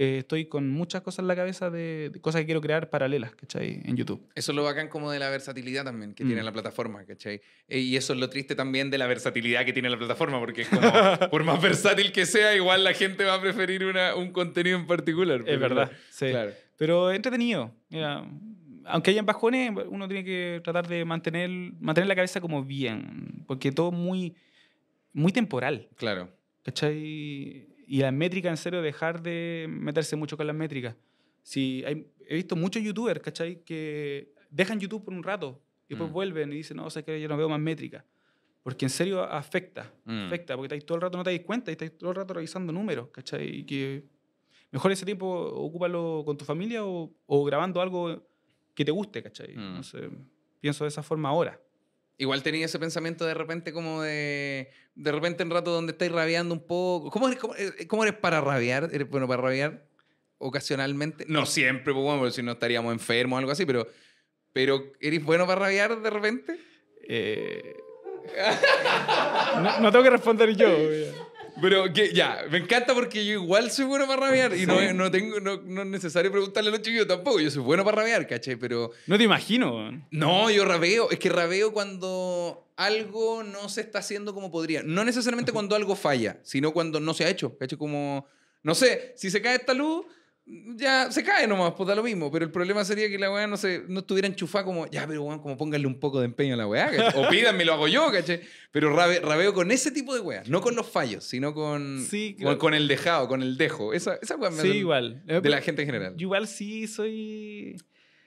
eh, 0.00 0.18
estoy 0.20 0.46
con 0.46 0.70
muchas 0.70 1.02
cosas 1.02 1.18
en 1.18 1.26
la 1.26 1.34
cabeza 1.36 1.70
de, 1.70 2.08
de 2.12 2.20
cosas 2.20 2.40
que 2.42 2.46
quiero 2.46 2.60
crear 2.60 2.88
paralelas, 2.88 3.34
¿cachai? 3.34 3.80
En 3.84 3.96
YouTube. 3.96 4.24
Eso 4.34 4.52
es 4.52 4.56
lo 4.56 4.62
bacán 4.62 4.88
como 4.88 5.10
de 5.10 5.18
la 5.18 5.28
versatilidad 5.28 5.84
también 5.84 6.14
que 6.14 6.22
Mm. 6.24 6.26
tiene 6.28 6.42
la 6.44 6.52
plataforma, 6.52 7.04
¿cachai? 7.04 7.40
Eh, 7.68 7.80
Y 7.80 7.96
eso 7.96 8.12
es 8.12 8.18
lo 8.20 8.30
triste 8.30 8.54
también 8.54 8.90
de 8.90 8.98
la 8.98 9.06
versatilidad 9.08 9.64
que 9.64 9.72
tiene 9.72 9.90
la 9.90 9.98
plataforma, 9.98 10.38
porque 10.38 10.62
es 10.62 10.68
como, 10.68 10.80
por 11.32 11.42
más 11.42 11.60
versátil 11.60 12.12
que 12.12 12.26
sea, 12.26 12.54
igual 12.54 12.84
la 12.84 12.92
gente 12.94 13.24
va 13.24 13.34
a 13.34 13.40
preferir 13.40 13.84
una, 13.84 14.14
un 14.14 14.30
contenido 14.30 14.78
en 14.78 14.86
particular. 14.86 15.42
Es 15.46 15.58
verdad, 15.58 15.90
sí. 16.10 16.26
Claro. 16.30 16.52
Pero 16.76 17.10
entretenido. 17.10 17.74
Mira, 17.90 18.24
aunque 18.84 19.10
hayan 19.10 19.26
bajones, 19.26 19.72
uno 19.88 20.06
tiene 20.06 20.22
que 20.24 20.60
tratar 20.62 20.86
de 20.86 21.04
mantener, 21.04 21.50
mantener 21.80 22.06
la 22.06 22.14
cabeza 22.14 22.40
como 22.40 22.62
bien, 22.64 23.42
porque 23.48 23.72
todo 23.72 23.90
muy, 23.90 24.36
muy 25.12 25.32
temporal. 25.32 25.88
Claro. 25.96 26.30
¿Cachai? 26.62 27.66
Y 27.90 28.00
las 28.00 28.12
métricas, 28.12 28.50
en 28.50 28.56
serio, 28.58 28.82
dejar 28.82 29.22
de 29.22 29.66
meterse 29.68 30.14
mucho 30.16 30.36
con 30.36 30.46
las 30.46 30.54
métricas. 30.54 30.94
Si 31.42 31.82
hay, 31.86 32.06
he 32.26 32.34
visto 32.34 32.54
muchos 32.54 32.82
youtubers, 32.82 33.20
¿cachai? 33.20 33.62
Que 33.64 34.32
dejan 34.50 34.78
YouTube 34.78 35.04
por 35.04 35.14
un 35.14 35.22
rato 35.22 35.62
y 35.88 35.94
después 35.94 36.10
Mm. 36.10 36.12
vuelven 36.12 36.52
y 36.52 36.56
dicen, 36.56 36.76
no, 36.76 36.90
sé 36.90 37.02
que 37.02 37.18
yo 37.20 37.28
no 37.28 37.36
veo 37.38 37.48
más 37.48 37.60
métricas. 37.60 38.04
Porque 38.62 38.84
en 38.84 38.90
serio 38.90 39.22
afecta, 39.22 39.90
Mm. 40.04 40.26
afecta, 40.26 40.54
porque 40.54 40.66
estáis 40.66 40.84
todo 40.84 40.96
el 40.96 41.02
rato, 41.02 41.16
no 41.16 41.24
te 41.24 41.30
dais 41.30 41.40
cuenta, 41.40 41.70
y 41.70 41.72
estáis 41.72 41.96
todo 41.96 42.10
el 42.10 42.16
rato 42.16 42.34
revisando 42.34 42.72
números, 42.72 43.08
¿cachai? 43.08 43.60
Y 43.60 43.64
que 43.64 44.04
mejor 44.70 44.92
ese 44.92 45.06
tiempo 45.06 45.26
ocúpalo 45.26 46.22
con 46.26 46.36
tu 46.36 46.44
familia 46.44 46.84
o, 46.84 47.10
o 47.24 47.44
grabando 47.44 47.80
algo 47.80 48.28
que 48.74 48.84
te 48.84 48.90
guste, 48.90 49.22
¿cachai? 49.22 49.56
Mm. 49.56 49.74
No 49.76 49.82
sé, 49.82 50.10
pienso 50.60 50.84
de 50.84 50.88
esa 50.88 51.02
forma 51.02 51.30
ahora. 51.30 51.58
Igual 52.18 52.42
tenía 52.42 52.66
ese 52.66 52.78
pensamiento 52.78 53.24
de 53.24 53.34
repente 53.34 53.72
como 53.72 54.02
de... 54.02 54.70
De 54.96 55.12
repente 55.12 55.44
en 55.44 55.50
rato 55.50 55.70
donde 55.70 55.92
estáis 55.92 56.10
rabiando 56.10 56.52
un 56.52 56.66
poco. 56.66 57.10
¿Cómo 57.10 57.28
eres, 57.28 57.38
cómo, 57.38 57.54
eh, 57.54 58.08
eres 58.08 58.20
para 58.20 58.40
rabiar? 58.40 58.90
¿Eres 58.92 59.08
bueno 59.08 59.28
para 59.28 59.40
rabiar 59.40 59.86
ocasionalmente? 60.38 61.24
No 61.28 61.46
siempre, 61.46 61.92
pues 61.92 62.04
bueno, 62.04 62.18
porque 62.18 62.34
si 62.34 62.42
no 62.42 62.52
estaríamos 62.52 62.92
enfermos 62.92 63.36
o 63.36 63.38
algo 63.38 63.52
así, 63.52 63.64
pero... 63.64 63.86
Pero, 64.52 64.92
¿eres 65.00 65.22
bueno 65.22 65.46
para 65.46 65.60
rabiar 65.60 66.00
de 66.00 66.10
repente? 66.10 66.58
Eh, 67.08 67.76
no 69.80 69.92
tengo 69.92 70.02
que 70.02 70.10
responder 70.10 70.56
yo. 70.56 70.66
Pero 71.60 71.92
que 71.92 72.12
ya, 72.12 72.44
me 72.50 72.58
encanta 72.58 72.94
porque 72.94 73.24
yo 73.24 73.32
igual 73.34 73.70
soy 73.70 73.84
bueno 73.84 74.06
para 74.06 74.26
rabiar 74.28 74.56
y 74.56 74.66
no, 74.66 74.92
no, 74.92 75.10
tengo, 75.10 75.40
no, 75.40 75.60
no 75.62 75.82
es 75.82 75.86
necesario 75.88 76.30
preguntarle 76.30 76.70
a 76.70 76.72
los 76.72 76.82
chiquillos 76.82 77.06
tampoco. 77.06 77.40
Yo 77.40 77.50
soy 77.50 77.62
bueno 77.62 77.84
para 77.84 77.96
rabiar, 77.98 78.26
¿cachai? 78.26 78.56
Pero 78.56 78.90
No 79.06 79.18
te 79.18 79.24
imagino. 79.24 79.90
no, 80.10 80.50
yo 80.50 80.64
rabeo. 80.64 81.10
Es 81.10 81.18
que 81.18 81.28
rabeo 81.28 81.72
cuando 81.72 82.68
algo 82.76 83.42
no 83.42 83.68
se 83.68 83.80
está 83.80 83.98
haciendo 83.98 84.34
como 84.34 84.50
podría. 84.50 84.82
No 84.82 85.04
necesariamente 85.04 85.52
cuando 85.52 85.74
algo 85.74 85.96
falla, 85.96 86.38
sino 86.42 86.72
cuando 86.72 87.00
no 87.00 87.12
se 87.14 87.24
ha 87.24 87.28
hecho. 87.28 87.56
¿Cachai? 87.58 87.78
Como, 87.78 88.26
no 88.62 88.74
sé, 88.74 89.12
si 89.16 89.30
se 89.30 89.42
cae 89.42 89.56
esta 89.56 89.74
luz, 89.74 90.06
ya 90.76 91.10
se 91.12 91.22
cae 91.22 91.46
nomás, 91.46 91.74
pues 91.76 91.86
da 91.88 91.94
lo 91.94 92.02
mismo. 92.02 92.30
Pero 92.30 92.44
el 92.44 92.50
problema 92.50 92.84
sería 92.84 93.08
que 93.08 93.18
la 93.18 93.30
weá 93.30 93.46
no, 93.46 93.56
se, 93.56 93.82
no 93.88 94.00
estuviera 94.00 94.26
enchufada 94.28 94.64
como, 94.64 94.86
ya, 94.90 95.06
pero 95.06 95.22
weón, 95.22 95.40
como 95.40 95.56
pónganle 95.56 95.86
un 95.86 95.98
poco 96.00 96.20
de 96.20 96.26
empeño 96.26 96.54
a 96.54 96.56
la 96.56 96.66
weá. 96.66 96.90
O 97.16 97.28
pídanme, 97.28 97.64
lo 97.64 97.74
hago 97.74 97.88
yo, 97.88 98.10
¿cachai? 98.10 98.40
Pero 98.70 98.94
rabe- 98.94 99.20
rabeo 99.20 99.52
con 99.52 99.70
ese 99.70 99.90
tipo 99.90 100.14
de 100.14 100.20
weá. 100.20 100.42
No 100.46 100.60
con 100.60 100.74
los 100.74 100.86
fallos, 100.88 101.24
sino 101.24 101.52
con, 101.54 102.04
Sí, 102.08 102.36
con, 102.42 102.56
con 102.56 102.74
el 102.74 102.88
dejado, 102.88 103.28
con 103.28 103.42
el 103.42 103.56
dejo. 103.58 103.92
Esa, 103.92 104.18
esa 104.22 104.36
weá 104.36 104.50
me 104.50 104.62
Sí, 104.62 104.68
igual. 104.68 105.22
Eh, 105.26 105.40
De 105.42 105.48
la 105.50 105.60
gente 105.60 105.82
en 105.82 105.86
general. 105.88 106.14
Yo 106.16 106.26
igual 106.26 106.46
sí 106.48 106.86
soy... 106.86 107.76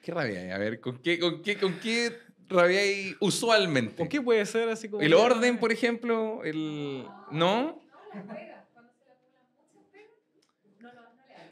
¿Qué 0.04 0.12
rabia 0.12 0.42
hay? 0.42 0.50
A 0.52 0.58
ver, 0.58 0.80
¿con 0.80 0.98
qué, 0.98 1.20
con 1.20 1.42
qué, 1.42 1.58
con 1.58 1.74
qué 1.80 2.12
rabia 2.50 2.80
hay 2.82 3.16
usualmente? 3.20 3.94
¿Por 3.96 4.10
qué 4.10 4.20
puede 4.22 4.46
ser 4.46 4.68
así 4.70 4.90
como... 4.90 5.02
El 5.02 5.14
orden, 5.14 5.58
por 5.58 5.72
ejemplo, 5.72 6.42
el... 6.44 7.06
¿No? 7.32 7.82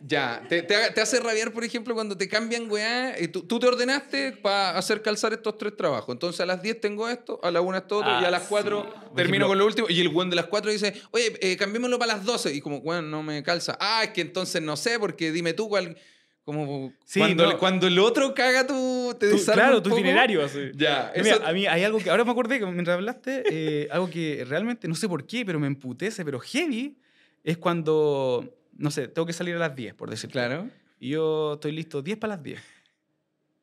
Ya, 0.02 0.41
te, 0.47 0.62
te, 0.64 0.76
te 0.91 1.02
hace 1.02 1.20
rabiar, 1.20 1.52
por 1.52 1.64
ejemplo, 1.64 1.93
cuando 1.93 2.16
te 2.16 2.28
cambian, 2.30 2.72
weá, 2.72 3.20
y 3.20 3.28
tú, 3.28 3.41
tú 3.41 3.60
te 3.60 3.68
ordenaste 3.68 4.32
para 4.32 4.78
hacer 4.78 5.02
calzar 5.02 5.34
estos 5.34 5.58
tres 5.58 5.76
trabajos. 5.76 6.14
Entonces 6.14 6.39
a 6.39 6.45
las 6.45 6.62
10 6.62 6.80
tengo 6.80 7.10
esto, 7.10 7.39
a 7.43 7.52
la 7.52 7.60
1 7.62 7.78
esto 7.78 7.97
otro, 7.97 8.10
y 8.10 8.14
a 8.24 8.28
Ah, 8.28 8.32
las 8.32 8.43
4 8.43 8.82
sí. 8.84 9.00
Termino 9.16 9.45
ejemplo- 9.45 9.47
con 9.50 9.58
lo 9.58 9.66
último. 9.66 9.88
Y 9.89 10.00
el 10.00 10.08
weón 10.08 10.30
de 10.30 10.38
las 10.38 10.45
4 10.45 10.72
dice, 10.72 10.93
oye, 11.12 11.38
eh, 11.41 11.58
cambiémoslo 11.58 12.00
para 12.00 12.14
las 12.16 12.24
12. 12.26 12.54
Y 12.54 12.62
como, 12.62 12.78
weón, 12.78 13.12
no 13.12 13.24
me 13.24 13.43
calza. 13.43 13.78
Ah, 13.82 14.02
es 14.06 14.12
que 14.12 14.22
entonces 14.22 14.62
no 14.62 14.78
sé, 14.78 15.00
porque 15.00 15.32
dime 15.32 15.54
tú 15.54 15.68
cuál... 15.70 15.97
Como 16.45 16.93
Sí, 17.06 17.20
cuando, 17.20 17.43
no. 17.45 17.52
el- 17.52 17.58
cuando 17.58 17.86
el 17.88 18.00
otro 18.00 18.34
caga 18.34 18.66
tu... 18.66 19.16
Te 19.20 19.28
desarma 19.28 19.62
claro, 19.64 19.84
tu 19.84 19.91
itinerario 19.91 20.43
así. 20.43 20.72
Ya, 20.74 21.12
Mira, 21.16 21.36
eso... 21.36 21.45
a 21.45 21.52
mí 21.54 21.68
hay 21.68 21.84
algo 21.84 22.00
que 22.00 22.10
ahora 22.10 22.24
me 22.26 22.32
acordé 22.32 22.58
que 22.58 22.66
mientras 22.66 22.95
hablaste, 22.95 23.43
eh, 23.52 23.88
algo 23.91 24.10
que 24.10 24.43
realmente 24.47 24.88
no 24.88 24.95
sé 24.95 25.08
por 25.08 25.28
qué, 25.28 25.45
pero 25.45 25.60
me 25.60 25.68
emputece, 25.68 26.26
pero 26.26 26.39
heavy, 26.39 26.97
es 27.43 27.58
cuando, 27.60 28.52
no 28.80 28.90
sé, 28.92 29.08
tengo 29.08 29.26
que 29.26 29.34
salir 29.34 29.56
a 29.56 29.60
las 29.60 29.76
10, 29.76 29.94
por 29.94 30.10
decir. 30.10 30.30
Claro. 30.32 30.68
Y 31.00 31.10
yo 31.10 31.54
estoy 31.54 31.72
listo 31.74 32.02
10 32.02 32.18
para 32.18 32.36
las 32.36 32.44
10. 32.44 32.60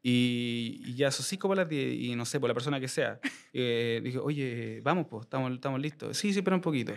Y, 0.03 0.83
y 0.87 0.95
ya 0.95 1.11
son 1.11 1.25
5 1.27 1.49
para 1.49 1.63
las 1.63 1.69
10 1.69 1.95
y 1.95 2.15
no 2.15 2.25
sé, 2.25 2.39
por 2.39 2.49
la 2.49 2.55
persona 2.55 2.79
que 2.79 2.89
sea. 2.89 3.19
Eh, 3.59 4.03
dije, 4.05 4.19
oye, 4.19 4.81
vamos, 4.83 5.07
pues, 5.09 5.23
estamos, 5.25 5.51
estamos 5.51 5.81
listos. 5.81 6.15
Sí, 6.19 6.35
sí, 6.35 6.43
pero 6.43 6.57
un 6.57 6.61
poquito. 6.61 6.93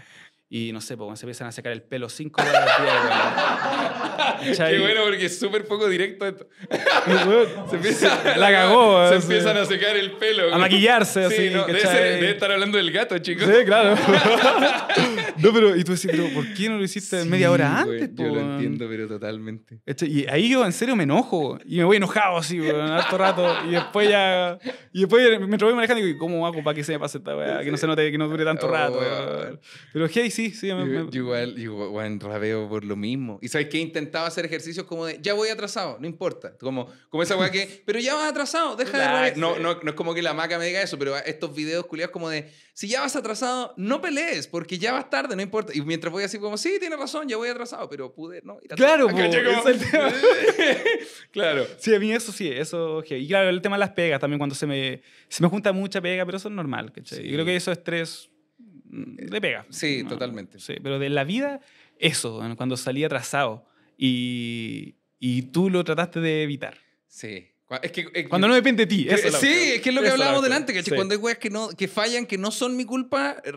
Y 0.49 0.73
no 0.73 0.81
sé, 0.81 0.97
pues, 0.97 1.05
cuando 1.05 1.15
se 1.15 1.25
empiezan 1.25 1.47
a 1.47 1.53
sacar 1.53 1.71
el 1.71 1.81
pelo 1.83 2.09
5 2.09 2.35
para 2.35 2.51
las 2.51 2.81
10. 2.81 2.91
weón. 2.91 4.49
¿Cachai? 4.57 4.73
Qué 4.75 4.79
bueno, 4.81 5.03
porque 5.05 5.25
es 5.27 5.39
súper 5.39 5.65
poco 5.65 5.87
directo 5.87 6.27
esto. 6.27 6.49
Se 7.69 7.75
empieza, 7.77 8.37
La 8.37 8.51
cagó, 8.51 9.07
Se 9.07 9.15
empiezan 9.15 9.55
a 9.55 9.63
secar 9.65 9.95
el 9.95 10.11
pelo. 10.17 10.53
A 10.53 10.57
maquillarse, 10.57 11.29
Sí, 11.29 11.35
así, 11.47 11.49
no, 11.55 11.65
debe, 11.65 11.79
ser- 11.79 12.15
debe 12.19 12.31
estar 12.31 12.51
hablando 12.51 12.77
del 12.77 12.91
gato, 12.91 13.17
chicos. 13.19 13.47
Sí, 13.47 13.63
claro. 13.65 13.95
No, 15.41 15.53
pero, 15.53 15.75
y 15.75 15.83
tú 15.83 15.93
decís, 15.93 16.09
pero 16.11 16.29
¿por 16.33 16.53
qué 16.53 16.69
no 16.69 16.77
lo 16.77 16.83
hiciste 16.83 17.23
Sí, 17.23 17.29
media 17.29 17.51
hora 17.51 17.81
antes? 17.81 18.09
Yo 18.09 18.15
po, 18.15 18.23
lo 18.35 18.39
entiendo, 18.53 18.87
pero 18.89 19.07
totalmente. 19.07 19.79
¿Cachai? 19.85 20.09
Y 20.11 20.25
ahí 20.27 20.49
yo 20.49 20.65
en 20.65 20.73
serio 20.73 20.95
me 20.95 21.03
enojo 21.03 21.57
y 21.65 21.77
me 21.77 21.83
voy 21.83 21.97
enojado 21.97 22.37
así, 22.37 22.59
weón, 22.59 22.89
harto 22.91 23.17
rato. 23.17 23.47
Y 23.67 23.71
después 23.71 24.09
ya. 24.09 24.57
Y 24.93 25.01
después 25.01 25.39
me 25.39 25.57
voy 25.57 25.73
manejando 25.73 26.03
y 26.03 26.07
digo, 26.07 26.19
¿cómo 26.19 26.45
hago 26.47 26.63
para 26.63 26.75
que 26.75 26.83
se 26.83 26.91
me 26.93 26.99
pase 26.99 27.19
esta 27.19 27.35
weá? 27.35 27.63
Que 27.63 27.71
no 27.71 27.77
se 27.77 27.87
note, 27.87 28.11
que 28.11 28.17
no 28.17 28.27
dure 28.27 28.43
tanto 28.45 28.67
Oh, 28.67 28.71
rato. 28.71 28.99
weón. 28.99 29.59
Pero 29.93 30.07
hey, 30.13 30.31
sí, 30.31 30.51
sí. 30.51 30.67
me- 30.73 30.79
Yo, 30.79 31.05
me- 31.05 31.11
yo 31.11 31.21
igual, 31.21 31.55
yo 31.55 31.85
igual, 31.85 32.19
rabeo 32.19 32.67
por 32.69 32.83
lo 32.83 32.95
mismo. 32.95 33.39
Y 33.41 33.47
sabes 33.47 33.67
que 33.69 33.77
intentaba 33.77 34.27
hacer 34.27 34.45
ejercicios 34.45 34.85
como 34.85 35.05
de, 35.05 35.19
ya 35.21 35.33
voy 35.33 35.49
atrasado, 35.49 35.97
no 35.99 36.07
importa. 36.07 36.57
Como, 36.59 36.87
como 37.09 37.23
esa 37.23 37.37
weá 37.37 37.51
que, 37.51 37.81
pero 37.85 37.99
ya 37.99 38.15
vas 38.15 38.29
atrasado, 38.29 38.75
deja 38.75 38.97
de. 38.97 39.05
Relax, 39.07 39.37
No, 39.37 39.57
no, 39.59 39.79
no 39.81 39.89
es 39.89 39.95
como 39.95 40.13
que 40.13 40.21
la 40.21 40.33
maca 40.33 40.57
me 40.59 40.65
diga 40.65 40.81
eso, 40.81 40.97
pero 40.99 41.15
estos 41.17 41.55
videos 41.55 41.85
culiados 41.85 42.11
como 42.11 42.29
de, 42.29 42.49
si 42.79 42.87
ya 42.87 43.01
vas 43.01 43.13
atrasado, 43.17 43.73
no 43.75 43.99
pelees, 43.99 44.47
porque 44.47 44.77
ya 44.77 44.93
vas 44.93 45.09
tarde, 45.09 45.35
no 45.35 45.41
importa. 45.41 45.73
Y 45.75 45.81
mientras 45.81 46.13
voy 46.13 46.23
así 46.23 46.39
como, 46.39 46.57
sí, 46.57 46.77
tienes 46.79 46.97
razón, 46.97 47.27
ya 47.27 47.35
voy 47.35 47.49
atrasado, 47.49 47.89
pero 47.89 48.13
pude, 48.13 48.41
no. 48.45 48.57
ir 48.61 48.71
a 48.71 48.77
Claro, 48.77 49.07
trabajar". 49.07 49.51
po, 49.63 49.69
claro. 51.31 51.67
Sí, 51.77 51.93
a 51.93 51.99
mí 51.99 52.13
eso 52.13 52.31
sí, 52.31 52.47
eso. 52.47 53.03
hey. 53.05 53.25
Y 53.25 53.27
claro, 53.27 53.49
el 53.49 53.61
tema 53.61 53.75
de 53.75 53.81
las 53.81 53.89
pegas 53.89 54.21
también, 54.21 54.37
cuando 54.39 54.55
se 54.55 54.65
me, 54.65 55.01
se 55.27 55.43
me 55.43 55.49
junta 55.49 55.73
mucha 55.73 55.99
pega, 55.99 56.25
pero 56.25 56.37
eso 56.37 56.47
es 56.47 56.55
normal, 56.55 56.93
¿cachai? 56.93 57.17
Sí. 57.19 57.25
Y 57.27 57.33
creo 57.33 57.43
que 57.43 57.57
eso 57.57 57.69
es 57.73 57.79
estrés 57.79 58.29
mm, 58.85 59.25
de 59.25 59.41
pega. 59.41 59.65
Sí, 59.69 60.03
No, 60.03 60.11
totalmente. 60.11 60.57
Sí, 60.61 60.75
pero 60.81 60.99
de 60.99 61.09
la 61.09 61.25
vida, 61.25 61.59
eso, 61.97 62.39
cuando 62.55 62.77
salí 62.77 63.03
atrasado 63.03 63.65
y, 63.97 64.95
y 65.19 65.41
tú 65.41 65.69
lo 65.69 65.83
trataste 65.83 66.21
de 66.21 66.43
evitar. 66.43 66.77
Sí. 67.09 67.49
Es 67.83 67.91
que, 67.91 68.01
es 68.01 68.07
que- 68.11 68.29
Cuando 68.29 68.47
no 68.47 68.55
depende 68.55 68.85
de 68.85 68.87
ti. 68.87 69.05
Que- 69.05 69.13
Eso 69.15 69.27
es 69.27 69.33
la 69.33 69.39
sí, 69.39 69.47
es 69.75 69.81
que 69.81 69.89
es 69.89 69.95
lo 69.95 70.01
que 70.01 70.09
hablábamos 70.09 70.43
delante, 70.43 70.73
¿cachai? 70.73 70.89
Sí. 70.91 70.95
Cuando 70.95 71.13
hay 71.13 71.19
weas 71.19 71.37
que, 71.37 71.49
no, 71.49 71.69
que 71.69 71.87
fallan, 71.87 72.25
que 72.25 72.37
no 72.37 72.51
son 72.51 72.75
mi 72.75 72.85
culpa, 72.85 73.37
eh, 73.45 73.51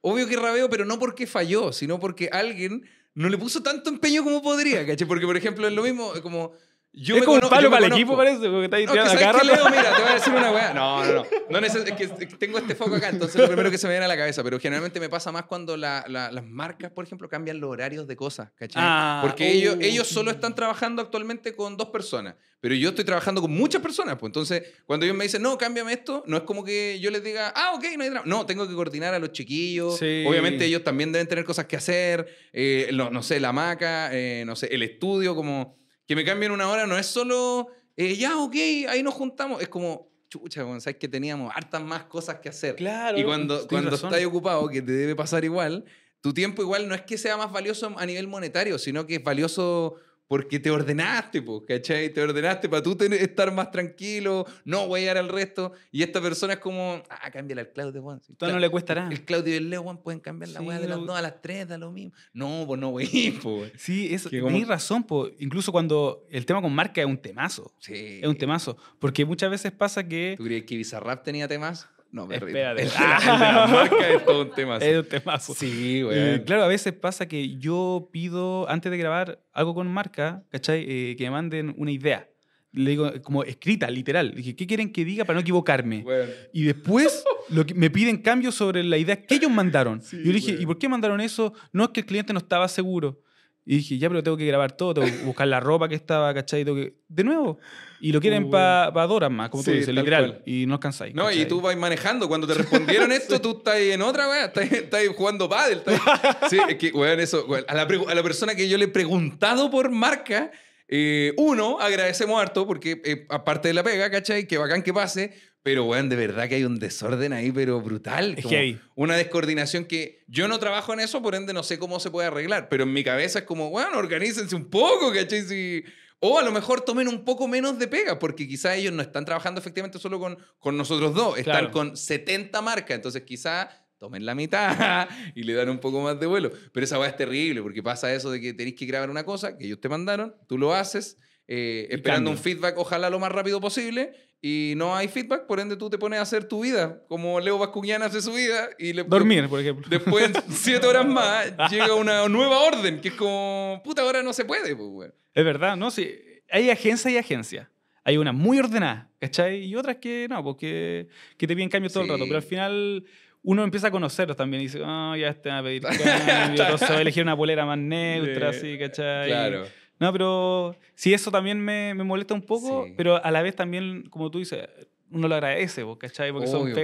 obvio 0.00 0.28
que 0.28 0.36
rabeo, 0.36 0.70
pero 0.70 0.84
no 0.84 0.98
porque 0.98 1.26
falló, 1.26 1.72
sino 1.72 1.98
porque 1.98 2.28
alguien 2.32 2.88
no 3.14 3.28
le 3.28 3.36
puso 3.36 3.62
tanto 3.62 3.90
empeño 3.90 4.22
como 4.22 4.42
podría, 4.42 4.86
¿cachai? 4.86 5.08
Porque, 5.08 5.26
por 5.26 5.36
ejemplo, 5.36 5.66
es 5.66 5.72
lo 5.72 5.82
mismo, 5.82 6.12
como... 6.22 6.52
Yo 6.92 7.16
es 7.16 7.22
como 7.24 7.34
un 7.36 7.48
palo 7.48 7.70
para 7.70 7.86
el 7.86 7.92
equipo, 7.92 8.16
parece, 8.16 8.48
porque 8.48 8.64
está 8.64 8.76
ahí 8.78 8.86
No, 8.86 8.92
que 8.92 8.98
¿sabes. 9.00 9.44
Leo? 9.46 9.68
Mira, 9.70 9.94
te 9.94 10.02
voy 10.02 10.10
a 10.10 10.14
decir 10.14 10.32
una 10.32 10.50
weá. 10.50 10.72
No, 10.74 11.04
no, 11.04 11.12
no. 11.14 11.26
no 11.50 11.58
es 11.58 11.72
que 11.92 12.04
es 12.04 12.10
que 12.12 12.26
tengo 12.26 12.58
este 12.58 12.74
foco 12.74 12.96
acá, 12.96 13.10
entonces 13.10 13.40
lo 13.40 13.46
primero 13.46 13.70
que 13.70 13.78
se 13.78 13.86
me 13.86 13.92
viene 13.92 14.06
a 14.06 14.08
la 14.08 14.16
cabeza. 14.16 14.42
Pero 14.42 14.58
generalmente 14.58 14.98
me 14.98 15.08
pasa 15.08 15.30
más 15.30 15.44
cuando 15.44 15.76
la- 15.76 16.04
la- 16.08 16.32
las 16.32 16.44
marcas, 16.44 16.90
por 16.90 17.04
ejemplo, 17.04 17.28
cambian 17.28 17.60
los 17.60 17.70
horarios 17.70 18.06
de 18.08 18.16
cosas, 18.16 18.50
¿cachai? 18.56 18.82
Ah, 18.84 19.20
Porque 19.22 19.44
uh. 19.44 19.46
ellos, 19.52 19.76
ellos 19.80 20.08
solo 20.08 20.30
están 20.30 20.54
trabajando 20.54 21.02
actualmente 21.02 21.54
con 21.54 21.76
dos 21.76 21.90
personas. 21.90 22.34
Pero 22.60 22.74
yo 22.74 22.88
estoy 22.88 23.04
trabajando 23.04 23.40
con 23.40 23.52
muchas 23.52 23.80
personas. 23.80 24.16
Pues 24.18 24.30
entonces, 24.30 24.62
cuando 24.84 25.06
ellos 25.06 25.16
me 25.16 25.22
dicen, 25.24 25.40
no, 25.42 25.56
cámbiame 25.56 25.92
esto, 25.92 26.24
no 26.26 26.36
es 26.38 26.42
como 26.42 26.64
que 26.64 26.98
yo 27.00 27.10
les 27.12 27.22
diga, 27.22 27.52
ah, 27.54 27.74
ok, 27.76 27.84
no 27.96 28.02
hay 28.02 28.10
drama. 28.10 28.26
No, 28.26 28.46
tengo 28.46 28.66
que 28.66 28.74
coordinar 28.74 29.14
a 29.14 29.20
los 29.20 29.30
chiquillos. 29.30 29.98
Sí. 29.98 30.24
Obviamente 30.26 30.64
ellos 30.64 30.82
también 30.82 31.12
deben 31.12 31.28
tener 31.28 31.44
cosas 31.44 31.66
que 31.66 31.76
hacer. 31.76 32.26
eh, 32.52 32.88
lo- 32.90 33.10
no 33.10 33.22
sé, 33.22 33.38
la 33.38 33.52
maca, 33.52 34.10
eh, 34.12 34.42
no 34.44 34.56
sé, 34.56 34.66
el 34.74 34.82
estudio, 34.82 35.36
como 35.36 35.76
que 36.08 36.16
me 36.16 36.24
cambien 36.24 36.50
una 36.52 36.68
hora 36.70 36.86
no 36.86 36.96
es 36.96 37.06
solo, 37.06 37.68
eh, 37.94 38.16
ya, 38.16 38.38
ok, 38.38 38.54
ahí 38.88 39.02
nos 39.02 39.12
juntamos. 39.12 39.60
Es 39.60 39.68
como, 39.68 40.10
chucha, 40.30 40.62
bueno, 40.62 40.80
sabes 40.80 40.96
que 40.96 41.06
teníamos 41.06 41.52
hartas 41.54 41.82
más 41.82 42.04
cosas 42.04 42.40
que 42.40 42.48
hacer. 42.48 42.76
Claro. 42.76 43.18
Y 43.18 43.24
cuando, 43.24 43.68
cuando 43.68 43.90
razón. 43.90 44.10
estás 44.12 44.26
ocupado, 44.26 44.66
que 44.68 44.80
te 44.80 44.92
debe 44.92 45.14
pasar 45.14 45.44
igual, 45.44 45.84
tu 46.22 46.32
tiempo 46.32 46.62
igual 46.62 46.88
no 46.88 46.94
es 46.94 47.02
que 47.02 47.18
sea 47.18 47.36
más 47.36 47.52
valioso 47.52 47.94
a 47.98 48.06
nivel 48.06 48.26
monetario, 48.26 48.78
sino 48.78 49.06
que 49.06 49.16
es 49.16 49.22
valioso 49.22 49.96
porque 50.28 50.60
te 50.60 50.70
ordenaste, 50.70 51.40
po, 51.42 51.64
¿cachai? 51.64 52.10
Te 52.12 52.20
ordenaste 52.22 52.68
para 52.68 52.82
tú 52.82 52.94
tener- 52.94 53.20
estar 53.20 53.50
más 53.52 53.70
tranquilo, 53.70 54.46
no 54.64 54.86
guayar 54.86 55.16
al 55.16 55.28
resto. 55.28 55.72
Y 55.90 56.02
esta 56.02 56.20
persona 56.20 56.52
es 56.54 56.58
como, 56.58 57.02
ah, 57.08 57.30
cámbiale 57.32 57.62
al 57.62 57.72
Claudio, 57.72 58.02
Juan. 58.02 58.20
Todo 58.36 58.52
no 58.52 58.58
le 58.58 58.68
cuesta 58.68 58.94
nada. 58.94 59.10
El 59.10 59.24
Claudio 59.24 59.54
y 59.54 59.56
el 59.56 59.70
Leo, 59.70 59.82
Juan, 59.82 59.96
pueden 60.02 60.20
cambiar 60.20 60.50
la 60.50 60.60
Sí, 60.60 60.66
de 60.66 60.86
las 60.88 60.98
lo- 60.98 61.06
2 61.06 61.16
a 61.18 61.22
las 61.22 61.40
3, 61.40 61.66
da 61.66 61.78
lo 61.78 61.90
mismo. 61.90 62.12
No, 62.34 62.64
pues 62.66 62.78
no, 62.78 62.90
güey, 62.90 63.30
pues. 63.42 63.72
Sí, 63.76 64.12
eso, 64.14 64.28
como- 64.30 64.46
tenés 64.48 64.68
razón, 64.68 65.02
po. 65.04 65.28
incluso 65.38 65.72
cuando 65.72 66.26
el 66.30 66.44
tema 66.46 66.60
con 66.60 66.74
marca 66.74 67.00
es 67.00 67.06
un 67.06 67.18
temazo. 67.18 67.72
Sí. 67.78 68.20
Es 68.22 68.28
un 68.28 68.36
temazo. 68.36 68.76
Porque 68.98 69.24
muchas 69.24 69.50
veces 69.50 69.72
pasa 69.72 70.06
que. 70.06 70.34
¿Tú 70.36 70.44
crees 70.44 70.64
que 70.64 70.76
Bizarrap 70.76 71.24
tenía 71.24 71.48
temas? 71.48 71.88
No, 72.10 72.26
perrito. 72.26 72.46
Espérate. 72.46 72.82
El, 72.82 72.88
la- 72.88 73.16
el 73.18 73.24
de 73.24 73.52
la 73.52 73.66
marca 73.66 74.08
es 74.08 74.24
todo 74.24 74.42
un 74.42 74.50
tema. 74.52 74.76
Es 74.78 74.96
un 74.98 75.04
temazo. 75.04 75.54
Sí, 75.54 76.02
güey. 76.02 76.16
Eh, 76.18 76.42
claro, 76.44 76.64
a 76.64 76.68
veces 76.68 76.92
pasa 76.94 77.28
que 77.28 77.58
yo 77.58 78.08
pido, 78.12 78.68
antes 78.68 78.90
de 78.90 78.96
grabar 78.98 79.42
algo 79.52 79.74
con 79.74 79.88
marca, 79.88 80.44
¿cachai? 80.50 80.84
Eh, 80.88 81.16
que 81.16 81.24
me 81.24 81.30
manden 81.30 81.74
una 81.76 81.90
idea. 81.90 82.28
Le 82.72 82.90
digo, 82.90 83.10
como 83.22 83.44
escrita, 83.44 83.90
literal. 83.90 84.34
Dije, 84.34 84.54
¿qué 84.54 84.66
quieren 84.66 84.92
que 84.92 85.04
diga 85.04 85.24
para 85.24 85.34
no 85.36 85.40
equivocarme? 85.40 86.02
Bueno. 86.02 86.30
Y 86.52 86.64
después 86.64 87.24
lo 87.48 87.64
que, 87.64 87.74
me 87.74 87.90
piden 87.90 88.18
cambios 88.18 88.54
sobre 88.54 88.84
la 88.84 88.96
idea 88.98 89.20
que 89.22 89.34
ellos 89.36 89.50
mandaron. 89.50 90.00
Sí, 90.02 90.16
y 90.16 90.20
yo 90.20 90.26
le 90.28 90.32
dije, 90.34 90.50
weón. 90.52 90.62
¿y 90.62 90.66
por 90.66 90.78
qué 90.78 90.88
mandaron 90.88 91.20
eso? 91.20 91.52
No 91.72 91.84
es 91.84 91.90
que 91.90 92.00
el 92.00 92.06
cliente 92.06 92.32
no 92.32 92.38
estaba 92.38 92.68
seguro. 92.68 93.20
Y 93.64 93.76
dije, 93.76 93.98
ya, 93.98 94.08
pero 94.08 94.22
tengo 94.22 94.36
que 94.36 94.46
grabar 94.46 94.72
todo, 94.72 94.94
tengo 94.94 95.06
que 95.08 95.24
buscar 95.24 95.46
la 95.48 95.60
ropa 95.60 95.88
que 95.88 95.94
estaba, 95.94 96.32
¿cachai? 96.32 96.64
Tengo 96.64 96.76
que... 96.78 96.94
De 97.08 97.24
nuevo. 97.24 97.58
Y 98.00 98.12
lo 98.12 98.20
quieren 98.20 98.50
para 98.50 98.90
dos 98.92 99.10
horas 99.10 99.30
más, 99.30 99.48
como 99.50 99.62
tú 99.62 99.70
Sí, 99.70 99.76
dices, 99.78 99.86
tal 99.86 99.96
literal. 99.96 100.26
cual. 100.30 100.42
Y 100.46 100.66
no 100.66 100.74
alcanzáis. 100.74 101.14
No, 101.14 101.24
y 101.30 101.34
¿cachai? 101.34 101.48
tú 101.48 101.60
vas 101.60 101.76
manejando. 101.76 102.28
Cuando 102.28 102.46
te 102.46 102.54
respondieron 102.54 103.10
esto, 103.12 103.40
tú 103.40 103.58
estás 103.58 103.76
en 103.78 104.02
otra, 104.02 104.28
weá. 104.28 104.44
Estás, 104.46 104.70
estás 104.72 105.02
jugando 105.16 105.48
pádel. 105.48 105.78
estás- 105.78 106.00
Sí, 106.50 106.58
es 106.68 106.76
que, 106.76 106.90
weón, 106.90 107.18
eso. 107.20 107.44
weón, 107.46 107.64
a, 107.68 107.74
la, 107.74 107.82
a 107.82 108.14
la 108.14 108.22
persona 108.22 108.54
que 108.54 108.68
yo 108.68 108.78
le 108.78 108.84
he 108.84 108.88
preguntado 108.88 109.70
por 109.70 109.90
marca, 109.90 110.50
eh, 110.86 111.32
uno, 111.36 111.78
agradecemos 111.80 112.40
harto 112.40 112.66
porque, 112.66 113.00
eh, 113.04 113.26
aparte 113.30 113.68
de 113.68 113.74
la 113.74 113.82
pega, 113.82 114.10
¿cachai? 114.10 114.46
Que 114.46 114.58
bacán 114.58 114.82
que 114.82 114.92
pase. 114.94 115.34
Pero, 115.64 115.84
weón, 115.84 116.08
de 116.08 116.14
verdad 116.16 116.48
que 116.48 116.54
hay 116.54 116.64
un 116.64 116.78
desorden 116.78 117.32
ahí, 117.32 117.50
pero 117.52 117.80
brutal. 117.82 118.34
Es 118.38 118.44
como 118.44 118.54
heavy. 118.54 118.78
Una 118.94 119.16
descoordinación 119.16 119.84
que 119.84 120.24
yo 120.28 120.46
no 120.48 120.58
trabajo 120.60 120.92
en 120.94 121.00
eso, 121.00 121.20
por 121.20 121.34
ende 121.34 121.52
no 121.52 121.62
sé 121.64 121.78
cómo 121.78 121.98
se 122.00 122.10
puede 122.10 122.28
arreglar. 122.28 122.68
Pero 122.70 122.84
en 122.84 122.92
mi 122.92 123.02
cabeza 123.04 123.40
es 123.40 123.44
como, 123.44 123.68
weón, 123.68 123.92
organícense 123.94 124.54
un 124.54 124.70
poco, 124.70 125.12
¿cachai? 125.12 125.42
Si- 125.42 125.82
O 126.20 126.38
a 126.38 126.42
lo 126.42 126.50
mejor 126.50 126.80
tomen 126.80 127.06
un 127.08 127.24
poco 127.24 127.46
menos 127.46 127.78
de 127.78 127.86
pega, 127.86 128.18
porque 128.18 128.48
quizás 128.48 128.76
ellos 128.76 128.92
no 128.92 129.02
están 129.02 129.24
trabajando 129.24 129.60
efectivamente 129.60 129.98
solo 129.98 130.18
con, 130.18 130.36
con 130.58 130.76
nosotros 130.76 131.14
dos, 131.14 131.38
están 131.38 131.52
Claro. 131.54 131.70
con 131.70 131.96
70 131.96 132.60
marcas, 132.60 132.96
entonces 132.96 133.22
quizás 133.22 133.68
tomen 133.98 134.24
la 134.26 134.34
mitad 134.34 135.08
y 135.34 135.42
le 135.44 135.54
dan 135.54 135.68
un 135.68 135.78
poco 135.78 136.00
más 136.00 136.18
de 136.18 136.26
vuelo. 136.26 136.50
Pero 136.72 136.84
esa 136.84 136.98
weá 136.98 137.08
es 137.08 137.16
terrible 137.16 137.62
porque 137.62 137.82
pasa 137.82 138.12
eso 138.12 138.30
de 138.30 138.40
que 138.40 138.52
tenéis 138.52 138.76
que 138.76 138.86
grabar 138.86 139.10
una 139.10 139.24
cosa 139.24 139.56
que 139.56 139.66
ellos 139.66 139.80
te 139.80 139.88
mandaron, 139.88 140.34
tú 140.48 140.58
lo 140.58 140.74
haces, 140.74 141.18
eh, 141.46 141.86
esperando 141.90 142.30
un 142.30 142.38
feedback, 142.38 142.76
ojalá 142.78 143.10
lo 143.10 143.18
más 143.18 143.30
rápido 143.32 143.60
posible, 143.60 144.12
y 144.40 144.74
no 144.76 144.94
hay 144.94 145.08
feedback, 145.08 145.46
por 145.46 145.58
ende 145.60 145.76
tú 145.76 145.88
te 145.90 145.98
pones 145.98 146.18
a 146.20 146.22
hacer 146.22 146.44
tu 146.44 146.62
vida, 146.62 147.02
como 147.08 147.40
Leo 147.40 147.58
Bascuñán 147.58 148.02
hace 148.02 148.20
su 148.22 148.32
vida, 148.32 148.68
y 148.78 148.92
le 148.92 149.02
Dormir, 149.02 149.48
por 149.48 149.58
ejemplo. 149.60 149.86
Después, 149.88 150.30
siete 150.50 150.86
horas 150.86 151.06
más, 151.06 151.46
llega 151.70 151.94
una 151.94 152.28
nueva 152.28 152.60
orden, 152.60 153.00
que 153.00 153.08
es 153.08 153.14
como, 153.14 153.80
puta, 153.84 154.02
ahora 154.02 154.22
no 154.22 154.32
se 154.32 154.44
puede, 154.44 154.76
pues. 154.76 155.12
Es 155.38 155.44
verdad, 155.44 155.76
¿no? 155.76 155.92
Sí, 155.92 156.10
hay 156.50 156.68
agencia 156.68 157.08
y 157.12 157.16
agencia. 157.16 157.70
Hay 158.02 158.16
una 158.16 158.32
muy 158.32 158.58
ordenada, 158.58 159.08
¿cachai? 159.20 159.64
Y 159.64 159.76
otras 159.76 159.98
que 159.98 160.26
no, 160.28 160.42
porque 160.42 161.06
que 161.36 161.46
te 161.46 161.54
piden 161.54 161.68
cambio 161.68 161.88
todo 161.90 162.02
el 162.02 162.08
rato. 162.08 162.24
Pero 162.24 162.36
al 162.38 162.42
final 162.42 163.04
uno 163.42 163.62
empieza 163.62 163.86
a 163.86 163.90
conocerlos 163.92 164.36
también 164.36 164.62
y 164.62 164.64
dice, 164.66 164.80
ah, 164.84 165.14
ya 165.16 165.32
te 165.34 165.48
van 165.48 165.58
a 165.58 165.62
pedir 165.62 165.82
cambio, 165.82 166.64
entonces 166.64 166.90
a 166.90 167.00
elegir 167.00 167.22
una 167.22 167.36
polera 167.36 167.64
más 167.64 167.78
neutra, 167.78 168.52
Sí, 168.52 168.58
así, 168.58 168.78
¿cachai? 168.78 169.28
Claro. 169.28 169.64
No, 170.00 170.12
pero 170.12 170.76
sí, 170.96 171.14
eso 171.14 171.30
también 171.30 171.60
me, 171.60 171.94
me 171.94 172.02
molesta 172.02 172.34
un 172.34 172.42
poco, 172.42 172.86
Sí. 172.86 172.94
pero 172.96 173.24
a 173.24 173.30
la 173.30 173.40
vez 173.42 173.54
también, 173.54 174.08
como 174.10 174.32
tú 174.32 174.40
dices, 174.40 174.66
uno 175.12 175.28
lo 175.28 175.34
agradece, 175.36 175.84
¿vos, 175.84 175.98
¿cachai? 175.98 176.32
Porque 176.32 176.48
son 176.48 176.62
Obvio. 176.62 176.74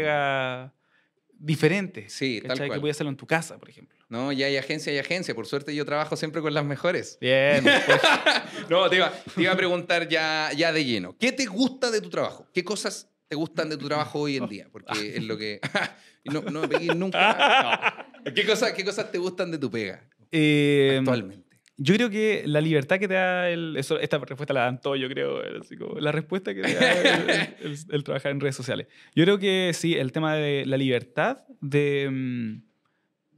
Pegas 1.35 1.47
diferentes. 1.47 2.13
Sí, 2.13 2.41
tal 2.41 2.49
¿cachai? 2.49 2.69
cual. 2.69 2.79
Que 2.79 2.81
puedes 2.81 2.97
hacerlo 2.97 3.11
en 3.11 3.17
tu 3.17 3.27
casa, 3.27 3.59
por 3.59 3.69
ejemplo. 3.69 3.99
No, 4.09 4.33
ya 4.33 4.47
hay 4.47 4.57
agencia 4.57 4.93
y 4.93 4.99
agencia. 4.99 5.35
Por 5.35 5.47
suerte 5.47 5.75
yo 5.75 5.85
trabajo 5.85 6.17
siempre 6.17 6.41
con 6.41 6.55
las 6.55 6.65
mejores. 6.65 7.19
Bien. 7.21 7.65
pues, 7.65 8.01
No, 8.71 8.89
te 8.89 8.97
iba, 8.97 9.13
te 9.35 9.43
iba 9.43 9.53
a 9.53 9.57
preguntar 9.57 10.09
ya, 10.09 10.51
ya 10.57 10.73
de 10.73 10.85
lleno. 10.85 11.17
¿Qué 11.19 11.33
te 11.33 11.47
gusta 11.47 11.91
de 11.91 12.01
tu 12.01 12.11
trabajo? 12.11 12.47
¿Qué 12.53 12.65
cosas 12.65 13.11
te 13.29 13.37
gustan 13.37 13.69
de 13.69 13.77
tu 13.77 13.87
trabajo 13.87 14.21
hoy 14.21 14.37
en 14.37 14.49
día? 14.49 14.69
Porque 14.71 14.93
es 15.17 15.23
lo 15.25 15.37
que... 15.37 15.61
no, 16.25 16.43
no 16.43 16.63
me 16.63 16.69
pegué 16.69 16.95
nunca. 16.95 18.05
No. 18.25 18.33
¿Qué, 18.35 18.47
cosas, 18.47 18.73
¿Qué 18.73 18.85
cosas 18.85 19.11
te 19.11 19.19
gustan 19.19 19.51
de 19.51 19.59
tu 19.59 19.71
pega 19.71 20.09
eh, 20.31 20.97
actualmente? 20.99 21.44
Yo 21.77 21.95
creo 21.95 22.09
que 22.09 22.45
la 22.47 22.61
libertad 22.61 22.99
que 23.01 23.09
te 23.09 23.15
da 23.15 23.51
el, 23.51 23.77
eso, 23.77 23.99
esta 23.99 24.19
respuesta 24.19 24.55
la 24.55 24.61
dan 24.61 24.81
todos, 24.81 24.99
yo 25.01 25.09
creo, 25.09 25.41
así 25.61 25.77
como 25.77 25.99
la 25.99 26.13
respuesta 26.13 26.55
que 26.55 26.63
te 26.63 26.75
da 26.75 26.93
el, 27.61 27.73
el- 27.73 27.79
el 27.91 28.05
trabajar 28.05 28.31
en 28.33 28.41
redes 28.41 28.55
sociales. 28.55 28.87
Yo 29.15 29.25
creo 29.25 29.39
que 29.39 29.73
sí, 29.75 29.95
el 29.95 30.13
tema 30.13 30.35
de 30.37 30.65
la 30.67 30.77
libertad 30.77 31.39
de, 31.61 32.09
mm, 32.13 32.63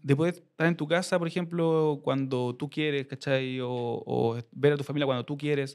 de 0.03 0.17
poder 0.17 0.35
estar 0.35 0.67
en 0.67 0.77
tu 0.77 0.87
casa, 0.87 1.19
por 1.19 1.27
ejemplo, 1.29 2.01
cuando 2.05 2.55
tú 2.55 2.69
quieres, 2.69 3.07
¿cachai? 3.07 3.59
O, 3.61 3.69
o 3.71 4.39
ver 4.53 4.75
a 4.75 4.77
tu 4.77 4.85
familia 4.85 5.07
cuando 5.07 5.25
tú 5.25 5.37
quieres. 5.39 5.75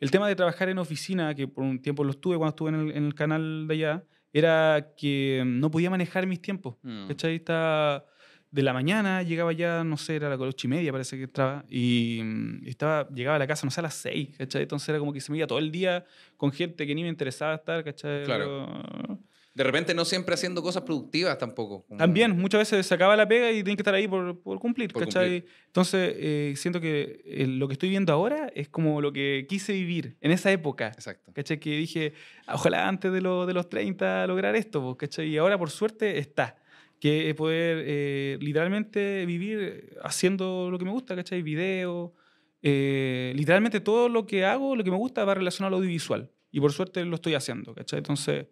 El 0.00 0.10
tema 0.10 0.26
de 0.28 0.34
trabajar 0.34 0.68
en 0.70 0.78
oficina, 0.78 1.34
que 1.34 1.46
por 1.46 1.62
un 1.62 1.80
tiempo 1.82 2.04
lo 2.04 2.10
estuve 2.12 2.36
cuando 2.38 2.50
estuve 2.50 2.70
en 2.70 2.74
el, 2.88 2.90
en 2.96 3.04
el 3.04 3.14
canal 3.14 3.68
de 3.68 3.74
allá, 3.74 4.04
era 4.32 4.94
que 4.96 5.42
mm, 5.44 5.60
no 5.60 5.70
podía 5.70 5.90
manejar 5.90 6.26
mis 6.26 6.40
tiempos. 6.40 6.76
Mm. 6.82 7.08
¿Cachai? 7.08 7.34
Estaba 7.36 8.04
de 8.50 8.62
la 8.62 8.72
mañana, 8.72 9.22
llegaba 9.22 9.52
ya, 9.52 9.84
no 9.84 9.96
sé, 9.96 10.16
era 10.16 10.28
las 10.30 10.40
ocho 10.40 10.66
y 10.66 10.70
media 10.70 10.90
parece 10.92 11.16
que 11.16 11.24
entraba, 11.24 11.64
y 11.68 12.20
mm, 12.24 12.66
estaba, 12.66 13.08
llegaba 13.10 13.36
a 13.36 13.38
la 13.38 13.46
casa, 13.46 13.66
no 13.66 13.70
sé, 13.70 13.80
a 13.80 13.82
las 13.82 13.94
seis, 13.94 14.30
¿cachai? 14.38 14.62
Entonces 14.62 14.88
era 14.88 14.98
como 14.98 15.12
que 15.12 15.20
se 15.20 15.30
me 15.30 15.38
iba 15.38 15.46
todo 15.46 15.58
el 15.58 15.70
día 15.70 16.04
con 16.36 16.50
gente 16.52 16.86
que 16.86 16.94
ni 16.94 17.02
me 17.02 17.08
interesaba 17.08 17.54
estar, 17.56 17.84
¿cachai? 17.84 18.24
Claro. 18.24 19.18
De 19.54 19.64
repente 19.64 19.92
no 19.92 20.04
siempre 20.04 20.34
haciendo 20.34 20.62
cosas 20.62 20.82
productivas 20.84 21.36
tampoco. 21.36 21.84
También, 21.96 22.38
muchas 22.38 22.60
veces 22.60 22.86
se 22.86 22.94
acaba 22.94 23.16
la 23.16 23.26
pega 23.26 23.50
y 23.50 23.54
tienes 23.64 23.74
que 23.76 23.80
estar 23.82 23.94
ahí 23.94 24.06
por, 24.06 24.38
por 24.40 24.60
cumplir, 24.60 24.92
Por 24.92 25.04
¿cachai? 25.04 25.44
Entonces, 25.66 26.14
eh, 26.16 26.54
siento 26.56 26.80
que 26.80 27.20
eh, 27.24 27.46
lo 27.48 27.66
que 27.66 27.72
estoy 27.72 27.88
viendo 27.88 28.12
ahora 28.12 28.50
es 28.54 28.68
como 28.68 29.00
lo 29.00 29.12
que 29.12 29.46
quise 29.48 29.72
vivir 29.72 30.16
en 30.20 30.30
esa 30.30 30.52
época. 30.52 30.88
Exacto. 30.88 31.32
¿Cachai? 31.32 31.58
Que 31.58 31.70
dije, 31.76 32.12
"Ah, 32.46 32.54
ojalá 32.54 32.86
antes 32.86 33.12
de, 33.12 33.20
lo- 33.20 33.46
de 33.46 33.52
los 33.54 33.68
30 33.68 34.26
lograr 34.28 34.54
esto, 34.54 34.80
pues, 34.80 34.96
¿cachai? 34.96 35.26
Y 35.28 35.38
ahora, 35.38 35.58
por 35.58 35.70
suerte, 35.70 36.18
está. 36.18 36.56
Que 37.00 37.30
es 37.30 37.34
poder 37.36 37.84
eh, 37.86 38.38
literalmente 38.40 39.24
vivir 39.26 39.96
haciendo 40.02 40.68
lo 40.70 40.78
que 40.78 40.84
me 40.84 40.90
gusta, 40.90 41.14
¿cachai? 41.16 41.42
Video. 41.42 42.14
eh, 42.60 43.32
literalmente 43.36 43.78
todo 43.80 44.08
lo 44.08 44.26
que 44.26 44.44
hago, 44.44 44.74
lo 44.74 44.82
que 44.82 44.90
me 44.90 44.96
gusta, 44.96 45.24
va 45.24 45.34
relacionado 45.34 45.76
al 45.76 45.80
audiovisual. 45.82 46.28
Y 46.50 46.58
por 46.60 46.72
suerte 46.72 47.04
lo 47.04 47.14
estoy 47.14 47.34
haciendo, 47.34 47.72
¿cachai? 47.74 47.98
Entonces, 47.98 48.46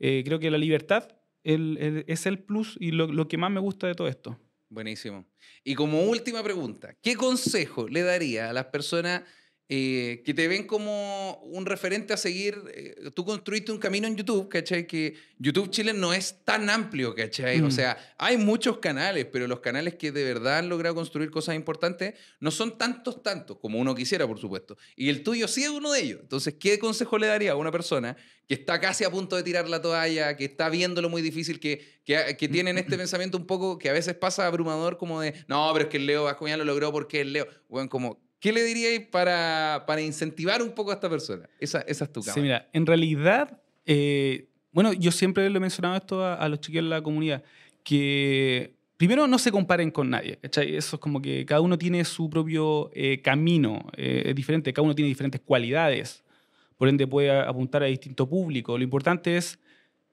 eh, 0.00 0.22
creo 0.26 0.38
que 0.40 0.50
la 0.50 0.58
libertad 0.58 1.08
el- 1.44 2.04
es 2.08 2.26
el 2.26 2.40
plus 2.40 2.76
y 2.80 2.90
lo, 2.90 3.06
lo 3.06 3.28
que 3.28 3.38
más 3.38 3.52
me 3.52 3.60
gusta 3.60 3.86
de 3.86 3.94
todo 3.94 4.08
esto. 4.08 4.36
Buenísimo. 4.68 5.24
Y 5.62 5.76
como 5.76 6.02
última 6.02 6.42
pregunta, 6.42 6.96
¿qué 7.00 7.14
consejo 7.14 7.86
le 7.88 8.02
daría 8.02 8.50
a 8.50 8.52
las 8.52 8.64
personas 8.66 9.22
eh, 9.68 10.22
que 10.24 10.32
te 10.32 10.46
ven 10.46 10.64
como 10.66 11.40
un 11.44 11.66
referente 11.66 12.12
a 12.12 12.16
seguir? 12.16 12.56
Eh, 12.72 13.10
tú 13.14 13.24
construiste 13.24 13.72
un 13.72 13.78
camino 13.78 14.06
en 14.06 14.16
YouTube, 14.16 14.48
¿cachai? 14.48 14.86
Que 14.86 15.14
YouTube 15.38 15.70
Chile 15.70 15.92
no 15.92 16.12
es 16.14 16.44
tan 16.44 16.70
amplio, 16.70 17.14
¿cachai? 17.14 17.60
O 17.60 17.66
Mm. 17.66 17.70
sea, 17.72 18.14
hay 18.18 18.36
muchos 18.36 18.78
canales, 18.78 19.26
pero 19.32 19.46
los 19.48 19.60
canales 19.60 19.94
que 19.94 20.12
de 20.12 20.22
verdad 20.24 20.58
han 20.58 20.68
logrado 20.68 20.94
construir 20.94 21.30
cosas 21.30 21.56
importantes 21.56 22.14
no 22.38 22.50
son 22.50 22.78
tantos, 22.78 23.22
tantos, 23.22 23.58
como 23.58 23.78
uno 23.80 23.94
quisiera, 23.94 24.26
por 24.26 24.38
supuesto. 24.38 24.76
Y 24.94 25.08
el 25.08 25.22
tuyo 25.24 25.48
sí 25.48 25.64
es 25.64 25.70
uno 25.70 25.90
de 25.92 26.00
ellos. 26.00 26.20
Entonces, 26.22 26.54
¿qué 26.60 26.78
consejo 26.78 27.18
le 27.18 27.26
daría 27.26 27.52
a 27.52 27.56
una 27.56 27.72
persona 27.72 28.16
que 28.46 28.54
está 28.54 28.78
casi 28.80 29.02
a 29.02 29.10
punto 29.10 29.34
de 29.34 29.42
tirar 29.42 29.68
la 29.68 29.82
toalla, 29.82 30.36
que 30.36 30.44
está 30.44 30.68
viéndolo 30.68 31.08
muy 31.08 31.20
difícil, 31.20 31.58
que, 31.58 31.84
que, 32.04 32.36
que 32.38 32.48
tienen 32.48 32.78
este 32.78 32.96
pensamiento 32.98 33.36
un 33.36 33.46
poco 33.46 33.76
que 33.78 33.90
a 33.90 33.92
veces 33.92 34.14
pasa 34.14 34.46
abrumador, 34.46 34.96
como 34.96 35.20
de, 35.20 35.34
no, 35.48 35.68
pero 35.72 35.86
es 35.86 35.90
que 35.90 35.96
el 35.96 36.06
Leo 36.06 36.22
Vascuñán 36.22 36.60
lo 36.60 36.64
logró 36.64 36.92
porque 36.92 37.22
es 37.22 37.26
Leo. 37.26 37.48
Bueno, 37.68 37.88
como, 37.88 38.24
¿qué 38.46 38.52
le 38.52 38.62
diríais 38.62 39.00
para, 39.00 39.82
para 39.88 40.00
incentivar 40.00 40.62
un 40.62 40.70
poco 40.70 40.92
a 40.92 40.94
esta 40.94 41.10
persona? 41.10 41.48
Esa, 41.58 41.80
esa 41.80 42.04
es 42.04 42.12
tu 42.12 42.20
cámara. 42.20 42.34
Sí, 42.34 42.40
mira, 42.40 42.68
en 42.72 42.86
realidad, 42.86 43.60
eh, 43.84 44.46
bueno, 44.70 44.92
yo 44.92 45.10
siempre 45.10 45.50
le 45.50 45.56
he 45.56 45.60
mencionado 45.60 45.96
esto 45.96 46.24
a, 46.24 46.34
a 46.34 46.48
los 46.48 46.60
chiquillos 46.60 46.84
de 46.84 46.90
la 46.90 47.02
comunidad, 47.02 47.42
que 47.82 48.76
primero 48.96 49.26
no 49.26 49.40
se 49.40 49.50
comparen 49.50 49.90
con 49.90 50.10
nadie, 50.10 50.36
¿cachai? 50.36 50.76
Eso 50.76 50.94
es 50.94 51.00
como 51.00 51.20
que 51.20 51.44
cada 51.44 51.60
uno 51.60 51.76
tiene 51.76 52.04
su 52.04 52.30
propio 52.30 52.88
eh, 52.94 53.20
camino, 53.20 53.84
eh, 53.96 54.22
es 54.26 54.34
diferente, 54.36 54.72
cada 54.72 54.84
uno 54.84 54.94
tiene 54.94 55.08
diferentes 55.08 55.40
cualidades, 55.40 56.22
por 56.76 56.88
ende 56.88 57.04
puede 57.08 57.32
apuntar 57.32 57.82
a 57.82 57.86
distinto 57.86 58.28
público. 58.28 58.78
Lo 58.78 58.84
importante 58.84 59.36
es 59.36 59.58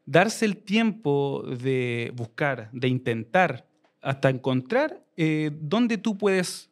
darse 0.08 0.46
el 0.46 0.58
tiempo 0.58 1.44
de 1.62 2.12
buscar, 2.16 2.72
de 2.72 2.88
intentar, 2.88 3.68
hasta 4.02 4.32
encontrar 4.32 5.06
eh, 5.18 5.52
dónde 5.54 6.00
tú 6.00 6.18
puedes 6.18 6.72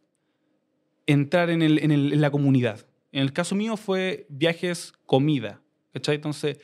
entrar 1.11 1.49
en, 1.49 1.61
el- 1.61 1.79
en 1.79 1.91
el- 1.91 2.13
en 2.13 2.21
la 2.21 2.31
comunidad. 2.31 2.85
En 3.11 3.21
el 3.21 3.33
caso 3.33 3.55
mío 3.55 3.77
fue 3.77 4.25
viajes, 4.29 4.93
comida. 5.05 5.61
¿cachai? 5.93 6.15
Entonces, 6.15 6.57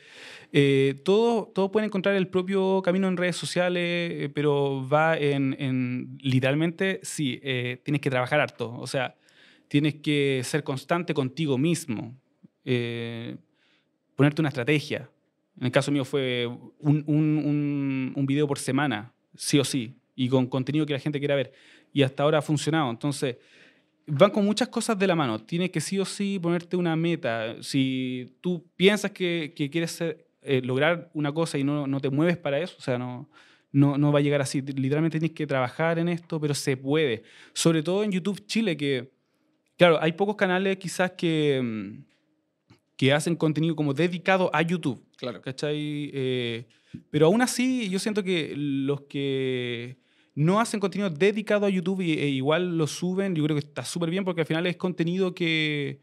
eh, 0.52 1.02
todo, 1.04 1.52
pueden 1.70 1.88
encontrar 1.88 2.14
el 2.14 2.28
propio 2.28 2.80
camino 2.82 3.08
en 3.08 3.16
redes 3.18 3.36
sociales, 3.36 3.82
eh, 3.84 4.30
pero 4.34 4.88
va 4.88 5.18
en, 5.18 5.54
en- 5.58 6.18
literalmente, 6.22 7.00
sí, 7.02 7.38
eh, 7.42 7.78
tienes 7.84 8.00
que 8.00 8.08
trabajar 8.08 8.40
harto. 8.40 8.74
O 8.78 8.86
sea, 8.86 9.14
tienes 9.68 9.96
que 9.96 10.40
ser 10.44 10.64
constante 10.64 11.12
contigo 11.12 11.58
mismo, 11.58 12.16
eh, 12.64 13.36
ponerte 14.16 14.40
una 14.40 14.48
estrategia. 14.48 15.10
En 15.60 15.66
el 15.66 15.72
caso 15.72 15.92
mío 15.92 16.04
fue 16.06 16.46
un, 16.46 17.04
un, 17.06 17.42
un, 17.44 18.12
un 18.16 18.26
video 18.26 18.46
por 18.46 18.58
semana, 18.58 19.12
sí 19.36 19.58
o 19.58 19.64
sí, 19.64 19.94
y 20.16 20.28
con 20.28 20.46
contenido 20.46 20.86
que 20.86 20.94
la 20.94 20.98
gente 21.00 21.18
quiera 21.18 21.34
ver. 21.34 21.52
Y 21.92 22.02
hasta 22.02 22.22
ahora 22.22 22.38
ha 22.38 22.42
funcionado. 22.42 22.90
Entonces, 22.90 23.36
van 24.08 24.30
con 24.30 24.44
muchas 24.44 24.68
cosas 24.68 24.98
de 24.98 25.06
la 25.06 25.14
mano. 25.14 25.38
Tienes 25.38 25.70
que 25.70 25.80
sí 25.80 25.98
o 25.98 26.04
sí 26.04 26.38
ponerte 26.40 26.76
una 26.76 26.96
meta. 26.96 27.62
Si 27.62 28.36
tú 28.40 28.64
piensas 28.76 29.10
que, 29.12 29.52
que 29.54 29.70
quieres 29.70 29.92
ser- 29.92 30.26
eh, 30.42 30.62
lograr 30.62 31.10
una 31.14 31.32
cosa 31.32 31.58
y 31.58 31.64
no, 31.64 31.86
no 31.86 32.00
te 32.00 32.10
mueves 32.10 32.36
para 32.36 32.58
eso, 32.58 32.74
o 32.78 32.80
sea, 32.80 32.96
no, 32.98 33.28
no, 33.72 33.98
no 33.98 34.12
va 34.12 34.18
a 34.20 34.22
llegar 34.22 34.40
así. 34.40 34.62
Literalmente 34.62 35.18
tienes 35.18 35.36
que 35.36 35.46
trabajar 35.46 35.98
en 35.98 36.08
esto, 36.08 36.40
pero 36.40 36.54
se 36.54 36.76
puede. 36.76 37.22
Sobre 37.52 37.82
todo 37.82 38.02
en 38.04 38.12
YouTube 38.12 38.46
Chile, 38.46 38.76
que, 38.76 39.10
claro, 39.76 39.98
hay 40.00 40.12
pocos 40.12 40.36
canales 40.36 40.76
quizás 40.78 41.10
que, 41.12 41.60
mm, 41.62 42.04
que 42.96 43.12
hacen 43.12 43.36
contenido 43.36 43.76
como 43.76 43.92
dedicado 43.94 44.50
a 44.54 44.62
YouTube. 44.62 45.04
Claro. 45.16 45.42
¿cachai? 45.42 46.10
Eh, 46.14 46.64
pero 47.10 47.26
aún 47.26 47.42
así, 47.42 47.88
yo 47.90 47.98
siento 47.98 48.22
que 48.22 48.54
los 48.56 49.02
que 49.02 49.98
no 50.38 50.60
hacen 50.60 50.78
contenido 50.78 51.10
dedicado 51.10 51.66
a 51.66 51.68
YouTube 51.68 52.00
y, 52.02 52.12
e 52.12 52.28
igual 52.28 52.78
lo 52.78 52.86
suben, 52.86 53.34
yo 53.34 53.42
creo 53.44 53.56
que 53.56 53.66
está 53.66 53.84
súper 53.84 54.08
bien 54.10 54.24
porque 54.24 54.42
al 54.42 54.46
final 54.46 54.66
es 54.66 54.76
contenido 54.76 55.34
que, 55.34 55.98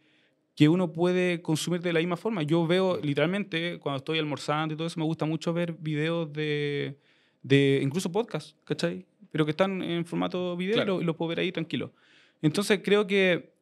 que 0.56 0.68
uno 0.68 0.92
puede 0.92 1.42
consumir 1.42 1.80
de 1.82 1.94
la 1.94 2.00
misma 2.00 2.18
forma. 2.18 2.44
Yo 2.44 2.68
veo 2.68 3.00
literalmente, 3.02 3.80
cuando 3.80 3.98
estoy 4.00 4.20
almorzando 4.20 4.74
y 4.74 4.78
todo 4.78 4.88
eso, 4.88 5.00
me 5.00 5.06
gusta 5.06 5.26
mucho 5.26 5.54
ver 5.54 5.74
videos 5.74 6.34
de, 6.34 6.98
de 7.44 7.80
incluso 7.82 8.12
podcasts, 8.12 8.56
¿cachai? 8.66 9.06
Pero 9.32 9.46
que 9.46 9.52
están 9.52 9.82
en 9.82 10.06
formato 10.06 10.58
video 10.58 10.74
Claro. 10.76 10.96
y 10.96 11.00
lo- 11.00 11.06
los 11.06 11.16
puedo 11.16 11.30
ver 11.30 11.40
ahí 11.40 11.52
tranquilo. 11.54 11.94
Entonces 12.42 12.82
creo 12.84 13.08
que 13.08 13.54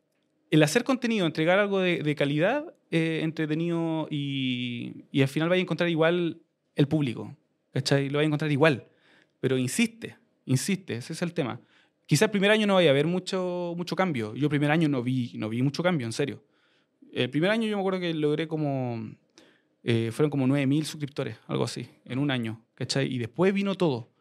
el 0.50 0.64
hacer 0.64 0.84
contenido, 0.84 1.26
entregar 1.28 1.60
algo 1.60 1.80
de, 1.80 2.02
de 2.02 2.16
calidad, 2.16 2.74
eh, 2.90 3.20
entretenido 3.24 4.08
y, 4.10 5.06
y 5.12 5.22
al 5.22 5.28
final 5.28 5.50
vais 5.50 5.60
a 5.60 5.62
encontrar 5.62 5.90
igual 5.90 6.42
el 6.76 6.88
público, 6.88 7.36
¿cachai? 7.74 8.10
Lo 8.10 8.18
vais 8.18 8.26
a 8.26 8.28
encontrar 8.28 8.52
igual, 8.52 8.86
pero 9.40 9.58
insiste, 9.58 10.16
insiste, 10.46 10.96
ese 10.96 11.14
es 11.14 11.22
el 11.22 11.34
tema. 11.34 11.60
Quizás 12.06 12.24
el 12.24 12.32
primer 12.32 12.52
año 12.52 12.68
no 12.68 12.76
vaya 12.76 12.90
a 12.90 12.92
haber 12.92 13.08
mucho, 13.08 13.74
mucho 13.78 13.96
cambio. 13.96 14.36
Yo 14.36 14.46
el 14.46 14.50
primer 14.50 14.72
año 14.72 14.90
no 14.90 15.02
vi, 15.02 15.32
no 15.36 15.50
vi 15.50 15.62
mucho 15.62 15.84
cambio, 15.84 16.06
en 16.06 16.14
serio. 16.14 16.44
El 17.12 17.30
primer 17.30 17.52
año 17.52 17.68
yo 17.68 17.78
me 17.78 17.82
acuerdo 17.82 18.00
que 18.00 18.14
logré 18.14 18.48
como, 18.48 19.16
eh, 19.84 20.10
fueron 20.12 20.30
como 20.30 20.48
9.000 20.48 20.84
suscriptores, 20.84 21.38
algo 21.48 21.64
así, 21.64 21.88
en 22.06 22.20
un 22.20 22.32
año, 22.32 22.66
¿cachai? 22.76 23.14
Y 23.14 23.20
después 23.20 23.54
vino 23.54 23.76
todo. 23.76 24.12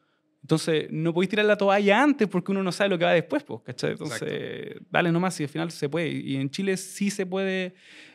Entonces, 0.42 0.88
no 0.90 1.14
podéis 1.14 1.30
tirar 1.30 1.46
la 1.46 1.56
toalla 1.56 2.02
antes 2.02 2.26
porque 2.28 2.50
uno 2.50 2.62
no 2.62 2.72
sabe 2.72 2.90
lo 2.90 2.98
que 2.98 3.04
va 3.04 3.12
después, 3.12 3.44
pues, 3.44 3.62
¿cachai? 3.62 3.92
Entonces, 3.92 4.76
dale 4.90 5.12
nomás 5.12 5.38
y 5.40 5.44
al 5.44 5.48
final 5.48 5.70
se 5.70 5.88
puede. 5.88 6.08
Y 6.08 6.36
en 6.36 6.50
Chile 6.50 6.76
sí 6.76 7.10
se 7.10 7.26
puede 7.26 7.74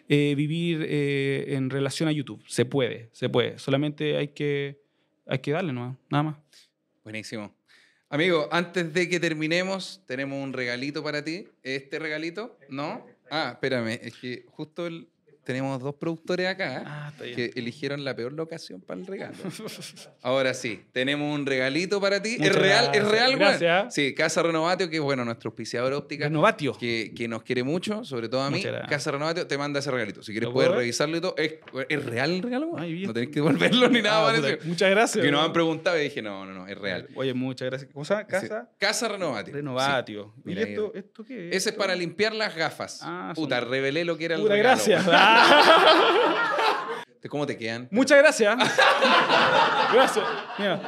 eh, 0.10 0.34
vivir 0.36 0.86
eh, 0.88 1.56
en 1.56 1.70
relación 1.70 2.10
a 2.10 2.12
YouTube. 2.12 2.44
Se 2.48 2.66
puede, 2.66 3.10
se 3.14 3.30
puede. 3.30 3.58
Solamente 3.58 4.18
hay 4.18 4.30
que, 4.30 4.82
hay 5.26 5.40
que 5.40 5.52
darle 5.52 5.72
nomás, 5.72 5.98
nada 6.10 6.24
más. 6.24 6.38
Buenísimo. 7.04 7.57
Amigo, 8.10 8.48
antes 8.52 8.94
de 8.94 9.10
que 9.10 9.20
terminemos, 9.20 10.02
tenemos 10.06 10.42
un 10.42 10.54
regalito 10.54 11.04
para 11.04 11.26
ti. 11.26 11.46
¿Este 11.62 12.00
regalito? 12.00 12.58
¿No? 12.70 13.06
Ah, 13.30 13.50
espérame, 13.52 14.00
es 14.02 14.16
que 14.16 14.46
justo 14.48 14.88
el, 14.88 15.10
tenemos 15.48 15.82
dos 15.82 15.96
productores 15.96 16.46
acá 16.48 16.84
Ah, 16.86 17.12
que 17.18 17.52
eligieron 17.56 18.04
la 18.04 18.14
peor 18.16 18.34
locación 18.34 18.82
para 18.82 19.00
el 19.00 19.08
regalo. 19.08 19.34
Ahora 20.22 20.54
sí, 20.54 20.84
tenemos 20.92 21.34
un 21.34 21.46
regalito 21.46 22.00
para 22.02 22.22
ti. 22.22 22.36
Muchas 22.38 22.48
es 22.48 22.56
real, 22.62 22.90
es 22.94 23.08
real, 23.08 23.36
güey. 23.38 23.40
Gracias. 23.40 23.94
Sí, 23.94 24.14
Casa 24.14 24.44
Renovatio, 24.44 24.90
que 24.90 24.98
es 24.98 25.02
bueno, 25.02 25.24
nuestro 25.26 25.50
auspiciador 25.50 25.94
óptica, 25.94 26.26
Renovatio. 26.26 26.78
que, 26.78 27.14
que 27.16 27.28
nos 27.30 27.44
quiere 27.44 27.64
mucho, 27.64 28.04
sobre 28.04 28.28
todo 28.30 28.42
a 28.42 28.52
mí. 28.52 28.62
Casa 28.90 29.10
Renovatio 29.12 29.48
te 29.48 29.58
manda 29.58 29.80
ese 29.80 29.90
regalito. 29.90 30.22
Si 30.22 30.32
quieres 30.34 30.48
¿Lo 30.50 30.54
puedes 30.54 30.72
revisarlo 30.72 31.16
y 31.18 31.22
todo. 31.22 31.36
¿Es, 31.38 31.56
es 31.90 32.06
real 32.06 32.32
el 32.32 32.42
regalo? 32.44 32.68
güey? 32.68 32.84
Ay, 32.84 32.94
bien. 32.94 33.08
no 33.08 33.14
tenés 33.14 33.30
que 33.30 33.36
devolverlo 33.36 33.90
ni 33.90 34.02
nada 34.02 34.22
Ah, 34.30 34.34
parecido. 34.34 34.58
Muchas 34.66 34.90
gracias. 34.90 35.24
Que 35.26 35.32
nos 35.32 35.46
han 35.46 35.54
preguntado 35.54 35.98
y 36.00 36.04
dije, 36.04 36.22
no, 36.22 36.46
no, 36.46 36.54
no, 36.54 36.68
es 36.68 36.78
real. 36.78 37.08
Oye, 37.16 37.34
muchas 37.34 37.68
gracias. 37.70 37.90
¿Cómo 37.94 38.04
se 38.04 38.14
llama? 38.14 38.26
Sí. 38.26 38.48
Casa 38.48 38.70
Casa 38.78 39.08
Renovatio. 39.08 39.54
Renovatio. 39.54 40.34
¿Y 40.44 40.50
Mira 40.50 40.64
ahí. 40.64 40.72
esto, 40.72 40.92
esto 40.94 41.24
qué 41.24 41.50
es? 41.50 41.56
Ese 41.56 41.70
es 41.70 41.76
para 41.76 41.96
limpiar 41.96 42.34
las 42.36 42.56
gafas. 42.56 43.00
Ah, 43.02 43.32
son- 43.36 43.46
Puta, 43.46 43.62
revelé 43.62 44.04
lo 44.04 44.18
que 44.18 44.26
era 44.26 44.36
el 44.36 44.42
Pura 44.42 44.56
regalo, 44.56 44.76
gracias. 44.76 45.06
¿Cómo 47.30 47.46
te 47.46 47.58
quedan? 47.58 47.88
Muchas 47.92 48.20
gracias. 48.20 48.58
gracias. 49.94 50.26
Mira. 50.58 50.82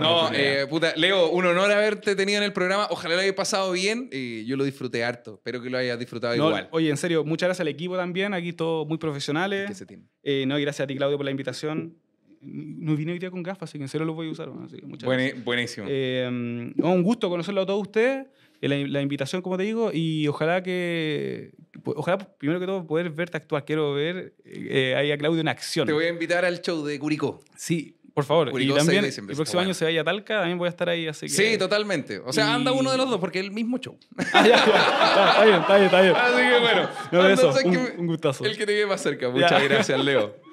No, 0.00 0.30
eh, 0.32 0.66
puta, 0.68 0.94
Leo, 0.96 1.30
un 1.30 1.46
honor 1.46 1.70
haberte 1.72 2.14
tenido 2.14 2.38
en 2.38 2.44
el 2.44 2.52
programa. 2.52 2.86
Ojalá 2.90 3.16
lo 3.16 3.20
hayas 3.22 3.34
pasado 3.34 3.72
bien. 3.72 4.08
Y 4.12 4.44
yo 4.46 4.56
lo 4.56 4.64
disfruté 4.64 5.04
harto. 5.04 5.34
Espero 5.34 5.60
que 5.62 5.68
lo 5.68 5.78
hayas 5.78 5.98
disfrutado 5.98 6.36
No, 6.36 6.48
igual. 6.48 6.68
Oye, 6.70 6.90
en 6.90 6.96
serio, 6.96 7.24
muchas 7.24 7.48
gracias 7.48 7.62
al 7.62 7.68
equipo 7.68 7.96
también. 7.96 8.34
Aquí 8.34 8.52
todos 8.52 8.86
muy 8.86 8.98
Que 8.98 9.00
profesionales. 9.00 9.76
se 9.76 9.84
tiene. 9.86 10.04
Eh, 10.22 10.44
no, 10.46 10.58
y 10.58 10.62
gracias 10.62 10.84
a 10.84 10.86
ti, 10.86 10.96
Claudio, 10.96 11.16
por 11.16 11.24
la 11.24 11.30
invitación. 11.32 11.96
No 12.40 12.94
vine 12.94 13.12
hoy 13.12 13.18
día 13.18 13.30
con 13.30 13.42
gafas, 13.42 13.68
así 13.70 13.78
que 13.78 13.84
en 13.84 13.88
serio 13.88 14.04
los 14.04 14.14
voy 14.14 14.28
a 14.28 14.30
usar. 14.30 14.46
que 14.46 14.86
muchas 14.86 15.08
gracias. 15.08 15.44
buenísimo. 15.44 15.86
Eh, 15.90 16.28
no, 16.76 16.92
un 16.92 17.02
gusto 17.02 17.28
conocerlo 17.28 17.62
a 17.62 17.66
todos 17.66 17.82
ustedes. 17.82 18.26
Eh, 18.60 18.68
La, 18.68 18.76
la 18.76 19.00
invitación, 19.02 19.42
como 19.42 19.56
te 19.56 19.62
digo, 19.64 19.90
y 19.92 20.26
ojalá 20.28 20.62
que. 20.62 21.52
Ojalá, 21.84 22.18
primero 22.18 22.58
que 22.60 22.66
todo, 22.66 22.86
poder 22.86 23.10
verte 23.10 23.36
actuar. 23.36 23.64
Quiero 23.64 23.92
ver 23.94 24.34
eh, 24.44 24.94
ahí 24.96 25.12
a 25.12 25.18
Claudio 25.18 25.40
en 25.40 25.48
acción. 25.48 25.86
Te 25.86 25.92
voy 25.92 26.04
a 26.04 26.08
invitar 26.08 26.44
al 26.44 26.60
show 26.60 26.84
de 26.84 26.98
Curicó. 26.98 27.40
Sí, 27.56 27.96
por 28.14 28.24
favor. 28.24 28.50
Curicó, 28.50 28.76
y 28.76 28.80
6 28.80 28.86
de 28.86 28.94
también 29.02 29.30
el 29.30 29.36
próximo 29.36 29.60
año 29.60 29.74
se 29.74 29.84
vaya 29.84 30.00
a 30.00 30.04
Talca, 30.04 30.38
también 30.38 30.58
voy 30.58 30.66
a 30.66 30.70
estar 30.70 30.88
ahí. 30.88 31.06
Así 31.06 31.26
que... 31.26 31.32
Sí, 31.32 31.58
totalmente. 31.58 32.18
O 32.20 32.32
sea, 32.32 32.46
Y- 32.46 32.50
anda 32.54 32.72
uno 32.72 32.90
de 32.90 32.96
los 32.96 33.08
dos 33.10 33.20
porque 33.20 33.38
es 33.40 33.44
el 33.44 33.50
mismo 33.52 33.78
show. 33.78 33.96
Ah, 34.32 34.46
ya, 34.46 34.56
ya. 34.56 35.26
Está, 35.26 35.44
bien, 35.44 35.56
está 35.56 35.74
bien, 35.76 35.84
está 35.86 36.00
bien. 36.02 36.16
Así 36.16 36.36
que 36.54 36.60
bueno. 36.60 36.88
No, 37.12 37.28
eso, 37.28 37.54
un, 37.64 37.72
que- 37.72 37.94
un 37.98 38.06
gustazo. 38.06 38.44
El 38.46 38.52
que 38.56 38.66
te 38.66 38.72
quede 38.72 38.86
más 38.86 39.02
cerca. 39.02 39.28
Muchas 39.28 39.50
Ya. 39.50 39.60
gracias, 39.68 40.02
Leo. 40.04 40.34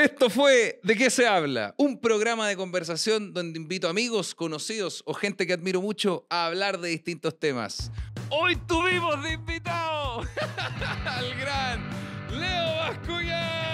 Esto 0.00 0.30
fue 0.30 0.80
¿De 0.82 0.96
qué 0.96 1.10
se 1.10 1.26
habla? 1.26 1.74
Un 1.76 2.00
programa 2.00 2.48
de 2.48 2.56
conversación 2.56 3.34
donde 3.34 3.58
invito 3.58 3.86
amigos, 3.86 4.34
conocidos 4.34 5.02
o 5.04 5.12
gente 5.12 5.46
que 5.46 5.52
admiro 5.52 5.82
mucho 5.82 6.24
a 6.30 6.46
hablar 6.46 6.80
de 6.80 6.88
distintos 6.88 7.38
temas. 7.38 7.92
Hoy 8.30 8.56
tuvimos 8.66 9.22
de 9.22 9.34
invitado 9.34 10.22
al 11.04 11.34
gran 11.38 11.82
Leo 12.30 12.76
Bascuñán. 12.76 13.69